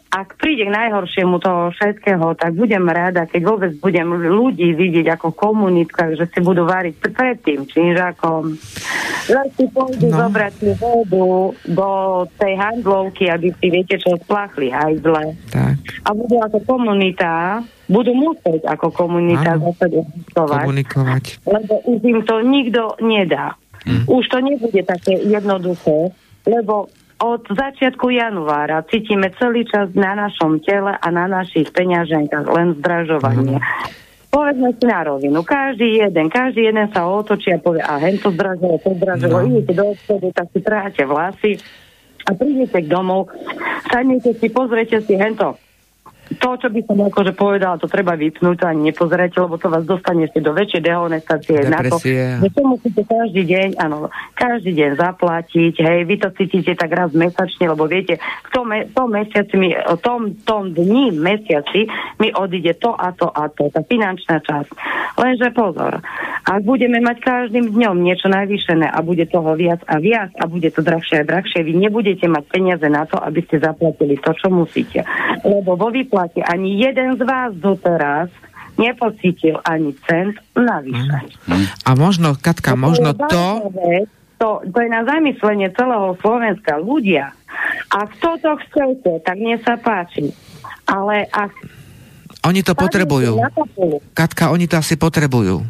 ak 0.10 0.40
príde 0.40 0.64
k 0.64 0.72
najhoršiemu 0.72 1.38
toho 1.38 1.70
všetkého, 1.70 2.34
tak 2.34 2.56
budem 2.56 2.82
rada, 2.84 3.28
keď 3.28 3.41
vôbec 3.44 3.72
budem 3.78 4.07
ľudí 4.10 4.72
vidieť 4.72 5.12
ako 5.12 5.36
komunitka, 5.36 6.16
že 6.16 6.26
si 6.26 6.40
budú 6.40 6.64
variť 6.64 7.03
predtým, 7.03 7.68
čiže 7.68 8.16
ako 8.16 8.56
že 9.26 9.41
si 9.53 9.66
pôjdu 9.68 10.07
No. 10.07 10.18
zobrať 10.24 10.53
si 10.56 10.70
vodu 10.76 11.28
do 11.68 11.90
tej 12.38 12.53
handlovky, 12.56 13.28
aby 13.28 13.52
si 13.52 13.68
viete, 13.68 13.98
čo 13.98 14.16
splachli 14.18 14.70
hajzle. 14.70 15.36
Tak. 15.49 15.76
A 16.02 16.10
budú 16.14 16.40
ako 16.40 16.57
komunita, 16.64 17.60
budú 17.86 18.14
musieť 18.14 18.64
ako 18.66 18.88
komunita 18.90 19.57
zase 19.57 19.86
existovať 19.91 20.64
Komunikovať. 20.64 21.24
lebo 21.44 21.74
už 21.84 21.99
im 22.02 22.20
to 22.24 22.36
nikto 22.40 22.82
nedá. 22.99 23.57
Hm. 23.84 24.07
Už 24.07 24.24
to 24.26 24.40
nebude 24.40 24.82
také 24.82 25.20
jednoduché, 25.20 26.10
lebo 26.45 26.88
od 27.19 27.47
začiatku 27.47 28.11
januára 28.11 28.83
cítime 28.91 29.31
celý 29.39 29.63
čas 29.63 29.91
na 29.95 30.15
našom 30.15 30.59
tele 30.59 30.91
a 30.95 31.07
na 31.11 31.31
našich 31.31 31.71
peňaženkách 31.71 32.47
len 32.51 32.75
zdražovanie. 32.79 33.57
Povedzme 34.27 34.75
si 34.75 34.83
na 34.83 34.99
rovinu, 35.07 35.39
každý 35.47 36.03
jeden, 36.03 36.27
každý 36.27 36.67
jeden 36.67 36.91
sa 36.91 37.07
otočí 37.07 37.55
a 37.55 37.59
povie, 37.59 37.79
a 37.79 37.95
hen 38.03 38.19
to 38.19 38.35
zdražilo, 38.35 38.75
to 38.83 38.91
zdražilo, 38.99 39.37
No. 39.39 39.47
idete 39.47 39.73
do 39.79 39.85
obchodu, 39.95 40.27
tak 40.35 40.47
si 40.51 40.59
tráte 40.59 41.01
vlasy 41.07 41.51
a 42.27 42.35
prídete 42.35 42.83
k 42.83 42.87
domov, 42.91 43.31
sadnete 43.87 44.35
si, 44.35 44.51
pozriete 44.51 44.99
si 45.07 45.15
hento 45.15 45.55
to, 46.26 46.49
čo 46.57 46.68
by 46.73 46.81
som 46.89 46.97
akože 47.06 47.38
povedala, 47.38 47.77
to 47.77 47.85
treba 47.85 48.18
vypnúť, 48.18 48.57
to 48.57 48.65
ani 48.65 48.89
nepozerajte, 48.89 49.38
lebo 49.38 49.61
to 49.61 49.69
vás 49.69 49.85
dostane 49.85 50.26
ešte 50.26 50.41
do 50.41 50.57
väčšej 50.57 50.81
dehonestácie 50.81 51.57
na 51.69 51.85
to, 51.85 52.02
že 52.02 52.49
to 52.49 52.61
musíte 52.65 53.02
každý 53.06 53.45
deň, 53.45 53.69
áno, 53.77 54.10
každý 54.34 54.73
deň 54.73 54.91
zaplatiť, 54.97 55.73
hej, 55.85 55.99
vy 56.10 56.15
to 56.18 56.30
cítite 56.34 56.73
tak 56.73 56.89
raz 56.89 57.14
mesačne, 57.14 57.69
lebo 57.69 57.85
viete, 57.85 58.18
v 58.18 58.49
tom, 58.49 58.65
me- 58.73 58.89
tom 58.89 59.14
mesiaci 59.14 59.53
mi, 59.53 59.69
o 59.77 59.95
tom, 60.02 60.34
tom 60.41 60.73
dni, 60.73 61.14
mesiaci 61.14 61.85
mi 62.18 62.34
odíde 62.34 62.73
to 62.81 62.89
a 62.97 63.14
to 63.14 63.30
a 63.30 63.45
to, 63.53 63.69
tá 63.69 63.85
finančná 63.85 64.41
časť. 64.41 64.69
Lenže 65.22 65.53
pozor, 65.53 66.02
ak 66.45 66.61
budeme 66.65 66.97
mať 67.06 67.18
každým 67.22 67.69
dňom 67.69 68.02
niečo 68.02 68.34
najvyšené 68.34 68.89
a 68.89 68.99
bude 69.06 69.30
toho 69.30 69.53
viac 69.53 69.85
a 69.85 70.02
viac 70.02 70.34
a 70.41 70.49
bude 70.49 70.73
to 70.73 70.81
drahšie 70.81 71.22
a 71.22 71.27
drahšie, 71.27 71.61
vy 71.61 71.73
nebudete 71.77 72.26
mať 72.26 72.43
peniaze 72.49 72.88
na 72.89 73.06
to, 73.06 73.22
aby 73.22 73.45
ste 73.45 73.61
zaplatili 73.61 74.18
to, 74.18 74.34
čo 74.34 74.49
musíte. 74.49 75.06
Lebo 75.45 75.77
vo 75.77 75.89
výplate 76.15 76.39
ani 76.47 76.79
jeden 76.79 77.19
z 77.19 77.21
vás 77.27 77.51
doteraz 77.59 78.31
nepocítil 78.79 79.59
ani 79.67 79.91
cent 80.07 80.39
navyše. 80.55 81.19
A 81.83 81.95
možno, 81.95 82.39
Katka, 82.39 82.75
možno 82.79 83.11
to... 83.11 83.35
vážna 83.35 83.71
vec, 83.75 84.07
to, 84.39 84.63
to 84.67 84.77
je 84.79 84.89
na 84.91 85.03
zamyslenie 85.03 85.71
celého 85.75 86.15
Slovenska. 86.19 86.79
Ľudia, 86.79 87.35
ak 87.91 88.09
toto 88.19 88.55
chcete, 88.63 89.23
tak 89.23 89.35
mne 89.39 89.59
sa 89.63 89.79
páči. 89.79 90.31
Ale 90.87 91.27
ak... 91.31 91.51
Oni 92.47 92.63
to 92.63 92.75
potrebujú. 92.75 93.39
Katka, 94.11 94.51
oni 94.51 94.67
to 94.67 94.79
asi 94.79 94.95
potrebujú. 94.99 95.63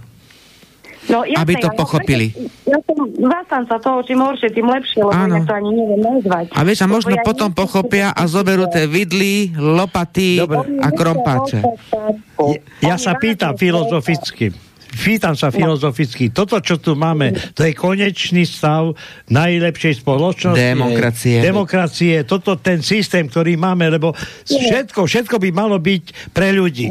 No, 1.05 1.21
jasné, 1.21 1.37
Aby 1.37 1.53
to 1.61 1.69
ale 1.69 1.77
pochopili. 1.77 2.27
Ja 2.65 2.79
som 2.81 2.97
zastanca 3.13 3.75
toho, 3.77 3.99
čím 4.01 4.19
horšie, 4.25 4.49
tým 4.49 4.67
lepšie, 4.67 5.05
lebo 5.05 5.13
Áno. 5.13 5.37
to 5.45 5.53
ani 5.53 5.71
neviem 5.77 6.01
nazvať. 6.01 6.45
A 6.49 6.59
vieš, 6.65 6.79
a 6.81 6.87
možno 6.89 7.13
ja 7.13 7.21
potom 7.21 7.53
neviem, 7.53 7.61
pochopia 7.61 8.07
a 8.09 8.21
zoberú 8.25 8.65
tie 8.73 8.89
vidly, 8.89 9.53
lopaty 9.53 10.41
Dobre. 10.41 10.81
a 10.81 10.87
krompáče. 10.89 11.59
Ja 12.81 12.97
sa 12.97 13.13
pýtam 13.21 13.53
filozoficky. 13.53 14.49
Pýtam 14.95 15.35
sa 15.35 15.51
filozoficky. 15.51 16.31
Toto, 16.31 16.55
čo 16.63 16.79
tu 16.79 16.95
máme, 16.95 17.35
to 17.51 17.67
je 17.67 17.75
konečný 17.75 18.47
stav 18.47 18.95
najlepšej 19.27 19.99
spoločnosti. 19.99 20.55
Demokracie. 20.55 21.43
Demokracie. 21.43 22.15
Toto 22.23 22.55
ten 22.55 22.79
systém, 22.79 23.27
ktorý 23.27 23.59
máme, 23.59 23.91
lebo 23.91 24.15
všetko, 24.47 25.03
všetko 25.03 25.35
by 25.35 25.49
malo 25.51 25.75
byť 25.83 26.31
pre 26.31 26.55
ľudí. 26.55 26.87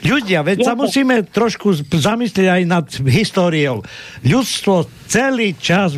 Ľudia, 0.00 0.40
veď 0.40 0.64
sa 0.64 0.72
musíme 0.72 1.28
trošku 1.28 1.76
zamyslieť 1.84 2.48
aj 2.48 2.62
nad 2.64 2.86
históriou. 2.88 3.84
Ľudstvo 4.24 4.88
celý 5.04 5.52
čas 5.60 5.92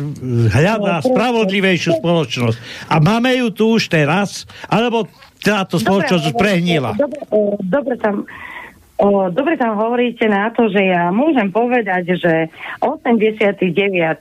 hľadá 0.51 0.99
spravodlivejšiu 0.99 2.03
spoločnosť. 2.03 2.57
A 2.91 2.99
máme 2.99 3.31
ju 3.39 3.55
tu 3.55 3.79
už 3.79 3.87
teraz, 3.87 4.43
alebo 4.67 5.07
táto 5.39 5.79
spoločnosť 5.79 6.23
už 6.27 6.35
prehnila. 6.35 6.91
Dobre, 6.99 7.23
e, 7.23 7.39
dobre 7.63 7.95
tam 7.95 8.27
O, 8.95 9.27
dobre 9.27 9.59
tam 9.59 9.75
hovoríte 9.75 10.23
na 10.31 10.47
to, 10.55 10.71
že 10.71 10.79
ja 10.79 11.11
môžem 11.11 11.51
povedať, 11.51 12.15
že 12.15 12.47
89. 12.79 13.59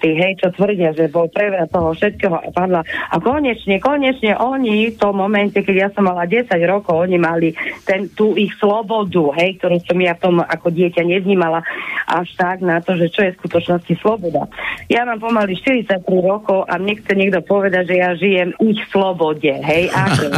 hej, 0.02 0.32
čo 0.42 0.50
tvrdia, 0.50 0.90
že 0.90 1.06
bol 1.06 1.30
prevrat 1.30 1.70
toho 1.70 1.94
všetkého 1.94 2.34
a 2.34 2.50
padla. 2.50 2.82
A 2.82 3.22
konečne, 3.22 3.78
konečne 3.78 4.34
oni 4.34 4.90
v 4.90 4.98
tom 4.98 5.22
momente, 5.22 5.62
keď 5.62 5.76
ja 5.78 5.88
som 5.94 6.10
mala 6.10 6.26
10 6.26 6.50
rokov, 6.66 7.06
oni 7.06 7.22
mali 7.22 7.54
ten, 7.86 8.10
tú 8.18 8.34
ich 8.34 8.50
slobodu, 8.58 9.30
hej, 9.38 9.62
ktorú 9.62 9.78
som 9.86 9.98
ja 10.02 10.18
v 10.18 10.22
tom 10.26 10.36
ako 10.42 10.74
dieťa 10.74 11.06
nevnímala 11.06 11.62
až 12.10 12.34
tak 12.34 12.58
na 12.58 12.82
to, 12.82 12.98
že 12.98 13.14
čo 13.14 13.30
je 13.30 13.30
v 13.30 13.40
skutočnosti 13.46 13.94
sloboda. 14.02 14.50
Ja 14.90 15.06
mám 15.06 15.22
pomaly 15.22 15.54
43 15.54 16.02
rokov 16.18 16.66
a 16.66 16.82
mne 16.82 16.98
chce 16.98 17.14
niekto 17.14 17.46
povedať, 17.46 17.94
že 17.94 17.96
ja 18.02 18.10
žijem 18.18 18.50
ich 18.58 18.82
slobode, 18.90 19.54
hej, 19.54 19.86
akej. 20.02 20.34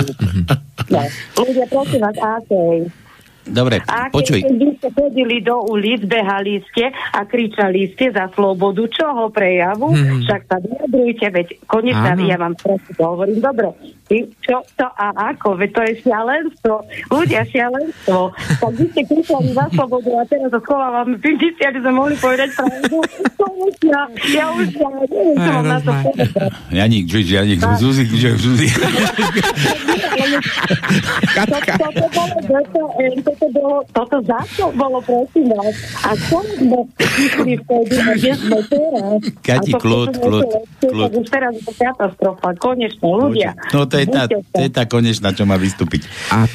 No. 0.93 1.01
Ľudia, 1.41 1.65
prosím 1.73 2.05
vás, 2.05 2.21
akej. 2.21 3.06
Dobre, 3.47 3.78
A 3.85 4.09
počuj. 4.09 4.43
keď 4.43 4.59
ste 4.77 4.89
chodili 4.90 5.39
do 5.39 5.62
ulic, 5.64 6.02
behali 6.02 6.59
ste 6.66 6.86
a 6.90 7.23
kričali 7.23 7.89
ste 7.89 8.10
za 8.10 8.27
slobodu, 8.28 8.82
čoho 8.86 9.28
prejavu, 9.28 9.89
Hmm. 9.89 10.18
však 10.20 10.40
sa 10.44 10.56
vyjadrujte, 10.59 11.27
veď 11.28 11.47
konečne 11.64 12.27
ja 12.27 12.36
vám 12.36 12.55
proste 12.55 12.90
to 12.90 13.05
hovorím, 13.05 13.39
dobre, 13.39 13.70
ty, 14.05 14.16
čo 14.40 14.60
to 14.73 14.85
a 14.85 15.06
ako, 15.31 15.55
veď 15.55 15.70
to 15.70 15.82
je 15.82 15.94
šialenstvo, 16.01 16.73
ľudia 17.09 17.43
šialenstvo, 17.44 18.18
tak 18.35 18.73
vy 18.73 18.85
ste 18.89 19.02
kričali 19.05 19.48
za 19.51 19.66
slobodu 19.70 20.10
a 20.12 20.24
teraz 20.24 20.48
to 20.48 20.59
schovávame 20.60 21.14
pivnici, 21.16 21.60
aby 21.60 21.78
sme 21.78 21.93
mohli 21.93 22.14
povedať 22.16 22.48
pravdu, 22.52 22.97
konečne, 23.36 24.01
ja 24.28 24.47
už 24.51 24.66
ja 24.73 24.90
neviem, 24.93 25.36
čo 25.36 25.51
mám 25.52 25.66
na 25.66 25.78
to 25.78 25.93
povedať. 25.94 26.51
Janík, 26.68 27.05
Žiž, 27.06 27.27
Janík, 27.32 27.60
Zuzi, 27.77 28.05
že 28.09 28.28
Zuzi. 28.35 28.68
Katka, 31.28 31.74
Toto 31.77 32.06
bolo, 32.09 32.36
toto, 32.43 32.81
eh, 32.98 33.12
toto 33.37 33.53
bolo, 33.53 33.79
toto 33.93 34.17
za 34.25 34.41
čo 34.57 34.73
bolo, 34.73 34.99
prosím 35.05 35.53
vás. 35.53 35.75
A 36.09 36.17
čo 36.17 36.41
sme 36.57 36.81
išli 36.97 37.55
vtedy, 37.61 37.95
a 38.01 38.11
kde 38.17 38.33
sme 38.33 38.59
teraz? 38.65 39.19
Kati, 39.45 39.73
kľud, 39.77 40.11
kľud, 40.17 40.47
kľud. 40.81 41.11
Už 41.21 41.29
teraz 41.29 41.53
je 41.53 41.63
to 41.69 41.73
katastrofa, 41.77 42.49
konečne, 42.57 43.05
ľudia. 43.05 43.53
No 43.77 43.85
to 43.85 44.01
je, 44.01 44.07
tá, 44.09 44.25
to 44.33 44.61
je 44.65 44.71
tá 44.73 44.89
konečná, 44.89 45.37
čo 45.37 45.45
má 45.45 45.61
vystúpiť. 45.61 46.09
a 46.33 46.49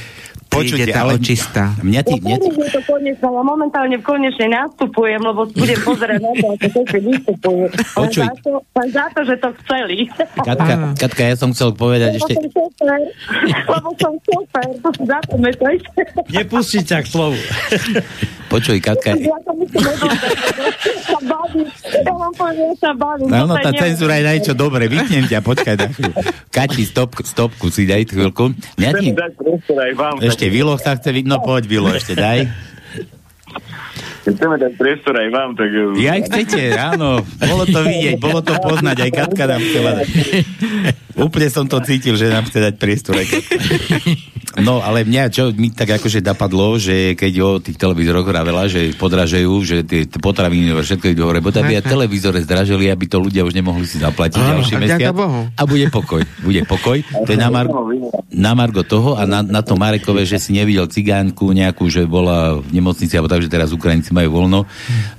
Počujte, 0.52 0.92
tá 0.92 1.08
ale 1.08 1.16
očistá. 1.16 1.64
mňa 1.80 2.02
ty, 2.04 2.16
Ja 2.20 2.36
mňa 2.36 2.38
ty, 2.44 2.50
to 2.52 2.82
konečne, 2.84 3.24
ja 3.24 3.42
momentálne 3.42 3.96
v 3.96 4.04
konečne 4.04 4.48
nastupujem, 4.52 5.24
lebo 5.24 5.48
budem 5.48 5.80
pozerať 5.80 6.20
na 6.20 6.32
to, 6.36 6.46
ako 6.52 6.66
všetci 6.68 6.98
vystupujú. 7.08 7.66
Počuj. 7.72 8.24
za 8.28 8.36
to, 8.44 8.52
za 8.92 9.06
to, 9.16 9.20
že 9.24 9.36
to 9.40 9.50
chceli. 9.64 9.98
Katka. 10.44 10.74
Katka, 11.00 11.22
ja 11.24 11.36
som 11.40 11.56
chcel 11.56 11.72
povedať 11.72 12.20
Lebo 12.20 12.20
ešte... 12.20 12.34
som 12.36 12.48
super, 12.52 13.00
lebo 13.48 13.90
som 13.96 14.14
super, 14.28 14.66
to 14.76 14.90
zapamätajte. 15.08 15.90
Nepustiť 16.28 16.84
sa 16.84 16.98
k 17.00 17.08
slovu. 17.08 17.40
Počuj, 18.52 18.84
Katka, 18.84 19.16
Ja 19.16 19.40
to 19.48 19.56
myslím, 19.56 19.80
sa 21.08 21.20
bavím. 21.24 21.68
Ja 22.04 22.12
vám 22.12 22.34
poviem, 22.36 22.56
že 22.60 22.76
sa 22.84 22.92
bavím. 22.92 23.30
Áno, 23.32 23.56
Toto 23.56 23.64
tá 23.64 23.72
je 23.72 23.80
cenzúra 23.80 24.14
je 24.20 24.24
niečo 24.28 24.52
dobré. 24.52 24.92
Vypnem 24.92 25.24
ťa, 25.32 25.40
počkaj 25.40 25.76
na 25.80 25.88
chvíľu. 25.88 26.14
Kati, 26.52 26.84
stop, 26.84 27.16
stopku 27.24 27.72
si 27.72 27.88
daj 27.88 28.12
chvíľku. 28.12 28.52
Mňa 28.76 28.92
ti, 29.00 29.16
Chcem 29.16 30.41
ešte 30.42 30.58
Vilo 30.58 30.74
chce 30.98 31.14
vidno, 31.14 31.38
poď 31.38 31.70
Vilo, 31.70 31.94
ešte 31.94 32.18
daj. 32.18 32.50
Chceme 34.22 34.56
dať 34.56 34.74
priestor 34.78 35.18
aj 35.18 35.30
vám, 35.30 35.50
tak... 35.54 35.70
eh, 35.70 35.98
Ja 35.98 36.14
chcete, 36.16 36.62
áno. 36.74 37.26
Bolo 37.42 37.64
to 37.66 37.80
vidieť, 37.82 38.16
bolo 38.18 38.40
to 38.40 38.54
poznať, 38.56 38.98
aj 39.02 39.12
Katka 39.12 39.44
nám 39.46 39.62
chcela 39.62 39.92
dať. 39.98 40.08
Úplne 41.12 41.48
som 41.50 41.66
to 41.66 41.82
cítil, 41.82 42.14
že 42.14 42.30
nám 42.30 42.46
chce 42.46 42.60
dať 42.62 42.74
priestor 42.78 43.18
aj 43.18 43.28
Katka. 43.28 43.56
No, 44.60 44.84
ale 44.84 45.08
mňa, 45.08 45.32
čo 45.32 45.48
mi 45.50 45.72
tak 45.72 45.96
akože 45.96 46.20
napadlo, 46.20 46.76
že 46.76 47.16
keď 47.16 47.34
o 47.40 47.50
tých 47.58 47.80
televízoroch 47.80 48.28
vravela, 48.28 48.68
že 48.68 48.92
podražajú, 48.94 49.52
že 49.64 49.88
tie 49.88 50.04
potraviny, 50.12 50.76
všetko 50.76 51.08
idú 51.08 51.24
hore, 51.24 51.40
potom 51.40 51.64
aby 51.64 51.80
aj 51.80 51.88
televízore 51.88 52.44
zdražili, 52.44 52.92
aby 52.92 53.08
to 53.08 53.24
ľudia 53.24 53.48
už 53.48 53.56
nemohli 53.56 53.88
si 53.88 54.04
zaplatiť 54.04 54.36
Áno, 54.38 54.60
ďalší 54.60 54.74
a 54.76 54.80
mesiac. 54.84 55.16
Bohu. 55.16 55.48
A 55.56 55.64
bude 55.64 55.88
pokoj. 55.88 56.20
Bude 56.44 56.68
pokoj. 56.68 57.00
To 57.00 57.30
je 57.32 57.40
na, 57.40 57.48
mar- 57.48 57.72
na 58.28 58.52
Margo 58.52 58.84
toho 58.84 59.16
a 59.16 59.24
na, 59.24 59.40
na 59.40 59.64
to 59.64 59.80
Marekové, 59.80 60.28
že 60.28 60.36
si 60.36 60.52
nevidel 60.52 60.92
cigánku 60.92 61.48
nejakú, 61.56 61.88
že 61.88 62.04
bola 62.04 62.60
v 62.60 62.76
nemocnici, 62.76 63.16
alebo 63.16 63.32
tak, 63.32 63.48
že 63.48 63.48
teraz 63.48 63.72
Ukrajinci 63.72 64.11
všetci 64.12 64.20
majú 64.20 64.30
voľno. 64.36 64.60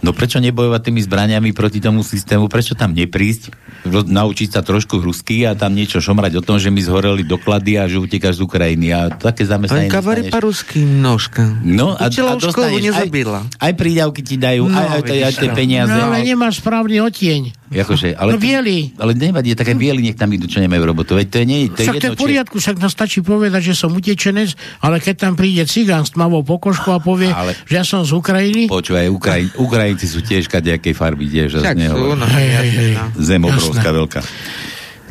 No 0.05 0.11
prečo 0.13 0.39
nebojovať 0.39 0.81
tými 0.85 1.01
zbraniami 1.01 1.57
proti 1.57 1.81
tomu 1.81 2.05
systému? 2.05 2.53
Prečo 2.53 2.77
tam 2.77 2.93
neprísť, 2.93 3.49
naučiť 3.89 4.49
sa 4.53 4.61
trošku 4.61 5.01
rusky 5.01 5.49
a 5.49 5.57
tam 5.57 5.73
niečo 5.73 6.05
šomrať 6.05 6.39
o 6.39 6.43
tom, 6.45 6.61
že 6.61 6.69
mi 6.69 6.85
zhoreli 6.85 7.25
doklady 7.25 7.81
a 7.81 7.89
že 7.89 7.97
utekáš 7.97 8.39
z 8.39 8.43
Ukrajiny. 8.45 8.93
A 8.93 9.09
také 9.09 9.49
zamestnanie... 9.49 9.89
Kavary 9.89 10.29
pa 10.29 10.45
rusky 10.45 10.85
množka. 10.85 11.65
No 11.65 11.97
a, 11.97 12.13
a 12.13 12.37
školu 12.37 12.77
nezabila. 12.79 13.49
Aj, 13.57 13.73
aj 13.73 13.81
prídavky 13.81 14.21
ti 14.21 14.37
dajú, 14.37 14.69
no, 14.69 14.77
aj, 14.77 15.01
aj, 15.01 15.03
aj, 15.09 15.21
aj 15.25 15.35
tie 15.41 15.49
no, 15.49 15.57
peniaze. 15.57 15.91
No 15.97 16.13
ale 16.13 16.21
nemáš 16.21 16.61
správny 16.61 17.01
otieň. 17.01 17.63
Jakože, 17.73 18.13
ale, 18.13 18.37
no 18.37 18.39
bieli. 18.39 18.93
Ale 19.01 19.17
nevadí, 19.17 19.57
také 19.57 19.73
bieli 19.73 20.05
nech 20.05 20.21
tam 20.21 20.29
idú, 20.29 20.45
čo 20.45 20.61
nemajú 20.61 20.85
robotu. 20.85 21.17
Veď 21.17 21.27
to 21.33 21.37
je, 21.41 21.45
nie, 21.49 21.59
to 21.73 21.81
je 21.81 21.89
však 21.89 21.97
jedno, 21.97 22.05
to 22.05 22.07
je 22.07 22.13
v 22.13 22.21
poriadku, 22.21 22.57
však 22.61 22.77
nám 22.77 22.93
stačí 22.93 23.19
povedať, 23.25 23.73
že 23.73 23.75
som 23.81 23.89
utečenec, 23.97 24.53
ale 24.85 25.01
keď 25.01 25.15
tam 25.17 25.33
príde 25.41 25.65
cigán 25.65 26.05
s 26.05 26.13
tmavou 26.13 26.45
pokožkou 26.45 26.93
a 26.93 27.01
povie, 27.01 27.33
ale... 27.33 27.57
že 27.65 27.81
ja 27.81 27.85
som 27.89 28.05
z 28.05 28.13
Ukrajiny, 28.13 28.69
Počúvaj, 28.83 29.07
Ukrajin, 29.15 29.49
Ukrajinci 29.63 30.11
sú 30.11 30.27
tiež 30.27 30.51
kadejakej 30.51 30.91
farby, 30.91 31.31
tiež. 31.31 31.63
Tak 31.63 31.79
sú, 31.79 32.19
no, 32.19 32.27
Hej, 32.27 32.49
hej, 32.51 32.51
hej. 32.51 32.93
jasne, 32.99 33.15
no. 33.15 33.23
Zem 33.23 33.43
obrovská 33.47 33.91
veľká. 33.95 34.21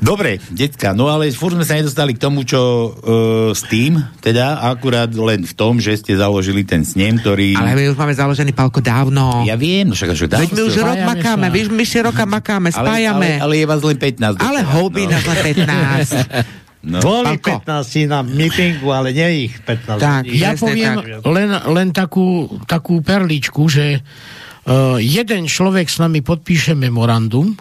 Dobre, 0.01 0.41
decka, 0.49 0.97
no 0.97 1.13
ale 1.13 1.29
furt 1.29 1.53
sme 1.53 1.61
sa 1.61 1.77
nedostali 1.77 2.17
k 2.17 2.19
tomu, 2.19 2.41
čo 2.41 2.59
uh, 2.59 3.53
s 3.53 3.69
tým, 3.69 4.01
teda 4.17 4.59
akurát 4.73 5.13
len 5.13 5.45
v 5.45 5.53
tom, 5.53 5.77
že 5.77 5.93
ste 5.93 6.17
založili 6.17 6.65
ten 6.65 6.81
snem, 6.81 7.21
ktorý... 7.21 7.53
Ale 7.53 7.77
my 7.77 7.93
už 7.93 7.97
máme 8.01 8.09
založený 8.17 8.49
palko 8.57 8.81
dávno. 8.81 9.45
Ja 9.45 9.53
viem, 9.53 9.87
no 9.87 9.93
však 9.93 10.17
až 10.17 10.25
Veď 10.25 10.57
my 10.57 10.61
už 10.65 10.75
rok 10.81 10.97
Spájame 10.97 11.05
makáme, 11.05 11.47
sa. 11.47 11.53
víš, 11.53 11.67
my 11.69 11.85
si 11.85 11.97
roka 12.01 12.25
makáme, 12.25 12.73
ale, 12.73 12.75
ale, 12.75 12.87
spájame. 12.89 13.29
ale, 13.45 13.53
je 13.61 13.65
vás 13.69 13.81
len 13.85 13.97
15. 14.01 14.41
Ale 14.41 14.59
hobby 14.65 15.03
no. 15.05 15.13
nás 15.13 15.23
len 15.23 15.39
15. 15.53 16.59
No. 16.81 16.97
Boli 16.97 17.37
Palko. 17.37 17.61
15 17.61 18.09
na 18.09 18.25
meetingu, 18.25 18.89
ale 18.89 19.13
nie 19.13 19.45
ich 19.45 19.53
15. 19.61 20.01
Tak, 20.01 20.23
Ich- 20.25 20.41
ja 20.41 20.57
poviem 20.57 20.97
tak. 20.97 21.29
len, 21.29 21.49
len 21.69 21.87
takú, 21.93 22.49
takú 22.65 23.05
perličku, 23.05 23.69
že 23.69 24.01
uh, 24.01 24.97
jeden 24.97 25.45
človek 25.45 25.85
s 25.85 26.01
nami 26.01 26.25
podpíše 26.25 26.73
memorandum 26.73 27.53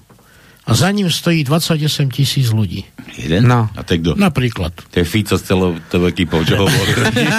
a 0.64 0.72
za 0.72 0.88
ním 0.88 1.12
stojí 1.12 1.44
28 1.44 2.08
tisíc 2.08 2.48
ľudí. 2.48 2.80
Jeden? 3.20 3.44
No. 3.44 3.68
A 3.76 3.80
to 3.84 3.92
je 3.92 3.98
kto? 4.00 4.10
Napríklad. 4.16 4.72
To 4.88 4.96
je 4.96 5.04
Fico 5.04 5.36
s 5.36 5.44
celou 5.44 5.76
tou 5.92 6.00
ekipou, 6.08 6.40
čo 6.40 6.56
hovorí. 6.56 6.92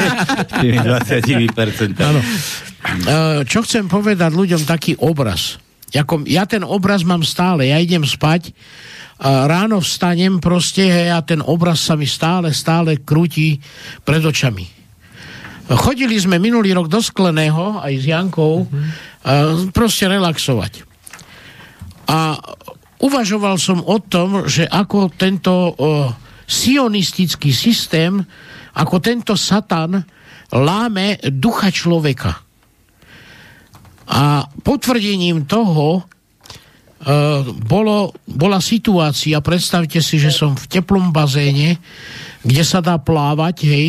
Tými 0.62 0.78
20%. 0.78 1.98
Áno. 1.98 2.22
Uh, 2.22 3.42
čo 3.48 3.66
chcem 3.66 3.90
povedať 3.90 4.30
ľuďom, 4.36 4.70
taký 4.70 5.02
obraz. 5.02 5.58
Jako, 5.92 6.24
ja 6.24 6.48
ten 6.48 6.64
obraz 6.64 7.04
mám 7.04 7.22
stále, 7.22 7.68
ja 7.68 7.78
idem 7.80 8.08
spať, 8.08 8.56
a 9.22 9.46
ráno 9.46 9.78
vstanem 9.78 10.42
proste 10.42 10.82
hej, 10.82 11.14
a 11.14 11.22
ten 11.22 11.46
obraz 11.46 11.86
sa 11.86 11.94
mi 11.94 12.10
stále, 12.10 12.50
stále 12.58 13.06
krúti 13.06 13.62
pred 14.02 14.26
očami. 14.26 14.66
Chodili 15.72 16.18
sme 16.18 16.42
minulý 16.42 16.74
rok 16.74 16.90
do 16.90 17.00
Skleného 17.00 17.80
aj 17.80 17.94
s 18.02 18.06
Jankou 18.10 18.66
a 19.22 19.32
proste 19.72 20.10
relaxovať. 20.10 20.84
A 22.10 22.36
uvažoval 22.98 23.56
som 23.62 23.80
o 23.86 24.02
tom, 24.02 24.50
že 24.50 24.66
ako 24.66 25.14
tento 25.14 25.54
o, 25.54 25.72
sionistický 26.50 27.54
systém, 27.54 28.20
ako 28.76 29.00
tento 29.00 29.38
satan 29.38 30.02
láme 30.52 31.22
ducha 31.32 31.72
človeka. 31.72 32.51
A 34.12 34.44
potvrdením 34.44 35.48
toho 35.48 36.00
e, 36.00 36.02
bolo, 37.64 38.12
bola 38.28 38.60
situácia, 38.60 39.40
predstavte 39.40 40.04
si, 40.04 40.20
že 40.20 40.36
som 40.36 40.52
v 40.54 40.68
teplom 40.68 41.16
bazéne, 41.16 41.80
kde 42.44 42.64
sa 42.68 42.84
dá 42.84 43.00
plávať, 43.00 43.56
hej, 43.64 43.88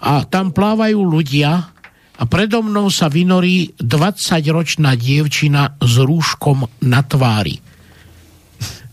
a 0.00 0.24
tam 0.24 0.52
plávajú 0.52 1.00
ľudia 1.00 1.72
a 2.20 2.22
predo 2.28 2.60
mnou 2.60 2.92
sa 2.92 3.08
vynorí 3.08 3.76
20-ročná 3.80 4.96
dievčina 4.96 5.76
s 5.80 5.94
rúškom 6.00 6.84
na 6.84 7.00
tvári. 7.00 7.56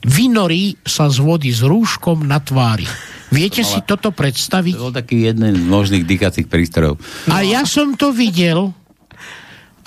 Vynorí 0.08 0.80
sa 0.88 1.12
z 1.12 1.20
vody 1.20 1.52
s 1.52 1.64
rúškom 1.64 2.24
na 2.24 2.40
tvári. 2.40 2.88
Viete 3.28 3.68
si 3.68 3.84
toto 3.84 4.16
predstaviť? 4.16 4.80
To 4.80 4.88
bol 4.88 4.96
taký 4.96 5.28
jeden 5.28 5.52
z 5.52 5.68
možných 5.68 6.08
dýchacích 6.08 6.48
prístrojov. 6.48 6.96
A 7.28 7.44
ja 7.44 7.68
som 7.68 8.00
to 8.00 8.16
videl 8.16 8.72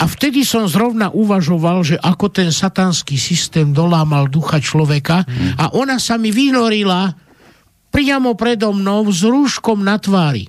a 0.01 0.09
vtedy 0.09 0.49
som 0.49 0.65
zrovna 0.65 1.13
uvažoval, 1.13 1.85
že 1.85 1.97
ako 2.01 2.33
ten 2.33 2.49
satanský 2.49 3.21
systém 3.21 3.77
dolámal 3.77 4.33
ducha 4.33 4.57
človeka 4.57 5.29
a 5.61 5.77
ona 5.77 6.01
sa 6.01 6.17
mi 6.17 6.33
vynorila 6.33 7.13
priamo 7.93 8.33
predo 8.33 8.73
mnou 8.73 9.05
s 9.13 9.21
rúškom 9.21 9.85
na 9.85 10.01
tvári. 10.01 10.49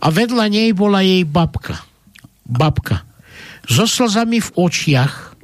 A 0.00 0.08
vedľa 0.08 0.48
nej 0.48 0.72
bola 0.72 1.04
jej 1.04 1.28
babka. 1.28 1.76
Babka. 2.48 3.04
So 3.68 3.84
slzami 3.84 4.40
v 4.40 4.48
očiach. 4.56 5.36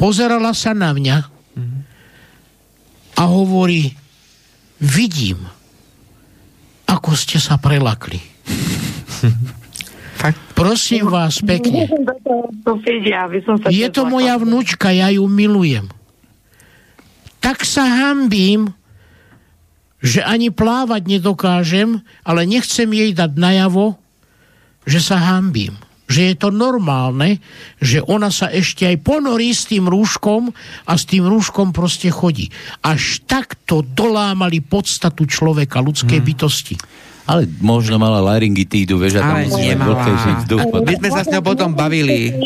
Pozerala 0.00 0.56
sa 0.56 0.72
na 0.72 0.96
mňa 0.96 1.18
a 3.14 3.22
hovorí, 3.28 3.92
vidím, 4.80 5.38
ako 6.88 7.12
ste 7.12 7.36
sa 7.36 7.60
prelakli. 7.60 8.33
Fakt. 10.24 10.40
Prosím 10.56 11.12
vás 11.12 11.44
pekne. 11.44 11.84
Je 13.68 13.88
to 13.92 14.08
moja 14.08 14.40
vnúčka, 14.40 14.88
ja 14.88 15.12
ju 15.12 15.28
milujem. 15.28 15.92
Tak 17.44 17.60
sa 17.60 17.84
hambím, 17.84 18.72
že 20.00 20.24
ani 20.24 20.48
plávať 20.48 21.20
nedokážem, 21.20 22.00
ale 22.24 22.48
nechcem 22.48 22.88
jej 22.88 23.12
dať 23.12 23.36
najavo, 23.36 24.00
že 24.88 25.04
sa 25.04 25.20
hambím. 25.20 25.76
Že 26.08 26.20
je 26.32 26.34
to 26.40 26.48
normálne, 26.48 27.44
že 27.84 28.00
ona 28.00 28.32
sa 28.32 28.48
ešte 28.48 28.88
aj 28.88 29.04
ponorí 29.04 29.52
s 29.52 29.68
tým 29.68 29.92
rúškom 29.92 30.52
a 30.88 30.92
s 30.96 31.04
tým 31.04 31.28
rúškom 31.28 31.76
proste 31.76 32.08
chodí. 32.08 32.48
Až 32.80 33.20
takto 33.28 33.84
dolámali 33.84 34.64
podstatu 34.64 35.28
človeka, 35.28 35.84
ľudskej 35.84 36.20
bytosti. 36.24 36.76
Ale 37.24 37.48
možno 37.64 37.96
mala 37.96 38.20
laryngitídu, 38.20 39.00
vieš, 39.00 39.20
a 39.20 39.24
tam 39.24 39.48
musí 39.48 39.72
mať 39.72 40.44
vzduch. 40.44 40.62
My 40.84 40.94
sme 41.00 41.08
sa 41.08 41.22
s 41.24 41.32
ňou 41.32 41.42
potom 41.44 41.72
bavili. 41.72 42.36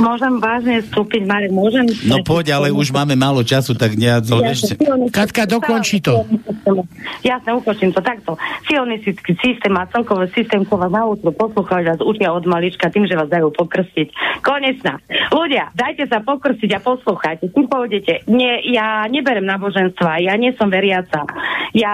Môžem 0.00 0.40
vážne 0.40 0.80
vstúpiť, 0.80 1.28
Marek, 1.28 1.52
môžem... 1.52 1.84
No 2.08 2.24
poď, 2.24 2.56
ale 2.56 2.72
už 2.72 2.88
máme 2.88 3.12
málo 3.20 3.44
času, 3.44 3.76
tak 3.76 3.92
ja 4.00 4.16
to 4.24 4.40
ešte... 4.40 4.80
Katka, 5.12 5.44
dokonči 5.44 6.00
to. 6.00 6.24
Jasne, 7.20 7.60
ukončím 7.60 7.92
to 7.92 8.00
takto. 8.00 8.40
Sionistický 8.64 9.36
systém 9.44 9.76
a 9.76 9.84
celkový 9.92 10.32
systém, 10.32 10.64
čo 10.64 10.80
vás 10.80 10.88
naučil 10.88 11.36
poslúchať, 11.36 11.92
vás 11.92 12.00
učia 12.00 12.32
od 12.32 12.48
malička 12.48 12.88
tým, 12.88 13.04
že 13.04 13.12
vás 13.12 13.28
dajú 13.28 13.52
pokrstiť. 13.52 14.40
Konečná. 14.40 14.96
Ľudia, 15.28 15.68
dajte 15.76 16.08
sa 16.08 16.24
pokrstiť 16.24 16.70
a 16.72 16.80
poslúchajte. 16.80 17.52
Tým 17.52 17.68
pôjdete. 17.68 18.24
Nie, 18.32 18.64
ja 18.72 19.04
neberem 19.04 19.44
náboženstva, 19.44 20.24
ja 20.24 20.32
nie 20.40 20.56
som 20.56 20.72
veriaca. 20.72 21.28
Ja 21.76 21.92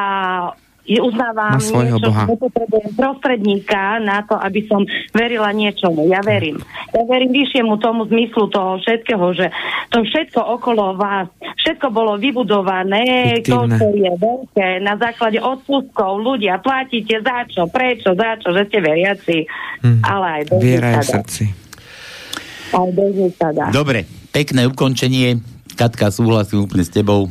i 0.87 1.03
uznávam 1.03 1.59
niečo, 1.59 1.99
Boha. 1.99 2.31
nepotrebujem 2.31 2.93
prostredníka 2.95 3.99
na 3.99 4.23
to, 4.23 4.39
aby 4.39 4.63
som 4.71 4.87
verila 5.11 5.51
niečomu. 5.51 6.07
Ja 6.07 6.23
verím. 6.23 6.63
Ja 6.95 7.03
verím 7.05 7.35
vyššiemu 7.35 7.75
tomu 7.83 8.07
zmyslu 8.07 8.47
toho 8.55 8.79
všetkého, 8.79 9.27
že 9.35 9.51
to 9.91 10.07
všetko 10.07 10.39
okolo 10.39 10.95
vás, 10.95 11.27
všetko 11.67 11.91
bolo 11.91 12.15
vybudované, 12.15 13.39
to, 13.43 13.67
čo 13.67 13.87
je 13.93 14.13
veľké, 14.15 14.79
na 14.81 14.95
základe 14.95 15.43
odpustkov 15.43 16.23
ľudia 16.23 16.63
platíte 16.63 17.19
za 17.19 17.43
čo, 17.51 17.67
prečo, 17.67 18.15
za 18.15 18.39
čo, 18.39 18.55
že 18.55 18.71
ste 18.71 18.79
veriaci, 18.79 19.37
ale 20.07 20.27
aj 20.41 20.43
bez 20.55 20.59
Viera 20.63 20.89
je 20.95 21.03
v 21.03 21.07
srdci. 21.07 21.45
Aj 22.75 22.91
bez. 22.95 23.15
Dobre, 23.71 24.07
pekné 24.31 24.67
ukončenie. 24.67 25.39
Katka, 25.77 26.09
súhlasím 26.09 26.65
úplne 26.65 26.83
s 26.83 26.91
tebou. 26.91 27.29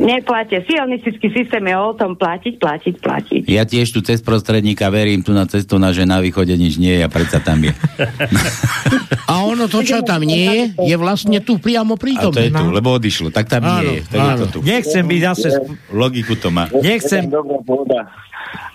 Neplatie. 0.00 0.64
Sionistický 0.64 1.28
systém 1.28 1.60
je 1.60 1.76
o 1.76 1.92
tom 1.92 2.16
platiť, 2.16 2.56
platiť, 2.56 2.94
platiť. 3.04 3.42
Ja 3.52 3.68
tiež 3.68 3.92
tu 3.92 4.00
cez 4.00 4.24
prostredníka 4.24 4.88
verím, 4.88 5.20
tu 5.20 5.36
na 5.36 5.44
cestu 5.44 5.76
na 5.76 5.92
že 5.92 6.08
na 6.08 6.24
východe 6.24 6.56
nič 6.56 6.80
nie 6.80 6.96
je 6.96 7.04
a 7.04 7.10
predsa 7.12 7.36
tam 7.36 7.60
je. 7.60 7.72
A 9.30 9.46
ono 9.46 9.70
to, 9.70 9.86
čo 9.86 10.02
tam 10.02 10.26
nie 10.26 10.74
je, 10.74 10.90
je 10.90 10.96
vlastne 10.98 11.38
tu 11.38 11.54
A 11.54 11.62
priamo 11.62 11.94
to 11.94 12.02
prítomné. 12.02 12.50
je 12.50 12.50
tu, 12.50 12.66
lebo 12.74 12.98
odišlo. 12.98 13.30
Tak 13.30 13.46
tam 13.46 13.62
Áno, 13.62 13.86
nie 13.86 14.02
je. 14.02 14.10
Tak 14.10 14.18
je 14.18 14.34
to 14.42 14.46
tu. 14.50 14.58
Nechcem 14.66 15.04
byť 15.06 15.20
zase... 15.22 15.48
Logiku 15.94 16.34
to 16.34 16.50
má. 16.50 16.66
Nechcem... 16.82 17.30
Dobrá. 17.30 18.10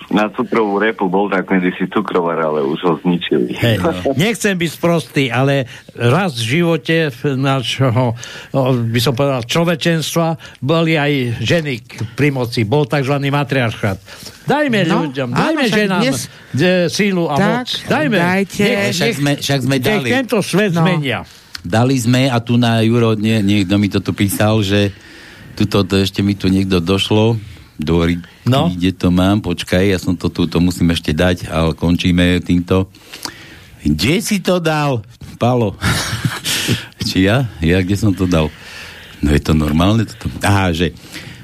Na 0.06 0.30
cukrovú 0.30 0.78
repu 0.78 1.06
bol 1.06 1.28
tak 1.28 1.50
medzi 1.50 1.74
si 1.74 1.90
cukrovar, 1.90 2.38
ale 2.38 2.62
už 2.62 2.80
ho 2.80 2.94
zničili. 3.02 3.58
Hej, 3.58 3.82
nechcem 4.14 4.54
byť 4.54 4.72
sprostý, 4.72 5.24
ale 5.28 5.66
raz 5.92 6.38
v 6.38 6.62
živote 6.62 7.10
nášho, 7.26 8.14
by 8.86 9.00
som 9.00 9.12
povedal, 9.12 9.42
človečenstva 9.42 10.28
boli 10.60 10.94
aj 10.94 11.42
ženy 11.42 11.82
pri 12.14 12.30
moci. 12.30 12.62
Bol 12.64 12.86
tzv. 12.86 13.18
matriarchát. 13.18 13.98
Dajme 14.46 14.86
No, 14.86 15.10
ľuďom, 15.10 15.28
áno, 15.28 15.42
dajme 15.42 15.64
však 15.64 15.74
ženám 15.76 16.02
dnes- 16.04 16.28
sílu 16.88 17.26
a 17.26 17.36
Tak, 17.36 17.50
moc. 17.50 17.70
Dajme. 17.90 18.16
dajte. 18.16 18.62
Nech, 18.64 18.94
Však 18.94 19.08
nech, 19.08 19.18
sme, 19.18 19.32
však 19.36 19.60
sme 19.60 19.76
nech 19.76 19.86
dali. 19.90 20.10
tento 20.12 20.38
svet 20.40 20.72
No. 20.72 20.80
zmenia. 20.80 21.20
Dali 21.60 21.96
sme 21.96 22.30
a 22.30 22.38
tu 22.38 22.56
na 22.56 22.78
Juro, 22.80 23.18
nie, 23.18 23.42
niekto 23.42 23.74
mi 23.76 23.90
to 23.90 23.98
tu 23.98 24.14
písal, 24.14 24.62
že 24.62 24.94
tuto, 25.56 25.82
to 25.82 25.98
ešte 25.98 26.22
mi 26.22 26.38
tu 26.38 26.46
niekto 26.46 26.78
došlo, 26.78 27.42
do 27.76 28.08
No. 28.48 28.72
kde 28.72 28.96
to 28.96 29.12
mám, 29.12 29.44
počkaj, 29.44 29.84
ja 29.84 30.00
som 30.00 30.16
to 30.16 30.32
tu, 30.32 30.48
to 30.48 30.64
musím 30.64 30.94
ešte 30.96 31.12
dať, 31.12 31.52
ale 31.52 31.76
končíme 31.76 32.40
týmto. 32.40 32.88
Kde 33.86 34.22
si 34.24 34.42
to 34.42 34.58
dal? 34.64 35.04
Palo. 35.38 35.76
Či 37.08 37.28
ja? 37.30 37.46
Ja, 37.62 37.84
kde 37.84 37.96
som 38.00 38.16
to 38.16 38.26
dal? 38.26 38.50
No 39.22 39.30
je 39.30 39.42
to 39.44 39.54
normálne? 39.54 40.08
Toto? 40.08 40.32
Aha, 40.42 40.74
že, 40.74 40.96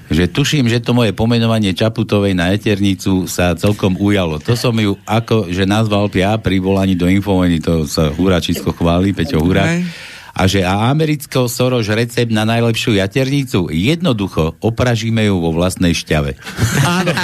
že 0.10 0.26
tuším, 0.26 0.66
že 0.72 0.82
to 0.82 0.96
moje 0.96 1.14
pomenovanie 1.14 1.76
Čaputovej 1.76 2.34
na 2.34 2.50
Eternicu 2.54 3.30
sa 3.30 3.54
celkom 3.54 3.98
ujalo. 4.00 4.42
To 4.42 4.58
som 4.58 4.74
ju 4.74 4.98
ako, 5.06 5.54
že 5.54 5.70
nazval 5.70 6.10
ja 6.14 6.38
pri 6.42 6.58
volaní 6.58 6.98
do 6.98 7.06
infovojny, 7.06 7.62
to 7.62 7.86
sa 7.86 8.10
Huračisko 8.10 8.74
chváli, 8.74 9.14
Peťo 9.14 9.42
Hurák. 9.42 9.70
Hej. 9.70 10.11
A 10.42 10.50
že 10.50 10.66
a 10.66 10.90
amerického 10.90 11.46
Soroš 11.46 11.94
recept 11.94 12.34
na 12.34 12.50
najlepšiu 12.50 12.98
jaternicu? 12.98 13.70
Jednoducho, 13.70 14.58
opražíme 14.58 15.22
ju 15.30 15.38
vo 15.38 15.54
vlastnej 15.54 15.94
šťave. 15.94 16.34
Áno. 16.82 17.14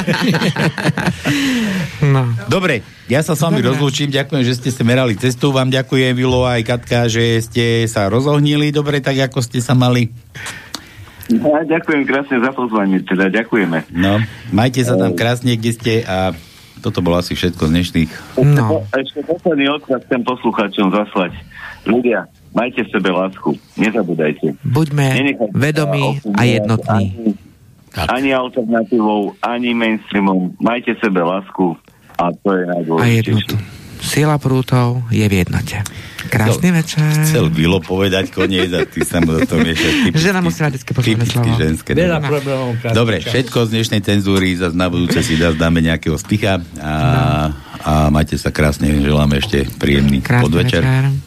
No. 1.97 2.29
Dobre, 2.45 2.85
ja 3.09 3.25
sa 3.25 3.33
s 3.33 3.41
vami 3.41 3.59
Dobre. 3.59 3.73
rozlúčim, 3.73 4.13
ďakujem, 4.13 4.45
že 4.45 4.53
ste 4.53 4.69
sa 4.69 4.85
merali 4.85 5.17
cestu, 5.17 5.49
vám 5.49 5.73
ďakujem, 5.73 6.13
Vilo 6.13 6.45
aj 6.45 6.61
Katka, 6.61 7.09
že 7.09 7.41
ste 7.41 7.89
sa 7.89 8.05
rozohnili 8.05 8.69
dobre, 8.69 9.01
tak 9.01 9.17
ako 9.17 9.41
ste 9.41 9.65
sa 9.65 9.73
mali. 9.73 10.13
Ja 11.27 11.65
ďakujem 11.65 12.05
krásne 12.05 12.37
za 12.37 12.53
pozvanie, 12.53 13.01
teda 13.01 13.33
ďakujeme. 13.33 13.89
No, 13.97 14.21
majte 14.53 14.85
sa 14.85 14.93
tam 14.93 15.17
krásne, 15.17 15.57
kde 15.57 15.71
ste 15.73 15.93
a 16.05 16.37
toto 16.85 17.01
bolo 17.01 17.17
asi 17.17 17.33
všetko 17.33 17.65
z 17.65 17.71
dnešných. 17.73 18.11
No. 18.45 18.85
Ešte 18.93 19.25
posledný 19.25 19.65
odkaz 19.73 20.05
chcem 20.05 20.21
poslucháčom 20.21 20.93
zaslať. 20.93 21.33
Ľudia, 21.89 22.29
majte 22.57 22.81
v 22.81 22.89
sebe 22.89 23.09
lásku, 23.09 23.49
nezabudajte. 23.77 24.57
Buďme 24.65 25.05
Nenechajte 25.13 25.53
vedomí 25.53 26.05
a 26.33 26.41
jednotní. 26.43 27.05
Ani, 27.93 28.09
ani 28.09 28.29
alternatívou, 28.31 29.37
ani 29.39 29.73
mainstreamom. 29.73 30.57
Majte 30.57 30.93
v 30.93 30.99
sebe 30.99 31.21
lásku 31.21 31.77
a 32.13 32.33
to 32.33 32.49
je 32.51 32.63
A 32.63 32.69
najdôležitejšie. 32.71 33.21
jednotu. 33.23 33.55
Sila 33.97 34.37
prútov 34.37 35.09
je 35.09 35.25
v 35.25 35.41
jednote. 35.41 35.81
Krásny 36.29 36.69
večer. 36.69 37.01
Chcel 37.25 37.49
Vilo 37.49 37.81
povedať 37.81 38.29
koniec 38.29 38.69
a 38.69 38.85
ty 38.85 39.01
sa 39.01 39.17
mu 39.17 39.33
do 39.33 39.41
toho 39.41 39.57
miešaš. 39.57 40.13
Žena 40.21 40.39
musí 40.39 40.61
mať 40.61 40.77
vždycky 40.77 40.91
posledné 40.93 41.25
slovo. 41.25 41.57
ženské. 41.57 41.89
Veľa 41.91 42.17
Dobre. 42.19 42.29
problémov. 42.29 42.69
Dobre, 42.93 43.15
čas. 43.17 43.33
všetko 43.33 43.57
z 43.57 43.69
dnešnej 43.73 44.01
cenzúry 44.03 44.53
zase 44.53 44.75
na 44.75 44.85
budúce 44.85 45.17
si 45.19 45.33
zase 45.33 45.57
dáme 45.57 45.81
nejakého 45.81 46.13
spicha 46.13 46.61
a, 46.77 46.93
a 47.81 47.93
majte 48.07 48.37
sa 48.37 48.53
krásne, 48.53 48.93
želáme 48.93 49.41
ešte 49.41 49.65
príjemný 49.75 50.21
Krásny 50.21 50.45
podvečer. 50.45 50.83
večer. 50.83 51.26